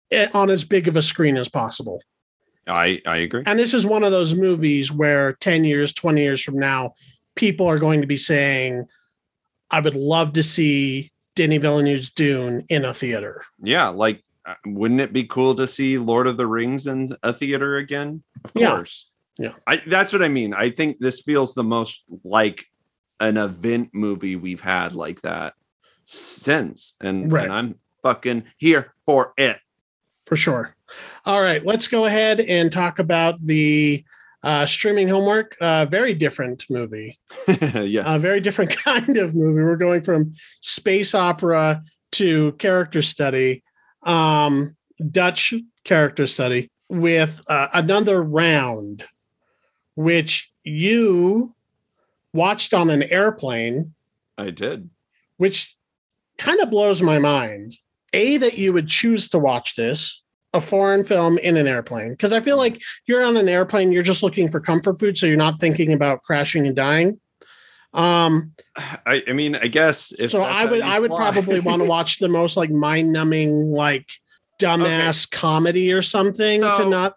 it 0.09 0.33
on 0.33 0.49
as 0.49 0.63
big 0.63 0.87
of 0.87 0.97
a 0.97 1.03
screen 1.03 1.37
as 1.37 1.49
possible. 1.49 2.01
I 2.67 3.01
I 3.05 3.17
agree. 3.17 3.43
And 3.45 3.59
this 3.59 3.73
is 3.73 3.85
one 3.85 4.03
of 4.03 4.11
those 4.11 4.33
movies 4.35 4.91
where 4.91 5.33
10 5.33 5.63
years, 5.63 5.93
20 5.93 6.21
years 6.21 6.43
from 6.43 6.57
now, 6.57 6.93
people 7.35 7.67
are 7.67 7.79
going 7.79 8.01
to 8.01 8.07
be 8.07 8.17
saying, 8.17 8.87
I 9.71 9.79
would 9.79 9.95
love 9.95 10.33
to 10.33 10.43
see 10.43 11.11
Denis 11.35 11.61
Villeneuve's 11.61 12.09
Dune 12.09 12.65
in 12.69 12.85
a 12.85 12.93
theater. 12.93 13.43
Yeah, 13.61 13.89
like 13.89 14.23
wouldn't 14.65 15.01
it 15.01 15.13
be 15.13 15.23
cool 15.23 15.55
to 15.55 15.67
see 15.67 15.97
Lord 15.97 16.27
of 16.27 16.37
the 16.37 16.47
Rings 16.47 16.87
in 16.87 17.15
a 17.23 17.33
theater 17.33 17.77
again? 17.77 18.23
Of 18.45 18.51
Yeah. 18.55 18.69
course. 18.75 19.09
Yeah. 19.37 19.53
I 19.67 19.77
that's 19.87 20.11
what 20.13 20.21
I 20.21 20.27
mean. 20.27 20.53
I 20.53 20.69
think 20.69 20.99
this 20.99 21.21
feels 21.21 21.53
the 21.53 21.63
most 21.63 22.03
like 22.23 22.65
an 23.19 23.37
event 23.37 23.89
movie 23.93 24.35
we've 24.35 24.61
had 24.61 24.93
like 24.93 25.21
that 25.21 25.53
since. 26.05 26.95
And, 27.01 27.31
Right. 27.31 27.45
and 27.45 27.53
I'm 27.53 27.75
fucking 28.03 28.43
here 28.57 28.93
for 29.05 29.33
it. 29.37 29.59
for 30.25 30.35
sure. 30.35 30.75
All 31.25 31.41
right, 31.41 31.65
let's 31.65 31.87
go 31.87 32.05
ahead 32.05 32.39
and 32.39 32.71
talk 32.71 32.99
about 32.99 33.39
the 33.41 34.03
uh, 34.43 34.65
streaming 34.67 35.07
homework. 35.07 35.55
Uh, 35.59 35.85
very 35.85 36.13
different 36.13 36.65
movie, 36.69 37.19
yeah. 37.73 38.15
a 38.15 38.19
very 38.19 38.39
different 38.39 38.69
kind 38.85 39.17
of 39.17 39.33
movie. 39.35 39.61
We're 39.63 39.75
going 39.75 40.01
from 40.03 40.33
space 40.61 41.15
opera 41.15 41.81
to 42.13 42.51
character 42.53 43.01
study, 43.01 43.63
um, 44.03 44.75
Dutch 45.11 45.53
character 45.83 46.27
study 46.27 46.69
with 46.89 47.41
uh, 47.47 47.67
another 47.73 48.21
round, 48.21 49.05
which 49.95 50.51
you 50.63 51.55
watched 52.33 52.73
on 52.73 52.89
an 52.89 53.03
airplane 53.03 53.93
I 54.37 54.51
did. 54.51 54.89
which 55.37 55.75
kind 56.37 56.59
of 56.61 56.69
blows 56.69 57.01
my 57.01 57.19
mind. 57.19 57.77
A, 58.13 58.37
that 58.37 58.57
you 58.57 58.73
would 58.73 58.87
choose 58.87 59.29
to 59.29 59.39
watch 59.39 59.75
this, 59.75 60.23
a 60.53 60.61
foreign 60.61 61.05
film 61.05 61.37
in 61.37 61.57
an 61.57 61.67
airplane. 61.67 62.11
Because 62.11 62.33
I 62.33 62.39
feel 62.39 62.57
like 62.57 62.81
you're 63.05 63.23
on 63.23 63.37
an 63.37 63.47
airplane, 63.47 63.91
you're 63.91 64.01
just 64.01 64.23
looking 64.23 64.49
for 64.49 64.59
comfort 64.59 64.99
food. 64.99 65.15
So 65.15 65.27
you're 65.27 65.37
not 65.37 65.59
thinking 65.59 65.93
about 65.93 66.23
crashing 66.23 66.65
and 66.65 66.75
dying. 66.75 67.19
Um, 67.93 68.53
I, 68.77 69.23
I 69.27 69.33
mean, 69.33 69.55
I 69.55 69.67
guess 69.67 70.13
if 70.17 70.31
so 70.31 70.43
I 70.43 70.65
would 70.65 70.81
I 70.81 70.99
would 70.99 71.09
fly. 71.09 71.31
probably 71.31 71.59
want 71.59 71.81
to 71.81 71.87
watch 71.95 72.19
the 72.19 72.29
most 72.29 72.55
like 72.57 72.69
mind 72.69 73.11
numbing, 73.11 73.71
like 73.71 74.07
dumbass 74.59 75.29
comedy 75.29 75.91
or 75.93 76.01
something 76.01 76.61
to 76.61 76.85
not 76.89 77.13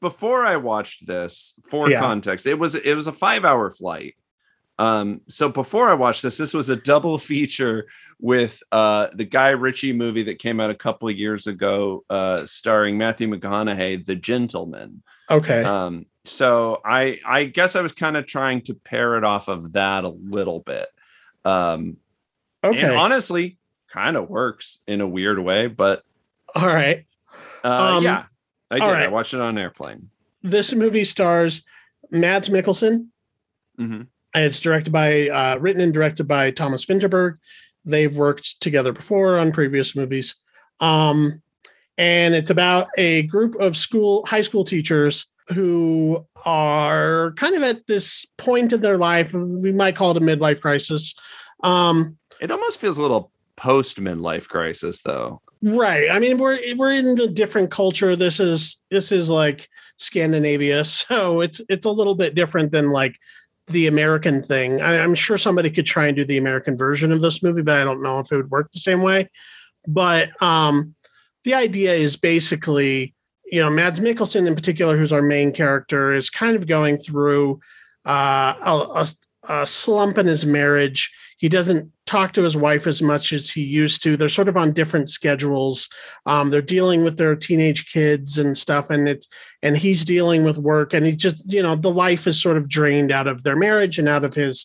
before 0.00 0.44
I 0.44 0.56
watched 0.56 1.06
this, 1.06 1.54
for 1.70 1.88
Yeah. 1.88 2.00
context, 2.00 2.46
it 2.46 2.58
was 2.58 2.74
it 2.74 2.94
was 2.94 3.06
a 3.06 3.12
five 3.12 3.44
hour 3.44 3.70
flight. 3.70 4.16
Um, 4.78 5.20
so 5.28 5.48
before 5.48 5.88
I 5.90 5.94
watched 5.94 6.22
this, 6.22 6.36
this 6.38 6.52
was 6.54 6.68
a 6.70 6.74
double 6.76 7.18
feature 7.30 7.86
with 8.18 8.60
uh 8.72 9.08
the 9.14 9.24
Guy 9.24 9.50
Ritchie 9.50 9.92
movie 9.92 10.24
that 10.24 10.40
came 10.40 10.58
out 10.58 10.70
a 10.70 10.74
couple 10.74 11.08
of 11.08 11.16
years 11.16 11.46
ago, 11.46 12.04
uh, 12.10 12.44
starring 12.46 12.98
Matthew 12.98 13.28
McConaughey, 13.28 14.04
The 14.04 14.16
Gentleman. 14.16 15.02
okay. 15.30 15.62
Um, 15.62 16.06
so 16.24 16.80
I 16.84 17.18
I 17.26 17.44
guess 17.44 17.76
I 17.76 17.80
was 17.82 17.92
kind 17.92 18.16
of 18.16 18.26
trying 18.26 18.62
to 18.62 18.74
pair 18.74 19.16
it 19.16 19.24
off 19.24 19.48
of 19.48 19.72
that 19.72 20.04
a 20.04 20.08
little 20.08 20.60
bit. 20.60 20.88
Um, 21.44 21.96
okay. 22.62 22.80
and 22.82 22.92
honestly, 22.92 23.58
kind 23.90 24.16
of 24.16 24.28
works 24.28 24.78
in 24.86 25.00
a 25.00 25.08
weird 25.08 25.38
way, 25.38 25.66
but 25.66 26.04
All 26.54 26.66
right. 26.66 27.04
uh, 27.64 27.68
Um, 27.96 28.04
yeah, 28.04 28.24
I 28.70 28.78
did. 28.78 28.88
all 28.88 28.94
I 28.94 29.08
watched 29.08 29.34
it 29.34 29.40
on 29.40 29.56
an 29.56 29.58
airplane. 29.58 30.10
This 30.42 30.72
movie 30.74 31.04
stars 31.04 31.64
Mads 32.10 32.48
Mikkelsen, 32.48 33.08
Mhm. 33.80 34.06
And 34.34 34.44
it's 34.44 34.60
directed 34.60 34.92
by, 34.92 35.28
uh, 35.28 35.56
written 35.58 35.82
and 35.82 35.92
directed 35.92 36.24
by 36.24 36.50
Thomas 36.50 36.84
Vinterberg. 36.86 37.36
They've 37.84 38.14
worked 38.14 38.60
together 38.62 38.92
before 38.92 39.36
on 39.38 39.52
previous 39.52 39.94
movies. 39.96 40.36
Um, 40.80 41.42
and 41.98 42.34
it's 42.34 42.50
about 42.50 42.88
a 42.96 43.22
group 43.24 43.54
of 43.56 43.76
school, 43.76 44.24
high 44.26 44.40
school 44.42 44.64
teachers 44.64 45.26
who 45.48 46.26
are 46.44 47.32
kind 47.36 47.54
of 47.54 47.62
at 47.62 47.86
this 47.86 48.24
point 48.38 48.72
in 48.72 48.80
their 48.80 48.98
life. 48.98 49.32
We 49.32 49.72
might 49.72 49.96
call 49.96 50.10
it 50.12 50.16
a 50.16 50.20
midlife 50.20 50.60
crisis. 50.60 51.14
Um, 51.62 52.18
It 52.40 52.50
almost 52.50 52.80
feels 52.80 52.98
a 52.98 53.02
little 53.02 53.32
post 53.56 54.00
midlife 54.00 54.48
crisis, 54.48 55.02
though. 55.02 55.40
Right. 55.62 56.10
I 56.10 56.18
mean, 56.18 56.38
we're 56.38 56.58
we're 56.76 56.92
in 56.92 57.20
a 57.20 57.28
different 57.28 57.70
culture. 57.70 58.16
This 58.16 58.40
is 58.40 58.82
this 58.90 59.12
is 59.12 59.30
like 59.30 59.68
Scandinavia, 59.96 60.84
so 61.00 61.40
it's 61.40 61.60
it's 61.68 61.86
a 61.86 61.90
little 61.90 62.14
bit 62.14 62.34
different 62.34 62.72
than 62.72 62.88
like 62.88 63.16
the 63.68 63.86
American 63.86 64.42
thing. 64.42 64.80
I, 64.80 65.00
I'm 65.00 65.14
sure 65.14 65.38
somebody 65.38 65.70
could 65.70 65.86
try 65.86 66.06
and 66.06 66.16
do 66.16 66.24
the 66.24 66.38
American 66.38 66.76
version 66.76 67.12
of 67.12 67.20
this 67.20 67.42
movie, 67.42 67.62
but 67.62 67.78
I 67.78 67.84
don't 67.84 68.02
know 68.02 68.18
if 68.18 68.32
it 68.32 68.36
would 68.36 68.50
work 68.50 68.70
the 68.72 68.80
same 68.80 69.02
way. 69.02 69.30
But 69.86 70.40
um, 70.42 70.94
the 71.44 71.54
idea 71.54 71.92
is 71.92 72.16
basically, 72.16 73.14
you 73.52 73.60
know, 73.60 73.68
Mads 73.68 74.00
Mikkelsen 74.00 74.46
in 74.46 74.54
particular, 74.54 74.96
who's 74.96 75.12
our 75.12 75.20
main 75.20 75.52
character, 75.52 76.10
is 76.10 76.30
kind 76.30 76.56
of 76.56 76.66
going 76.66 76.96
through 76.96 77.60
uh, 78.06 78.54
a, 78.64 79.06
a, 79.46 79.52
a 79.52 79.66
slump 79.66 80.16
in 80.16 80.26
his 80.26 80.46
marriage. 80.46 81.12
He 81.36 81.50
doesn't 81.50 81.92
talk 82.06 82.32
to 82.32 82.42
his 82.42 82.56
wife 82.56 82.86
as 82.86 83.02
much 83.02 83.30
as 83.30 83.50
he 83.50 83.62
used 83.62 84.02
to. 84.04 84.16
They're 84.16 84.30
sort 84.30 84.48
of 84.48 84.56
on 84.56 84.72
different 84.72 85.10
schedules. 85.10 85.90
Um, 86.24 86.48
they're 86.48 86.62
dealing 86.62 87.04
with 87.04 87.18
their 87.18 87.36
teenage 87.36 87.92
kids 87.92 88.38
and 88.38 88.56
stuff, 88.56 88.88
and 88.88 89.06
it's 89.06 89.28
and 89.62 89.76
he's 89.76 90.02
dealing 90.02 90.44
with 90.44 90.56
work, 90.56 90.94
and 90.94 91.04
he 91.04 91.14
just 91.14 91.52
you 91.52 91.62
know 91.62 91.76
the 91.76 91.90
life 91.90 92.26
is 92.26 92.40
sort 92.40 92.56
of 92.56 92.70
drained 92.70 93.12
out 93.12 93.26
of 93.26 93.42
their 93.42 93.56
marriage 93.56 93.98
and 93.98 94.08
out 94.08 94.24
of 94.24 94.32
his 94.32 94.64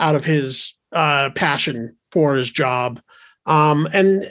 out 0.00 0.16
of 0.16 0.24
his 0.24 0.74
uh, 0.90 1.30
passion 1.36 1.96
for 2.10 2.34
his 2.34 2.50
job. 2.50 3.00
Um, 3.46 3.86
and 3.92 4.24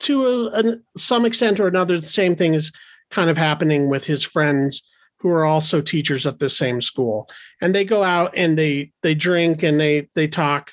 to 0.00 0.26
a, 0.26 0.50
an 0.52 0.84
some 0.96 1.24
extent 1.24 1.58
or 1.58 1.66
another, 1.66 1.98
the 1.98 2.06
same 2.06 2.36
thing 2.36 2.54
is 2.54 2.70
kind 3.10 3.30
of 3.30 3.36
happening 3.36 3.88
with 3.90 4.04
his 4.04 4.22
friends 4.24 4.82
who 5.18 5.30
are 5.30 5.44
also 5.44 5.80
teachers 5.80 6.26
at 6.26 6.38
the 6.38 6.48
same 6.48 6.80
school. 6.80 7.28
And 7.60 7.74
they 7.74 7.84
go 7.84 8.02
out 8.02 8.32
and 8.36 8.58
they 8.58 8.92
they 9.02 9.14
drink 9.14 9.62
and 9.62 9.80
they 9.80 10.08
they 10.14 10.28
talk. 10.28 10.72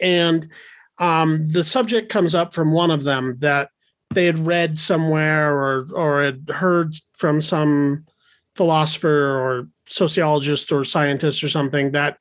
And 0.00 0.50
um, 0.98 1.44
the 1.52 1.64
subject 1.64 2.10
comes 2.10 2.34
up 2.34 2.54
from 2.54 2.72
one 2.72 2.90
of 2.90 3.04
them 3.04 3.36
that 3.40 3.70
they 4.10 4.26
had 4.26 4.46
read 4.46 4.78
somewhere 4.78 5.52
or 5.52 5.86
or 5.92 6.22
had 6.22 6.48
heard 6.48 6.94
from 7.14 7.40
some 7.40 8.06
philosopher 8.54 9.08
or 9.08 9.68
sociologist 9.86 10.70
or 10.70 10.84
scientist 10.84 11.42
or 11.42 11.48
something 11.48 11.92
that 11.92 12.18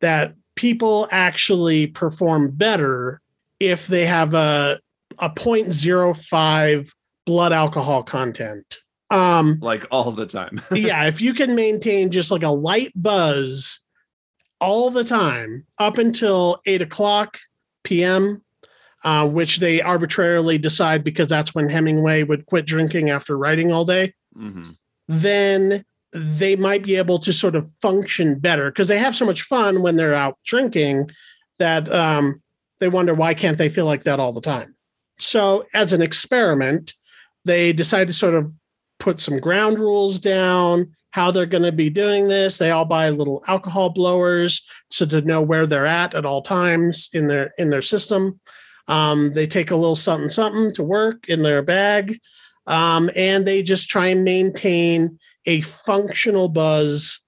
that 0.00 0.34
people 0.56 1.08
actually 1.10 1.86
perform 1.86 2.50
better 2.50 3.20
if 3.60 3.86
they 3.86 4.06
have 4.06 4.34
a 4.34 4.80
a 5.18 5.30
0.05 5.30 6.92
blood 7.24 7.52
alcohol 7.52 8.02
content 8.02 8.80
um 9.14 9.58
Like 9.60 9.86
all 9.90 10.10
the 10.10 10.26
time. 10.26 10.60
yeah, 10.72 11.04
if 11.06 11.20
you 11.20 11.34
can 11.34 11.54
maintain 11.54 12.10
just 12.10 12.30
like 12.30 12.42
a 12.42 12.48
light 12.50 12.92
buzz 12.94 13.80
all 14.60 14.90
the 14.90 15.04
time 15.04 15.66
up 15.78 15.98
until 15.98 16.60
eight 16.66 16.82
o'clock 16.82 17.38
p.m., 17.84 18.42
uh, 19.04 19.28
which 19.28 19.58
they 19.58 19.82
arbitrarily 19.82 20.56
decide 20.58 21.04
because 21.04 21.28
that's 21.28 21.54
when 21.54 21.68
Hemingway 21.68 22.22
would 22.22 22.46
quit 22.46 22.64
drinking 22.66 23.10
after 23.10 23.36
writing 23.36 23.70
all 23.72 23.84
day, 23.84 24.14
Mhm. 24.36 24.76
then 25.08 25.84
they 26.12 26.56
might 26.56 26.82
be 26.84 26.96
able 26.96 27.18
to 27.18 27.32
sort 27.32 27.54
of 27.56 27.68
function 27.82 28.38
better 28.38 28.70
because 28.70 28.88
they 28.88 28.98
have 28.98 29.14
so 29.16 29.26
much 29.26 29.42
fun 29.42 29.82
when 29.82 29.96
they're 29.96 30.14
out 30.14 30.38
drinking 30.44 31.10
that 31.58 31.92
um, 31.92 32.40
they 32.78 32.88
wonder 32.88 33.12
why 33.14 33.34
can't 33.34 33.58
they 33.58 33.68
feel 33.68 33.84
like 33.86 34.04
that 34.04 34.18
all 34.20 34.32
the 34.32 34.40
time. 34.40 34.74
So, 35.18 35.66
as 35.74 35.92
an 35.92 36.02
experiment, 36.02 36.94
they 37.44 37.72
decide 37.72 38.08
to 38.08 38.14
sort 38.14 38.34
of 38.34 38.50
put 39.04 39.20
some 39.20 39.36
ground 39.38 39.78
rules 39.78 40.18
down 40.18 40.90
how 41.10 41.30
they're 41.30 41.46
going 41.46 41.62
to 41.62 41.70
be 41.70 41.90
doing 41.90 42.26
this. 42.26 42.56
They 42.56 42.70
all 42.70 42.86
buy 42.86 43.10
little 43.10 43.44
alcohol 43.46 43.90
blowers 43.90 44.66
so 44.90 45.04
to 45.06 45.20
know 45.20 45.42
where 45.42 45.66
they're 45.66 45.86
at 45.86 46.14
at 46.14 46.24
all 46.24 46.40
times 46.40 47.10
in 47.12 47.28
their 47.28 47.52
in 47.58 47.68
their 47.68 47.82
system. 47.82 48.40
Um, 48.88 49.34
they 49.34 49.46
take 49.46 49.70
a 49.70 49.76
little 49.76 49.94
something 49.94 50.30
something 50.30 50.72
to 50.74 50.82
work 50.82 51.28
in 51.28 51.42
their 51.42 51.62
bag 51.62 52.18
um, 52.66 53.10
and 53.14 53.46
they 53.46 53.62
just 53.62 53.88
try 53.88 54.06
and 54.06 54.24
maintain 54.24 55.18
a 55.44 55.60
functional 55.60 56.48
buzz 56.48 57.20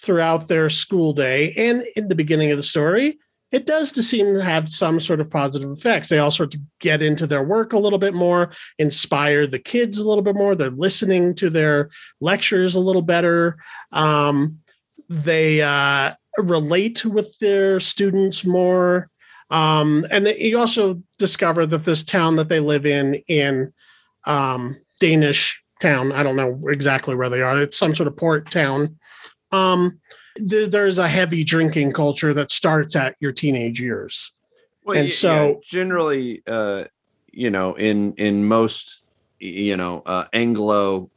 throughout 0.00 0.46
their 0.46 0.70
school 0.70 1.12
day 1.12 1.52
and 1.56 1.82
in 1.96 2.08
the 2.08 2.14
beginning 2.14 2.52
of 2.52 2.56
the 2.56 2.62
story 2.62 3.18
it 3.54 3.66
does 3.66 3.92
seem 4.04 4.34
to 4.34 4.42
have 4.42 4.68
some 4.68 4.98
sort 4.98 5.20
of 5.20 5.30
positive 5.30 5.70
effects. 5.70 6.08
They 6.08 6.18
all 6.18 6.32
sort 6.32 6.56
of 6.56 6.60
get 6.80 7.00
into 7.02 7.24
their 7.24 7.44
work 7.44 7.72
a 7.72 7.78
little 7.78 8.00
bit 8.00 8.12
more, 8.12 8.50
inspire 8.80 9.46
the 9.46 9.60
kids 9.60 9.98
a 9.98 10.08
little 10.08 10.24
bit 10.24 10.34
more. 10.34 10.56
They're 10.56 10.70
listening 10.70 11.36
to 11.36 11.50
their 11.50 11.90
lectures 12.20 12.74
a 12.74 12.80
little 12.80 13.00
better. 13.00 13.56
Um, 13.92 14.58
they 15.08 15.62
uh, 15.62 16.14
relate 16.36 17.04
with 17.04 17.38
their 17.38 17.78
students 17.78 18.44
more. 18.44 19.08
Um, 19.50 20.04
and 20.10 20.26
you 20.26 20.58
also 20.58 21.00
discover 21.20 21.64
that 21.64 21.84
this 21.84 22.02
town 22.02 22.34
that 22.36 22.48
they 22.48 22.58
live 22.58 22.86
in, 22.86 23.14
in 23.28 23.72
um, 24.24 24.80
Danish 24.98 25.62
town, 25.80 26.10
I 26.10 26.24
don't 26.24 26.34
know 26.34 26.60
exactly 26.66 27.14
where 27.14 27.30
they 27.30 27.40
are, 27.40 27.62
it's 27.62 27.78
some 27.78 27.94
sort 27.94 28.08
of 28.08 28.16
port 28.16 28.50
town. 28.50 28.98
Um, 29.52 30.00
there, 30.36 30.66
there's 30.66 30.98
a 30.98 31.08
heavy 31.08 31.44
drinking 31.44 31.92
culture 31.92 32.34
that 32.34 32.50
starts 32.50 32.96
at 32.96 33.16
your 33.20 33.32
teenage 33.32 33.80
years. 33.80 34.32
Well, 34.84 34.98
and 34.98 35.12
so 35.12 35.48
yeah, 35.48 35.54
generally, 35.62 36.42
uh, 36.46 36.84
you 37.32 37.50
know, 37.50 37.74
in 37.74 38.14
in 38.14 38.44
most, 38.44 39.02
you 39.38 39.76
know, 39.76 40.02
uh, 40.04 40.26
Anglo 40.32 41.10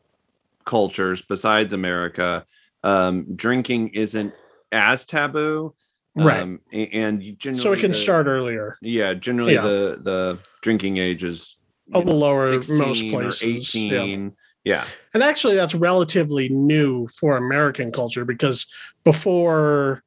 cultures 0.65 1.21
besides 1.21 1.73
America, 1.73 2.45
um, 2.83 3.35
drinking 3.35 3.89
isn't 3.89 4.33
as 4.71 5.05
taboo 5.05 5.73
right 6.17 6.41
um, 6.41 6.59
and 6.71 7.37
generally 7.37 7.61
so 7.61 7.71
it 7.71 7.79
can 7.79 7.89
the, 7.89 7.95
start 7.95 8.27
earlier 8.27 8.77
yeah 8.81 9.13
generally 9.13 9.53
yeah. 9.53 9.61
the 9.61 9.99
the 10.01 10.39
drinking 10.61 10.97
age 10.97 11.23
is 11.23 11.57
a 11.93 11.99
little 11.99 12.17
lower 12.17 12.51
most 12.69 13.09
places 13.09 13.43
18 13.75 14.33
yeah. 14.63 14.79
yeah 14.79 14.85
and 15.13 15.23
actually 15.23 15.55
that's 15.55 15.75
relatively 15.75 16.49
new 16.49 17.07
for 17.09 17.37
american 17.37 17.91
culture 17.91 18.25
because 18.25 18.65
before 19.11 20.03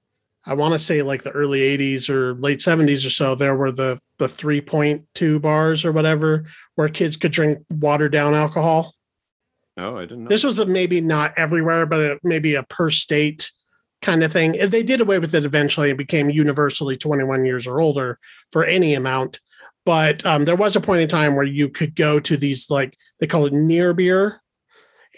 i 0.47 0.55
want 0.55 0.73
to 0.73 0.79
say 0.79 1.03
like 1.03 1.23
the 1.23 1.31
early 1.31 1.61
80s 1.61 2.09
or 2.11 2.35
late 2.35 2.59
70s 2.59 3.07
or 3.07 3.11
so 3.11 3.35
there 3.35 3.57
were 3.57 3.73
the 3.73 3.99
the 4.19 4.27
3.2 4.27 5.41
bars 5.41 5.85
or 5.85 5.93
whatever 5.93 6.45
where 6.75 6.89
kids 6.89 7.17
could 7.17 7.33
drink 7.33 7.59
watered 7.71 8.13
down 8.13 8.35
alcohol 8.35 8.95
oh 9.79 9.97
i 9.97 10.03
didn't 10.03 10.25
know 10.25 10.29
this 10.29 10.45
was 10.45 10.59
a, 10.59 10.67
maybe 10.67 11.01
not 11.01 11.33
everywhere 11.37 11.87
but 11.87 12.19
maybe 12.23 12.55
a 12.55 12.63
per 12.65 12.91
state 12.91 13.51
kind 14.03 14.23
of 14.23 14.33
thing. 14.33 14.53
They 14.53 14.83
did 14.83 15.01
away 15.01 15.19
with 15.19 15.35
it 15.35 15.45
eventually 15.45 15.91
It 15.91 15.97
became 15.97 16.31
universally 16.31 16.97
21 16.97 17.45
years 17.45 17.67
or 17.67 17.81
older 17.81 18.19
for 18.51 18.65
any 18.65 18.95
amount. 18.95 19.41
But 19.85 20.25
um, 20.27 20.45
there 20.45 20.57
was 20.57 20.77
a 20.77 20.81
point 20.81 21.03
in 21.03 21.09
time 21.09 21.37
where 21.37 21.45
you 21.45 21.69
could 21.69 21.95
go 21.95 22.21
to 22.21 22.37
these 22.37 22.71
like 22.71 22.97
they 23.19 23.27
call 23.27 23.47
it 23.47 23.53
near 23.53 23.95
beer, 23.95 24.43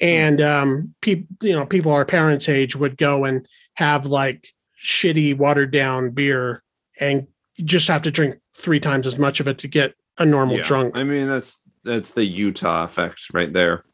and 0.00 0.40
um, 0.40 0.94
people 1.00 1.26
you 1.42 1.54
know 1.54 1.66
people 1.66 1.92
our 1.92 2.04
parents' 2.04 2.48
age 2.48 2.76
would 2.76 2.96
go 2.96 3.24
and 3.24 3.46
have 3.74 4.06
like 4.06 4.48
shitty 4.82 5.36
watered 5.36 5.72
down 5.72 6.10
beer 6.10 6.62
and 7.00 7.26
just 7.64 7.88
have 7.88 8.02
to 8.02 8.10
drink 8.10 8.36
three 8.56 8.80
times 8.80 9.06
as 9.06 9.18
much 9.18 9.40
of 9.40 9.48
it 9.48 9.58
to 9.58 9.68
get 9.68 9.94
a 10.18 10.24
normal 10.24 10.56
yeah. 10.56 10.62
drunk. 10.62 10.96
I 10.96 11.04
mean 11.04 11.26
that's 11.26 11.60
that's 11.84 12.12
the 12.12 12.24
Utah 12.24 12.84
effect 12.84 13.20
right 13.32 13.52
there. 13.52 13.84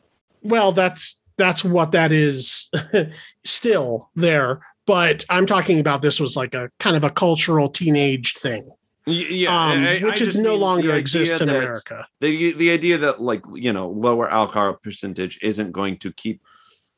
Well, 0.43 0.73
that's 0.73 1.21
that's 1.37 1.65
what 1.65 1.93
that 1.93 2.13
is 2.13 2.71
still 3.45 4.11
there 4.17 4.61
but 4.89 5.23
I'm 5.29 5.45
talking 5.45 5.81
about 5.81 6.01
this 6.01 6.19
was 6.19 6.35
like 6.35 6.55
a 6.55 6.71
kind 6.81 6.97
of 6.97 7.05
a 7.05 7.11
cultural 7.11 7.69
teenage 7.69 8.33
thing. 8.39 8.71
Yeah, 9.09 9.51
um, 9.51 9.85
I, 9.85 10.01
which 10.01 10.23
I 10.23 10.27
is 10.27 10.39
no 10.39 10.57
longer 10.57 10.95
exists 10.95 11.41
in 11.41 11.49
America. 11.49 12.07
The 12.21 12.53
the 12.53 12.71
idea 12.71 12.99
that 12.99 13.21
like 13.21 13.43
you 13.55 13.73
know 13.73 13.89
lower 13.89 14.29
alcohol 14.31 14.75
percentage 14.83 15.39
isn't 15.43 15.73
going 15.73 15.99
to 15.99 16.13
keep 16.13 16.43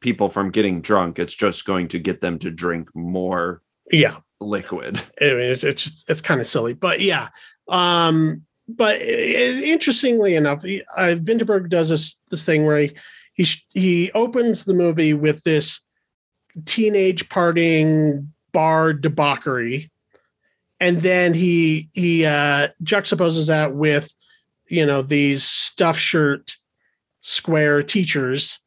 people 0.00 0.30
from 0.30 0.50
getting 0.50 0.80
drunk. 0.80 1.18
It's 1.18 1.34
just 1.34 1.64
going 1.64 1.88
to 1.88 1.98
get 1.98 2.20
them 2.20 2.38
to 2.40 2.50
drink 2.50 2.94
more. 2.94 3.62
Yeah, 3.90 4.18
liquid. 4.40 5.00
I 5.20 5.24
mean, 5.24 5.38
it's 5.52 5.64
it's, 5.64 6.04
it's 6.08 6.20
kind 6.20 6.40
of 6.40 6.46
silly, 6.46 6.74
but 6.74 7.00
yeah. 7.00 7.28
Um, 7.68 8.44
but 8.68 9.00
it, 9.00 9.64
interestingly 9.64 10.34
enough, 10.36 10.64
uh, 10.64 11.16
Vinterberg 11.16 11.68
does 11.68 11.90
this 11.90 12.20
this 12.30 12.44
thing 12.44 12.66
where 12.66 12.80
he 12.80 12.96
he 13.34 13.46
he 13.74 14.12
opens 14.12 14.64
the 14.64 14.74
movie 14.74 15.14
with 15.14 15.42
this 15.44 15.80
teenage 16.64 17.28
partying 17.28 18.28
bar 18.52 18.92
debauchery 18.92 19.90
and 20.80 20.98
then 21.02 21.34
he 21.34 21.88
he 21.92 22.24
uh 22.24 22.68
juxtaposes 22.82 23.46
that 23.48 23.74
with 23.74 24.12
you 24.68 24.84
know 24.84 25.02
these 25.02 25.44
stuff 25.44 25.96
shirt 25.96 26.56
square 27.20 27.82
teachers 27.82 28.58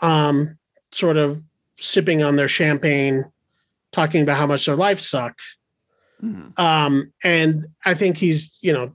um 0.00 0.58
sort 0.92 1.16
of 1.16 1.42
sipping 1.78 2.22
on 2.22 2.36
their 2.36 2.48
champagne 2.48 3.24
talking 3.92 4.22
about 4.22 4.38
how 4.38 4.46
much 4.46 4.66
their 4.66 4.76
lives 4.76 5.08
suck 5.08 5.38
mm. 6.22 6.58
um 6.58 7.12
and 7.22 7.66
i 7.84 7.94
think 7.94 8.16
he's 8.16 8.56
you 8.62 8.72
know 8.72 8.92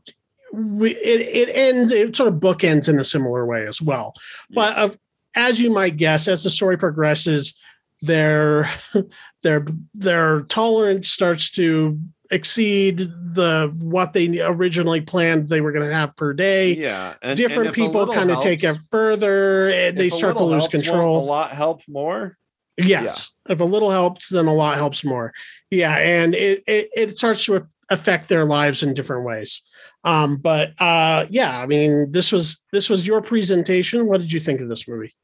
we, 0.54 0.92
it, 0.96 1.50
it 1.50 1.56
ends 1.56 1.92
it 1.92 2.16
sort 2.16 2.34
of 2.34 2.40
bookends 2.40 2.88
in 2.88 3.00
a 3.00 3.04
similar 3.04 3.46
way 3.46 3.68
as 3.68 3.82
well 3.82 4.14
yeah. 4.50 4.56
but 4.56 4.78
uh, 4.78 4.94
as 5.36 5.60
you 5.60 5.72
might 5.72 5.98
guess 5.98 6.28
as 6.28 6.44
the 6.44 6.50
story 6.50 6.78
progresses 6.78 7.58
their 8.02 8.70
their 9.44 9.66
their 9.94 10.42
tolerance 10.44 11.10
starts 11.10 11.50
to 11.50 12.00
exceed 12.36 12.98
the 13.00 13.74
what 13.80 14.12
they 14.12 14.42
originally 14.42 15.02
planned 15.02 15.48
they 15.48 15.62
were 15.62 15.72
going 15.72 15.88
to 15.88 15.94
have 15.94 16.16
per 16.16 16.34
day. 16.34 16.76
Yeah, 16.76 17.14
and, 17.22 17.38
different 17.38 17.68
and 17.68 17.76
people 17.76 18.08
kind 18.08 18.30
of 18.30 18.42
take 18.42 18.64
it 18.64 18.78
further, 18.92 19.70
and 19.70 19.98
they 19.98 20.10
start 20.10 20.38
to 20.38 20.44
lose 20.44 20.68
control. 20.68 21.24
A 21.24 21.26
lot 21.26 21.52
helps 21.52 21.88
more. 21.88 22.38
Yes, 22.78 23.32
yeah. 23.48 23.54
if 23.54 23.62
a 23.62 23.64
little 23.64 23.90
helps, 23.90 24.28
then 24.28 24.48
a 24.48 24.54
lot 24.54 24.76
helps 24.76 25.06
more. 25.06 25.34
Yeah, 25.72 25.96
and 25.96 26.36
it 26.36 26.64
it, 26.68 26.90
it 26.94 27.18
starts 27.18 27.46
to 27.46 27.66
affect 27.90 28.28
their 28.28 28.44
lives 28.44 28.84
in 28.84 28.94
different 28.94 29.26
ways. 29.26 29.62
Um, 30.04 30.38
but 30.38 30.74
uh, 30.80 31.26
yeah, 31.30 31.58
I 31.58 31.66
mean, 31.68 32.12
this 32.12 32.34
was 32.34 32.62
this 32.74 32.90
was 32.90 33.08
your 33.08 33.22
presentation. 33.22 34.08
What 34.08 34.20
did 34.20 34.32
you 34.32 34.42
think 34.42 34.60
of 34.60 34.68
this 34.68 34.88
movie? 34.88 35.16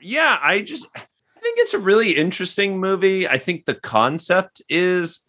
Yeah, 0.00 0.38
I 0.40 0.60
just 0.60 0.86
I 0.94 1.00
think 1.42 1.58
it's 1.58 1.74
a 1.74 1.80
really 1.80 2.12
interesting 2.12 2.78
movie. 2.78 3.28
I 3.28 3.38
think 3.38 3.64
the 3.64 3.74
concept 3.74 4.62
is 4.68 5.23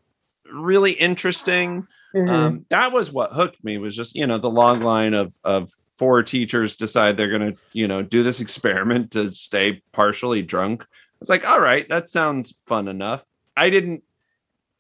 really 0.52 0.92
interesting. 0.94 1.88
Mm-hmm. 2.16 2.30
Um, 2.30 2.66
that 2.70 2.92
was 2.92 3.12
what 3.12 3.34
hooked 3.34 3.64
me 3.64 3.78
was 3.78 3.96
just 3.96 4.16
you 4.16 4.26
know 4.26 4.38
the 4.38 4.50
long 4.50 4.82
line 4.82 5.14
of 5.14 5.38
of 5.44 5.70
four 5.92 6.24
teachers 6.24 6.76
decide 6.76 7.18
they're 7.18 7.38
going 7.38 7.54
to 7.54 7.60
you 7.74 7.88
know 7.88 8.02
do 8.02 8.24
this 8.24 8.42
experiment 8.42 9.12
to 9.12 9.28
stay 9.30 9.82
partially 9.92 10.42
drunk. 10.42 10.86
It's 11.22 11.30
like 11.30 11.48
all 11.48 11.60
right, 11.60 11.88
that 11.90 12.10
sounds 12.10 12.56
fun 12.66 12.88
enough. 12.88 13.26
I 13.58 13.70
didn't 13.70 14.04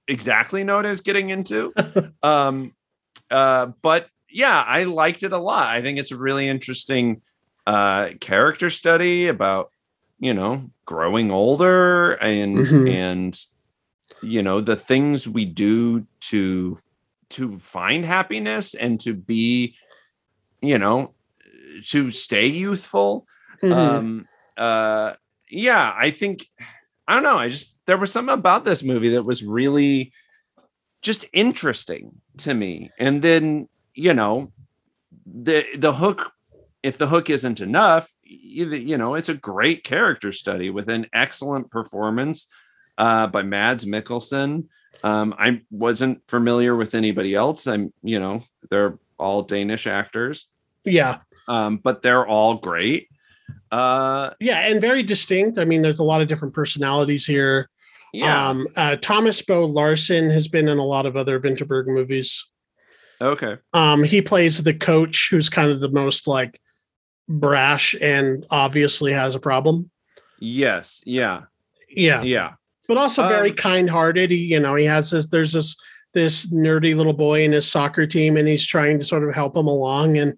exactly 0.07 0.63
know 0.63 0.75
what 0.75 0.85
I 0.85 0.89
was 0.89 1.01
getting 1.01 1.29
into, 1.29 1.73
um, 2.23 2.73
uh, 3.31 3.67
but 3.81 4.07
yeah, 4.29 4.63
I 4.65 4.83
liked 4.83 5.23
it 5.23 5.33
a 5.33 5.37
lot. 5.37 5.69
I 5.69 5.81
think 5.81 5.97
it's 5.97 6.11
a 6.11 6.17
really 6.17 6.47
interesting 6.47 7.21
uh, 7.67 8.09
character 8.19 8.69
study 8.69 9.27
about 9.27 9.71
you 10.19 10.33
know 10.33 10.69
growing 10.85 11.31
older 11.31 12.13
and 12.13 12.57
mm-hmm. 12.57 12.87
and 12.87 13.45
you 14.21 14.41
know 14.41 14.61
the 14.61 14.75
things 14.75 15.27
we 15.27 15.45
do 15.45 16.05
to 16.19 16.79
to 17.29 17.57
find 17.57 18.05
happiness 18.05 18.73
and 18.73 18.99
to 18.99 19.13
be 19.13 19.75
you 20.61 20.77
know 20.77 21.13
to 21.85 22.09
stay 22.11 22.45
youthful 22.47 23.27
mm-hmm. 23.61 23.73
um 23.73 24.27
uh 24.57 25.13
yeah 25.49 25.93
i 25.97 26.11
think 26.11 26.45
i 27.07 27.13
don't 27.13 27.23
know 27.23 27.37
i 27.37 27.47
just 27.47 27.77
there 27.85 27.97
was 27.97 28.11
something 28.11 28.33
about 28.33 28.65
this 28.65 28.83
movie 28.83 29.09
that 29.09 29.23
was 29.23 29.43
really 29.43 30.11
just 31.01 31.25
interesting 31.33 32.11
to 32.37 32.53
me 32.53 32.89
and 32.97 33.21
then 33.21 33.67
you 33.93 34.13
know 34.13 34.51
the 35.25 35.65
the 35.77 35.93
hook 35.93 36.31
if 36.83 36.97
the 36.97 37.07
hook 37.07 37.29
isn't 37.29 37.59
enough 37.59 38.09
you 38.25 38.97
know, 38.97 39.15
it's 39.15 39.29
a 39.29 39.35
great 39.35 39.83
character 39.83 40.31
study 40.31 40.69
with 40.69 40.89
an 40.89 41.07
excellent 41.13 41.69
performance 41.69 42.47
uh, 42.97 43.27
by 43.27 43.43
Mads 43.43 43.85
Mikkelsen. 43.85 44.65
Um, 45.03 45.35
I 45.37 45.61
wasn't 45.69 46.21
familiar 46.27 46.75
with 46.75 46.95
anybody 46.95 47.35
else. 47.35 47.67
I'm, 47.67 47.93
you 48.01 48.19
know, 48.19 48.43
they're 48.69 48.97
all 49.19 49.43
Danish 49.43 49.87
actors. 49.87 50.47
Yeah. 50.83 51.19
Um, 51.47 51.77
but 51.77 52.01
they're 52.01 52.25
all 52.25 52.55
great. 52.55 53.09
Uh, 53.71 54.31
yeah, 54.39 54.59
and 54.67 54.81
very 54.81 55.03
distinct. 55.03 55.57
I 55.57 55.65
mean, 55.65 55.81
there's 55.81 55.99
a 55.99 56.03
lot 56.03 56.21
of 56.21 56.27
different 56.27 56.53
personalities 56.53 57.25
here. 57.25 57.69
Yeah. 58.13 58.49
Um, 58.49 58.67
uh, 58.75 58.95
Thomas 58.95 59.41
Bo 59.41 59.65
Larsen 59.65 60.29
has 60.29 60.47
been 60.47 60.67
in 60.67 60.77
a 60.77 60.85
lot 60.85 61.05
of 61.05 61.17
other 61.17 61.39
Vinterberg 61.39 61.87
movies. 61.87 62.45
Okay. 63.21 63.57
Um, 63.73 64.03
he 64.03 64.21
plays 64.21 64.63
the 64.63 64.73
coach, 64.73 65.27
who's 65.29 65.49
kind 65.49 65.69
of 65.69 65.81
the 65.81 65.89
most 65.89 66.27
like 66.27 66.59
brash 67.27 67.95
and 68.01 68.45
obviously 68.49 69.11
has 69.11 69.35
a 69.35 69.39
problem. 69.39 69.91
Yes. 70.39 71.01
Yeah. 71.05 71.43
Yeah. 71.89 72.23
Yeah. 72.23 72.53
But 72.87 72.97
also 72.97 73.27
very 73.27 73.49
um, 73.49 73.55
kind-hearted. 73.55 74.31
He, 74.31 74.37
you 74.37 74.59
know, 74.59 74.75
he 74.75 74.85
has 74.85 75.11
this. 75.11 75.27
There's 75.27 75.53
this 75.53 75.75
this 76.13 76.47
nerdy 76.53 76.95
little 76.95 77.13
boy 77.13 77.43
in 77.43 77.51
his 77.51 77.69
soccer 77.69 78.07
team, 78.07 78.37
and 78.37 78.47
he's 78.47 78.65
trying 78.65 78.99
to 78.99 79.05
sort 79.05 79.27
of 79.27 79.33
help 79.33 79.55
him 79.55 79.67
along. 79.67 80.17
And 80.17 80.37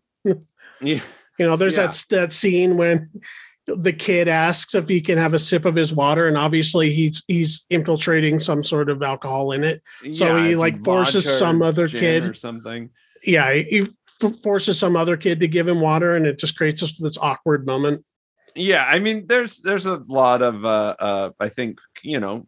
yeah, 0.81 1.01
you 1.39 1.45
know, 1.45 1.55
there's 1.55 1.77
yeah. 1.77 1.87
that 1.87 2.05
that 2.09 2.31
scene 2.33 2.77
when 2.77 3.09
the 3.67 3.91
kid 3.91 4.29
asks 4.29 4.75
if 4.75 4.87
he 4.87 5.01
can 5.01 5.17
have 5.17 5.33
a 5.33 5.39
sip 5.39 5.65
of 5.65 5.75
his 5.75 5.93
water, 5.93 6.27
and 6.27 6.37
obviously 6.37 6.91
he's 6.91 7.23
he's 7.27 7.65
infiltrating 7.69 8.39
some 8.39 8.63
sort 8.63 8.89
of 8.89 9.03
alcohol 9.03 9.51
in 9.51 9.63
it. 9.63 9.81
So 10.13 10.37
Yeah, 10.37 10.47
he, 10.47 10.55
like, 10.55 10.79
forces 10.79 11.37
some 11.37 11.61
other 11.61 11.87
kid- 11.87 12.25
or 12.25 12.33
something. 12.33 12.89
Yeah, 13.23 13.51
he 13.51 13.85
f- 14.23 14.41
forces 14.41 14.79
some 14.79 14.95
other 14.95 15.17
kid 15.17 15.41
to 15.41 15.47
give 15.47 15.67
him 15.67 15.81
water, 15.81 16.15
and 16.15 16.25
it 16.25 16.39
just 16.39 16.57
creates 16.57 16.81
this, 16.81 16.97
this 16.97 17.17
awkward 17.17 17.65
moment. 17.65 18.05
Yeah, 18.57 18.83
I 18.85 18.99
mean, 18.99 19.27
there's 19.27 19.59
there's 19.59 19.85
a 19.85 20.01
lot 20.07 20.41
of 20.41 20.65
uh 20.65 20.95
uh 20.99 21.29
I 21.39 21.49
think 21.49 21.79
you 22.03 22.19
know 22.19 22.47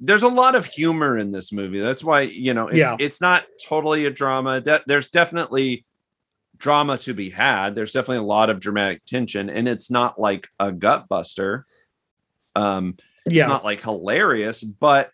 there's 0.00 0.22
a 0.22 0.28
lot 0.28 0.54
of 0.54 0.64
humor 0.66 1.18
in 1.18 1.32
this 1.32 1.52
movie. 1.52 1.80
That's 1.80 2.04
why 2.04 2.20
you 2.22 2.54
know 2.54 2.68
it's 2.68 2.78
Yeah. 2.78 2.96
it's 2.98 3.20
not 3.20 3.44
totally 3.66 4.04
a 4.06 4.10
drama. 4.10 4.60
That 4.60 4.84
there's 4.86 5.08
definitely 5.08 5.84
drama 6.56 6.98
to 6.98 7.14
be 7.14 7.30
had. 7.30 7.74
There's 7.74 7.92
definitely 7.92 8.18
a 8.18 8.22
lot 8.22 8.50
of 8.50 8.60
dramatic 8.60 9.04
tension, 9.06 9.48
and 9.50 9.66
it's 9.68 9.90
not 9.90 10.20
like 10.20 10.48
a 10.60 10.70
gut 10.70 11.08
buster. 11.08 11.64
Um, 12.54 12.96
Yeah, 13.26 13.44
it's 13.44 13.48
not 13.48 13.64
like 13.64 13.80
hilarious, 13.82 14.62
but 14.62 15.10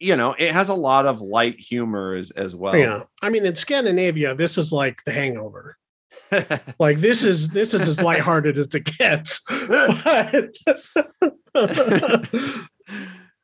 you 0.00 0.16
know, 0.16 0.34
it 0.38 0.52
has 0.52 0.68
a 0.68 0.74
lot 0.74 1.06
of 1.06 1.20
light 1.20 1.58
humor 1.60 2.14
as 2.14 2.30
as 2.32 2.54
well. 2.56 2.76
yeah. 2.76 3.04
I 3.22 3.30
mean, 3.30 3.46
in 3.46 3.54
Scandinavia, 3.54 4.34
this 4.34 4.58
is 4.58 4.72
like 4.72 5.02
The 5.04 5.12
Hangover. 5.12 5.76
Like 6.78 6.98
this 6.98 7.24
is 7.24 7.48
this 7.48 7.74
is 7.74 7.82
as 7.82 8.00
lighthearted 8.00 8.58
as 8.58 8.74
it 8.74 8.84
gets. 8.98 9.40
But, 11.52 12.28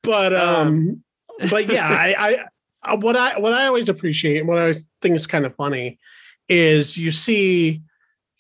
but 0.03 0.35
um, 0.35 1.05
but 1.49 1.71
yeah, 1.71 1.87
I, 1.89 2.47
I 2.83 2.95
what 2.97 3.15
I 3.15 3.39
what 3.39 3.53
I 3.53 3.67
always 3.67 3.89
appreciate 3.89 4.39
and 4.39 4.49
what 4.49 4.59
I 4.59 4.63
always 4.63 4.89
think 5.01 5.15
is 5.15 5.29
kind 5.29 5.47
of 5.47 5.55
funny 5.55 5.99
is 6.49 6.99
you 6.99 7.13
see, 7.13 7.83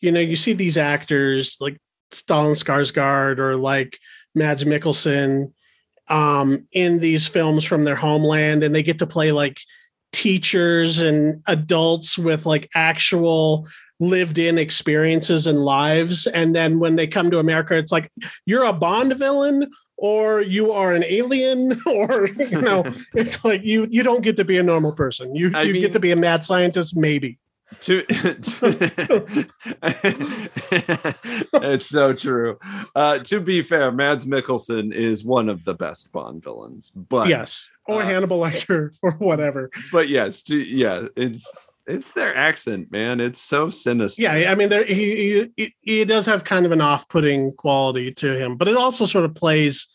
you 0.00 0.10
know, 0.10 0.20
you 0.20 0.34
see 0.34 0.52
these 0.52 0.76
actors 0.76 1.56
like 1.60 1.78
Stellan 2.10 2.56
Skarsgård 2.56 3.38
or 3.38 3.56
like 3.56 3.98
Mads 4.34 4.64
Mikkelsen 4.64 5.52
um, 6.08 6.66
in 6.72 6.98
these 6.98 7.26
films 7.26 7.64
from 7.64 7.84
their 7.84 7.96
homeland, 7.96 8.64
and 8.64 8.74
they 8.74 8.82
get 8.82 8.98
to 8.98 9.06
play 9.06 9.30
like 9.30 9.60
teachers 10.12 10.98
and 10.98 11.42
adults 11.46 12.18
with 12.18 12.46
like 12.46 12.68
actual 12.74 13.66
lived 14.00 14.38
in 14.38 14.58
experiences 14.58 15.46
and 15.46 15.60
lives. 15.60 16.26
And 16.26 16.56
then 16.56 16.78
when 16.78 16.96
they 16.96 17.06
come 17.06 17.30
to 17.30 17.38
america 17.38 17.76
it's 17.76 17.92
like 17.92 18.10
you're 18.46 18.64
a 18.64 18.72
bond 18.72 19.16
villain 19.18 19.70
or 20.00 20.40
you 20.40 20.72
are 20.72 20.92
an 20.94 21.04
alien 21.04 21.78
or 21.86 22.28
you 22.28 22.60
know 22.60 22.84
it's 23.14 23.44
like 23.44 23.62
you 23.62 23.86
you 23.90 24.02
don't 24.02 24.22
get 24.22 24.36
to 24.36 24.44
be 24.44 24.58
a 24.58 24.62
normal 24.62 24.92
person. 24.96 25.34
You 25.34 25.52
I 25.54 25.62
you 25.62 25.74
mean- 25.74 25.82
get 25.82 25.92
to 25.92 26.00
be 26.00 26.10
a 26.10 26.16
mad 26.16 26.44
scientist 26.44 26.96
maybe. 26.96 27.38
To, 27.82 28.02
to- 28.02 29.46
it's 31.62 31.86
so 31.86 32.12
true. 32.12 32.58
Uh, 32.96 33.20
to 33.20 33.38
be 33.38 33.62
fair, 33.62 33.92
Mads 33.92 34.26
Mikkelsen 34.26 34.92
is 34.92 35.22
one 35.22 35.48
of 35.48 35.64
the 35.64 35.74
best 35.74 36.10
Bond 36.10 36.42
villains, 36.42 36.90
but 36.90 37.28
yes 37.28 37.68
or 37.90 38.02
uh, 38.02 38.06
hannibal 38.06 38.38
lecter 38.40 38.90
or 39.02 39.12
whatever 39.12 39.70
but 39.92 40.08
yes, 40.08 40.42
to, 40.42 40.56
yeah, 40.56 41.06
it's 41.16 41.56
it's 41.86 42.12
their 42.12 42.36
accent, 42.36 42.92
man. 42.92 43.20
It's 43.20 43.40
so 43.40 43.68
sinister. 43.70 44.22
yeah 44.22 44.50
i 44.50 44.54
mean 44.54 44.68
there 44.68 44.84
he, 44.84 45.48
he 45.56 45.74
he 45.80 46.04
does 46.04 46.26
have 46.26 46.44
kind 46.44 46.66
of 46.66 46.72
an 46.72 46.80
off-putting 46.80 47.52
quality 47.52 48.12
to 48.14 48.36
him 48.38 48.56
but 48.56 48.68
it 48.68 48.76
also 48.76 49.04
sort 49.04 49.24
of 49.24 49.34
plays 49.34 49.88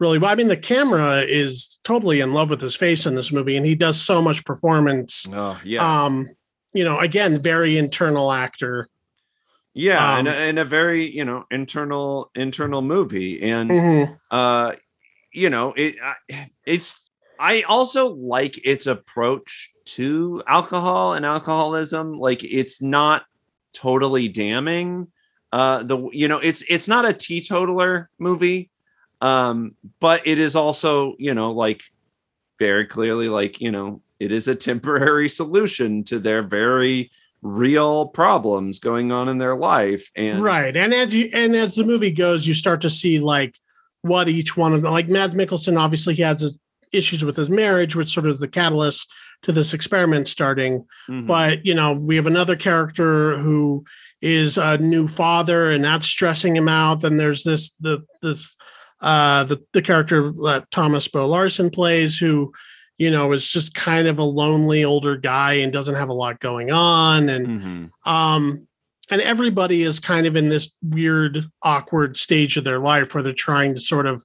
really 0.00 0.18
well 0.18 0.30
i 0.30 0.34
mean 0.34 0.48
the 0.48 0.56
camera 0.56 1.20
is 1.22 1.78
totally 1.84 2.20
in 2.20 2.32
love 2.32 2.50
with 2.50 2.60
his 2.60 2.74
face 2.76 3.06
in 3.06 3.14
this 3.14 3.32
movie 3.32 3.56
and 3.56 3.64
he 3.66 3.74
does 3.74 4.00
so 4.00 4.20
much 4.22 4.44
performance 4.44 5.26
Oh 5.32 5.58
yes. 5.64 5.80
um 5.82 6.28
you 6.74 6.84
know 6.84 6.98
again 6.98 7.40
very 7.40 7.78
internal 7.78 8.32
actor 8.32 8.88
yeah, 9.72 10.18
and, 10.18 10.26
um, 10.26 10.34
a, 10.34 10.36
and 10.36 10.58
a 10.58 10.64
very 10.64 11.06
you 11.08 11.24
know 11.24 11.44
internal 11.50 12.30
internal 12.34 12.82
movie, 12.82 13.40
and 13.40 13.70
Mhm. 13.70 14.18
uh 14.30 14.72
you 15.32 15.48
know 15.48 15.72
it 15.76 15.94
it's 16.66 16.98
i 17.40 17.62
also 17.62 18.14
like 18.14 18.64
its 18.64 18.86
approach 18.86 19.72
to 19.96 20.42
alcohol 20.46 21.14
and 21.14 21.26
alcoholism. 21.26 22.18
Like 22.18 22.44
it's 22.44 22.80
not 22.80 23.24
totally 23.72 24.28
damning. 24.28 25.08
Uh 25.52 25.82
the 25.82 26.08
you 26.12 26.28
know 26.28 26.38
it's 26.38 26.62
it's 26.68 26.86
not 26.86 27.04
a 27.04 27.12
teetotaler 27.12 28.08
movie 28.20 28.70
um 29.20 29.74
but 29.98 30.24
it 30.24 30.38
is 30.38 30.54
also 30.54 31.16
you 31.18 31.34
know 31.34 31.50
like 31.50 31.82
very 32.60 32.86
clearly 32.86 33.28
like 33.28 33.60
you 33.60 33.72
know 33.72 34.00
it 34.20 34.30
is 34.30 34.46
a 34.46 34.54
temporary 34.54 35.28
solution 35.28 36.04
to 36.04 36.20
their 36.20 36.44
very 36.44 37.10
real 37.42 38.06
problems 38.06 38.78
going 38.78 39.10
on 39.10 39.28
in 39.28 39.38
their 39.38 39.56
life 39.56 40.08
and 40.14 40.40
right 40.40 40.76
and 40.76 40.94
as 40.94 41.12
you 41.12 41.28
and 41.32 41.56
as 41.56 41.74
the 41.74 41.84
movie 41.84 42.12
goes 42.12 42.46
you 42.46 42.54
start 42.54 42.80
to 42.80 42.90
see 42.90 43.18
like 43.18 43.58
what 44.02 44.28
each 44.28 44.56
one 44.56 44.72
of 44.72 44.82
them 44.82 44.92
like 44.92 45.08
mads 45.08 45.34
mikkelsen 45.34 45.76
obviously 45.76 46.14
he 46.14 46.22
has 46.22 46.40
his 46.40 46.58
issues 46.92 47.24
with 47.24 47.36
his 47.36 47.48
marriage 47.50 47.94
which 47.96 48.10
sort 48.12 48.26
of 48.26 48.32
is 48.32 48.40
the 48.40 48.48
catalyst 48.48 49.10
to 49.42 49.52
this 49.52 49.72
experiment 49.72 50.28
starting 50.28 50.84
Mhm. 51.08 51.26
but 51.26 51.64
you 51.64 51.74
know 51.74 51.92
we 51.92 52.16
have 52.16 52.26
another 52.26 52.56
character 52.56 53.38
who 53.38 53.84
is 54.20 54.58
a 54.58 54.76
new 54.78 55.06
father 55.08 55.70
and 55.70 55.84
that's 55.84 56.06
stressing 56.06 56.54
him 56.56 56.68
out 56.68 57.02
then 57.02 57.16
there's 57.16 57.42
this 57.44 57.70
the 57.80 57.98
this 58.22 58.54
uh 59.00 59.44
the, 59.44 59.58
the 59.72 59.80
character 59.82 60.30
that 60.44 60.66
thomas 60.70 61.08
bo 61.08 61.26
larsen 61.26 61.70
plays 61.70 62.18
who 62.18 62.52
you 62.98 63.10
know 63.10 63.32
is 63.32 63.48
just 63.48 63.72
kind 63.74 64.06
of 64.08 64.18
a 64.18 64.22
lonely 64.24 64.84
older 64.84 65.16
guy 65.16 65.54
and 65.54 65.72
doesn't 65.72 65.94
have 65.94 66.10
a 66.10 66.12
lot 66.12 66.38
going 66.40 66.70
on 66.70 67.28
and 67.30 67.46
Mhm. 67.46 67.90
um 68.10 68.66
and 69.12 69.20
everybody 69.22 69.82
is 69.82 69.98
kind 69.98 70.26
of 70.26 70.36
in 70.36 70.50
this 70.50 70.76
weird 70.82 71.44
awkward 71.62 72.16
stage 72.16 72.56
of 72.56 72.62
their 72.64 72.78
life 72.78 73.12
where 73.14 73.22
they're 73.24 73.32
trying 73.32 73.74
to 73.74 73.80
sort 73.80 74.06
of 74.06 74.22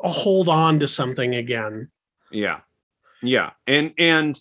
hold 0.00 0.48
on 0.48 0.78
to 0.80 0.88
something 0.88 1.34
again 1.34 1.90
Yeah. 2.30 2.60
Yeah. 3.22 3.50
And 3.66 3.92
and 3.98 4.40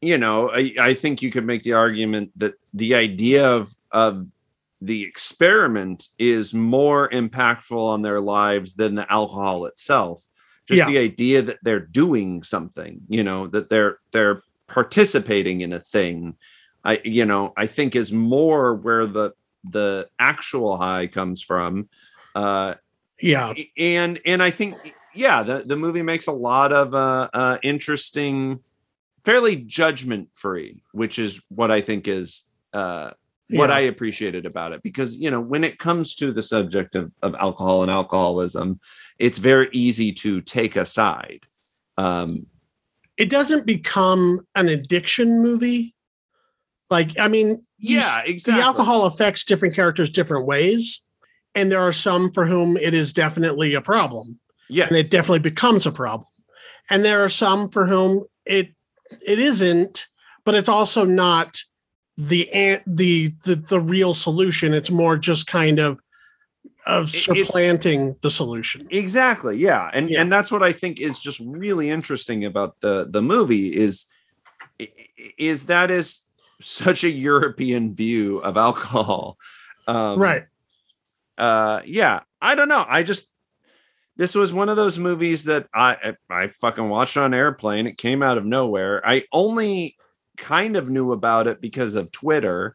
you 0.00 0.16
know, 0.16 0.50
I, 0.50 0.72
I 0.80 0.94
think 0.94 1.22
you 1.22 1.30
could 1.32 1.44
make 1.44 1.64
the 1.64 1.72
argument 1.72 2.30
that 2.36 2.54
the 2.72 2.94
idea 2.94 3.48
of 3.48 3.74
of 3.90 4.28
the 4.80 5.02
experiment 5.02 6.06
is 6.18 6.54
more 6.54 7.08
impactful 7.08 7.76
on 7.94 8.02
their 8.02 8.20
lives 8.20 8.74
than 8.76 8.94
the 8.94 9.10
alcohol 9.10 9.64
itself. 9.66 10.22
Just 10.68 10.78
Yeah. 10.78 10.86
the 10.86 10.98
idea 10.98 11.42
that 11.42 11.58
they're 11.62 11.80
doing 11.80 12.44
something, 12.44 13.00
you 13.08 13.24
know, 13.24 13.48
that 13.48 13.70
they're 13.70 13.98
they're 14.12 14.42
participating 14.68 15.62
in 15.62 15.72
a 15.72 15.80
thing. 15.80 16.36
I 16.84 17.00
you 17.04 17.24
know, 17.24 17.52
I 17.56 17.66
think 17.66 17.96
is 17.96 18.12
more 18.12 18.74
where 18.74 19.06
the 19.06 19.32
the 19.64 20.08
actual 20.20 20.76
high 20.76 21.08
comes 21.08 21.42
from. 21.42 21.88
Uh 22.36 22.74
yeah 23.20 23.54
and 23.76 24.20
and 24.24 24.42
I 24.42 24.50
think 24.50 24.76
yeah, 25.18 25.42
the 25.42 25.64
the 25.66 25.76
movie 25.76 26.02
makes 26.02 26.26
a 26.26 26.32
lot 26.32 26.72
of 26.72 26.94
uh, 26.94 27.28
uh 27.32 27.58
interesting, 27.62 28.60
fairly 29.24 29.56
judgment 29.56 30.28
free, 30.32 30.82
which 30.92 31.18
is 31.18 31.40
what 31.48 31.70
I 31.70 31.80
think 31.80 32.08
is 32.08 32.44
uh 32.72 33.10
what 33.50 33.70
Yeah. 33.70 33.76
I 33.76 33.80
appreciated 33.80 34.44
about 34.46 34.72
it 34.72 34.82
because 34.82 35.16
you 35.16 35.30
know 35.30 35.40
when 35.40 35.64
it 35.64 35.78
comes 35.78 36.14
to 36.16 36.32
the 36.32 36.42
subject 36.42 36.94
of 36.94 37.10
of 37.22 37.34
alcohol 37.34 37.82
and 37.82 37.90
alcoholism, 37.90 38.80
it's 39.18 39.38
very 39.38 39.68
easy 39.72 40.12
to 40.12 40.40
take 40.40 40.76
a 40.76 40.86
side. 40.86 41.46
Um, 41.96 42.46
it 43.16 43.28
doesn't 43.28 43.66
become 43.66 44.40
an 44.54 44.68
addiction 44.68 45.42
movie 45.42 45.96
like 46.90 47.18
i 47.18 47.26
mean 47.26 47.64
yeah, 47.80 48.22
exactly. 48.24 48.60
the 48.60 48.66
alcohol 48.66 49.06
affects 49.06 49.44
different 49.44 49.74
characters 49.74 50.10
different 50.10 50.46
ways 50.46 51.00
and 51.54 51.70
there 51.72 51.80
are 51.82 51.92
some 51.92 52.30
for 52.32 52.44
whom 52.46 52.76
it 52.76 52.94
is 52.94 53.12
definitely 53.12 53.74
a 53.74 53.80
problem. 53.80 54.38
Yes, 54.68 54.88
and 54.88 54.96
it 54.96 55.10
definitely 55.10 55.38
becomes 55.40 55.86
a 55.86 55.92
problem. 55.92 56.26
And 56.90 57.04
there 57.04 57.22
are 57.24 57.28
some 57.28 57.68
for 57.70 57.86
whom 57.86 58.24
it 58.46 58.70
it 59.26 59.38
isn't 59.38 60.06
but 60.44 60.54
it's 60.54 60.68
also 60.68 61.04
not 61.04 61.58
the 62.16 62.48
the 62.86 63.34
the, 63.44 63.54
the 63.54 63.80
real 63.80 64.14
solution. 64.14 64.72
It's 64.74 64.90
more 64.90 65.16
just 65.18 65.46
kind 65.46 65.78
of 65.78 65.98
of 66.86 67.08
It- 67.14 67.28
it's- 67.28 67.46
supplanting 67.46 68.16
the 68.22 68.30
solution. 68.30 68.86
Exactly 68.90 69.58
yeah. 69.58 69.90
And 69.92 70.08
Yeah. 70.10 70.20
and 70.22 70.32
that's 70.32 70.50
what 70.50 70.62
i 70.62 70.72
think 70.72 71.00
is 71.00 71.20
just 71.20 71.40
really 71.40 71.90
interesting 71.90 72.44
about 72.44 72.80
the 72.80 73.06
the 73.10 73.20
movie 73.22 73.74
is 73.76 74.06
is 75.36 75.66
that 75.66 75.90
is 75.90 76.20
such 76.60 77.04
a 77.04 77.10
european 77.10 77.94
view 77.94 78.38
of 78.38 78.56
alcohol. 78.56 79.36
Um 79.86 80.18
right 80.18 80.44
uh 81.38 81.80
yeah 81.86 82.20
i 82.42 82.54
don't 82.54 82.68
know 82.68 82.84
i 82.88 83.02
just 83.02 83.30
this 84.16 84.34
was 84.34 84.52
one 84.52 84.68
of 84.68 84.76
those 84.76 84.98
movies 84.98 85.44
that 85.44 85.66
i 85.72 86.14
i, 86.28 86.48
fucking 86.48 86.88
watched 86.88 87.16
on 87.16 87.32
airplane 87.32 87.86
it 87.86 87.96
came 87.96 88.22
out 88.22 88.36
of 88.38 88.44
nowhere 88.44 89.00
i 89.08 89.22
only 89.32 89.96
kind 90.36 90.76
of 90.76 90.90
knew 90.90 91.12
about 91.12 91.46
it 91.46 91.60
because 91.60 91.94
of 91.94 92.10
twitter 92.12 92.74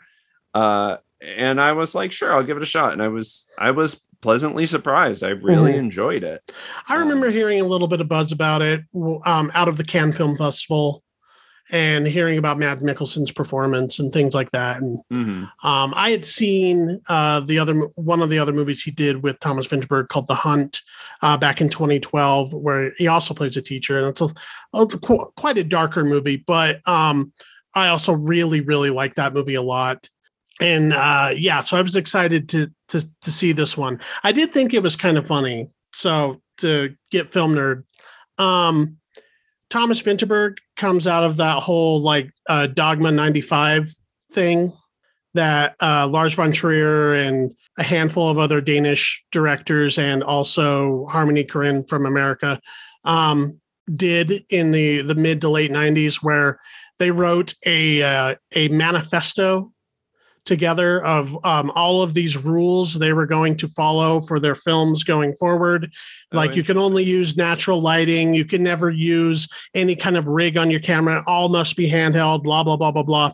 uh 0.53 0.97
and 1.21 1.59
i 1.61 1.71
was 1.73 1.93
like 1.93 2.11
sure 2.11 2.33
i'll 2.33 2.43
give 2.43 2.57
it 2.57 2.63
a 2.63 2.65
shot 2.65 2.93
and 2.93 3.01
i 3.01 3.07
was 3.07 3.47
i 3.57 3.71
was 3.71 3.99
pleasantly 4.21 4.65
surprised 4.65 5.23
i 5.23 5.29
really 5.29 5.73
Mhm. 5.73 5.77
enjoyed 5.79 6.23
it 6.23 6.41
I 6.87 6.95
remember 6.95 7.27
Um, 7.27 7.33
hearing 7.33 7.59
a 7.59 7.65
little 7.65 7.87
bit 7.89 7.99
of 8.01 8.07
buzz 8.07 8.31
about 8.31 8.61
it 8.61 8.81
um, 9.25 9.51
out 9.53 9.67
of 9.67 9.75
the 9.77 9.83
Cannes 9.83 10.13
Film 10.15 10.37
Festival, 10.37 11.03
and 11.71 12.05
hearing 12.05 12.37
about 12.37 12.59
Mads 12.59 12.83
Mikkelsen's 12.83 13.31
performance 13.31 13.97
and 13.97 14.11
things 14.11 14.33
like 14.35 14.51
that. 14.51 14.81
And 14.81 14.99
Mhm. 15.11 15.49
um, 15.63 15.93
I 15.95 16.11
had 16.11 16.25
seen 16.25 16.99
uh, 17.07 17.39
the 17.39 17.57
other 17.59 17.73
one 17.95 18.21
of 18.21 18.29
the 18.29 18.37
other 18.39 18.51
movies 18.51 18.81
he 18.83 18.91
did 18.91 19.23
with 19.23 19.39
Thomas 19.39 19.67
Vinterberg 19.67 20.07
called 20.09 20.27
The 20.27 20.35
Hunt 20.35 20.81
uh, 21.21 21.37
back 21.37 21.61
in 21.61 21.69
2012, 21.69 22.53
where 22.53 22.91
he 22.97 23.07
also 23.07 23.33
plays 23.33 23.55
a 23.57 23.61
teacher, 23.61 23.97
and 23.97 24.07
it's 24.07 24.21
a, 24.21 24.29
a 24.73 24.85
qu- 24.87 25.31
quite 25.37 25.57
a 25.57 25.63
darker 25.63 26.03
movie. 26.03 26.43
But 26.45 26.85
um, 26.87 27.31
I 27.73 27.87
also 27.87 28.13
really, 28.13 28.61
really 28.61 28.89
like 28.89 29.15
that 29.15 29.33
movie 29.33 29.55
a 29.55 29.61
lot. 29.61 30.09
And 30.59 30.93
uh, 30.93 31.31
yeah, 31.35 31.61
so 31.61 31.77
I 31.77 31.81
was 31.81 31.95
excited 31.95 32.49
to 32.49 32.69
to 32.89 33.01
to 33.21 33.31
see 33.31 33.53
this 33.53 33.75
one. 33.77 33.99
I 34.23 34.31
did 34.31 34.53
think 34.53 34.73
it 34.73 34.83
was 34.83 34.95
kind 34.95 35.17
of 35.17 35.25
funny. 35.25 35.69
So 35.93 36.41
to 36.57 36.93
get 37.09 37.31
film 37.33 37.55
nerd, 37.55 37.83
um, 38.37 38.97
Thomas 39.73 40.03
Vinterberg 40.03 40.59
comes 40.77 41.07
out 41.07 41.23
of 41.23 41.37
that 41.37 41.63
whole 41.63 41.99
like 41.99 42.29
uh, 42.47 42.67
Dogma 42.67 43.11
95 43.11 43.91
thing 44.31 44.71
that 45.33 45.75
uh, 45.81 46.07
Lars 46.07 46.35
von 46.35 46.51
Trier 46.51 47.13
and 47.13 47.55
a 47.79 47.83
handful 47.83 48.29
of 48.29 48.37
other 48.37 48.61
Danish 48.61 49.25
directors 49.31 49.97
and 49.97 50.23
also 50.23 51.07
Harmony 51.07 51.43
Korine 51.43 51.89
from 51.89 52.05
America 52.05 52.59
um, 53.03 53.59
did 53.95 54.45
in 54.51 54.73
the 54.73 55.01
the 55.01 55.15
mid 55.15 55.41
to 55.41 55.49
late 55.49 55.71
90s, 55.71 56.17
where 56.21 56.59
they 56.99 57.09
wrote 57.09 57.55
a 57.65 58.03
uh, 58.03 58.35
a 58.51 58.67
manifesto 58.67 59.72
together 60.45 61.03
of 61.05 61.37
um, 61.45 61.71
all 61.71 62.01
of 62.01 62.13
these 62.13 62.37
rules 62.37 62.95
they 62.95 63.13
were 63.13 63.25
going 63.25 63.55
to 63.57 63.67
follow 63.67 64.19
for 64.19 64.39
their 64.39 64.55
films 64.55 65.03
going 65.03 65.33
forward. 65.35 65.93
Oh, 66.31 66.37
Like 66.37 66.55
you 66.55 66.63
can 66.63 66.77
only 66.77 67.03
use 67.03 67.37
natural 67.37 67.81
lighting, 67.81 68.33
you 68.33 68.45
can 68.45 68.63
never 68.63 68.89
use 68.89 69.47
any 69.73 69.95
kind 69.95 70.17
of 70.17 70.27
rig 70.27 70.57
on 70.57 70.69
your 70.69 70.81
camera. 70.81 71.23
All 71.27 71.49
must 71.49 71.77
be 71.77 71.89
handheld. 71.89 72.43
Blah 72.43 72.63
blah 72.63 72.77
blah 72.77 72.91
blah 72.91 73.03
blah, 73.03 73.31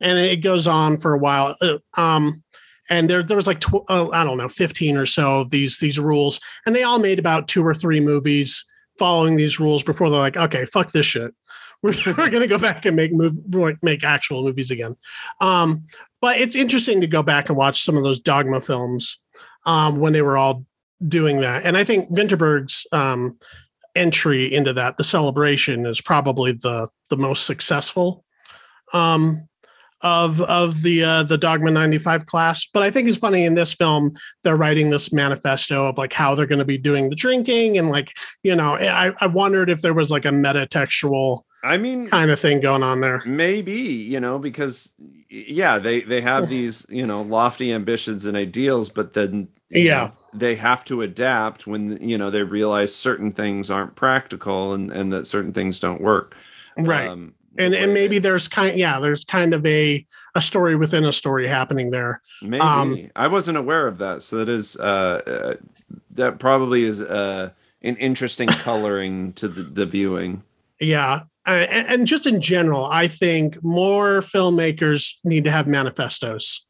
and 0.00 0.18
it 0.18 0.42
goes 0.42 0.66
on 0.66 0.96
for 0.98 1.14
a 1.14 1.18
while. 1.18 1.56
Uh, 1.60 1.78
Um, 1.96 2.42
and 2.88 3.08
there 3.08 3.22
there 3.22 3.36
was 3.36 3.46
like 3.46 3.60
tw- 3.60 3.86
oh, 3.88 4.10
I 4.12 4.24
don't 4.24 4.36
know, 4.38 4.48
fifteen 4.48 4.96
or 4.96 5.06
so 5.06 5.42
of 5.42 5.50
these 5.50 5.78
these 5.78 5.98
rules, 5.98 6.40
and 6.66 6.74
they 6.74 6.82
all 6.82 6.98
made 6.98 7.18
about 7.18 7.46
two 7.48 7.64
or 7.64 7.74
three 7.74 8.00
movies 8.00 8.64
following 8.98 9.36
these 9.36 9.58
rules 9.58 9.82
before 9.82 10.10
they're 10.10 10.18
like, 10.18 10.36
okay, 10.36 10.66
fuck 10.66 10.92
this 10.92 11.06
shit. 11.06 11.32
We're, 11.82 11.94
we're 12.08 12.28
going 12.28 12.42
to 12.42 12.46
go 12.46 12.58
back 12.58 12.84
and 12.84 12.94
make 12.94 13.10
move 13.10 13.32
make 13.82 14.04
actual 14.04 14.42
movies 14.42 14.70
again. 14.70 14.96
Um, 15.40 15.86
but 16.20 16.38
it's 16.38 16.56
interesting 16.56 17.00
to 17.00 17.06
go 17.06 17.22
back 17.22 17.48
and 17.48 17.56
watch 17.56 17.82
some 17.82 17.96
of 17.96 18.02
those 18.02 18.20
dogma 18.20 18.60
films 18.60 19.22
um, 19.66 20.00
when 20.00 20.12
they 20.12 20.22
were 20.22 20.36
all 20.36 20.64
doing 21.06 21.40
that. 21.40 21.64
And 21.64 21.76
I 21.76 21.84
think 21.84 22.10
Vinterberg's 22.10 22.86
um, 22.92 23.38
entry 23.94 24.52
into 24.52 24.72
that, 24.74 24.96
the 24.96 25.04
celebration, 25.04 25.86
is 25.86 26.00
probably 26.00 26.52
the 26.52 26.88
the 27.08 27.16
most 27.16 27.46
successful 27.46 28.24
um, 28.92 29.48
of 30.02 30.40
of 30.42 30.82
the 30.82 31.04
uh, 31.04 31.22
the 31.22 31.38
Dogma 31.38 31.70
ninety 31.70 31.98
five 31.98 32.26
class. 32.26 32.66
But 32.72 32.82
I 32.82 32.90
think 32.90 33.08
it's 33.08 33.18
funny 33.18 33.44
in 33.44 33.54
this 33.54 33.72
film 33.72 34.12
they're 34.44 34.56
writing 34.56 34.90
this 34.90 35.12
manifesto 35.12 35.86
of 35.86 35.98
like 35.98 36.12
how 36.12 36.34
they're 36.34 36.46
going 36.46 36.58
to 36.58 36.64
be 36.64 36.78
doing 36.78 37.10
the 37.10 37.16
drinking 37.16 37.78
and 37.78 37.90
like 37.90 38.12
you 38.42 38.54
know 38.54 38.76
I, 38.76 39.12
I 39.20 39.26
wondered 39.26 39.70
if 39.70 39.82
there 39.82 39.94
was 39.94 40.10
like 40.10 40.24
a 40.24 40.32
meta 40.32 40.66
textual 40.66 41.46
I 41.62 41.76
mean, 41.76 42.08
kind 42.08 42.30
of 42.30 42.40
thing 42.40 42.60
going 42.60 42.82
on 42.82 43.00
there. 43.00 43.22
maybe 43.26 43.72
you 43.72 44.18
know 44.20 44.38
because 44.38 44.94
yeah 45.28 45.78
they 45.78 46.00
they 46.00 46.20
have 46.20 46.48
these 46.48 46.86
you 46.88 47.06
know 47.06 47.22
lofty 47.22 47.72
ambitions 47.72 48.24
and 48.26 48.36
ideals 48.36 48.88
but 48.88 49.12
then 49.12 49.48
Yeah. 49.70 50.06
know, 50.06 50.10
they 50.32 50.54
have 50.56 50.84
to 50.86 51.02
adapt 51.02 51.66
when 51.66 51.96
you 52.06 52.16
know 52.18 52.30
they 52.30 52.42
realize 52.42 52.94
certain 52.94 53.32
things 53.32 53.70
aren't 53.70 53.94
practical 53.94 54.72
and 54.72 54.90
and 54.90 55.12
that 55.12 55.26
certain 55.26 55.52
things 55.52 55.80
don't 55.80 56.00
work 56.00 56.36
Right. 56.78 57.08
Um, 57.08 57.34
and 57.58 57.74
and 57.74 57.92
maybe 57.92 58.18
there's 58.18 58.48
kind 58.48 58.76
yeah 58.78 59.00
there's 59.00 59.24
kind 59.24 59.52
of 59.54 59.66
a 59.66 60.06
a 60.34 60.40
story 60.40 60.76
within 60.76 61.04
a 61.04 61.12
story 61.12 61.46
happening 61.48 61.90
there 61.90 62.22
maybe 62.40 62.64
um, 62.64 63.10
i 63.16 63.26
wasn't 63.26 63.56
aware 63.58 63.86
of 63.86 63.98
that 63.98 64.22
so 64.22 64.36
that 64.36 64.48
is 64.48 64.76
uh, 64.76 65.20
uh 65.26 65.54
that 66.10 66.38
probably 66.38 66.84
is 66.84 67.00
uh 67.00 67.50
an 67.82 67.96
interesting 67.96 68.48
coloring 68.48 69.32
to 69.34 69.48
the, 69.48 69.62
the 69.62 69.84
viewing 69.84 70.42
yeah 70.78 71.20
uh, 71.46 71.50
and, 71.50 71.88
and 71.88 72.06
just 72.06 72.26
in 72.26 72.40
general 72.40 72.84
i 72.86 73.08
think 73.08 73.62
more 73.62 74.20
filmmakers 74.20 75.14
need 75.24 75.44
to 75.44 75.50
have 75.50 75.66
manifestos. 75.66 76.66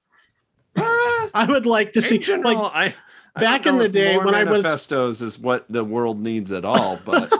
I 0.76 1.46
would 1.48 1.66
like 1.66 1.92
to 1.92 2.02
see 2.02 2.18
general, 2.18 2.54
like 2.54 2.74
I, 2.74 2.94
I 3.34 3.40
back 3.40 3.66
in 3.66 3.78
the 3.78 3.88
day 3.88 4.16
when 4.16 4.34
I 4.34 4.44
was- 4.44 4.62
manifestos 4.62 5.20
is 5.20 5.38
what 5.38 5.66
the 5.68 5.84
world 5.84 6.20
needs 6.20 6.52
at 6.52 6.64
all, 6.64 6.98
but 7.04 7.32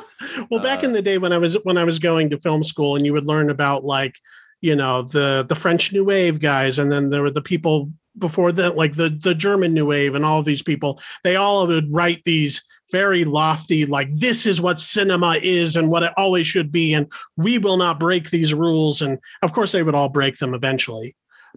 well 0.51 0.61
back 0.61 0.83
uh, 0.83 0.87
in 0.87 0.93
the 0.93 1.03
day 1.03 1.19
when 1.19 1.33
i 1.33 1.39
was 1.39 1.55
when 1.65 1.77
i 1.77 1.85
was 1.85 1.99
going 1.99 2.31
to 2.31 2.39
film 2.41 2.63
school 2.63 2.97
and 2.97 3.07
you 3.07 3.13
would 3.13 3.27
learn 3.27 3.51
about 3.51 3.85
like 3.85 4.15
you 4.61 4.77
know 4.77 5.03
the 5.03 5.45
the 5.49 5.55
french 5.55 5.93
new 5.93 6.05
wave 6.05 6.41
guys 6.41 6.79
and 6.79 6.91
then 6.93 7.11
there 7.11 7.23
were 7.23 7.31
the 7.31 7.43
people 7.43 7.91
before 8.19 8.53
that 8.53 8.77
like 8.77 8.95
the 8.95 9.09
the 9.09 9.35
german 9.35 9.73
new 9.73 9.87
wave 9.87 10.15
and 10.15 10.25
all 10.25 10.43
these 10.43 10.63
people 10.63 11.01
they 11.25 11.37
all 11.37 11.67
would 11.67 11.93
write 11.93 12.23
these 12.25 12.63
very 12.93 13.25
lofty 13.25 13.87
like 13.87 14.09
this 14.15 14.47
is 14.47 14.61
what 14.61 14.81
cinema 14.81 15.37
is 15.43 15.77
and 15.77 15.91
what 15.91 16.03
it 16.03 16.13
always 16.17 16.47
should 16.47 16.71
be 16.73 16.93
and 16.95 17.11
we 17.37 17.59
will 17.59 17.77
not 17.77 18.01
break 18.01 18.31
these 18.31 18.53
rules 18.55 19.01
and 19.03 19.19
of 19.43 19.53
course 19.53 19.73
they 19.73 19.83
would 19.83 19.95
all 19.95 20.09
break 20.09 20.39
them 20.39 20.55
eventually 20.55 21.15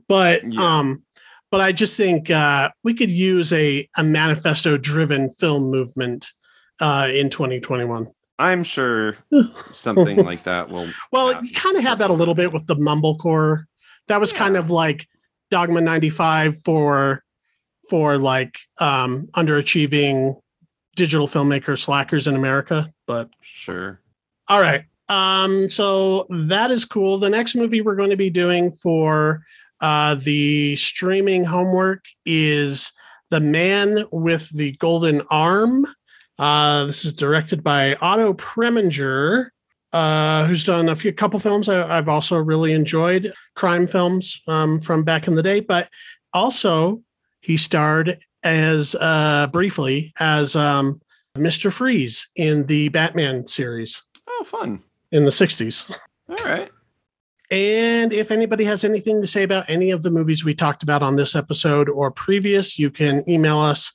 but 0.08 0.42
Yeah. 0.52 0.80
um 0.80 1.04
but 1.52 1.62
i 1.62 1.72
just 1.72 1.98
think 1.98 2.30
uh 2.30 2.70
we 2.84 2.94
could 2.94 3.10
use 3.12 3.52
a 3.54 3.88
a 3.98 4.04
manifesto 4.04 4.78
driven 4.78 5.30
film 5.32 5.72
movement 5.72 6.32
uh 6.82 7.08
in 7.12 7.30
2021 7.30 8.08
I'm 8.40 8.64
sure 8.64 9.16
something 9.72 10.18
like 10.26 10.44
that 10.44 10.70
will. 10.70 10.88
well, 11.12 11.32
happen. 11.34 11.46
you 11.48 11.54
kind 11.54 11.78
of 11.78 11.84
had 11.84 12.00
that 12.00 12.10
a 12.10 12.14
little 12.14 12.34
bit 12.34 12.52
with 12.52 12.66
the 12.66 12.76
mumblecore. 12.76 13.66
That 14.08 14.20
was 14.20 14.34
kind 14.34 14.58
of 14.58 14.72
like 14.72 15.08
Dogma 15.52 15.82
95 15.82 16.58
for 16.66 17.24
for 17.92 18.18
like 18.18 18.58
um 18.80 19.28
underachieving 19.36 20.34
digital 20.96 21.28
filmmakers 21.28 21.80
slackers 21.80 22.28
in 22.28 22.36
America. 22.36 22.92
But 23.08 23.30
Sure. 23.42 24.00
all 24.48 24.62
right. 24.62 24.84
Um, 25.10 25.70
so 25.70 26.26
that 26.30 26.72
is 26.72 26.86
cool. 26.86 27.18
The 27.18 27.30
next 27.30 27.56
movie 27.56 27.82
we're 27.82 27.96
going 27.96 28.10
to 28.12 28.18
be 28.18 28.30
doing 28.30 28.72
for 28.72 29.42
uh 29.82 30.16
the 30.16 30.76
streaming 30.78 31.44
homework 31.44 32.06
is 32.26 32.92
The 33.30 33.40
Man 33.42 34.06
with 34.12 34.50
the 34.50 34.72
Golden 34.74 35.22
Arm. 35.30 35.86
Uh, 36.40 36.86
this 36.86 37.06
is 37.06 37.14
directed 37.14 37.64
by 37.64 37.96
Otto 37.96 38.34
Preminger, 38.34 39.50
uh, 39.92 40.46
who's 40.48 40.64
done 40.64 40.90
a 40.90 40.96
few 40.96 41.14
couple 41.14 41.40
films 41.40 41.70
I, 41.70 41.98
I've 41.98 42.10
also 42.10 42.38
really 42.38 42.74
enjoyed, 42.74 43.32
crime 43.56 43.86
films 43.88 44.42
um, 44.48 44.80
from 44.80 45.04
back 45.04 45.28
in 45.28 45.36
the 45.36 45.44
day. 45.44 45.60
But 45.60 45.90
also, 46.34 47.02
he 47.42 47.58
starred 47.58 48.18
as 48.44 48.96
uh, 49.00 49.48
briefly 49.52 50.14
as 50.20 50.56
um, 50.56 51.02
Mr. 51.38 51.72
Freeze 51.72 52.28
in 52.36 52.66
the 52.68 52.90
Batman 52.90 53.48
series 53.48 54.04
Oh, 54.28 54.44
fun. 54.46 54.82
in 55.12 55.26
the 55.26 55.32
60s. 55.32 55.96
All 56.30 56.36
right. 56.46 56.70
And 57.52 58.12
if 58.14 58.32
anybody 58.32 58.64
has 58.64 58.84
anything 58.84 59.22
to 59.22 59.28
say 59.28 59.44
about 59.44 59.70
any 59.70 59.92
of 59.92 60.02
the 60.02 60.10
movies 60.10 60.44
we 60.44 60.56
talked 60.56 60.82
about 60.82 61.04
on 61.04 61.16
this 61.16 61.36
episode 61.36 61.88
or 61.90 62.10
previous, 62.10 62.80
you 62.80 62.90
can 62.90 63.24
email 63.30 63.60
us 63.60 63.92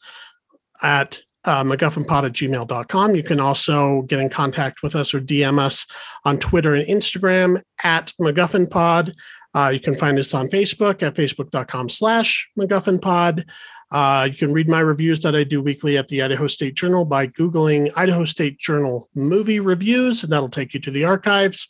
at 0.81 1.21
uh, 1.45 1.65
MacGuffinPod 1.65 2.25
at 2.27 2.33
gmail.com. 2.33 3.15
You 3.17 3.23
can 3.23 3.41
also 3.41 4.03
get 4.03 4.21
in 4.21 4.29
contact 4.29 4.83
with 4.83 4.95
us 4.95 5.13
or 5.15 5.21
DM 5.21 5.59
us 5.59 5.87
on 6.25 6.39
Twitter 6.39 6.75
and 6.75 6.87
Instagram 6.87 7.61
at 7.83 8.13
MacGuffinPod. 8.21 9.13
Uh, 9.55 9.71
you 9.73 9.81
can 9.81 9.95
find 9.95 10.19
us 10.19 10.35
on 10.35 10.47
Facebook 10.49 11.03
at 11.03 11.15
facebook.com 11.15 11.89
slash 11.89 12.49
MacGuffinPod. 12.59 13.45
Uh, 13.91 14.29
you 14.31 14.37
can 14.37 14.53
read 14.53 14.69
my 14.69 14.81
reviews 14.81 15.21
that 15.21 15.35
I 15.35 15.45
do 15.45 15.63
weekly 15.63 15.97
at 15.97 16.09
the 16.09 16.23
Idaho 16.23 16.47
State 16.47 16.75
Journal 16.75 17.07
by 17.07 17.27
Googling 17.27 17.91
Idaho 17.97 18.25
State 18.25 18.59
Journal 18.59 19.09
movie 19.15 19.61
reviews, 19.61 20.23
and 20.23 20.33
that'll 20.33 20.51
take 20.51 20.75
you 20.75 20.81
to 20.81 20.91
the 20.91 21.05
archives. 21.05 21.69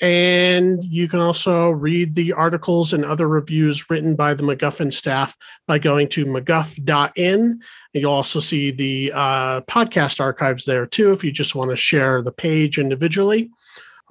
And 0.00 0.82
you 0.82 1.08
can 1.08 1.20
also 1.20 1.70
read 1.70 2.14
the 2.14 2.32
articles 2.32 2.94
and 2.94 3.04
other 3.04 3.28
reviews 3.28 3.90
written 3.90 4.16
by 4.16 4.32
the 4.32 4.42
MacGuffin 4.42 4.92
staff 4.92 5.36
by 5.66 5.78
going 5.78 6.08
to 6.08 6.24
mcguff.in. 6.24 7.60
You'll 7.92 8.12
also 8.12 8.40
see 8.40 8.70
the 8.70 9.12
uh, 9.14 9.60
podcast 9.62 10.20
archives 10.20 10.64
there 10.64 10.86
too 10.86 11.12
if 11.12 11.22
you 11.22 11.30
just 11.30 11.54
want 11.54 11.70
to 11.70 11.76
share 11.76 12.22
the 12.22 12.32
page 12.32 12.78
individually. 12.78 13.50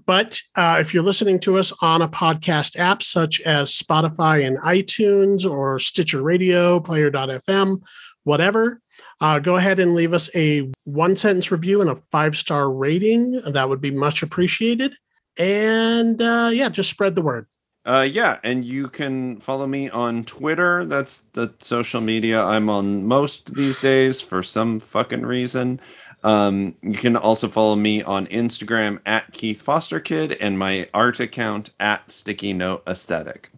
But 0.06 0.42
uh, 0.56 0.78
if 0.80 0.94
you're 0.94 1.04
listening 1.04 1.40
to 1.42 1.58
us 1.58 1.74
on 1.82 2.02
a 2.02 2.08
podcast 2.08 2.78
app 2.78 3.04
such 3.04 3.42
as 3.42 3.72
Spotify 3.72 4.46
and 4.46 4.58
iTunes 4.60 5.50
or 5.50 5.80
Stitcher 5.80 6.22
Radio, 6.22 6.80
Player.fm, 6.80 7.82
whatever, 8.24 8.82
uh, 9.22 9.40
go 9.40 9.56
ahead 9.58 9.80
and 9.80 9.96
leave 9.96 10.14
us 10.14 10.30
a 10.36 10.72
one 10.84 11.18
sentence 11.18 11.52
review 11.52 11.82
and 11.82 11.90
a 11.90 12.02
five 12.12 12.38
star 12.38 12.72
rating. 12.72 13.42
That 13.46 13.70
would 13.70 13.82
be 13.82 13.92
much 13.92 14.24
appreciated. 14.24 14.94
And 15.38 16.22
uh, 16.22 16.50
yeah, 16.54 16.70
just 16.70 16.90
spread 16.90 17.16
the 17.16 17.22
word. 17.22 17.48
Uh, 17.86 18.02
yeah, 18.02 18.40
and 18.44 18.66
you 18.66 18.88
can 18.88 19.40
follow 19.40 19.66
me 19.66 19.90
on 19.90 20.24
Twitter. 20.26 20.86
That's 20.86 21.22
the 21.34 21.54
social 21.60 22.02
media 22.02 22.44
I'm 22.44 22.70
on 22.70 23.06
most 23.06 23.56
these 23.56 23.80
days 23.80 24.22
for 24.22 24.44
some 24.44 24.80
fucking 24.80 25.26
reason. 25.26 25.80
Um, 26.24 26.76
you 26.82 26.94
can 26.94 27.16
also 27.16 27.48
follow 27.48 27.76
me 27.76 28.04
on 28.04 28.28
Instagram 28.28 29.00
at 29.06 29.32
Keith 29.32 29.62
Foster 29.62 30.00
Kid 30.00 30.34
and 30.34 30.60
my 30.60 30.90
art 30.94 31.20
account 31.20 31.72
at 31.80 32.12
Sticky 32.12 32.54
Note 32.54 32.84
Aesthetic. 32.88 33.52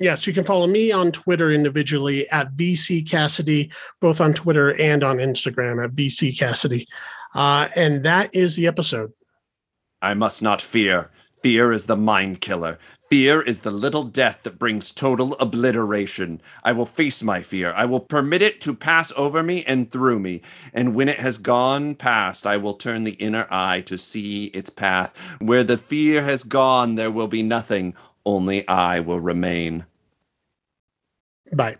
Yes, 0.00 0.26
you 0.26 0.32
can 0.32 0.44
follow 0.44 0.66
me 0.66 0.92
on 0.92 1.10
Twitter 1.10 1.50
individually 1.50 2.28
at 2.30 2.54
BC 2.54 3.08
Cassidy, 3.08 3.70
both 4.00 4.20
on 4.20 4.32
Twitter 4.32 4.80
and 4.80 5.02
on 5.02 5.16
Instagram 5.16 5.84
at 5.84 5.92
BC 5.92 6.38
Cassidy. 6.38 6.86
Uh, 7.34 7.68
and 7.74 8.04
that 8.04 8.34
is 8.34 8.54
the 8.56 8.66
episode. 8.66 9.12
I 10.00 10.14
must 10.14 10.40
not 10.42 10.62
fear. 10.62 11.10
Fear 11.42 11.72
is 11.72 11.86
the 11.86 11.96
mind 11.96 12.40
killer. 12.40 12.78
Fear 13.10 13.40
is 13.40 13.60
the 13.60 13.70
little 13.70 14.04
death 14.04 14.40
that 14.42 14.58
brings 14.58 14.92
total 14.92 15.32
obliteration. 15.40 16.42
I 16.62 16.72
will 16.72 16.84
face 16.84 17.22
my 17.22 17.42
fear. 17.42 17.72
I 17.72 17.86
will 17.86 18.00
permit 18.00 18.42
it 18.42 18.60
to 18.62 18.74
pass 18.74 19.14
over 19.16 19.42
me 19.42 19.64
and 19.64 19.90
through 19.90 20.18
me. 20.18 20.42
And 20.74 20.94
when 20.94 21.08
it 21.08 21.18
has 21.18 21.38
gone 21.38 21.94
past, 21.94 22.46
I 22.46 22.58
will 22.58 22.74
turn 22.74 23.04
the 23.04 23.12
inner 23.12 23.46
eye 23.50 23.80
to 23.82 23.96
see 23.96 24.46
its 24.46 24.68
path. 24.68 25.16
Where 25.38 25.64
the 25.64 25.78
fear 25.78 26.22
has 26.24 26.44
gone, 26.44 26.96
there 26.96 27.10
will 27.10 27.28
be 27.28 27.42
nothing. 27.42 27.94
Only 28.26 28.68
I 28.68 29.00
will 29.00 29.20
remain. 29.20 29.86
Bye. 31.50 31.78